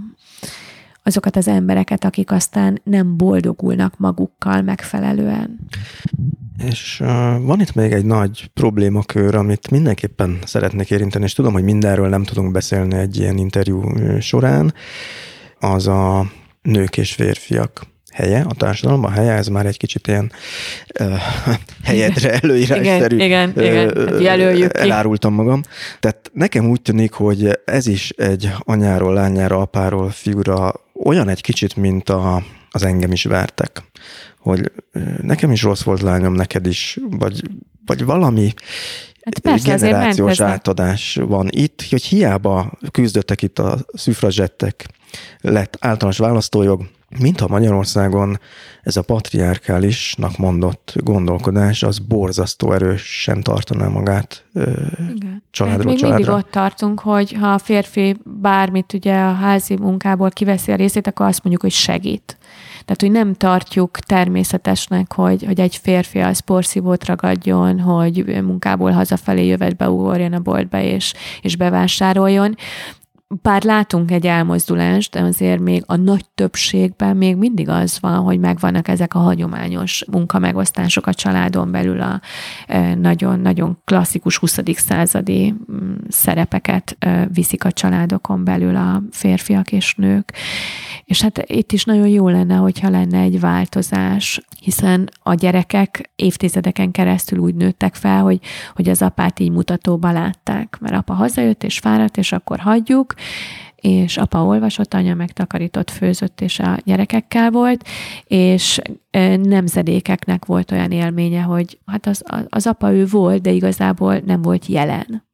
azokat 1.02 1.36
az 1.36 1.48
embereket, 1.48 2.04
akik 2.04 2.30
aztán 2.30 2.80
nem 2.84 3.16
boldogulnak 3.16 3.98
magukkal 3.98 4.62
megfelelően. 4.62 5.58
És 6.58 7.00
uh, 7.00 7.08
van 7.42 7.60
itt 7.60 7.74
még 7.74 7.92
egy 7.92 8.04
nagy 8.04 8.50
problémakör, 8.54 9.34
amit 9.34 9.70
mindenképpen 9.70 10.38
szeretnék 10.44 10.90
érinteni, 10.90 11.24
és 11.24 11.32
tudom, 11.32 11.52
hogy 11.52 11.64
mindenről 11.64 12.08
nem 12.08 12.24
tudunk 12.24 12.52
beszélni 12.52 12.94
egy 12.94 13.18
ilyen 13.18 13.38
interjú 13.38 13.82
során, 14.20 14.74
az 15.60 15.86
a 15.86 16.26
nők 16.62 16.96
és 16.96 17.12
férfiak 17.12 17.91
helye 18.12 18.44
a 18.48 18.54
társadalomban, 18.54 19.10
a 19.10 19.14
helye, 19.14 19.32
ez 19.32 19.46
már 19.46 19.66
egy 19.66 19.76
kicsit 19.76 20.06
ilyen 20.06 20.32
uh, 21.00 21.20
helyedre 21.84 22.40
előírásszerű. 22.40 23.16
igen, 23.16 23.50
igen, 23.50 23.64
igen, 23.64 24.08
hát 24.08 24.20
jelöljük 24.20 24.72
ki. 24.72 24.80
Elárultam 24.80 25.34
magam. 25.34 25.62
Tehát 26.00 26.30
nekem 26.32 26.68
úgy 26.68 26.82
tűnik, 26.82 27.12
hogy 27.12 27.60
ez 27.64 27.86
is 27.86 28.10
egy 28.10 28.52
anyáról, 28.58 29.14
lányára, 29.14 29.60
apáról, 29.60 30.10
fiúra 30.10 30.74
olyan 31.04 31.28
egy 31.28 31.40
kicsit, 31.40 31.76
mint 31.76 32.08
a, 32.08 32.42
az 32.70 32.82
engem 32.82 33.12
is 33.12 33.24
vertek. 33.24 33.82
Hogy 34.38 34.72
nekem 35.22 35.50
is 35.50 35.62
rossz 35.62 35.82
volt 35.82 36.00
lányom, 36.00 36.32
neked 36.32 36.66
is, 36.66 36.98
vagy, 37.10 37.42
vagy 37.86 38.04
valami 38.04 38.52
Hát 39.22 39.38
persze, 39.38 39.68
generációs 39.68 40.40
átadás 40.40 41.18
van 41.26 41.48
itt, 41.50 41.82
hogy 41.90 42.02
hiába 42.02 42.72
küzdöttek 42.90 43.42
itt 43.42 43.58
a 43.58 43.78
szüfrazsettek, 43.92 44.86
lett 45.40 45.76
általános 45.80 46.18
választójog, 46.18 46.88
mintha 47.18 47.48
Magyarországon 47.48 48.40
ez 48.82 48.96
a 48.96 49.02
patriárkálisnak 49.02 50.36
mondott 50.36 50.92
gondolkodás, 50.96 51.82
az 51.82 51.98
borzasztó 51.98 52.72
erősen 52.72 53.42
tartaná 53.42 53.88
magát 53.88 54.44
Igen. 54.54 55.42
családról 55.50 55.84
még 55.84 55.98
családra. 55.98 56.16
mindig 56.16 56.44
ott 56.44 56.50
tartunk, 56.50 57.00
hogy 57.00 57.32
ha 57.32 57.52
a 57.52 57.58
férfi 57.58 58.16
bármit 58.24 58.92
ugye 58.92 59.14
a 59.14 59.32
házi 59.32 59.76
munkából 59.76 60.30
kiveszi 60.30 60.72
a 60.72 60.76
részét, 60.76 61.06
akkor 61.06 61.26
azt 61.26 61.42
mondjuk, 61.42 61.62
hogy 61.62 61.72
segít. 61.72 62.36
Tehát, 62.84 63.00
hogy 63.00 63.10
nem 63.10 63.34
tartjuk 63.34 63.98
természetesnek, 63.98 65.12
hogy, 65.12 65.44
hogy 65.44 65.60
egy 65.60 65.76
férfi 65.82 66.18
az 66.18 66.38
porszívót 66.38 67.04
ragadjon, 67.04 67.80
hogy 67.80 68.42
munkából 68.42 68.90
hazafelé 68.90 69.46
jövet 69.46 69.76
beugorjon 69.76 70.32
a 70.32 70.40
boltba 70.40 70.80
és, 70.80 71.14
és 71.40 71.56
bevásároljon 71.56 72.56
bár 73.42 73.62
látunk 73.62 74.10
egy 74.10 74.26
elmozdulást, 74.26 75.12
de 75.12 75.20
azért 75.20 75.60
még 75.60 75.82
a 75.86 75.96
nagy 75.96 76.24
többségben 76.34 77.16
még 77.16 77.36
mindig 77.36 77.68
az 77.68 77.98
van, 78.00 78.18
hogy 78.18 78.38
megvannak 78.38 78.88
ezek 78.88 79.14
a 79.14 79.18
hagyományos 79.18 80.04
munkamegosztások 80.10 81.06
a 81.06 81.14
családon 81.14 81.70
belül 81.70 82.00
a 82.00 82.20
nagyon-nagyon 82.94 83.78
klasszikus 83.84 84.38
20. 84.38 84.58
századi 84.74 85.54
mm, 85.72 85.94
szerepeket 86.08 86.96
viszik 87.32 87.64
a 87.64 87.72
családokon 87.72 88.44
belül 88.44 88.76
a 88.76 89.02
férfiak 89.10 89.72
és 89.72 89.94
nők. 89.94 90.32
És 91.04 91.22
hát 91.22 91.44
itt 91.46 91.72
is 91.72 91.84
nagyon 91.84 92.08
jó 92.08 92.28
lenne, 92.28 92.54
hogyha 92.54 92.90
lenne 92.90 93.18
egy 93.18 93.40
változás, 93.40 94.40
hiszen 94.60 95.08
a 95.22 95.34
gyerekek 95.34 96.10
évtizedeken 96.16 96.90
keresztül 96.90 97.38
úgy 97.38 97.54
nőttek 97.54 97.94
fel, 97.94 98.22
hogy, 98.22 98.40
hogy 98.74 98.88
az 98.88 99.02
apát 99.02 99.40
így 99.40 99.50
mutatóba 99.50 100.12
látták, 100.12 100.76
mert 100.80 100.94
apa 100.94 101.12
hazajött 101.12 101.64
és 101.64 101.78
fáradt, 101.78 102.16
és 102.16 102.32
akkor 102.32 102.58
hagyjuk, 102.58 103.14
és 103.76 104.16
apa 104.16 104.44
olvasott, 104.44 104.94
anya 104.94 105.14
megtakarított, 105.14 105.90
főzött, 105.90 106.40
és 106.40 106.58
a 106.58 106.78
gyerekekkel 106.84 107.50
volt, 107.50 107.88
és 108.24 108.80
nemzedékeknek 109.42 110.44
volt 110.44 110.70
olyan 110.70 110.90
élménye, 110.90 111.40
hogy 111.40 111.78
hát 111.86 112.06
az, 112.06 112.22
az 112.48 112.66
apa 112.66 112.92
ő 112.92 113.06
volt, 113.06 113.40
de 113.40 113.50
igazából 113.50 114.18
nem 114.26 114.42
volt 114.42 114.66
jelen. 114.66 115.24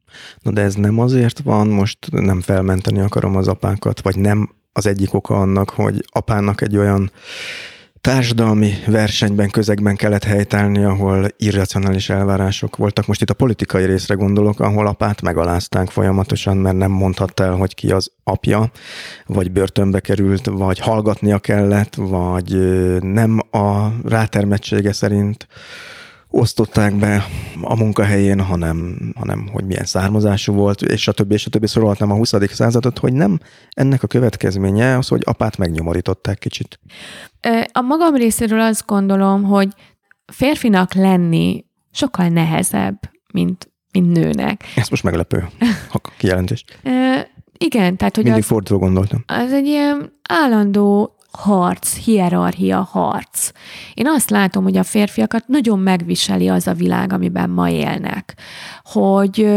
Na 0.42 0.50
de 0.50 0.60
ez 0.60 0.74
nem 0.74 0.98
azért 0.98 1.38
van, 1.38 1.68
most 1.68 1.98
nem 2.10 2.40
felmenteni 2.40 3.00
akarom 3.00 3.36
az 3.36 3.48
apákat, 3.48 4.00
vagy 4.00 4.18
nem 4.18 4.50
az 4.72 4.86
egyik 4.86 5.14
oka 5.14 5.34
annak, 5.34 5.70
hogy 5.70 6.04
apának 6.08 6.60
egy 6.60 6.76
olyan 6.76 7.10
társadalmi 8.00 8.72
versenyben, 8.86 9.50
közegben 9.50 9.96
kellett 9.96 10.24
helytállni, 10.24 10.84
ahol 10.84 11.28
irracionális 11.36 12.10
elvárások 12.10 12.76
voltak. 12.76 13.06
Most 13.06 13.22
itt 13.22 13.30
a 13.30 13.34
politikai 13.34 13.84
részre 13.84 14.14
gondolok, 14.14 14.60
ahol 14.60 14.86
apát 14.86 15.22
megalázták 15.22 15.90
folyamatosan, 15.90 16.56
mert 16.56 16.76
nem 16.76 16.90
mondhatta 16.90 17.44
el, 17.44 17.54
hogy 17.54 17.74
ki 17.74 17.90
az 17.90 18.10
apja, 18.24 18.70
vagy 19.26 19.50
börtönbe 19.50 20.00
került, 20.00 20.46
vagy 20.46 20.78
hallgatnia 20.78 21.38
kellett, 21.38 21.94
vagy 21.94 22.56
nem 23.02 23.38
a 23.50 23.88
rátermettsége 24.04 24.92
szerint 24.92 25.46
osztották 26.30 26.94
be 26.94 27.24
a 27.60 27.76
munkahelyén, 27.76 28.40
hanem, 28.40 28.98
hanem 29.16 29.48
hogy 29.52 29.64
milyen 29.64 29.84
származású 29.84 30.52
volt, 30.52 30.82
és 30.82 31.08
a 31.08 31.12
többi, 31.12 31.34
és 31.34 31.46
a 31.46 31.50
többi 31.50 31.66
sorolhatnám 31.66 32.10
a 32.10 32.14
20. 32.14 32.32
századot, 32.52 32.98
hogy 32.98 33.12
nem 33.12 33.38
ennek 33.70 34.02
a 34.02 34.06
következménye 34.06 34.96
az, 34.96 35.08
hogy 35.08 35.22
apát 35.24 35.56
megnyomorították 35.56 36.38
kicsit. 36.38 36.80
A 37.72 37.80
magam 37.80 38.14
részéről 38.14 38.60
azt 38.60 38.86
gondolom, 38.86 39.42
hogy 39.42 39.68
férfinak 40.32 40.94
lenni 40.94 41.64
sokkal 41.90 42.28
nehezebb, 42.28 42.98
mint, 43.32 43.72
mint 43.92 44.12
nőnek. 44.12 44.64
Ez 44.76 44.88
most 44.88 45.02
meglepő, 45.02 45.48
a 45.92 46.00
kijelentés. 46.16 46.64
Igen, 47.58 47.96
tehát 47.96 48.14
hogy 48.14 48.24
Mindig 48.24 48.42
az, 48.42 48.48
fordítva 48.48 48.78
gondoltam. 48.78 49.24
Az 49.26 49.52
egy 49.52 49.66
ilyen 49.66 50.12
állandó 50.28 51.17
harc, 51.32 51.96
hierarchia 51.96 52.80
harc. 52.80 53.50
Én 53.94 54.06
azt 54.06 54.30
látom, 54.30 54.62
hogy 54.62 54.76
a 54.76 54.82
férfiakat 54.82 55.48
nagyon 55.48 55.78
megviseli 55.78 56.48
az 56.48 56.66
a 56.66 56.72
világ, 56.72 57.12
amiben 57.12 57.50
ma 57.50 57.70
élnek, 57.70 58.36
hogy 58.82 59.48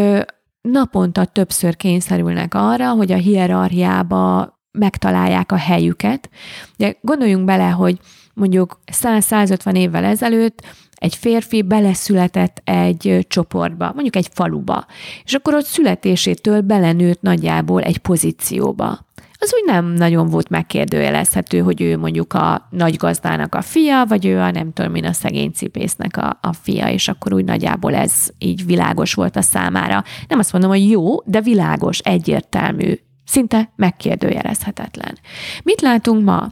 naponta 0.61 1.26
többször 1.26 1.76
kényszerülnek 1.76 2.53
arra, 2.53 2.91
hogy 2.91 3.11
a 3.11 3.18
hierarchiába 3.18 4.60
megtalálják 4.72 5.52
a 5.52 5.57
helyüket. 5.57 6.30
De 6.77 6.98
gondoljunk 7.02 7.45
bele, 7.45 7.69
hogy 7.69 7.99
mondjuk 8.34 8.80
100-150 8.91 9.76
évvel 9.76 10.03
ezelőtt 10.03 10.61
egy 10.95 11.15
férfi 11.15 11.61
beleszületett 11.61 12.61
egy 12.64 13.26
csoportba, 13.27 13.91
mondjuk 13.93 14.15
egy 14.15 14.27
faluba, 14.34 14.85
és 15.23 15.34
akkor 15.34 15.53
ott 15.53 15.65
születésétől 15.65 16.61
belenőtt 16.61 17.22
nagyjából 17.22 17.81
egy 17.81 17.98
pozícióba 17.98 19.06
az 19.44 19.54
úgy 19.54 19.64
nem 19.66 19.86
nagyon 19.86 20.28
volt 20.28 20.50
megkérdőjelezhető, 20.50 21.60
hogy 21.60 21.82
ő 21.82 21.98
mondjuk 21.98 22.34
a 22.34 22.68
nagy 22.70 22.96
gazdának 22.96 23.56
a 23.56 23.62
fia, 23.62 24.06
vagy 24.06 24.26
ő 24.26 24.40
a 24.40 24.52
nem 24.52 24.74
tudom 24.74 24.96
én 24.96 25.06
a 25.06 25.14
szegény 25.14 25.52
cipésznek 25.52 26.18
a, 26.18 26.40
a 26.42 26.54
fia, 26.54 26.90
és 26.90 27.08
akkor 27.08 27.34
úgy 27.34 27.46
nagyjából 27.46 27.96
ez 27.96 28.28
így 28.38 28.66
világos 28.66 29.14
volt 29.14 29.36
a 29.36 29.42
számára. 29.42 30.04
Nem 30.28 30.40
azt 30.40 30.52
mondom, 30.52 30.70
hogy 30.70 30.90
jó, 30.90 31.22
de 31.26 31.42
világos, 31.42 32.00
egyértelmű, 32.00 32.94
szinte 33.26 33.72
megkérdőjelezhetetlen. 33.76 35.18
Mit 35.64 35.82
látunk 35.82 36.24
ma? 36.24 36.48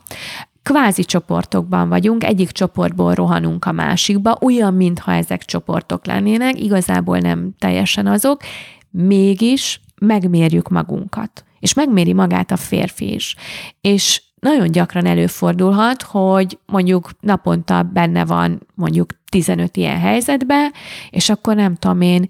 kvázi 0.63 1.03
csoportokban 1.03 1.89
vagyunk, 1.89 2.23
egyik 2.23 2.51
csoportból 2.51 3.13
rohanunk 3.13 3.65
a 3.65 3.71
másikba, 3.71 4.37
olyan, 4.41 4.73
mintha 4.73 5.11
ezek 5.13 5.43
csoportok 5.45 6.05
lennének, 6.05 6.59
igazából 6.59 7.17
nem 7.17 7.55
teljesen 7.59 8.07
azok, 8.07 8.41
mégis 8.89 9.81
megmérjük 9.99 10.69
magunkat 10.69 11.43
és 11.59 11.73
megméri 11.73 12.13
magát 12.13 12.51
a 12.51 12.57
férfi 12.57 13.13
is. 13.13 13.35
És 13.81 14.21
nagyon 14.39 14.71
gyakran 14.71 15.05
előfordulhat, 15.05 16.01
hogy 16.01 16.59
mondjuk 16.65 17.09
naponta 17.19 17.83
benne 17.83 18.25
van 18.25 18.67
mondjuk 18.75 19.09
15 19.31 19.77
ilyen 19.77 19.99
helyzetbe, 19.99 20.71
és 21.09 21.29
akkor 21.29 21.55
nem 21.55 21.75
tudom 21.75 22.01
én, 22.01 22.29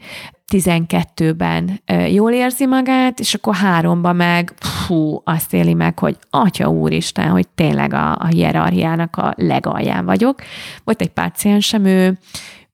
12-ben 0.52 1.82
jól 2.12 2.32
érzi 2.32 2.66
magát, 2.66 3.20
és 3.20 3.34
akkor 3.34 3.56
háromba 3.56 4.14
meg 4.14 4.54
fú, 4.60 5.22
azt 5.24 5.54
éli 5.54 5.74
meg, 5.74 6.00
hogy 6.00 6.18
atya 6.30 6.70
úristen, 6.70 7.30
hogy 7.30 7.48
tényleg 7.48 7.94
a, 7.94 8.16
a 8.16 8.26
hierarchiának 8.26 9.18
a 9.18 9.34
legalján 9.38 10.06
vagyok. 10.06 10.42
Volt 10.84 11.02
egy 11.02 11.10
páciensem, 11.10 11.86
ő, 11.86 12.18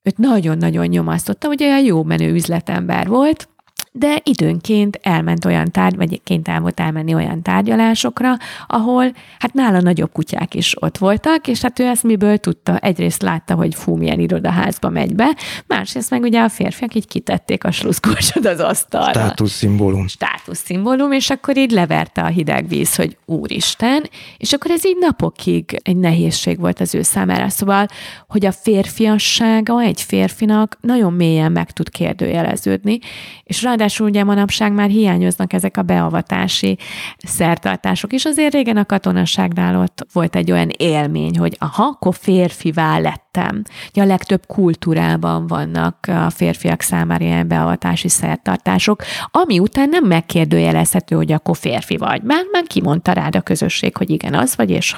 őt 0.02 0.18
nagyon-nagyon 0.18 0.86
nyomasztotta, 0.86 1.46
hogy 1.46 1.62
olyan 1.62 1.84
jó 1.84 2.02
menő 2.02 2.32
üzletember 2.32 3.08
volt, 3.08 3.48
de 3.98 4.20
időnként 4.22 4.98
elment 5.02 5.44
olyan 5.44 5.70
tárgy, 5.70 5.96
vagy 5.96 6.20
kénytelen 6.24 6.62
volt 6.62 6.80
elmenni 6.80 7.14
olyan 7.14 7.42
tárgyalásokra, 7.42 8.36
ahol 8.66 9.12
hát 9.38 9.52
nála 9.52 9.80
nagyobb 9.80 10.12
kutyák 10.12 10.54
is 10.54 10.82
ott 10.82 10.98
voltak, 10.98 11.48
és 11.48 11.60
hát 11.60 11.78
ő 11.78 11.84
ezt 11.84 12.02
miből 12.02 12.38
tudta? 12.38 12.78
Egyrészt 12.78 13.22
látta, 13.22 13.54
hogy 13.54 13.74
fú, 13.74 13.96
milyen 13.96 14.20
irodaházba 14.20 14.88
megy 14.88 15.14
be, 15.14 15.36
másrészt 15.66 16.10
meg 16.10 16.22
ugye 16.22 16.40
a 16.40 16.48
férfiak 16.48 16.94
így 16.94 17.06
kitették 17.06 17.64
a 17.64 17.70
sluszkulcsot 17.70 18.46
az 18.46 18.60
asztalra. 18.60 19.20
Státuszszimbólum. 19.20 20.06
Státuszszimbólum, 20.06 21.12
és 21.12 21.30
akkor 21.30 21.56
így 21.56 21.70
leverte 21.70 22.22
a 22.22 22.26
hideg 22.26 22.68
víz, 22.68 22.96
hogy 22.96 23.16
úristen, 23.24 24.08
és 24.36 24.52
akkor 24.52 24.70
ez 24.70 24.86
így 24.86 24.96
napokig 25.00 25.80
egy 25.82 25.96
nehézség 25.96 26.58
volt 26.58 26.80
az 26.80 26.94
ő 26.94 27.02
számára. 27.02 27.48
Szóval, 27.48 27.86
hogy 28.28 28.46
a 28.46 28.52
férfiassága 28.52 29.80
egy 29.80 30.00
férfinak 30.00 30.78
nagyon 30.80 31.12
mélyen 31.12 31.52
meg 31.52 31.70
tud 31.70 31.90
kérdőjeleződni, 31.90 32.98
és 33.44 33.62
ráadásul 33.62 33.85
Ráadásul 33.86 34.08
ugye 34.10 34.24
manapság 34.24 34.72
már 34.72 34.88
hiányoznak 34.88 35.52
ezek 35.52 35.76
a 35.76 35.82
beavatási 35.82 36.78
szertartások 37.16 38.12
is. 38.12 38.24
Azért 38.24 38.52
régen 38.52 38.76
a 38.76 38.84
katonaságnál 38.84 39.80
ott 39.80 40.06
volt 40.12 40.36
egy 40.36 40.52
olyan 40.52 40.68
élmény, 40.76 41.38
hogy 41.38 41.56
aha, 41.58 41.84
akkor 41.84 42.14
férfivá 42.14 42.98
lettem. 42.98 43.62
Ugye 43.90 44.02
a 44.02 44.06
legtöbb 44.06 44.46
kultúrában 44.46 45.46
vannak 45.46 46.06
a 46.26 46.30
férfiak 46.30 46.80
számára 46.80 47.24
ilyen 47.24 47.48
beavatási 47.48 48.08
szertartások, 48.08 49.02
ami 49.30 49.58
után 49.58 49.88
nem 49.88 50.04
megkérdőjelezhető, 50.04 51.16
hogy 51.16 51.32
akkor 51.32 51.56
férfi 51.56 51.96
vagy. 51.96 52.22
Már, 52.22 52.44
már 52.52 52.62
kimondta 52.66 53.12
rád 53.12 53.36
a 53.36 53.40
közösség, 53.40 53.96
hogy 53.96 54.10
igen, 54.10 54.34
az 54.34 54.56
vagy, 54.56 54.70
és 54.70 54.96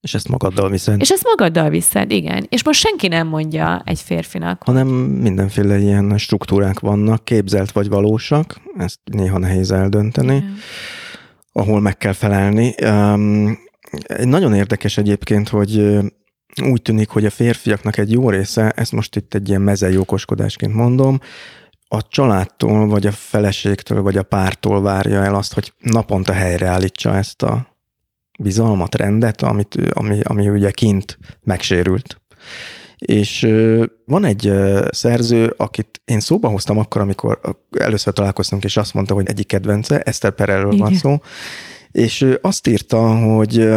És 0.00 0.14
ezt 0.14 0.28
magaddal 0.28 0.70
viszed. 0.70 1.00
És 1.00 1.10
ezt 1.10 1.24
magaddal 1.24 1.70
viszed, 1.70 2.10
igen. 2.10 2.46
És 2.48 2.64
most 2.64 2.80
senki 2.80 3.08
nem 3.08 3.26
mondja 3.26 3.82
egy 3.84 4.00
férfinak. 4.00 4.62
Hanem 4.64 4.88
mindenféle 4.88 5.78
ilyen 5.78 6.18
struktúrák 6.18 6.80
vannak, 6.80 7.24
képzelt 7.24 7.72
vagy 7.72 7.88
valósak, 7.88 8.60
ezt 8.78 8.98
néha 9.04 9.38
nehéz 9.38 9.70
eldönteni, 9.70 10.36
igen. 10.36 10.56
ahol 11.52 11.80
meg 11.80 11.96
kell 11.96 12.12
felelni. 12.12 12.74
Um, 12.82 13.58
nagyon 14.24 14.54
érdekes 14.54 14.96
egyébként, 14.96 15.48
hogy 15.48 15.98
úgy 16.62 16.82
tűnik, 16.82 17.08
hogy 17.08 17.24
a 17.24 17.30
férfiaknak 17.30 17.98
egy 17.98 18.12
jó 18.12 18.30
része, 18.30 18.70
ezt 18.70 18.92
most 18.92 19.16
itt 19.16 19.34
egy 19.34 19.48
ilyen 19.48 19.60
mezei 19.60 19.96
okoskodásként 19.96 20.74
mondom, 20.74 21.18
a 21.88 22.08
családtól, 22.08 22.86
vagy 22.86 23.06
a 23.06 23.12
feleségtől, 23.12 24.02
vagy 24.02 24.16
a 24.16 24.22
pártól 24.22 24.82
várja 24.82 25.24
el 25.24 25.34
azt, 25.34 25.54
hogy 25.54 25.72
naponta 25.78 26.32
helyreállítsa 26.32 27.16
ezt 27.16 27.42
a 27.42 27.69
bizalmat, 28.40 28.94
rendet, 28.94 29.42
amit, 29.42 29.76
ami, 29.92 30.20
ami 30.22 30.48
ugye 30.48 30.70
kint 30.70 31.18
megsérült. 31.42 32.20
És 32.98 33.48
van 34.04 34.24
egy 34.24 34.52
szerző, 34.90 35.54
akit 35.56 36.00
én 36.04 36.20
szóba 36.20 36.48
hoztam 36.48 36.78
akkor, 36.78 37.00
amikor 37.00 37.40
először 37.78 38.12
találkoztunk, 38.12 38.64
és 38.64 38.76
azt 38.76 38.94
mondta, 38.94 39.14
hogy 39.14 39.28
egyik 39.28 39.46
kedvence, 39.46 40.00
Eszter 40.00 40.30
Perelről 40.30 40.76
van 40.76 40.94
szó, 40.94 41.20
és 41.90 42.26
azt 42.40 42.66
írta, 42.66 43.14
hogy 43.16 43.68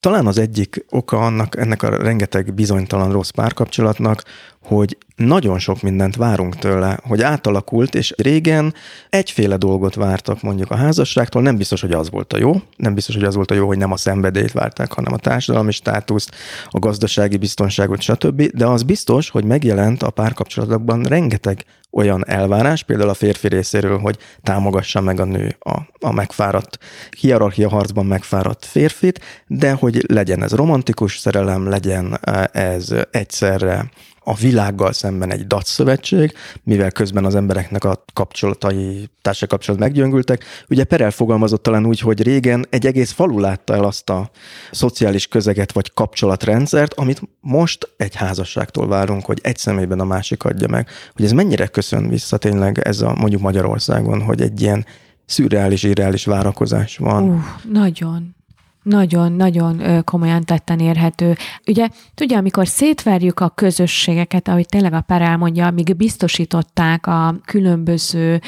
talán 0.00 0.26
az 0.26 0.38
egyik 0.38 0.84
oka 0.90 1.18
annak, 1.18 1.56
ennek 1.56 1.82
a 1.82 1.96
rengeteg 1.96 2.54
bizonytalan 2.54 3.12
rossz 3.12 3.30
párkapcsolatnak, 3.30 4.22
hogy 4.62 4.96
nagyon 5.16 5.58
sok 5.58 5.82
mindent 5.82 6.16
várunk 6.16 6.56
tőle, 6.56 6.98
hogy 7.02 7.22
átalakult, 7.22 7.94
és 7.94 8.14
régen 8.16 8.74
egyféle 9.10 9.56
dolgot 9.56 9.94
vártak 9.94 10.42
mondjuk 10.42 10.70
a 10.70 10.76
házasságtól, 10.76 11.42
nem 11.42 11.56
biztos, 11.56 11.80
hogy 11.80 11.92
az 11.92 12.10
volt 12.10 12.32
a 12.32 12.38
jó, 12.38 12.62
nem 12.76 12.94
biztos, 12.94 13.14
hogy 13.14 13.24
az 13.24 13.34
volt 13.34 13.50
a 13.50 13.54
jó, 13.54 13.66
hogy 13.66 13.78
nem 13.78 13.92
a 13.92 13.96
szenvedélyt 13.96 14.52
várták, 14.52 14.92
hanem 14.92 15.12
a 15.12 15.18
társadalmi 15.18 15.72
státuszt, 15.72 16.34
a 16.68 16.78
gazdasági 16.78 17.36
biztonságot, 17.36 18.00
stb. 18.00 18.42
De 18.42 18.66
az 18.66 18.82
biztos, 18.82 19.30
hogy 19.30 19.44
megjelent 19.44 20.02
a 20.02 20.10
párkapcsolatokban 20.10 21.02
rengeteg 21.02 21.64
olyan 21.90 22.26
elvárás, 22.26 22.82
például 22.82 23.08
a 23.08 23.14
férfi 23.14 23.48
részéről, 23.48 23.98
hogy 23.98 24.18
támogassa 24.42 25.00
meg 25.00 25.20
a 25.20 25.24
nő 25.24 25.56
a, 25.58 25.78
a 26.00 26.12
megfáradt, 26.12 26.78
hierarchia 27.18 27.68
harcban 27.68 28.06
megfáradt 28.06 28.64
férfit, 28.64 29.20
de 29.46 29.72
hogy 29.72 30.04
legyen 30.08 30.42
ez 30.42 30.52
romantikus 30.52 31.18
szerelem, 31.18 31.68
legyen 31.68 32.18
eh, 32.22 32.44
ez 32.52 32.94
egyszerre 33.10 33.90
a 34.24 34.34
világgal 34.34 34.92
szemben 34.92 35.32
egy 35.32 35.46
DAC 35.46 35.68
szövetség, 35.68 36.32
mivel 36.62 36.90
közben 36.90 37.24
az 37.24 37.34
embereknek 37.34 37.84
a 37.84 38.04
kapcsolatai, 38.12 39.08
társadalmi 39.22 39.54
kapcsolat 39.54 39.80
meggyöngültek. 39.80 40.44
Ugye 40.68 40.84
Perel 40.84 41.10
fogalmazott 41.10 41.62
talán 41.62 41.86
úgy, 41.86 42.00
hogy 42.00 42.22
régen 42.22 42.66
egy 42.70 42.86
egész 42.86 43.10
falu 43.10 43.38
látta 43.38 43.74
el 43.74 43.84
azt 43.84 44.10
a 44.10 44.30
szociális 44.70 45.26
közeget 45.26 45.72
vagy 45.72 45.92
kapcsolatrendszert, 45.94 46.94
amit 46.94 47.22
most 47.40 47.92
egy 47.96 48.14
házasságtól 48.14 48.88
várunk, 48.88 49.24
hogy 49.24 49.38
egy 49.42 49.56
személyben 49.56 50.00
a 50.00 50.04
másik 50.04 50.44
adja 50.44 50.68
meg. 50.68 50.88
Hogy 51.14 51.24
ez 51.24 51.32
mennyire 51.32 51.66
köszön 51.66 52.08
vissza 52.08 52.36
tényleg 52.36 52.78
ez 52.78 53.00
a 53.00 53.14
mondjuk 53.14 53.42
Magyarországon, 53.42 54.22
hogy 54.22 54.40
egy 54.40 54.60
ilyen 54.60 54.86
szürreális, 55.26 55.82
irreális 55.82 56.24
várakozás 56.24 56.96
van. 56.96 57.22
Uh, 57.22 57.44
nagyon. 57.72 58.34
Nagyon-nagyon 58.82 60.04
komolyan 60.04 60.44
tetten 60.44 60.78
érhető. 60.78 61.36
Ugye, 61.66 61.88
tudja, 62.14 62.38
amikor 62.38 62.68
szétverjük 62.68 63.40
a 63.40 63.48
közösségeket, 63.48 64.48
ahogy 64.48 64.66
tényleg 64.66 64.92
a 64.92 65.00
Per 65.00 65.22
elmondja, 65.22 65.66
amíg 65.66 65.96
biztosították 65.96 67.06
a 67.06 67.34
különböző 67.44 68.40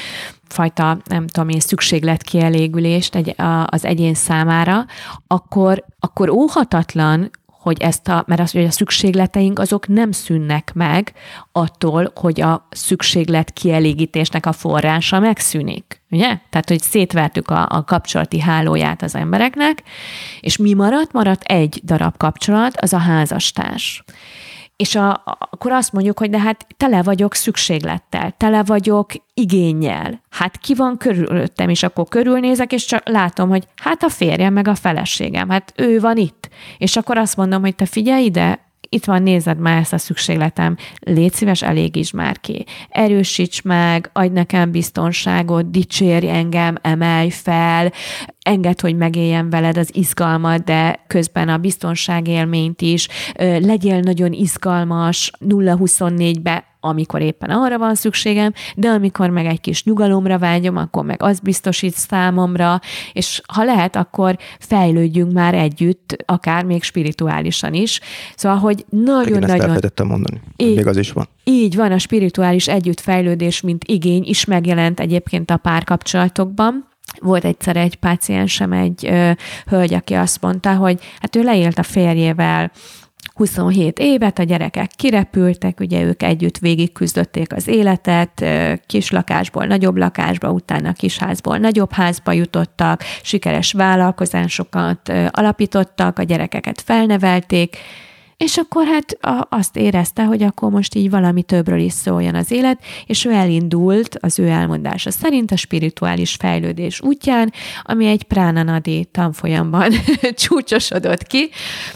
fajta, 0.49 0.99
nem 1.05 1.27
tudom 1.27 1.49
én, 1.49 1.61
szükségletkielégülést 1.61 3.15
egy, 3.15 3.35
az 3.67 3.85
egyén 3.85 4.15
számára, 4.15 4.87
akkor, 5.27 5.85
akkor 6.01 6.31
óhatatlan, 6.31 7.31
hogy 7.63 7.81
ezt 7.81 8.09
a, 8.09 8.25
mert 8.27 8.41
az, 8.41 8.53
hogy 8.53 8.65
a 8.65 8.71
szükségleteink 8.71 9.59
azok 9.59 9.89
nem 9.89 10.13
szűnnek 10.13 10.71
meg 10.75 11.13
attól, 11.53 12.13
hogy 12.15 12.41
a 12.41 12.69
szükséglet 12.71 13.53
kielégítésnek 13.53 14.47
a 14.47 14.53
forrása 14.53 15.19
megszűnik. 15.19 16.03
Ugye? 16.11 16.39
Tehát, 16.51 16.69
hogy 16.69 16.81
szétvertük 16.81 17.51
a, 17.51 17.67
a 17.71 17.85
kapcsolati 17.85 18.41
hálóját 18.41 19.03
az 19.03 19.15
embereknek, 19.15 19.83
és 20.41 20.57
mi 20.57 20.75
maradt? 20.75 21.13
Maradt 21.13 21.43
egy 21.43 21.81
darab 21.85 22.17
kapcsolat, 22.17 22.77
az 22.81 22.93
a 22.93 22.99
házastárs. 22.99 24.05
És 24.77 24.94
a, 24.94 25.23
akkor 25.51 25.73
azt 25.73 25.93
mondjuk, 25.93 26.19
hogy 26.19 26.31
de 26.31 26.39
hát 26.39 26.66
tele 26.77 27.03
vagyok 27.03 27.35
szükséglettel, 27.35 28.35
tele 28.36 28.62
vagyok 28.62 29.12
igényel. 29.35 30.20
Hát 30.31 30.57
ki 30.57 30.74
van 30.74 30.97
körülöttem, 30.97 31.69
és 31.69 31.82
akkor 31.82 32.05
körülnézek, 32.09 32.73
és 32.73 32.85
csak 32.85 33.09
látom, 33.09 33.49
hogy 33.49 33.66
hát 33.77 34.03
a 34.03 34.09
férjem 34.09 34.53
meg 34.53 34.69
a 34.69 34.74
feleségem, 34.74 35.49
hát 35.49 35.73
ő 35.77 36.01
van 36.01 36.16
itt. 36.16 36.49
És 36.78 36.97
akkor 36.97 37.16
azt 37.16 37.36
mondom, 37.36 37.61
hogy 37.61 37.74
te 37.74 37.86
figyelj 37.86 38.24
ide, 38.24 38.72
itt 38.93 39.05
van, 39.05 39.23
nézed 39.23 39.59
már 39.59 39.78
ezt 39.78 39.93
a 39.93 39.98
szükségletem, 39.98 40.77
légy 41.01 41.32
szíves, 41.32 41.62
elégíts 41.62 42.12
már 42.12 42.40
ki. 42.40 42.64
Erősíts 42.89 43.62
meg, 43.62 44.10
adj 44.12 44.32
nekem 44.32 44.70
biztonságot, 44.70 45.70
dicsérj 45.70 46.28
engem, 46.28 46.77
emelj 46.81 47.31
fel, 47.31 47.93
enged, 48.43 48.81
hogy 48.81 48.97
megéljen 48.97 49.51
veled 49.51 49.77
az 49.77 49.90
izgalmat, 49.93 50.64
de 50.64 51.05
közben 51.06 51.48
a 51.48 51.56
biztonságélményt 51.56 52.81
is, 52.81 53.09
legyél 53.39 54.01
nagyon 54.01 54.32
izgalmas, 54.32 55.31
0-24-be 55.48 56.72
amikor 56.85 57.21
éppen 57.21 57.51
arra 57.51 57.79
van 57.79 57.95
szükségem, 57.95 58.53
de 58.77 58.89
amikor 58.89 59.31
meg 59.31 59.47
egy 59.47 59.61
kis 59.61 59.85
nyugalomra 59.85 60.39
vágyom, 60.39 60.77
akkor 60.77 61.05
meg 61.05 61.23
az 61.23 61.41
biztosít 61.41 61.95
számomra, 61.95 62.81
és 63.13 63.41
ha 63.53 63.65
lehet, 63.65 63.97
akkor 63.97 64.39
fejlődjünk 64.59 65.33
már 65.33 65.55
együtt, 65.55 66.17
akár 66.27 66.65
még 66.65 66.83
spirituálisan 66.83 67.75
is. 67.75 68.01
Szóval, 68.37 68.59
hogy 68.59 68.85
nagyon-nagyon... 68.89 69.71
Ezt 69.71 70.03
mondani. 70.05 70.41
Így, 70.57 70.77
még 70.77 70.87
az 70.87 70.97
is 70.97 71.13
van. 71.13 71.29
Így 71.45 71.77
van, 71.77 71.93
a 71.93 71.99
spirituális 71.99 72.69
együttfejlődés, 72.69 73.61
mint 73.61 73.85
igény 73.85 74.23
is 74.25 74.45
megjelent 74.45 75.01
egyébként 75.01 75.51
a 75.51 75.57
párkapcsolatokban. 75.57 76.91
Volt 77.21 77.45
egyszer 77.45 77.77
egy 77.77 77.97
páciensem, 77.97 78.73
egy 78.73 79.07
ö, 79.07 79.31
hölgy, 79.67 79.95
aki 79.95 80.15
azt 80.15 80.41
mondta, 80.41 80.75
hogy 80.75 80.99
hát 81.21 81.37
ő 81.37 81.43
leélt 81.43 81.79
a 81.79 81.83
férjével 81.83 82.71
27 83.35 83.99
évet, 83.99 84.39
a 84.39 84.43
gyerekek 84.43 84.91
kirepültek, 84.97 85.81
ugye 85.81 86.03
ők 86.03 86.23
együtt 86.23 86.59
végig 86.59 86.93
küzdötték 86.93 87.53
az 87.53 87.69
életet, 87.69 88.45
kis 88.87 89.11
lakásból 89.11 89.65
nagyobb 89.67 89.97
lakásba, 89.97 90.51
utána 90.51 90.93
kis 90.93 91.19
házból 91.19 91.59
nagyobb 91.59 91.93
házba 91.93 92.33
jutottak, 92.33 93.03
sikeres 93.23 93.73
vállalkozásokat 93.73 95.13
alapítottak, 95.31 96.19
a 96.19 96.23
gyerekeket 96.23 96.81
felnevelték, 96.81 97.77
és 98.37 98.57
akkor 98.57 98.87
hát 98.87 99.19
azt 99.49 99.77
érezte, 99.77 100.25
hogy 100.25 100.43
akkor 100.43 100.71
most 100.71 100.95
így 100.95 101.11
valami 101.11 101.43
többről 101.43 101.79
is 101.79 101.93
szóljon 101.93 102.35
az 102.35 102.51
élet, 102.51 102.83
és 103.07 103.25
ő 103.25 103.31
elindult 103.31 104.17
az 104.21 104.39
ő 104.39 104.49
elmondása 104.49 105.11
szerint 105.11 105.51
a 105.51 105.57
spirituális 105.57 106.35
fejlődés 106.35 107.01
útján, 107.01 107.53
ami 107.83 108.07
egy 108.07 108.23
pránanadi 108.23 109.05
tanfolyamban 109.05 109.93
csúcsosodott 110.43 111.23
ki, 111.23 111.51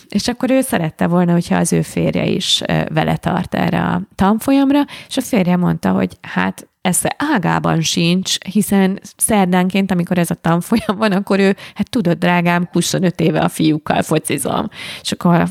és 0.08 0.28
akkor 0.28 0.50
ő 0.50 0.60
szerette 0.60 1.06
volna, 1.06 1.32
hogyha 1.32 1.56
az 1.56 1.72
ő 1.72 1.82
férje 1.82 2.26
is 2.26 2.62
vele 2.88 3.16
tart 3.16 3.54
erre 3.54 3.82
a 3.82 4.02
tanfolyamra, 4.14 4.84
és 5.08 5.16
a 5.16 5.20
férje 5.20 5.56
mondta, 5.56 5.90
hogy 5.90 6.18
hát 6.20 6.68
esze 6.86 7.16
ágában 7.34 7.80
sincs, 7.80 8.38
hiszen 8.38 9.00
szerdánként, 9.16 9.90
amikor 9.90 10.18
ez 10.18 10.30
a 10.30 10.34
tanfolyam 10.34 10.96
van, 10.98 11.12
akkor 11.12 11.38
ő, 11.38 11.56
hát 11.74 11.90
tudod, 11.90 12.18
drágám, 12.18 12.68
25 12.72 13.20
éve 13.20 13.40
a 13.40 13.48
fiúkkal 13.48 14.02
focizom. 14.02 14.68
És 15.02 15.12
akkor 15.12 15.46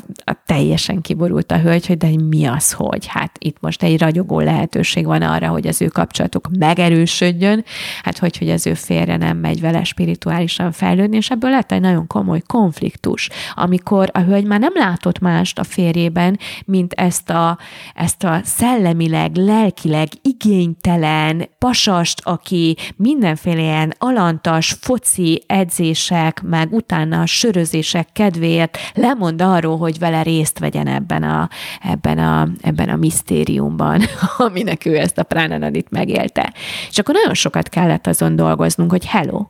teljesen 0.46 1.02
kiborult 1.02 1.52
a 1.52 1.60
hölgy, 1.60 1.88
hogy 1.88 1.98
de 1.98 2.10
mi 2.30 2.46
az, 2.46 2.72
hogy 2.72 3.06
hát 3.08 3.32
itt 3.40 3.58
most 3.60 3.84
egy 3.84 4.00
ragyogó 4.00 4.40
lehetőség 4.40 5.06
van 5.06 5.22
arra, 5.22 5.48
hogy 5.48 5.68
az 5.68 5.82
ő 5.82 5.88
kapcsolatuk 5.88 6.50
megerősödjön, 6.60 7.64
hát 8.04 8.18
hogy, 8.18 8.38
hogy 8.38 8.50
az 8.50 8.68
ő 8.68 8.74
férje 8.74 9.18
nem 9.18 9.38
megy 9.38 9.62
vele 9.62 9.84
spirituálisan 9.84 10.72
fejlődni, 10.72 11.16
és 11.16 11.30
ebből 11.30 11.50
lett 11.50 11.72
egy 11.72 11.82
nagyon 11.82 12.08
komoly 12.08 12.42
konfliktus, 12.48 13.30
amikor 13.54 14.10
a 14.14 14.20
hölgy 14.20 14.46
már 14.46 14.60
nem 14.60 14.74
látott 14.76 15.20
mást 15.20 15.60
a 15.60 15.64
férjében, 15.64 16.40
mint 16.66 16.94
ezt 16.94 17.30
a, 17.30 17.58
ezt 17.96 18.24
a 18.24 18.40
szellemileg, 18.44 19.36
lelkileg 19.36 20.08
igénytelen, 20.22 21.25
ilyen 21.26 21.50
pasast, 21.58 22.22
aki 22.24 22.78
mindenféle 22.96 23.62
ilyen 23.62 23.94
alantas 23.98 24.78
foci 24.82 25.44
edzések, 25.48 26.42
meg 26.42 26.74
utána 26.74 27.22
a 27.22 27.26
sörözések 27.26 28.08
kedvéért 28.14 28.78
lemond 28.94 29.42
arról, 29.42 29.78
hogy 29.78 30.00
vele 30.00 30.22
részt 30.22 30.60
vegyen 30.60 30.88
ebben 30.88 31.24
a, 31.24 31.50
ebben 31.82 32.18
a, 32.18 32.48
ebben 32.62 32.90
a 32.90 32.96
misztériumban, 32.96 34.02
aminek 34.38 34.86
ő 34.86 34.98
ezt 34.98 35.18
a 35.18 35.24
pránanadit 35.24 35.90
megélte. 35.90 36.54
És 36.90 36.98
akkor 36.98 37.14
nagyon 37.14 37.34
sokat 37.34 37.70
kellett 37.70 38.08
azon 38.08 38.36
dolgoznunk, 38.36 38.92
hogy 38.92 39.06
hello, 39.06 39.46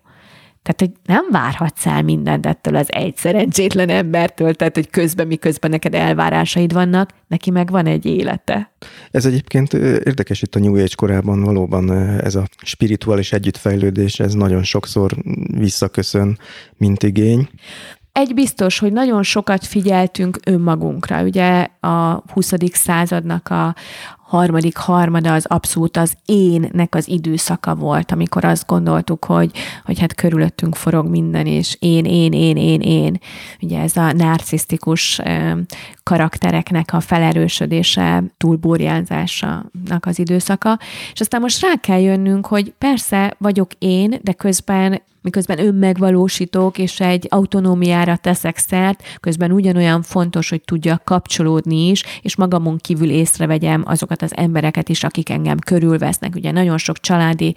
tehát, 0.65 0.79
hogy 0.79 0.91
nem 1.15 1.25
várhatsz 1.31 1.85
el 1.85 2.01
mindent 2.01 2.45
ettől 2.45 2.75
az 2.75 2.87
egy 2.89 3.17
szerencsétlen 3.17 3.89
embertől, 3.89 4.53
tehát, 4.53 4.75
hogy 4.75 4.89
közben, 4.89 5.27
miközben 5.27 5.71
neked 5.71 5.93
elvárásaid 5.93 6.73
vannak, 6.73 7.09
neki 7.27 7.51
meg 7.51 7.69
van 7.69 7.85
egy 7.85 8.05
élete. 8.05 8.71
Ez 9.11 9.25
egyébként 9.25 9.73
érdekes 9.73 10.41
itt 10.41 10.55
a 10.55 10.59
New 10.59 10.75
Age 10.75 10.95
korában 10.95 11.43
valóban 11.43 11.91
ez 12.19 12.35
a 12.35 12.47
spirituális 12.63 13.31
együttfejlődés, 13.31 14.19
ez 14.19 14.33
nagyon 14.33 14.63
sokszor 14.63 15.11
visszaköszön, 15.57 16.39
mint 16.77 17.03
igény. 17.03 17.49
egy 18.11 18.33
biztos, 18.33 18.79
hogy 18.79 18.91
nagyon 18.91 19.23
sokat 19.23 19.65
figyeltünk 19.65 20.39
önmagunkra. 20.45 21.23
Ugye 21.23 21.67
a 21.79 22.23
20. 22.33 22.53
századnak 22.71 23.49
a 23.49 23.75
harmadik 24.25 24.77
harmada 24.77 25.33
az 25.33 25.45
abszolút 25.45 25.97
az 25.97 26.13
énnek 26.25 26.95
az 26.95 27.07
időszaka 27.07 27.75
volt, 27.75 28.11
amikor 28.11 28.45
azt 28.45 28.67
gondoltuk, 28.67 29.25
hogy, 29.25 29.51
hogy 29.85 29.99
hát 29.99 30.15
körülöttünk 30.15 30.75
forog 30.75 31.07
minden, 31.07 31.45
és 31.45 31.77
én, 31.79 32.05
én, 32.05 32.31
én, 32.31 32.57
én, 32.57 32.81
én. 32.81 33.19
Ugye 33.61 33.79
ez 33.79 33.97
a 33.97 34.11
narcisztikus 34.11 35.21
karaktereknek 36.03 36.93
a 36.93 36.99
felerősödése, 36.99 38.23
túlburjánzásának 38.37 40.05
az 40.05 40.19
időszaka. 40.19 40.79
És 41.13 41.19
aztán 41.19 41.41
most 41.41 41.61
rá 41.61 41.73
kell 41.81 41.99
jönnünk, 41.99 42.45
hogy 42.45 42.73
persze 42.77 43.35
vagyok 43.37 43.71
én, 43.79 44.19
de 44.21 44.33
közben 44.33 45.01
miközben 45.25 45.59
önmegvalósítok, 45.59 46.77
és 46.77 46.99
egy 46.99 47.27
autonómiára 47.29 48.15
teszek 48.15 48.57
szert, 48.57 49.03
közben 49.19 49.51
ugyanolyan 49.51 50.01
fontos, 50.01 50.49
hogy 50.49 50.61
tudjak 50.61 51.03
kapcsolódni 51.03 51.89
is, 51.89 52.03
és 52.21 52.35
magamon 52.35 52.77
kívül 52.77 53.09
észrevegyem 53.09 53.83
azokat 53.85 54.21
az 54.21 54.35
embereket 54.35 54.89
is, 54.89 55.03
akik 55.03 55.29
engem 55.29 55.57
körülvesznek. 55.59 56.35
Ugye 56.35 56.51
nagyon 56.51 56.77
sok 56.77 56.99
családi 56.99 57.55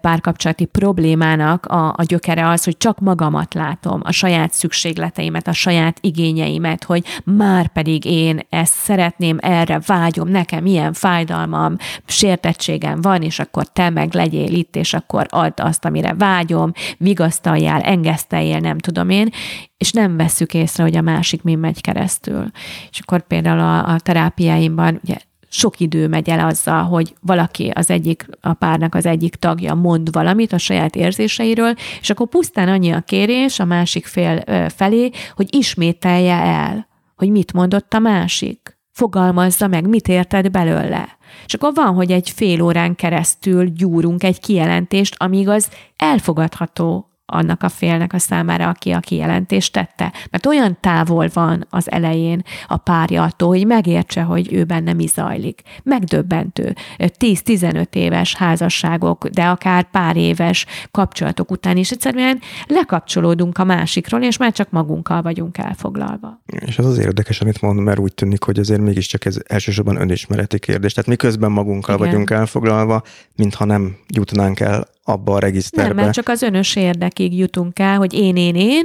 párkapcsolati 0.00 0.64
problémának 0.64 1.66
a, 1.66 1.88
a 1.88 2.02
gyökere 2.06 2.48
az, 2.48 2.64
hogy 2.64 2.76
csak 2.76 3.00
magamat 3.00 3.54
látom, 3.54 4.00
a 4.04 4.12
saját 4.12 4.52
szükségleteimet, 4.52 5.48
a 5.48 5.52
saját 5.52 5.98
igényeimet, 6.00 6.84
hogy 6.84 7.04
már 7.24 7.68
pedig 7.68 8.04
én 8.04 8.40
ezt 8.48 8.74
szeretném, 8.74 9.38
erre 9.40 9.80
vágyom, 9.86 10.28
nekem 10.28 10.66
ilyen 10.66 10.92
fájdalmam, 10.92 11.76
sértettségem 12.06 13.00
van, 13.00 13.22
és 13.22 13.38
akkor 13.38 13.66
te 13.66 13.90
meg 13.90 14.14
legyél 14.14 14.52
itt, 14.52 14.76
és 14.76 14.94
akkor 14.94 15.26
add 15.30 15.60
azt, 15.60 15.84
amire 15.84 16.14
vágyom, 16.14 16.72
vigasztaljál, 17.06 17.80
engeszteljél, 17.80 18.58
nem 18.58 18.78
tudom 18.78 19.10
én, 19.10 19.28
és 19.76 19.92
nem 19.92 20.16
vesszük 20.16 20.54
észre, 20.54 20.82
hogy 20.82 20.96
a 20.96 21.00
másik 21.00 21.42
mi 21.42 21.54
megy 21.54 21.80
keresztül. 21.80 22.50
És 22.90 22.98
akkor 22.98 23.26
például 23.26 23.60
a, 23.60 23.88
a 23.88 24.00
terápiáimban 24.00 25.00
ugye 25.02 25.16
sok 25.48 25.80
idő 25.80 26.08
megy 26.08 26.28
el 26.28 26.46
azzal, 26.46 26.82
hogy 26.82 27.14
valaki 27.20 27.70
az 27.74 27.90
egyik, 27.90 28.26
a 28.40 28.52
párnak 28.52 28.94
az 28.94 29.06
egyik 29.06 29.34
tagja 29.34 29.74
mond 29.74 30.12
valamit 30.12 30.52
a 30.52 30.58
saját 30.58 30.96
érzéseiről, 30.96 31.74
és 32.00 32.10
akkor 32.10 32.28
pusztán 32.28 32.68
annyi 32.68 32.90
a 32.90 33.00
kérés 33.00 33.58
a 33.60 33.64
másik 33.64 34.06
fél 34.06 34.42
felé, 34.68 35.10
hogy 35.34 35.54
ismételje 35.54 36.34
el, 36.34 36.88
hogy 37.16 37.30
mit 37.30 37.52
mondott 37.52 37.92
a 37.92 37.98
másik. 37.98 38.75
Fogalmazza 38.96 39.66
meg, 39.66 39.88
mit 39.88 40.08
érted 40.08 40.50
belőle. 40.50 41.16
És 41.46 41.54
akkor 41.54 41.74
van, 41.74 41.94
hogy 41.94 42.12
egy 42.12 42.30
fél 42.30 42.62
órán 42.62 42.94
keresztül 42.94 43.68
gyúrunk 43.68 44.22
egy 44.22 44.40
kijelentést, 44.40 45.14
amíg 45.18 45.48
az 45.48 45.68
elfogadható 45.96 47.10
annak 47.26 47.62
a 47.62 47.68
félnek 47.68 48.12
a 48.12 48.18
számára, 48.18 48.68
aki 48.68 48.90
a 48.90 49.00
kijelentést 49.00 49.72
tette. 49.72 50.12
Mert 50.30 50.46
olyan 50.46 50.76
távol 50.80 51.28
van 51.32 51.66
az 51.70 51.90
elején 51.90 52.42
a 52.66 52.76
párja 52.76 53.22
attól, 53.22 53.48
hogy 53.48 53.66
megértse, 53.66 54.22
hogy 54.22 54.52
ő 54.52 54.64
benne 54.64 54.92
mi 54.92 55.06
zajlik. 55.06 55.62
Megdöbbentő. 55.82 56.74
10-15 56.98 57.94
éves 57.94 58.34
házasságok, 58.34 59.26
de 59.26 59.44
akár 59.44 59.90
pár 59.90 60.16
éves 60.16 60.66
kapcsolatok 60.90 61.50
után 61.50 61.76
is 61.76 61.90
egyszerűen 61.90 62.40
lekapcsolódunk 62.66 63.58
a 63.58 63.64
másikról, 63.64 64.22
és 64.22 64.36
már 64.36 64.52
csak 64.52 64.70
magunkkal 64.70 65.22
vagyunk 65.22 65.58
elfoglalva. 65.58 66.42
És 66.46 66.78
az 66.78 66.86
az 66.86 66.98
érdekes, 66.98 67.40
amit 67.40 67.60
mond, 67.60 67.80
mert 67.80 67.98
úgy 67.98 68.14
tűnik, 68.14 68.42
hogy 68.42 68.58
azért 68.58 68.80
mégiscsak 68.80 69.24
ez 69.24 69.38
elsősorban 69.46 70.00
önismereti 70.00 70.58
kérdés. 70.58 70.92
Tehát 70.92 71.10
miközben 71.10 71.52
magunkkal 71.52 71.94
Igen. 71.94 72.08
vagyunk 72.08 72.30
elfoglalva, 72.30 73.02
mintha 73.36 73.64
nem 73.64 73.96
jutnánk 74.08 74.60
el 74.60 74.94
abba 75.08 75.32
a 75.34 75.38
regiszterbe. 75.38 75.94
Nem, 75.94 75.96
mert 75.96 76.12
csak 76.12 76.28
az 76.28 76.42
önös 76.42 76.76
érdekig 76.76 77.38
jutunk 77.38 77.78
el, 77.78 77.96
hogy 77.96 78.12
én, 78.12 78.36
én, 78.36 78.54
én, 78.54 78.84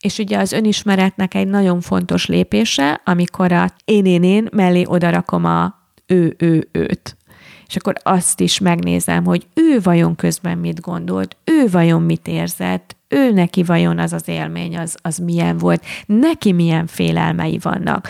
és 0.00 0.18
ugye 0.18 0.38
az 0.38 0.52
önismeretnek 0.52 1.34
egy 1.34 1.48
nagyon 1.48 1.80
fontos 1.80 2.26
lépése, 2.26 3.00
amikor 3.04 3.52
a 3.52 3.70
én, 3.84 4.06
én, 4.06 4.22
én 4.22 4.48
mellé 4.52 4.84
odarakom 4.86 5.44
a 5.44 5.74
ő, 6.06 6.34
ő, 6.38 6.68
őt. 6.72 7.16
És 7.66 7.76
akkor 7.76 7.94
azt 8.02 8.40
is 8.40 8.58
megnézem, 8.58 9.24
hogy 9.24 9.46
ő 9.54 9.80
vajon 9.82 10.14
közben 10.14 10.58
mit 10.58 10.80
gondolt, 10.80 11.36
ő 11.44 11.66
vajon 11.70 12.02
mit 12.02 12.28
érzett, 12.28 12.96
ő 13.08 13.32
neki 13.32 13.62
vajon 13.62 13.98
az 13.98 14.12
az 14.12 14.28
élmény, 14.28 14.78
az, 14.78 14.96
az 15.02 15.18
milyen 15.18 15.58
volt, 15.58 15.84
neki 16.06 16.52
milyen 16.52 16.86
félelmei 16.86 17.58
vannak 17.62 18.08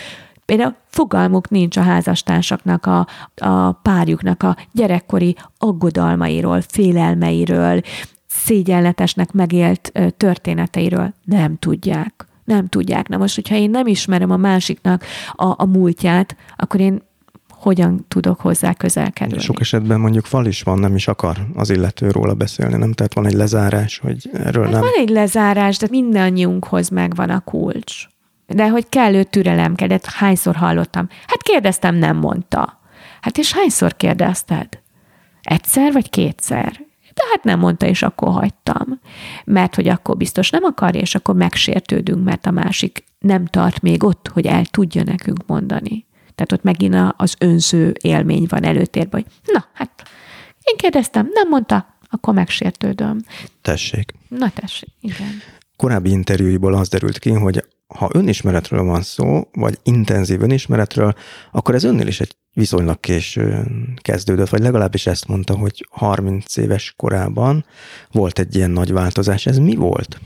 Például 0.49 0.75
fogalmuk 0.87 1.51
nincs 1.51 1.77
a 1.77 1.81
házastársaknak, 1.81 2.87
a, 2.87 3.07
a 3.37 3.73
párjuknak 3.73 4.43
a 4.43 4.57
gyerekkori 4.73 5.37
aggodalmairól, 5.59 6.61
félelmeiről, 6.69 7.81
szégyenletesnek 8.27 9.33
megélt 9.33 9.93
történeteiről. 10.17 11.15
Nem 11.25 11.59
tudják. 11.59 12.27
Nem 12.45 12.69
tudják. 12.69 13.09
Na 13.09 13.17
most, 13.17 13.35
hogyha 13.35 13.55
én 13.55 13.71
nem 13.71 13.87
ismerem 13.87 14.31
a 14.31 14.37
másiknak 14.37 15.05
a, 15.33 15.55
a 15.57 15.67
múltját, 15.67 16.37
akkor 16.57 16.81
én 16.81 17.03
hogyan 17.49 18.05
tudok 18.09 18.41
hozzá 18.41 18.73
közel 18.75 19.13
kerülni. 19.13 19.43
Sok 19.43 19.61
esetben 19.61 20.01
mondjuk 20.01 20.25
fal 20.25 20.47
is 20.47 20.63
van, 20.63 20.79
nem 20.79 20.95
is 20.95 21.09
akar 21.09 21.37
az 21.55 21.71
illető 21.71 22.11
róla 22.11 22.35
beszélni, 22.35 22.77
nem? 22.77 22.93
Tehát 22.93 23.15
van 23.15 23.27
egy 23.27 23.35
lezárás, 23.35 23.99
hogy 23.99 24.31
erről 24.33 24.65
hát 24.65 24.73
nem. 24.73 24.81
Van 24.81 24.93
egy 24.97 25.09
lezárás, 25.09 25.77
de 25.77 25.87
mindannyiunkhoz 25.91 26.89
megvan 26.89 27.31
a 27.31 27.41
kulcs 27.41 28.07
de 28.49 28.69
hogy 28.69 28.89
kellő 28.89 29.25
türelem 29.25 29.75
kellett, 29.75 30.05
hányszor 30.07 30.57
hallottam. 30.57 31.09
Hát 31.27 31.43
kérdeztem, 31.43 31.95
nem 31.95 32.17
mondta. 32.17 32.81
Hát 33.21 33.39
és 33.39 33.53
hányszor 33.53 33.97
kérdezted? 33.97 34.69
Egyszer 35.43 35.93
vagy 35.93 36.11
kétszer? 36.11 36.87
De 37.15 37.23
hát 37.31 37.45
nem 37.45 37.59
mondta, 37.59 37.87
és 37.87 38.03
akkor 38.03 38.33
hagytam. 38.33 39.01
Mert 39.45 39.75
hogy 39.75 39.89
akkor 39.89 40.17
biztos 40.17 40.51
nem 40.51 40.65
akarja, 40.65 41.01
és 41.01 41.15
akkor 41.15 41.35
megsértődünk, 41.35 42.25
mert 42.25 42.47
a 42.47 42.51
másik 42.51 43.05
nem 43.19 43.47
tart 43.47 43.83
még 43.83 44.05
ott, 44.05 44.29
hogy 44.33 44.47
el 44.47 44.65
tudja 44.65 45.03
nekünk 45.05 45.47
mondani. 45.47 46.07
Tehát 46.35 46.53
ott 46.53 46.63
megint 46.63 47.15
az 47.17 47.35
önző 47.39 47.93
élmény 48.01 48.47
van 48.49 48.65
előtérben, 48.65 49.23
hogy 49.23 49.53
na, 49.55 49.65
hát 49.73 50.03
én 50.63 50.77
kérdeztem, 50.77 51.29
nem 51.33 51.49
mondta, 51.49 51.99
akkor 52.11 52.35
megsértődöm. 52.35 53.19
Tessék. 53.63 54.13
Na 54.29 54.51
tessék, 54.51 54.89
igen. 55.01 55.41
Korábbi 55.77 56.11
interjúiból 56.11 56.75
az 56.75 56.89
derült 56.89 57.19
ki, 57.19 57.31
hogy 57.31 57.65
ha 57.95 58.09
önismeretről 58.13 58.83
van 58.83 59.03
szó, 59.03 59.49
vagy 59.53 59.79
intenzív 59.83 60.43
önismeretről, 60.43 61.15
akkor 61.53 61.75
ez 61.75 61.85
önnél 61.85 62.07
is 62.07 62.21
egy 62.21 62.37
viszonylag 62.53 63.01
késő 63.01 63.67
kezdődött, 63.97 64.49
vagy 64.49 64.61
legalábbis 64.61 65.07
ezt 65.07 65.27
mondta, 65.27 65.57
hogy 65.57 65.87
30 65.91 66.57
éves 66.57 66.95
korában 66.97 67.65
volt 68.13 68.39
egy 68.39 68.57
ilyen 68.57 68.71
nagy 68.71 68.93
változás. 68.93 69.47
Ez 69.47 69.59
mi 69.59 69.75
volt? 69.75 70.21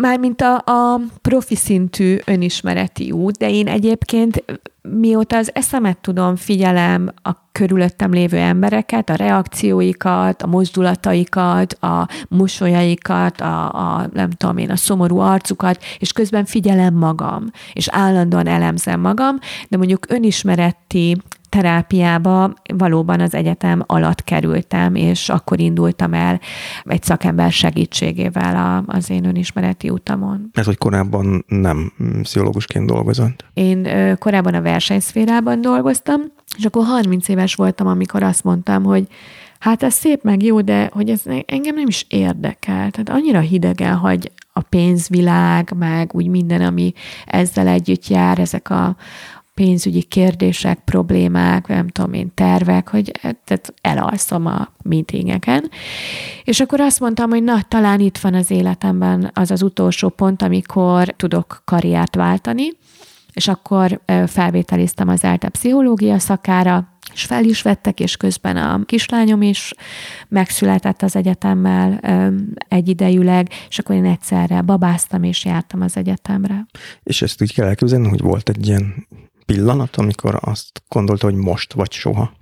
Mármint 0.00 0.40
a, 0.40 0.54
a 0.54 1.00
profi 1.22 1.56
szintű 1.56 2.16
önismereti 2.24 3.10
út, 3.10 3.36
de 3.36 3.50
én 3.50 3.68
egyébként 3.68 4.44
mióta 4.82 5.36
az 5.36 5.50
eszemet 5.54 5.98
tudom, 5.98 6.36
figyelem 6.36 7.12
a 7.22 7.30
körülöttem 7.52 8.12
lévő 8.12 8.36
embereket, 8.36 9.10
a 9.10 9.14
reakcióikat, 9.14 10.42
a 10.42 10.46
mozdulataikat, 10.46 11.72
a 11.72 12.08
mosolyaikat, 12.28 13.40
a, 13.40 13.72
a 13.72 14.08
nem 14.12 14.30
tudom 14.30 14.56
én, 14.56 14.70
a 14.70 14.76
szomorú 14.76 15.18
arcukat, 15.18 15.82
és 15.98 16.12
közben 16.12 16.44
figyelem 16.44 16.94
magam, 16.94 17.50
és 17.72 17.88
állandóan 17.88 18.46
elemzem 18.46 19.00
magam, 19.00 19.38
de 19.68 19.76
mondjuk 19.76 20.06
önismereti 20.08 21.16
terápiába 21.54 22.52
valóban 22.76 23.20
az 23.20 23.34
egyetem 23.34 23.82
alatt 23.86 24.24
kerültem, 24.24 24.94
és 24.94 25.28
akkor 25.28 25.60
indultam 25.60 26.14
el 26.14 26.40
egy 26.84 27.02
szakember 27.02 27.52
segítségével 27.52 28.56
a, 28.56 28.92
az 28.96 29.10
én 29.10 29.24
önismereti 29.24 29.90
utamon. 29.90 30.50
Ez, 30.52 30.64
hogy 30.64 30.78
korábban 30.78 31.44
nem 31.48 31.92
pszichológusként 32.22 32.86
dolgozott? 32.86 33.44
Én 33.52 33.88
korábban 34.18 34.54
a 34.54 34.60
versenyszférában 34.60 35.60
dolgoztam, 35.60 36.20
és 36.58 36.64
akkor 36.64 36.84
30 36.84 37.28
éves 37.28 37.54
voltam, 37.54 37.86
amikor 37.86 38.22
azt 38.22 38.44
mondtam, 38.44 38.82
hogy 38.82 39.06
hát 39.58 39.82
ez 39.82 39.94
szép 39.94 40.22
meg 40.22 40.42
jó, 40.42 40.60
de 40.60 40.90
hogy 40.92 41.08
ez 41.10 41.22
engem 41.46 41.74
nem 41.74 41.86
is 41.86 42.06
érdekel. 42.08 42.90
Tehát 42.90 43.08
annyira 43.08 43.40
hidegen 43.40 43.96
hagy 43.96 44.32
a 44.52 44.60
pénzvilág, 44.60 45.72
meg 45.78 46.14
úgy 46.14 46.26
minden, 46.26 46.60
ami 46.60 46.92
ezzel 47.26 47.66
együtt 47.66 48.08
jár, 48.08 48.38
ezek 48.38 48.70
a, 48.70 48.96
pénzügyi 49.54 50.02
kérdések, 50.02 50.78
problémák, 50.84 51.66
nem 51.66 51.88
tudom 51.88 52.12
én, 52.12 52.30
tervek, 52.34 52.88
hogy 52.88 53.12
tehát 53.20 53.74
elalszom 53.80 54.46
a 54.46 54.68
meetingeken. 54.82 55.70
És 56.44 56.60
akkor 56.60 56.80
azt 56.80 57.00
mondtam, 57.00 57.30
hogy 57.30 57.42
na, 57.42 57.62
talán 57.62 58.00
itt 58.00 58.18
van 58.18 58.34
az 58.34 58.50
életemben 58.50 59.30
az 59.34 59.50
az 59.50 59.62
utolsó 59.62 60.08
pont, 60.08 60.42
amikor 60.42 61.14
tudok 61.16 61.62
karriert 61.64 62.14
váltani, 62.14 62.68
és 63.32 63.48
akkor 63.48 64.00
felvételiztem 64.26 65.08
az 65.08 65.24
ELTE 65.24 65.48
pszichológia 65.48 66.18
szakára, 66.18 66.88
és 67.12 67.24
fel 67.24 67.44
is 67.44 67.62
vettek, 67.62 68.00
és 68.00 68.16
közben 68.16 68.56
a 68.56 68.84
kislányom 68.84 69.42
is 69.42 69.74
megszületett 70.28 71.02
az 71.02 71.16
egyetemmel 71.16 72.00
egyidejűleg, 72.68 73.48
és 73.68 73.78
akkor 73.78 73.94
én 73.96 74.04
egyszerre 74.04 74.60
babáztam, 74.60 75.22
és 75.22 75.44
jártam 75.44 75.80
az 75.80 75.96
egyetemre. 75.96 76.66
És 77.02 77.22
ezt 77.22 77.42
úgy 77.42 77.54
kell 77.54 77.66
elképzelni, 77.66 78.08
hogy 78.08 78.20
volt 78.20 78.48
egy 78.48 78.66
ilyen 78.66 79.06
pillanat, 79.46 79.96
amikor 79.96 80.38
azt 80.40 80.82
gondolta, 80.88 81.26
hogy 81.26 81.34
most 81.34 81.72
vagy 81.72 81.92
soha? 81.92 82.32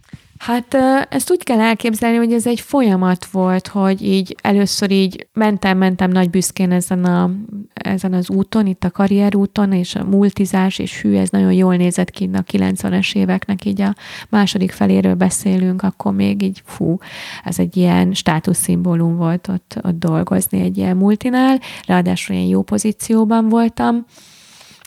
Hát 0.44 0.74
ezt 1.08 1.30
úgy 1.30 1.42
kell 1.42 1.60
elképzelni, 1.60 2.16
hogy 2.16 2.32
ez 2.32 2.46
egy 2.46 2.60
folyamat 2.60 3.24
volt, 3.24 3.68
hogy 3.68 4.02
így 4.02 4.36
először 4.40 4.90
így 4.90 5.26
mentem, 5.32 5.78
mentem 5.78 6.10
nagy 6.10 6.30
büszkén 6.30 6.72
ezen, 6.72 7.04
a, 7.04 7.30
ezen 7.72 8.12
az 8.12 8.30
úton, 8.30 8.66
itt 8.66 8.84
a 8.84 8.90
karrierúton, 8.90 9.72
és 9.72 9.94
a 9.94 10.04
multizás, 10.04 10.78
és 10.78 11.00
hű, 11.00 11.14
ez 11.16 11.28
nagyon 11.28 11.52
jól 11.52 11.76
nézett 11.76 12.10
ki 12.10 12.30
a 12.32 12.42
90-es 12.42 13.14
éveknek, 13.14 13.64
így 13.64 13.80
a 13.80 13.94
második 14.28 14.70
feléről 14.70 15.14
beszélünk, 15.14 15.82
akkor 15.82 16.12
még 16.12 16.42
így 16.42 16.62
fú, 16.64 16.98
ez 17.44 17.58
egy 17.58 17.76
ilyen 17.76 18.12
státuszszimbólum 18.12 19.16
volt 19.16 19.48
ott, 19.48 19.78
ott 19.82 19.98
dolgozni 19.98 20.60
egy 20.60 20.76
ilyen 20.76 20.96
multinál, 20.96 21.60
ráadásul 21.86 22.36
ilyen 22.36 22.48
jó 22.48 22.62
pozícióban 22.62 23.48
voltam, 23.48 24.04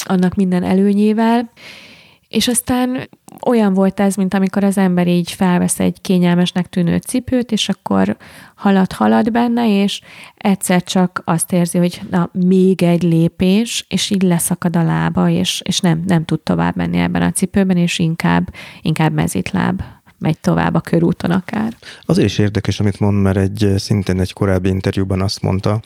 annak 0.03 0.35
minden 0.35 0.63
előnyével, 0.63 1.49
és 2.35 2.47
aztán 2.47 3.09
olyan 3.45 3.73
volt 3.73 3.99
ez, 3.99 4.15
mint 4.15 4.33
amikor 4.33 4.63
az 4.63 4.77
ember 4.77 5.07
így 5.07 5.31
felvesz 5.31 5.79
egy 5.79 6.01
kényelmesnek 6.01 6.69
tűnő 6.69 6.97
cipőt, 6.97 7.51
és 7.51 7.69
akkor 7.69 8.17
halad, 8.55 8.91
halad 8.91 9.31
benne, 9.31 9.81
és 9.81 10.01
egyszer 10.37 10.83
csak 10.83 11.21
azt 11.25 11.53
érzi, 11.53 11.77
hogy 11.77 12.01
na, 12.09 12.29
még 12.31 12.83
egy 12.83 13.03
lépés, 13.03 13.85
és 13.89 14.09
így 14.09 14.21
leszakad 14.21 14.75
a 14.75 14.83
lába, 14.83 15.29
és, 15.29 15.61
és 15.65 15.79
nem, 15.79 16.03
nem 16.07 16.25
tud 16.25 16.39
tovább 16.39 16.75
menni 16.75 16.97
ebben 16.97 17.21
a 17.21 17.31
cipőben, 17.31 17.77
és 17.77 17.99
inkább, 17.99 18.53
inkább 18.81 19.13
mezitláb 19.13 19.81
megy 20.26 20.39
tovább 20.39 20.73
a 20.73 20.80
körúton 20.80 21.31
akár. 21.31 21.77
Azért 22.02 22.27
is 22.27 22.38
érdekes, 22.38 22.80
amit 22.80 22.99
mond, 22.99 23.22
mert 23.22 23.38
egy 23.38 23.73
szintén 23.77 24.19
egy 24.19 24.34
korábbi 24.34 24.69
interjúban 24.69 25.22
azt 25.22 25.41
mondta, 25.41 25.80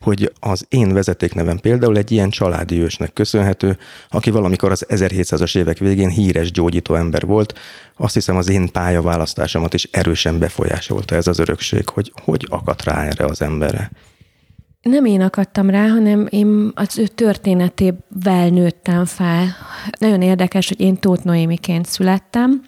hogy 0.00 0.32
az 0.40 0.66
én 0.68 0.92
vezetéknevem 0.92 1.58
például 1.58 1.96
egy 1.96 2.10
ilyen 2.10 2.30
családi 2.30 2.80
ősnek 2.80 3.12
köszönhető, 3.12 3.78
aki 4.08 4.30
valamikor 4.30 4.70
az 4.70 4.86
1700-as 4.88 5.56
évek 5.56 5.78
végén 5.78 6.08
híres 6.08 6.50
gyógyító 6.50 6.94
ember 6.94 7.26
volt. 7.26 7.58
Azt 7.96 8.14
hiszem 8.14 8.36
az 8.36 8.48
én 8.48 8.72
pályaválasztásomat 8.72 9.74
is 9.74 9.88
erősen 9.90 10.38
befolyásolta 10.38 11.14
ez 11.14 11.26
az 11.26 11.38
örökség, 11.38 11.88
hogy 11.88 12.12
hogy 12.24 12.46
akadt 12.50 12.84
rá 12.84 13.04
erre 13.04 13.24
az 13.24 13.42
emberre. 13.42 13.90
Nem 14.82 15.04
én 15.04 15.20
akadtam 15.20 15.70
rá, 15.70 15.86
hanem 15.86 16.26
én 16.30 16.70
az 16.74 16.98
ő 16.98 17.06
történetével 17.06 18.48
nőttem 18.48 19.04
fel. 19.04 19.46
Nagyon 19.98 20.22
érdekes, 20.22 20.68
hogy 20.68 20.80
én 20.80 20.96
Tóth 20.96 21.24
Noémiként 21.24 21.86
születtem, 21.86 22.62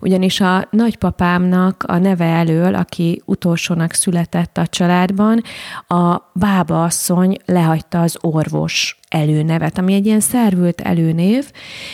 ugyanis 0.00 0.40
a 0.40 0.66
nagypapámnak 0.70 1.82
a 1.86 1.98
neve 1.98 2.24
elől, 2.24 2.74
aki 2.74 3.22
utolsónak 3.24 3.92
született 3.92 4.56
a 4.56 4.66
családban, 4.66 5.42
a 5.88 6.30
bába 6.32 6.84
asszony 6.84 7.36
lehagyta 7.44 8.00
az 8.00 8.16
orvos 8.20 8.98
előnevet, 9.08 9.78
ami 9.78 9.94
egy 9.94 10.06
ilyen 10.06 10.20
szervült 10.20 10.80
előnév, 10.80 11.50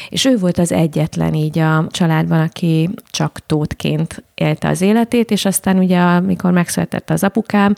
és 0.08 0.24
ő 0.24 0.36
volt 0.36 0.58
az 0.58 0.72
egyetlen 0.72 1.34
így 1.34 1.58
a 1.58 1.86
családban, 1.90 2.40
aki 2.40 2.90
csak 3.10 3.38
tótként 3.46 4.24
élte 4.34 4.68
az 4.68 4.80
életét, 4.80 5.30
és 5.30 5.44
aztán 5.44 5.78
ugye, 5.78 5.98
amikor 5.98 6.52
megszületett 6.52 7.10
az 7.10 7.24
apukám, 7.24 7.74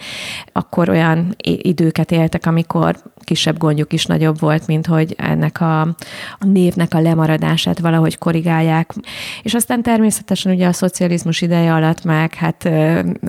akkor 0.52 0.88
olyan 0.88 1.34
időket 1.62 2.10
éltek, 2.10 2.46
amikor 2.46 2.96
kisebb 3.24 3.58
gondjuk 3.58 3.92
is 3.92 4.06
nagyobb 4.06 4.40
volt, 4.40 4.66
mint 4.66 4.86
hogy 4.86 5.14
ennek 5.18 5.60
a, 5.60 5.80
a 6.38 6.46
névnek 6.46 6.94
a 6.94 7.00
lemaradását 7.00 7.78
valahogy 7.78 8.18
korrigálják. 8.18 8.92
És 9.42 9.54
aztán 9.54 9.82
természetesen 9.82 10.52
ugye 10.52 10.66
a 10.66 10.72
szocializmus 10.72 11.40
ideje 11.40 11.74
alatt 11.74 12.04
meg, 12.04 12.34
hát 12.34 12.64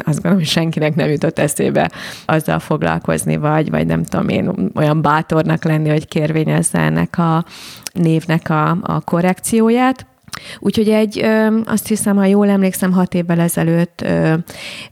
azt 0.06 0.14
gondolom, 0.14 0.38
hogy 0.38 0.46
senkinek 0.48 0.96
nem 0.96 1.10
jutott 1.10 1.40
eszébe 1.40 1.92
azzal 2.26 2.60
foglalkozni, 2.60 3.38
vagy, 3.38 3.70
vagy 3.70 3.86
nem 3.86 4.04
tudom 4.04 4.30
én, 4.30 4.72
olyan 4.76 5.02
bátornak 5.02 5.64
lenni, 5.64 5.90
hogy 5.98 6.08
kérvényezze 6.08 6.80
ennek 6.80 7.18
a 7.18 7.46
névnek 7.94 8.50
a, 8.50 8.70
a 8.82 9.00
korrekcióját. 9.00 10.06
Úgyhogy 10.60 10.90
egy, 10.90 11.26
azt 11.66 11.88
hiszem, 11.88 12.16
ha 12.16 12.26
jól 12.26 12.50
emlékszem, 12.50 12.92
hat 12.92 13.14
évvel 13.14 13.40
ezelőtt 13.40 14.06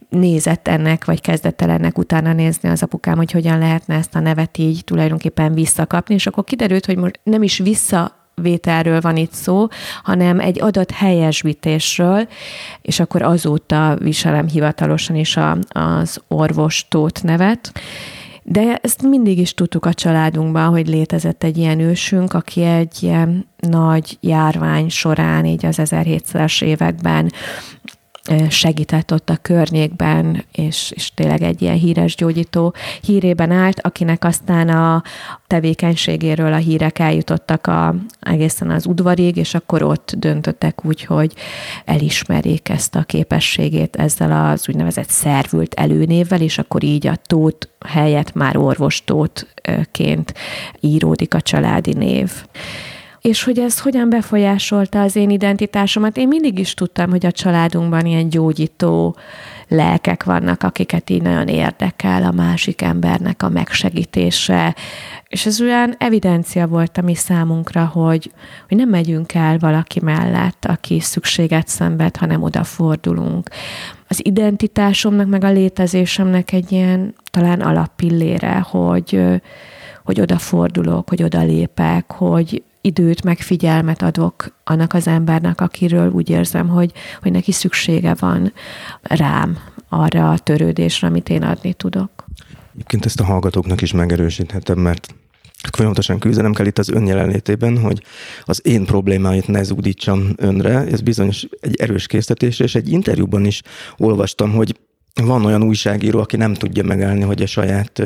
nézett 0.09 0.67
ennek, 0.67 1.05
vagy 1.05 1.21
kezdett 1.21 1.61
el 1.61 1.69
ennek 1.69 1.97
utána 1.97 2.33
nézni 2.33 2.69
az 2.69 2.83
apukám, 2.83 3.15
hogy 3.15 3.31
hogyan 3.31 3.59
lehetne 3.59 3.95
ezt 3.95 4.15
a 4.15 4.19
nevet 4.19 4.57
így 4.57 4.83
tulajdonképpen 4.83 5.53
visszakapni, 5.53 6.13
és 6.13 6.27
akkor 6.27 6.43
kiderült, 6.43 6.85
hogy 6.85 6.97
most 6.97 7.19
nem 7.23 7.43
is 7.43 7.57
vissza 7.57 8.23
vételről 8.41 9.01
van 9.01 9.17
itt 9.17 9.31
szó, 9.31 9.67
hanem 10.03 10.39
egy 10.39 10.61
adat 10.61 10.91
helyesbítésről, 10.91 12.27
és 12.81 12.99
akkor 12.99 13.21
azóta 13.21 13.97
viselem 13.99 14.47
hivatalosan 14.47 15.15
is 15.15 15.37
a, 15.37 15.57
az 15.69 16.21
orvostót 16.27 17.23
nevet. 17.23 17.71
De 18.47 18.79
ezt 18.81 19.01
mindig 19.01 19.39
is 19.39 19.53
tudtuk 19.53 19.85
a 19.85 19.93
családunkban, 19.93 20.69
hogy 20.69 20.87
létezett 20.87 21.43
egy 21.43 21.57
ilyen 21.57 21.79
ősünk, 21.79 22.33
aki 22.33 22.61
egy 22.61 23.03
ilyen 23.03 23.47
nagy 23.59 24.17
járvány 24.21 24.89
során, 24.89 25.45
így 25.45 25.65
az 25.65 25.77
1700-es 25.83 26.63
években 26.63 27.31
segített 28.49 29.13
ott 29.13 29.29
a 29.29 29.37
környékben, 29.41 30.45
és, 30.51 30.91
és 30.95 31.13
tényleg 31.13 31.41
egy 31.41 31.61
ilyen 31.61 31.77
híres 31.77 32.15
gyógyító 32.15 32.73
hírében 33.01 33.51
állt, 33.51 33.79
akinek 33.81 34.23
aztán 34.23 34.69
a 34.69 35.03
tevékenységéről 35.47 36.53
a 36.53 36.57
hírek 36.57 36.99
eljutottak 36.99 37.67
a, 37.67 37.95
egészen 38.19 38.69
az 38.69 38.85
udvarig, 38.85 39.35
és 39.37 39.53
akkor 39.53 39.83
ott 39.83 40.13
döntöttek 40.17 40.85
úgy, 40.85 41.03
hogy 41.03 41.33
elismerik 41.85 42.69
ezt 42.69 42.95
a 42.95 43.03
képességét 43.03 43.95
ezzel 43.95 44.51
az 44.51 44.69
úgynevezett 44.69 45.09
szervült 45.09 45.73
előnévvel, 45.73 46.41
és 46.41 46.57
akkor 46.57 46.83
így 46.83 47.07
a 47.07 47.15
tót 47.15 47.69
helyett 47.85 48.33
már 48.33 48.57
orvostótként 48.57 50.33
íródik 50.79 51.33
a 51.33 51.41
családi 51.41 51.93
név 51.93 52.31
és 53.25 53.43
hogy 53.43 53.59
ez 53.59 53.79
hogyan 53.79 54.09
befolyásolta 54.09 55.01
az 55.01 55.15
én 55.15 55.29
identitásomat. 55.29 56.17
Én 56.17 56.27
mindig 56.27 56.59
is 56.59 56.73
tudtam, 56.73 57.09
hogy 57.09 57.25
a 57.25 57.31
családunkban 57.31 58.05
ilyen 58.05 58.29
gyógyító 58.29 59.15
lelkek 59.67 60.23
vannak, 60.23 60.63
akiket 60.63 61.09
így 61.09 61.21
nagyon 61.21 61.47
érdekel 61.47 62.23
a 62.23 62.31
másik 62.31 62.81
embernek 62.81 63.43
a 63.43 63.49
megsegítése, 63.49 64.75
és 65.27 65.45
ez 65.45 65.61
olyan 65.61 65.95
evidencia 65.97 66.67
volt 66.67 66.97
a 66.97 67.01
mi 67.01 67.15
számunkra, 67.15 67.85
hogy, 67.85 68.31
hogy 68.67 68.77
nem 68.77 68.89
megyünk 68.89 69.33
el 69.33 69.57
valaki 69.57 69.99
mellett, 70.03 70.65
aki 70.65 70.99
szükséget 70.99 71.67
szenved, 71.67 72.17
hanem 72.17 72.43
odafordulunk. 72.43 73.49
Az 74.07 74.25
identitásomnak, 74.25 75.27
meg 75.27 75.43
a 75.43 75.51
létezésemnek 75.51 76.51
egy 76.51 76.71
ilyen 76.71 77.15
talán 77.31 77.61
alappillére, 77.61 78.59
hogy, 78.69 79.19
hogy 80.03 80.21
odafordulok, 80.21 81.09
hogy 81.09 81.23
odalépek, 81.23 82.11
hogy 82.11 82.63
időt, 82.85 83.23
meg 83.23 83.39
figyelmet 83.39 84.01
adok 84.01 84.55
annak 84.63 84.93
az 84.93 85.07
embernek, 85.07 85.61
akiről 85.61 86.11
úgy 86.11 86.29
érzem, 86.29 86.67
hogy, 86.67 86.91
hogy 87.21 87.31
neki 87.31 87.51
szüksége 87.51 88.15
van 88.19 88.53
rám, 89.01 89.57
arra 89.89 90.31
a 90.31 90.37
törődésre, 90.37 91.07
amit 91.07 91.29
én 91.29 91.43
adni 91.43 91.73
tudok. 91.73 92.09
Egyébként 92.73 93.05
ezt 93.05 93.19
a 93.19 93.23
hallgatóknak 93.23 93.81
is 93.81 93.91
megerősíthetem, 93.91 94.79
mert 94.79 95.15
folyamatosan 95.71 96.19
küzdenem 96.19 96.53
kell 96.53 96.65
itt 96.65 96.77
az 96.77 96.89
ön 96.89 97.07
jelenlétében, 97.07 97.77
hogy 97.77 98.03
az 98.43 98.61
én 98.63 98.85
problémáit 98.85 99.47
ne 99.47 99.63
zúdítsam 99.63 100.33
önre. 100.35 100.85
Ez 100.85 101.01
bizonyos 101.01 101.47
egy 101.59 101.75
erős 101.75 102.07
készítés, 102.07 102.59
és 102.59 102.75
egy 102.75 102.91
interjúban 102.91 103.45
is 103.45 103.61
olvastam, 103.97 104.51
hogy 104.51 104.79
van 105.23 105.45
olyan 105.45 105.63
újságíró, 105.63 106.19
aki 106.19 106.37
nem 106.37 106.53
tudja 106.53 106.83
megállni, 106.83 107.21
hogy 107.21 107.41
a 107.41 107.45
saját 107.45 108.01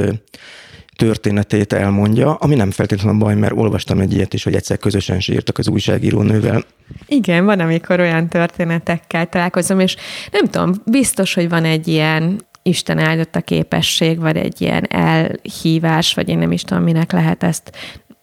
történetét 1.00 1.74
elmondja, 1.74 2.34
ami 2.34 2.56
nem 2.56 2.72
feltétlenül 2.72 3.20
baj, 3.20 3.36
mert 3.36 3.54
olvastam 3.56 4.00
egy 4.00 4.14
ilyet 4.14 4.34
is, 4.34 4.44
hogy 4.44 4.56
egyszer 4.56 4.78
közösen 4.78 5.20
sírtak 5.20 5.58
az 5.58 5.68
újságírónővel. 5.68 6.64
Igen, 7.08 7.46
van, 7.46 7.60
amikor 7.60 8.00
olyan 8.00 8.28
történetekkel 8.28 9.30
találkozom, 9.30 9.80
és 9.80 9.96
nem 10.32 10.46
tudom, 10.46 10.74
biztos, 10.86 11.34
hogy 11.34 11.50
van 11.50 11.64
egy 11.64 11.88
ilyen 11.88 12.48
Isten 12.64 13.28
a 13.32 13.40
képesség, 13.40 14.20
vagy 14.20 14.38
egy 14.38 14.62
ilyen 14.62 14.86
elhívás, 14.90 16.14
vagy 16.14 16.30
én 16.30 16.38
nem 16.38 16.52
is 16.52 16.62
tudom, 16.62 16.84
minek 16.84 17.12
lehet 17.12 17.44
ezt 17.44 17.72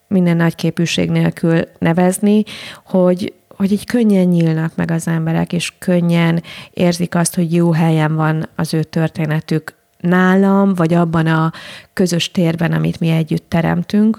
minden 0.08 0.36
nagy 0.36 0.54
képűség 0.54 1.10
nélkül 1.10 1.60
nevezni, 1.78 2.42
hogy, 2.84 3.32
hogy 3.48 3.72
így 3.72 3.84
könnyen 3.84 4.26
nyílnak 4.26 4.76
meg 4.76 4.90
az 4.90 5.08
emberek, 5.08 5.52
és 5.52 5.72
könnyen 5.78 6.42
érzik 6.70 7.14
azt, 7.14 7.34
hogy 7.34 7.54
jó 7.54 7.72
helyen 7.72 8.14
van 8.14 8.48
az 8.56 8.74
ő 8.74 8.82
történetük 8.82 9.74
nálam, 10.06 10.74
vagy 10.74 10.94
abban 10.94 11.26
a 11.26 11.52
közös 11.92 12.30
térben, 12.30 12.72
amit 12.72 13.00
mi 13.00 13.08
együtt 13.10 13.44
teremtünk. 13.48 14.18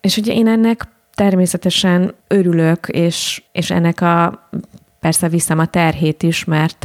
És 0.00 0.16
ugye 0.16 0.32
én 0.32 0.48
ennek 0.48 0.88
természetesen 1.14 2.14
örülök, 2.28 2.86
és, 2.88 3.42
és 3.52 3.70
ennek 3.70 4.00
a 4.00 4.48
persze 5.00 5.28
viszem 5.28 5.58
a 5.58 5.66
terhét 5.66 6.22
is, 6.22 6.44
mert, 6.44 6.84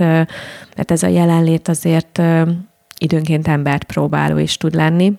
mert 0.76 0.92
ez 0.92 1.04
a 1.04 1.08
jelenlét 1.08 1.68
azért 1.68 2.22
időnként 3.00 3.48
embert 3.48 3.84
próbáló 3.84 4.38
is 4.38 4.58
tud 4.58 4.74
lenni. 4.74 5.14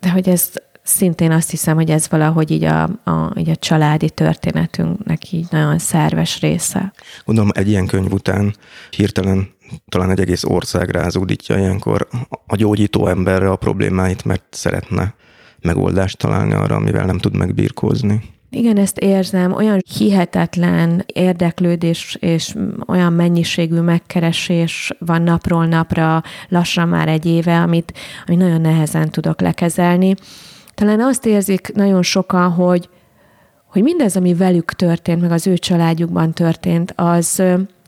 De 0.00 0.10
hogy 0.10 0.28
ez 0.28 0.52
szintén 0.82 1.30
azt 1.30 1.50
hiszem, 1.50 1.74
hogy 1.74 1.90
ez 1.90 2.08
valahogy 2.08 2.50
így 2.50 2.64
a, 2.64 2.82
a, 2.82 3.32
így 3.38 3.50
a 3.50 3.56
családi 3.56 4.10
történetünknek 4.10 5.32
így 5.32 5.46
nagyon 5.50 5.78
szerves 5.78 6.40
része. 6.40 6.92
Gondolom 7.24 7.50
egy 7.54 7.68
ilyen 7.68 7.86
könyv 7.86 8.12
után 8.12 8.54
hirtelen 8.90 9.48
talán 9.88 10.10
egy 10.10 10.20
egész 10.20 10.44
ország 10.44 10.90
rázódítja 10.90 11.58
ilyenkor 11.58 12.08
a 12.46 12.56
gyógyító 12.56 13.06
emberre 13.06 13.50
a 13.50 13.56
problémáit, 13.56 14.24
mert 14.24 14.44
szeretne 14.50 15.14
megoldást 15.60 16.18
találni 16.18 16.52
arra, 16.52 16.74
amivel 16.74 17.06
nem 17.06 17.18
tud 17.18 17.36
megbírkózni. 17.36 18.34
Igen, 18.50 18.76
ezt 18.76 18.98
érzem, 18.98 19.52
olyan 19.52 19.82
hihetetlen 19.98 21.04
érdeklődés 21.06 22.16
és 22.20 22.54
olyan 22.86 23.12
mennyiségű 23.12 23.80
megkeresés 23.80 24.92
van 24.98 25.22
napról 25.22 25.66
napra, 25.66 26.22
lassan 26.48 26.88
már 26.88 27.08
egy 27.08 27.26
éve, 27.26 27.60
amit, 27.60 27.92
amit 28.26 28.40
nagyon 28.40 28.60
nehezen 28.60 29.10
tudok 29.10 29.40
lekezelni. 29.40 30.14
Talán 30.74 31.00
azt 31.00 31.26
érzik 31.26 31.72
nagyon 31.74 32.02
sokan, 32.02 32.50
hogy, 32.50 32.88
hogy 33.66 33.82
mindez, 33.82 34.16
ami 34.16 34.34
velük 34.34 34.72
történt, 34.72 35.20
meg 35.20 35.30
az 35.30 35.46
ő 35.46 35.58
családjukban 35.58 36.32
történt, 36.32 36.92
az, 36.96 37.42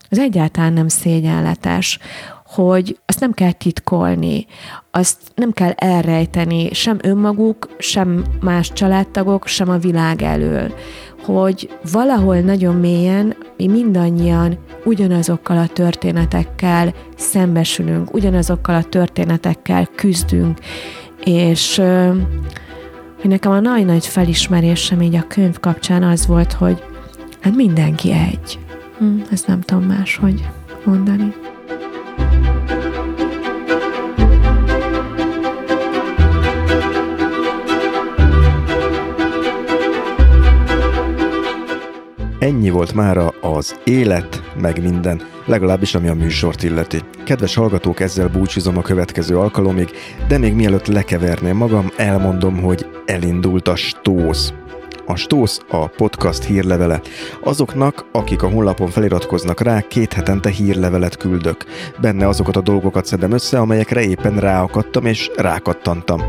az 0.09 0.19
egyáltalán 0.19 0.73
nem 0.73 0.87
szégyenletes, 0.87 1.99
hogy 2.45 2.99
azt 3.05 3.19
nem 3.19 3.31
kell 3.31 3.51
titkolni, 3.51 4.45
azt 4.91 5.17
nem 5.35 5.51
kell 5.51 5.71
elrejteni 5.71 6.73
sem 6.73 6.97
önmaguk, 7.01 7.75
sem 7.77 8.23
más 8.41 8.73
családtagok, 8.73 9.47
sem 9.47 9.69
a 9.69 9.77
világ 9.77 10.21
elől, 10.21 10.73
hogy 11.25 11.69
valahol 11.91 12.39
nagyon 12.39 12.75
mélyen 12.75 13.35
mi 13.57 13.67
mindannyian 13.67 14.57
ugyanazokkal 14.83 15.57
a 15.57 15.67
történetekkel 15.67 16.93
szembesülünk, 17.17 18.13
ugyanazokkal 18.13 18.75
a 18.75 18.83
történetekkel 18.83 19.85
küzdünk, 19.95 20.59
és 21.23 21.81
hogy 23.21 23.29
nekem 23.29 23.51
a 23.51 23.59
nagy-nagy 23.59 24.05
felismerésem 24.05 25.01
így 25.01 25.15
a 25.15 25.27
könyv 25.27 25.59
kapcsán 25.59 26.03
az 26.03 26.27
volt, 26.27 26.53
hogy 26.53 26.83
hát 27.41 27.55
mindenki 27.55 28.11
egy. 28.11 28.59
Hm, 28.99 29.19
ezt 29.31 29.47
nem 29.47 29.61
tudom 29.61 29.83
máshogy 29.83 30.47
mondani. 30.85 31.33
Ennyi 42.39 42.69
volt 42.69 42.93
mára 42.93 43.27
az 43.41 43.79
élet, 43.83 44.43
meg 44.61 44.81
minden, 44.81 45.21
legalábbis 45.45 45.95
ami 45.95 46.07
a 46.07 46.13
műsort 46.13 46.63
illeti. 46.63 47.01
Kedves 47.23 47.55
hallgatók, 47.55 47.99
ezzel 47.99 48.27
búcsúzom 48.27 48.77
a 48.77 48.81
következő 48.81 49.37
alkalomig, 49.37 49.89
de 50.27 50.37
még 50.37 50.53
mielőtt 50.53 50.87
lekeverném 50.87 51.57
magam, 51.57 51.91
elmondom, 51.97 52.61
hogy 52.61 52.85
elindult 53.05 53.67
a 53.67 53.75
stósz. 53.75 54.53
A 55.09 55.15
Stósz 55.15 55.61
a 55.69 55.87
podcast 55.87 56.43
hírlevele. 56.43 57.01
Azoknak, 57.43 58.05
akik 58.11 58.43
a 58.43 58.49
honlapon 58.49 58.89
feliratkoznak 58.89 59.61
rá, 59.61 59.81
két 59.81 60.13
hetente 60.13 60.49
hírlevelet 60.49 61.17
küldök. 61.17 61.65
Benne 62.01 62.27
azokat 62.27 62.55
a 62.55 62.61
dolgokat 62.61 63.05
szedem 63.05 63.31
össze, 63.31 63.59
amelyekre 63.59 64.01
éppen 64.01 64.37
ráakadtam 64.37 65.05
és 65.05 65.31
rákattantam. 65.35 66.21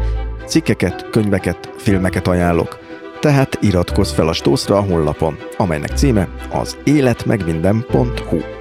Cikkeket, 0.46 1.10
könyveket, 1.10 1.72
filmeket 1.76 2.26
ajánlok. 2.26 2.78
Tehát 3.20 3.58
iratkozz 3.60 4.12
fel 4.12 4.28
a 4.28 4.32
Stószra 4.32 4.76
a 4.76 4.82
honlapon, 4.82 5.36
amelynek 5.56 5.96
címe 5.96 6.28
az 6.52 6.76
életmegminden.hu. 6.84 8.59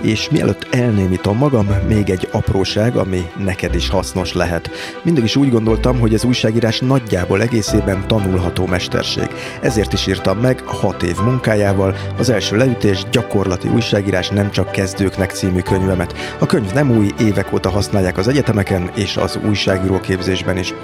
És 0.00 0.28
mielőtt 0.30 0.66
elnémítom 0.70 1.36
magam, 1.36 1.66
még 1.88 2.10
egy 2.10 2.28
apróság, 2.30 2.96
ami 2.96 3.30
neked 3.44 3.74
is 3.74 3.88
hasznos 3.88 4.32
lehet. 4.32 4.70
Mindig 5.02 5.24
is 5.24 5.36
úgy 5.36 5.50
gondoltam, 5.50 5.98
hogy 5.98 6.14
az 6.14 6.24
újságírás 6.24 6.80
nagyjából 6.80 7.42
egészében 7.42 8.06
tanulható 8.06 8.66
mesterség. 8.66 9.28
Ezért 9.60 9.92
is 9.92 10.06
írtam 10.06 10.38
meg 10.38 10.60
hat 10.64 11.02
év 11.02 11.16
munkájával 11.24 11.96
az 12.18 12.30
első 12.30 12.56
leütés 12.56 13.04
gyakorlati 13.10 13.68
újságírás 13.68 14.28
nem 14.28 14.50
csak 14.50 14.72
kezdőknek 14.72 15.30
című 15.30 15.60
könyvemet. 15.60 16.14
A 16.38 16.46
könyv 16.46 16.72
nem 16.72 16.90
új, 16.90 17.10
évek 17.20 17.52
óta 17.52 17.70
használják 17.70 18.18
az 18.18 18.28
egyetemeken 18.28 18.90
és 18.94 19.16
az 19.16 19.38
újságíró 19.46 20.00
képzésben 20.00 20.56
is. 20.56 20.74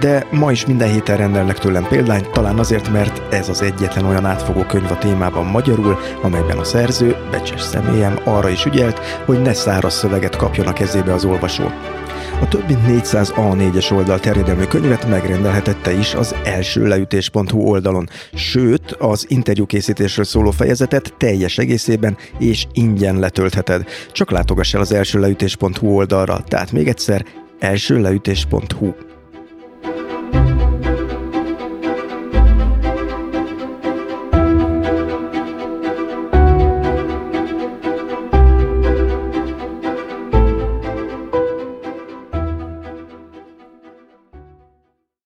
De 0.00 0.26
ma 0.30 0.50
is 0.50 0.66
minden 0.66 0.90
héten 0.90 1.16
rendelnek 1.16 1.58
tőlem 1.58 1.86
példányt, 1.88 2.30
talán 2.30 2.58
azért, 2.58 2.92
mert 2.92 3.34
ez 3.34 3.48
az 3.48 3.62
egyetlen 3.62 4.04
olyan 4.04 4.24
átfogó 4.24 4.62
könyv 4.62 4.90
a 4.90 4.98
témában 4.98 5.44
magyarul, 5.44 5.98
amelyben 6.22 6.58
a 6.58 6.64
szerző, 6.64 7.16
becses 7.30 7.60
személyem 7.60 8.18
arra 8.24 8.48
is 8.48 8.64
ügyelt, 8.64 8.98
hogy 9.24 9.42
ne 9.42 9.52
száraz 9.52 9.94
szöveget 9.94 10.36
kapjon 10.36 10.66
a 10.66 10.72
kezébe 10.72 11.12
az 11.12 11.24
olvasó. 11.24 11.64
A 12.40 12.48
több 12.48 12.66
mint 12.68 12.86
400 12.86 13.32
A4-es 13.36 13.92
oldal 13.92 14.20
terjedelmű 14.20 14.64
könyvet 14.64 15.08
megrendelhetette 15.08 15.92
is 15.92 16.14
az 16.14 16.34
első 16.44 16.86
leütés.hu 16.86 17.58
oldalon, 17.58 18.08
sőt, 18.34 18.92
az 18.92 19.26
interjúkészítésről 19.28 20.24
szóló 20.24 20.50
fejezetet 20.50 21.14
teljes 21.18 21.58
egészében 21.58 22.16
és 22.38 22.66
ingyen 22.72 23.18
letöltheted. 23.18 23.84
Csak 24.12 24.30
látogass 24.30 24.74
el 24.74 24.80
az 24.80 24.92
első 24.92 25.20
leütés.hu 25.20 25.86
oldalra, 25.86 26.40
tehát 26.48 26.72
még 26.72 26.88
egyszer 26.88 27.24
elsőleütés.hu. 27.58 29.13